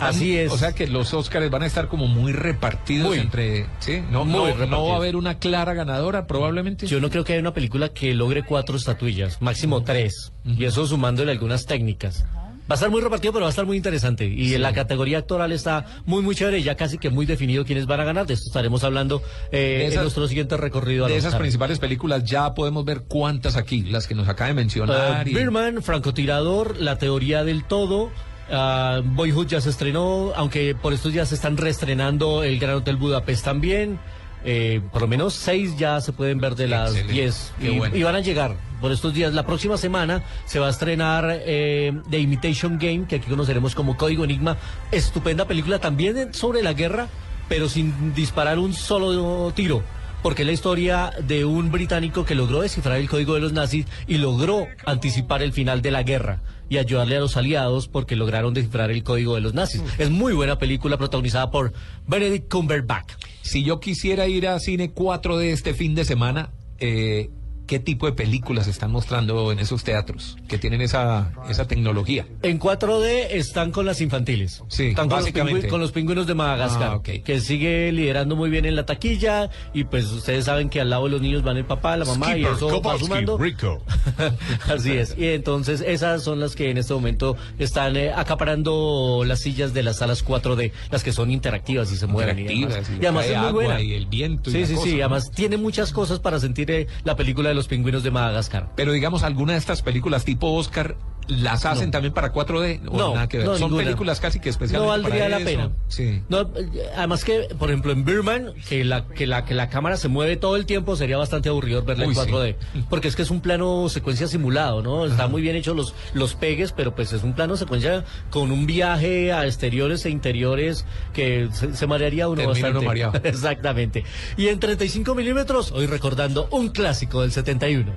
[0.00, 0.52] Así es.
[0.52, 3.18] O sea que los Óscares van a estar como muy repartidos Muy.
[3.18, 3.66] entre.
[3.80, 4.88] Sí, no, Muy no, no repartidos.
[4.88, 6.86] va a haber una clara ganadora, probablemente.
[6.86, 10.86] Yo no creo que haya una película que logre cuatro estatuillas, máximo tres, y eso
[10.86, 12.24] sumándole algunas técnicas.
[12.70, 14.26] Va a estar muy repartido, pero va a estar muy interesante.
[14.26, 17.86] Y en la categoría actoral está muy, muy chévere, ya casi que muy definido quiénes
[17.86, 18.28] van a ganar.
[18.28, 21.04] De esto estaremos hablando eh, esas- en nuestro siguiente recorrido.
[21.04, 21.40] a de esas Oscar.
[21.40, 25.26] principales películas ya podemos ver cuántas aquí, las que nos acaba de mencionar.
[25.26, 28.12] Eh, y- Birman, Francotirador, La Teoría del Todo.
[28.50, 32.96] Ah, Boyhood ya se estrenó, aunque por estos días se están reestrenando El Gran Hotel
[32.96, 33.98] Budapest también.
[34.42, 37.12] Eh, por lo menos seis ya se pueden ver de las Excelente.
[37.12, 37.52] diez.
[37.60, 37.96] Qué Y, bueno.
[37.96, 39.34] y van a llegar por estos días.
[39.34, 43.96] La próxima semana se va a estrenar eh, The Imitation Game, que aquí conoceremos como
[43.96, 44.56] Código Enigma.
[44.90, 47.08] Estupenda película también sobre la guerra,
[47.48, 49.82] pero sin disparar un solo tiro
[50.22, 53.86] porque es la historia de un británico que logró descifrar el código de los nazis
[54.06, 56.40] y logró anticipar el final de la guerra
[56.70, 59.82] y ayudarle a los aliados porque lograron descifrar el código de los nazis.
[59.98, 61.72] Es muy buena película protagonizada por
[62.06, 63.12] Benedict Cumberbatch.
[63.42, 67.28] Si yo quisiera ir a cine 4D este fin de semana, eh,
[67.70, 72.26] qué tipo de películas están mostrando en esos teatros que tienen esa, esa tecnología.
[72.42, 74.64] En 4D están con las infantiles.
[74.66, 75.68] Sí, están con los, básicamente.
[75.68, 77.08] pingüi- con los pingüinos de Madagascar, Ah, ok.
[77.24, 81.04] que sigue liderando muy bien en la taquilla y pues ustedes saben que al lado
[81.04, 83.38] de los niños van el papá, la mamá y Skipper, eso va Kowalski, sumando.
[83.38, 83.82] Rico.
[84.68, 85.14] Así es.
[85.16, 89.84] Y entonces esas son las que en este momento están eh, acaparando las sillas de
[89.84, 92.36] las salas 4D, las que son interactivas y se mueven.
[92.38, 92.90] y Interactivas, demás.
[92.90, 93.80] y Y además es muy buena.
[93.80, 94.90] y el viento y Sí, sí, cosa, sí.
[94.96, 95.04] ¿no?
[95.04, 98.70] Además tiene muchas cosas para sentir eh, la película de los pingüinos de Madagascar.
[98.76, 100.96] Pero digamos, alguna de estas películas tipo Oscar
[101.28, 101.90] las hacen No.
[101.92, 103.46] también para 4D o No, nada que ver.
[103.46, 103.84] no, Son ninguna.
[103.84, 105.44] películas casi que especialmente No valdría para la eso.
[105.44, 105.70] pena.
[105.86, 106.22] Sí.
[106.28, 106.50] No,
[106.96, 110.36] además que, por ejemplo, en Birman, que la, que la, que la cámara se mueve
[110.36, 112.30] todo el tiempo, sería bastante aburrido verla Uy, en sí.
[112.32, 112.56] 4D.
[112.88, 115.04] Porque es que es un plano secuencia simulado, ¿no?
[115.06, 118.66] Está muy bien hecho los, los pegues, pero pues es un plano secuencia con un
[118.66, 123.28] viaje a exteriores e interiores que se, se marearía uno Termina bastante.
[123.28, 124.04] Exactamente.
[124.36, 127.92] Y en 35 milímetros, hoy recordando un clásico del 71.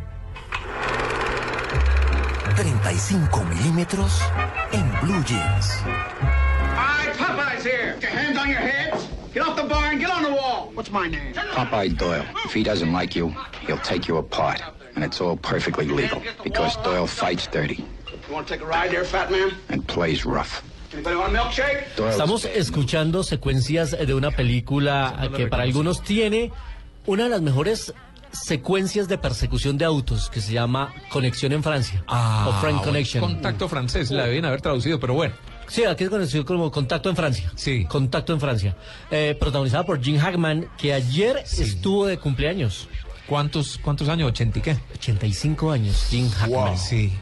[2.56, 4.22] 35 milímetros
[4.72, 5.84] en Blue Jeans.
[5.86, 5.92] All
[7.06, 7.96] right, Popeye's here.
[8.00, 9.08] Get your hands on your heads.
[9.34, 10.72] Get off the bar and get on the wall.
[10.74, 11.34] What's my name?
[11.34, 12.26] Popeye Doyle.
[12.46, 13.36] If he doesn't like you,
[13.68, 14.62] he'll take you apart.
[14.96, 17.84] And it's all perfectly legal because Doyle fights dirty
[18.28, 19.52] You want to take a ride there, fat man?
[19.70, 20.64] and plays rough.
[20.94, 21.96] Anybody want a milkshake?
[21.96, 26.52] Doyle's Estamos escuchando secuencias de una película que para algunos tiene
[27.08, 27.94] una de las mejores
[28.34, 32.82] secuencias de persecución de autos que se llama Conexión en Francia Ah, o Frank bueno,
[32.84, 33.22] Connection.
[33.22, 35.34] Contacto francés, la deben haber traducido, pero bueno.
[35.68, 37.52] Sí, aquí es conocido como Contacto en Francia.
[37.56, 37.86] Sí.
[37.86, 38.76] Contacto en Francia.
[39.10, 42.90] Eh, protagonizada por Jim Hackman, que ayer estuvo de cumpleaños.
[43.28, 44.32] ¿Cuántos, cuántos años?
[44.34, 44.78] ¿80 y qué?
[44.96, 46.78] 85 años, Jim Hackman.
[46.78, 47.14] Sí.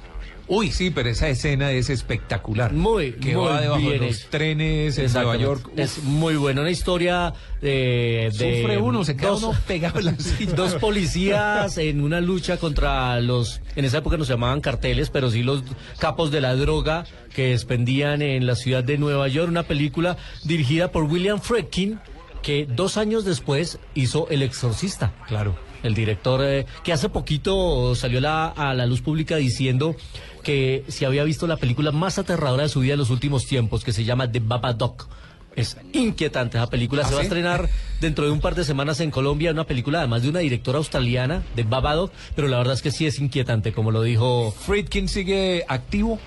[0.53, 2.73] Uy, sí, pero esa escena es espectacular.
[2.73, 5.37] Muy, que muy va debajo bien de los trenes en Nueva.
[5.37, 5.69] York.
[5.77, 8.29] Es muy buena, una historia de...
[8.37, 10.51] de Sufre uno, se queda dos- uno pegado en la silla.
[10.53, 15.31] Dos policías en una lucha contra los, en esa época no se llamaban carteles, pero
[15.31, 15.63] sí los
[15.99, 19.47] capos de la droga que expendían en la ciudad de Nueva York.
[19.49, 21.99] Una película dirigida por William Friedkin,
[22.41, 25.13] que dos años después hizo El Exorcista.
[25.29, 25.55] Claro.
[25.83, 29.95] El director eh, que hace poquito salió la- a la luz pública diciendo
[30.43, 33.83] que si había visto la película más aterradora de su vida en los últimos tiempos,
[33.83, 35.07] que se llama The Babadook.
[35.55, 37.03] Es inquietante esa película.
[37.03, 37.69] ¿Ah, se va a estrenar
[37.99, 39.51] dentro de un par de semanas en Colombia.
[39.51, 43.05] Una película además de una directora australiana, de Babadook, pero la verdad es que sí
[43.05, 44.51] es inquietante, como lo dijo.
[44.65, 46.19] ¿Friedkin sigue activo?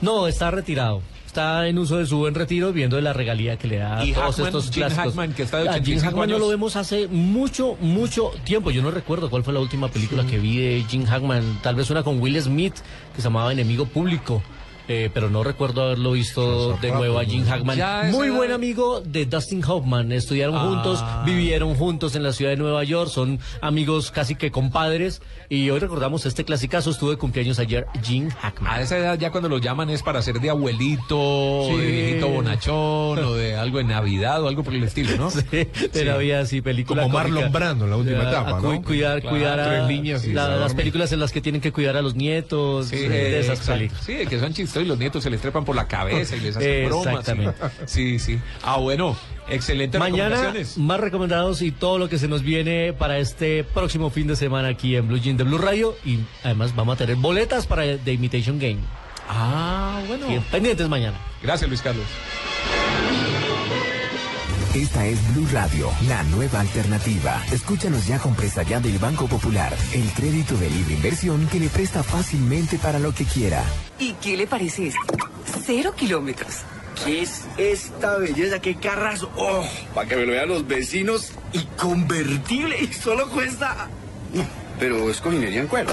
[0.00, 1.00] No, está retirado.
[1.32, 4.04] Está en uso de su buen retiro, viendo de la regalía que le da a
[4.04, 5.04] ¿Y todos Hackman, estos Jim clásicos.
[5.06, 6.40] Hackman, que está de Ah, Jim 85 Hackman no años?
[6.40, 8.70] lo vemos hace mucho, mucho tiempo.
[8.70, 11.60] Yo no recuerdo cuál fue la última película que vi de Jim Hackman.
[11.62, 12.74] Tal vez una con Will Smith,
[13.16, 14.42] que se llamaba Enemigo Público.
[14.88, 18.10] Eh, pero no recuerdo haberlo visto de nuevo a Jim Hackman.
[18.10, 20.12] Muy buen amigo de Dustin Hoffman.
[20.12, 20.60] Estudiaron Ah.
[20.68, 23.10] juntos, vivieron juntos en la ciudad de Nueva York.
[23.10, 25.22] Son amigos casi que compadres.
[25.48, 26.90] Y hoy recordamos este clasicazo.
[26.90, 28.72] Estuvo de cumpleaños ayer Jim Hackman.
[28.72, 31.76] A esa edad ya cuando lo llaman es para ser de abuelito, Sí.
[31.76, 35.30] de viejito bonachón, o de algo en Navidad o algo por el estilo, ¿no?
[35.52, 37.34] Sí, pero había así película Como cómica.
[37.34, 38.76] Marlon Brando en la última etapa, a ¿no?
[38.76, 41.96] cu- Cuidar, Claro, cuidar a líneas la- las películas en las que tienen que cuidar
[41.96, 44.04] a los nietos, Sí, eh, de esas películas.
[44.04, 46.88] Sí, que son y los nietos se les trepan por la cabeza y les hacen
[46.88, 47.24] bromas.
[47.86, 48.38] Sí, sí.
[48.62, 49.16] Ah, bueno,
[49.48, 50.78] excelente Mañana recomendaciones.
[50.78, 54.68] más recomendados y todo lo que se nos viene para este próximo fin de semana
[54.68, 58.12] aquí en Blue Jean de Blue Radio y además vamos a tener boletas para The
[58.12, 58.78] Imitation Game.
[59.28, 60.26] Ah, bueno.
[60.28, 61.16] Sí, pendientes mañana.
[61.42, 62.04] Gracias, Luis Carlos.
[64.74, 67.44] Esta es Blue Radio, la nueva alternativa.
[67.52, 71.68] Escúchanos ya con presta ya del Banco Popular, el crédito de libre inversión que le
[71.68, 73.62] presta fácilmente para lo que quiera.
[73.98, 75.00] ¿Y qué le parece esto?
[75.66, 76.62] Cero kilómetros.
[77.04, 78.60] ¿Qué es esta belleza?
[78.60, 79.22] ¿Qué carras?
[79.36, 79.62] ¡Oh!
[79.94, 81.32] Para que me lo vean los vecinos.
[81.52, 82.74] Y convertible.
[82.80, 83.88] Y solo cuesta.
[84.78, 85.92] Pero es cojinería en cuero.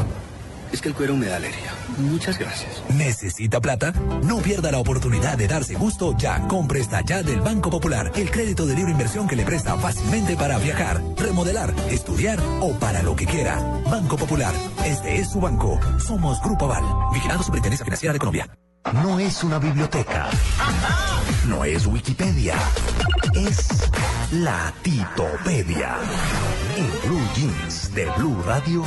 [0.72, 1.74] Es que el cuero me da alergia.
[1.98, 2.84] Muchas gracias.
[2.96, 3.94] ¿Necesita plata?
[4.24, 8.12] No pierda la oportunidad de darse gusto ya con Presta Ya del Banco Popular.
[8.16, 13.04] El crédito de libre inversión que le presta fácilmente para viajar, remodelar, estudiar o para
[13.04, 13.60] lo que quiera.
[13.90, 14.54] Banco Popular.
[14.86, 15.80] Este es su banco.
[16.00, 16.84] Somos Grupo Aval.
[17.14, 18.48] Vigilado Superintendencia Financiera de Colombia.
[18.94, 20.30] No es una biblioteca.
[21.48, 22.56] No es Wikipedia.
[23.36, 23.90] Es
[24.32, 25.96] la Titopedia.
[26.78, 28.84] En Blue Jeans de Blue Radio,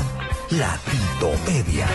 [0.50, 1.86] la Titopedia.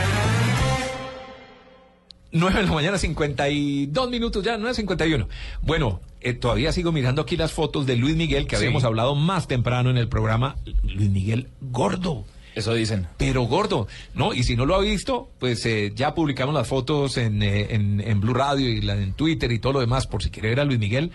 [2.32, 5.28] 9 de la mañana, 52 minutos ya, no es 51.
[5.62, 8.64] Bueno, eh, todavía sigo mirando aquí las fotos de Luis Miguel, que Sí.
[8.64, 10.56] habíamos hablado más temprano en el programa.
[10.84, 12.26] Luis Miguel gordo.
[12.58, 13.08] Eso dicen.
[13.18, 14.34] Pero gordo, ¿no?
[14.34, 18.02] Y si no lo ha visto, pues eh, ya publicamos las fotos en, eh, en,
[18.02, 20.60] en Blue Radio y la, en Twitter y todo lo demás, por si quiere ver
[20.62, 21.12] a Luis Miguel.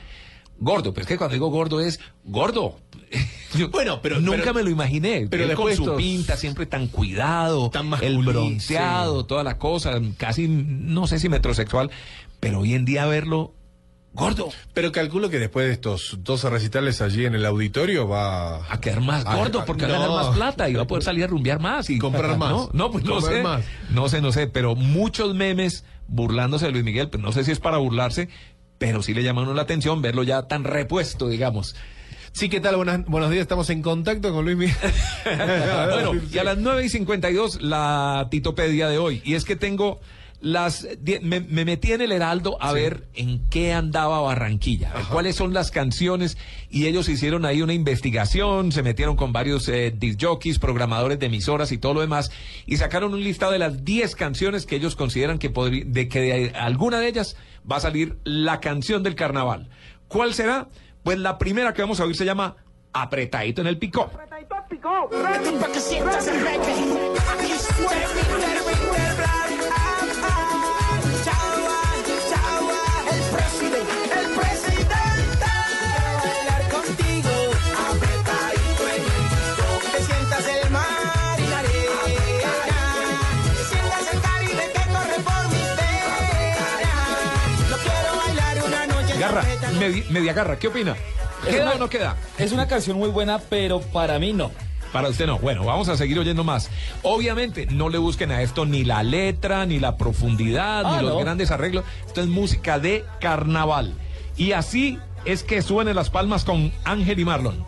[0.58, 0.94] gordo.
[0.94, 2.76] Pero es que cuando digo gordo es gordo.
[3.70, 5.26] Bueno, pero- nunca pero- me lo imaginé.
[5.28, 10.48] pero Él con su pinta siempre tan cuidado, Tan el bronceado, toda la cosa, casi
[10.48, 11.90] no sé si metrosexual,
[12.40, 13.52] pero hoy en día verlo
[14.14, 14.50] gordo.
[14.74, 19.00] Pero calculo que después de estos 12 recitales allí en el auditorio va a quedar
[19.00, 21.60] más gordo porque va a ganar más plata y va a poder salir a rumbear
[21.60, 22.50] más y Comprar más.
[22.50, 23.42] No, no, pues no sé.
[23.42, 23.64] más.
[23.90, 27.58] No sé, no sé, pero muchos memes burlándose de Luis Miguel, no sé si es
[27.60, 28.28] para burlarse,
[28.78, 31.74] pero sí le llama a uno la atención verlo ya tan repuesto, digamos.
[32.32, 32.76] Sí, ¿qué tal?
[32.76, 34.76] Buenas- buenos días, estamos en contacto con Luis Miguel.
[35.24, 39.22] bueno, y a las 9 y 52 la titopedia de hoy.
[39.24, 40.00] Y es que tengo
[40.42, 40.86] las.
[41.00, 45.54] die- Me, me metí en el Heraldo a ver en qué andaba Barranquilla, cuáles son
[45.54, 46.36] las canciones.
[46.68, 51.26] Y ellos hicieron ahí una investigación, se metieron con varios eh, disc jockeys, programadores de
[51.26, 52.30] emisoras y todo lo demás.
[52.66, 56.50] Y sacaron un listado de las 10 canciones que ellos consideran que, de que de
[56.54, 57.36] alguna de ellas
[57.70, 59.68] va a salir la canción del carnaval.
[60.08, 60.68] ¿Cuál será?
[61.02, 62.56] Pues la primera que vamos a oír se llama
[62.92, 64.02] Apretadito en el Picó.
[64.02, 64.62] Apretadito en
[89.18, 89.42] Garra,
[89.78, 90.96] medi- media garra, ¿qué opina?
[91.48, 92.16] ¿Queda o no queda?
[92.38, 94.50] Es una canción muy buena, pero para mí no.
[94.92, 95.38] Para usted no.
[95.38, 96.70] Bueno, vamos a seguir oyendo más.
[97.02, 101.14] Obviamente, no le busquen a esto ni la letra, ni la profundidad, Ah, ni los
[101.14, 101.20] no.
[101.20, 101.84] grandes arreglos.
[102.06, 103.94] Esto es música de carnaval.
[104.36, 107.64] Y así es que suenen las palmas con Ángel y Marlon.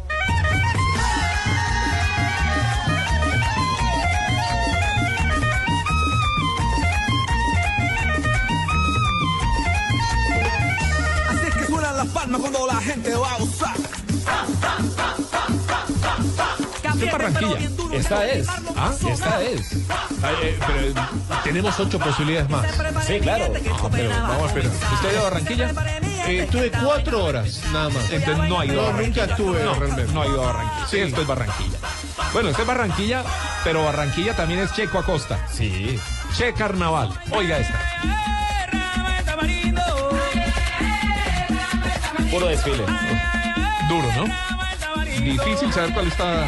[11.29, 13.77] Así es que suenan las palmas cuando la gente va a usar.
[17.05, 17.59] Es Barranquilla.
[17.93, 18.49] Esta es.
[18.77, 18.93] ¿Ah?
[19.09, 19.73] Esta es.
[20.23, 20.95] Ay, eh, pero eh,
[21.45, 22.67] tenemos ocho posibilidades más.
[23.07, 23.53] Sí, claro.
[23.73, 24.71] Ah, pero vamos a esperar.
[24.93, 25.71] ¿Usted ha ido a Barranquilla?
[26.27, 28.11] Eh, estuve cuatro horas, nada más.
[28.11, 29.23] Entonces no ha ido a No, Barranquilla.
[29.23, 30.13] nunca estuve no, realmente.
[30.13, 30.87] No ha ido a Barranquilla.
[30.89, 31.79] Sí, esto es Barranquilla.
[32.33, 33.25] Bueno, esto es Barranquilla,
[33.63, 35.39] pero Barranquilla también es Checo Acosta.
[35.53, 35.99] Sí.
[36.37, 37.11] Che Carnaval.
[37.31, 37.79] Oiga esta.
[42.31, 42.85] Puro desfile.
[43.89, 44.35] Duro, ¿no?
[45.23, 46.47] Difícil saber cuál está.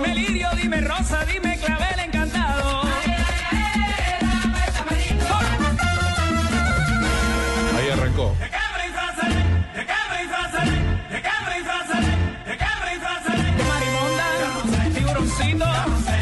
[0.00, 2.82] Dime lirio, dime rosa, dime clavel encantado.
[7.76, 8.32] Ahí arrancó.
[8.38, 8.48] De
[13.64, 14.24] marimonda,
[14.94, 15.66] tiburoncito,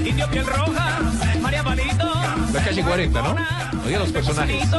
[0.08, 0.98] indio piel roja,
[1.42, 2.14] María Palito.
[2.54, 3.36] La calle 40, ¿no?
[3.84, 4.70] Oiga los personajes.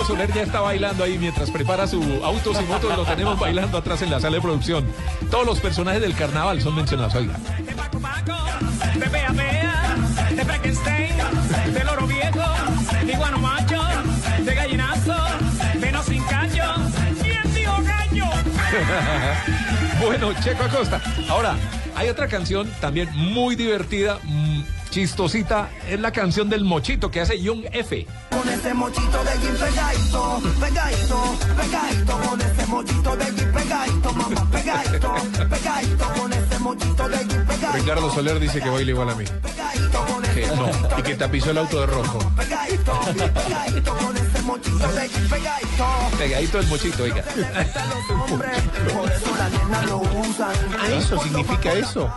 [0.00, 2.96] Ricardo Soler ya está bailando ahí mientras prepara su autos y motos.
[2.96, 4.86] Lo tenemos bailando atrás en la sala de producción.
[5.30, 7.14] Todos los personajes del carnaval son mencionados.
[7.14, 7.34] Oiga.
[8.94, 9.96] De Pea Pea,
[10.34, 11.12] de Frankenstein,
[11.74, 12.40] de Loro Viejo,
[13.04, 13.82] de Iguano Macho,
[14.42, 15.16] de Gallinazo,
[15.78, 16.64] de No Sin Cacho.
[17.22, 18.24] ¿Quién dijo gallo?
[20.02, 21.00] bueno, Checo Acosta.
[21.28, 21.56] Ahora,
[21.94, 24.18] hay otra canción también muy divertida,
[24.90, 25.70] chistosita.
[25.88, 28.06] Es la canción del mochito que hace Young F.
[28.30, 34.50] Con ese mochito de jean pegadito, pegadito, pegadito, con ese mochito de jean pegadito, mamá,
[34.50, 35.14] pegadito,
[35.48, 39.24] pegadito, con ese mochito de jean pegadito, Ricardo Soler dice que baila igual a mí.
[40.34, 40.70] Que no.
[40.98, 42.18] Y que tapizó el auto de rojo.
[42.36, 45.86] pegadito, pegadito, con ese mochito de jean pegadito.
[46.18, 47.24] Pegadito el mochito, oiga.
[48.92, 50.52] Por eso las nenas lo usan.
[50.92, 52.12] ¿Eso significa eso?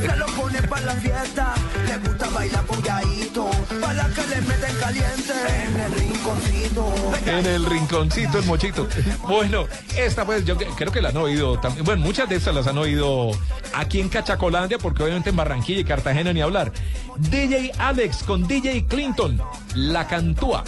[0.00, 1.54] Se lo pone para la fiesta.
[1.86, 3.50] Le gusta bailar polladito,
[3.80, 5.32] para que le meten caliente
[5.66, 6.94] en el rinconcito.
[7.26, 8.88] En el rinconcito el mochito.
[9.22, 9.66] Bueno,
[9.96, 11.84] esta pues yo creo que la han oído también.
[11.84, 13.30] Bueno, muchas de estas las han oído
[13.74, 16.72] aquí en Cachacolandia, porque obviamente en Barranquilla y Cartagena ni hablar.
[17.16, 19.40] DJ Alex con DJ Clinton,
[19.74, 20.64] la cantúa.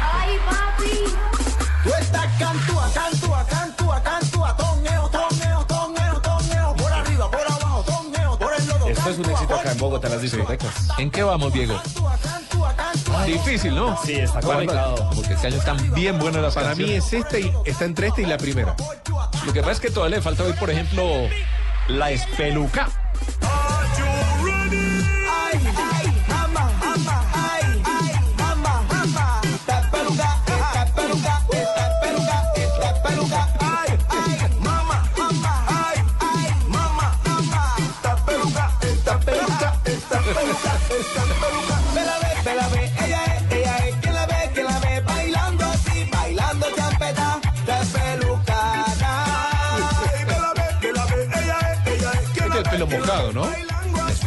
[0.00, 0.90] Ay, papi.
[1.84, 4.56] Tú estás cantúa, cantúa, cantúa, cantúa,
[9.08, 10.88] es un éxito acá en Bogotá, las discotecas.
[10.98, 11.80] ¿En qué vamos, Diego?
[13.26, 13.96] Difícil, ¿no?
[14.04, 15.10] Sí, está complicado.
[15.14, 18.20] Porque este año están bien buenas las Para mí es esta y está entre esta
[18.20, 18.74] y la primera.
[19.44, 21.04] Lo que pasa es que todavía le falta hoy, por ejemplo,
[21.88, 22.88] la espeluca.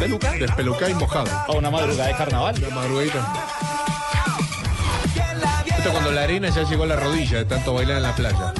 [0.02, 0.38] Despelucar.
[0.38, 1.30] Despelucar y mojado.
[1.30, 2.54] A una madrugada de carnaval.
[2.58, 3.32] Una madrugadita.
[5.78, 8.52] Esto cuando la arena ya llegó a la rodilla de tanto bailar en la playa.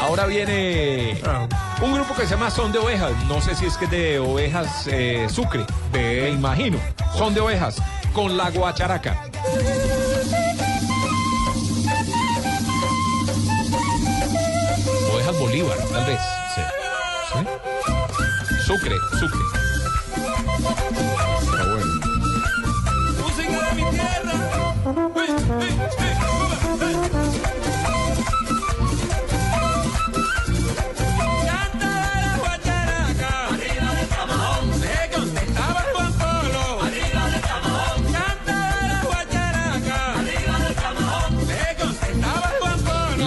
[0.00, 1.20] Ahora viene
[1.82, 3.12] un grupo que se llama Son de Ovejas.
[3.26, 5.66] No sé si es que es de ovejas eh, Sucre.
[5.92, 6.78] Me imagino.
[7.18, 7.76] Son de Ovejas.
[8.14, 9.24] Con la guacharaca.
[15.12, 16.20] Ovejas Bolívar, tal vez.
[16.54, 16.62] Sí.
[18.64, 19.67] Sucre, Sucre.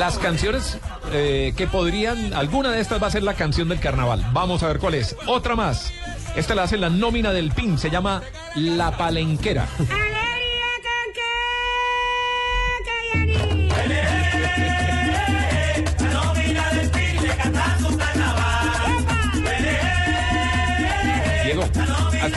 [0.02, 0.80] Las canciones
[1.14, 4.26] eh, que podrían, alguna de estas va a ser la canción del carnaval.
[4.34, 5.16] Vamos a ver cuál es.
[5.28, 5.94] Otra más.
[6.36, 8.24] Esta la hace la nómina del PIN, se llama
[8.56, 9.68] La Palenquera.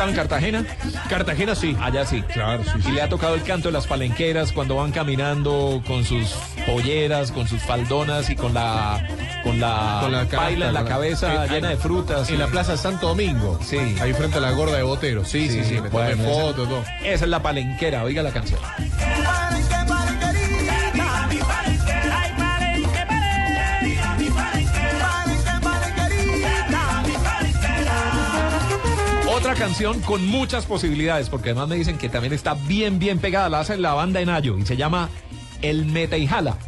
[0.05, 0.65] estado en Cartagena?
[1.09, 1.77] Cartagena sí.
[1.81, 2.23] Allá sí.
[2.23, 6.05] Claro, sí, Y le ha tocado el canto de las palenqueras cuando van caminando con
[6.05, 6.31] sus
[6.67, 9.07] polleras, con sus faldonas y con la
[9.43, 12.31] con la, Con la paila en la cabeza sí, llena de frutas.
[12.31, 13.59] En la Plaza Santo Domingo.
[13.63, 13.79] Sí.
[14.01, 15.25] Ahí frente a la gorda de Botero.
[15.25, 15.75] Sí, sí, sí.
[15.75, 16.85] me tomé bueno, esa- fotos, todo.
[17.03, 18.61] Esa es la palenquera, oiga la canción.
[29.59, 33.49] Canción con muchas posibilidades, porque además me dicen que también está bien, bien pegada.
[33.49, 35.09] La hace la banda en Ayo y se llama
[35.63, 36.59] El Mete y Jala.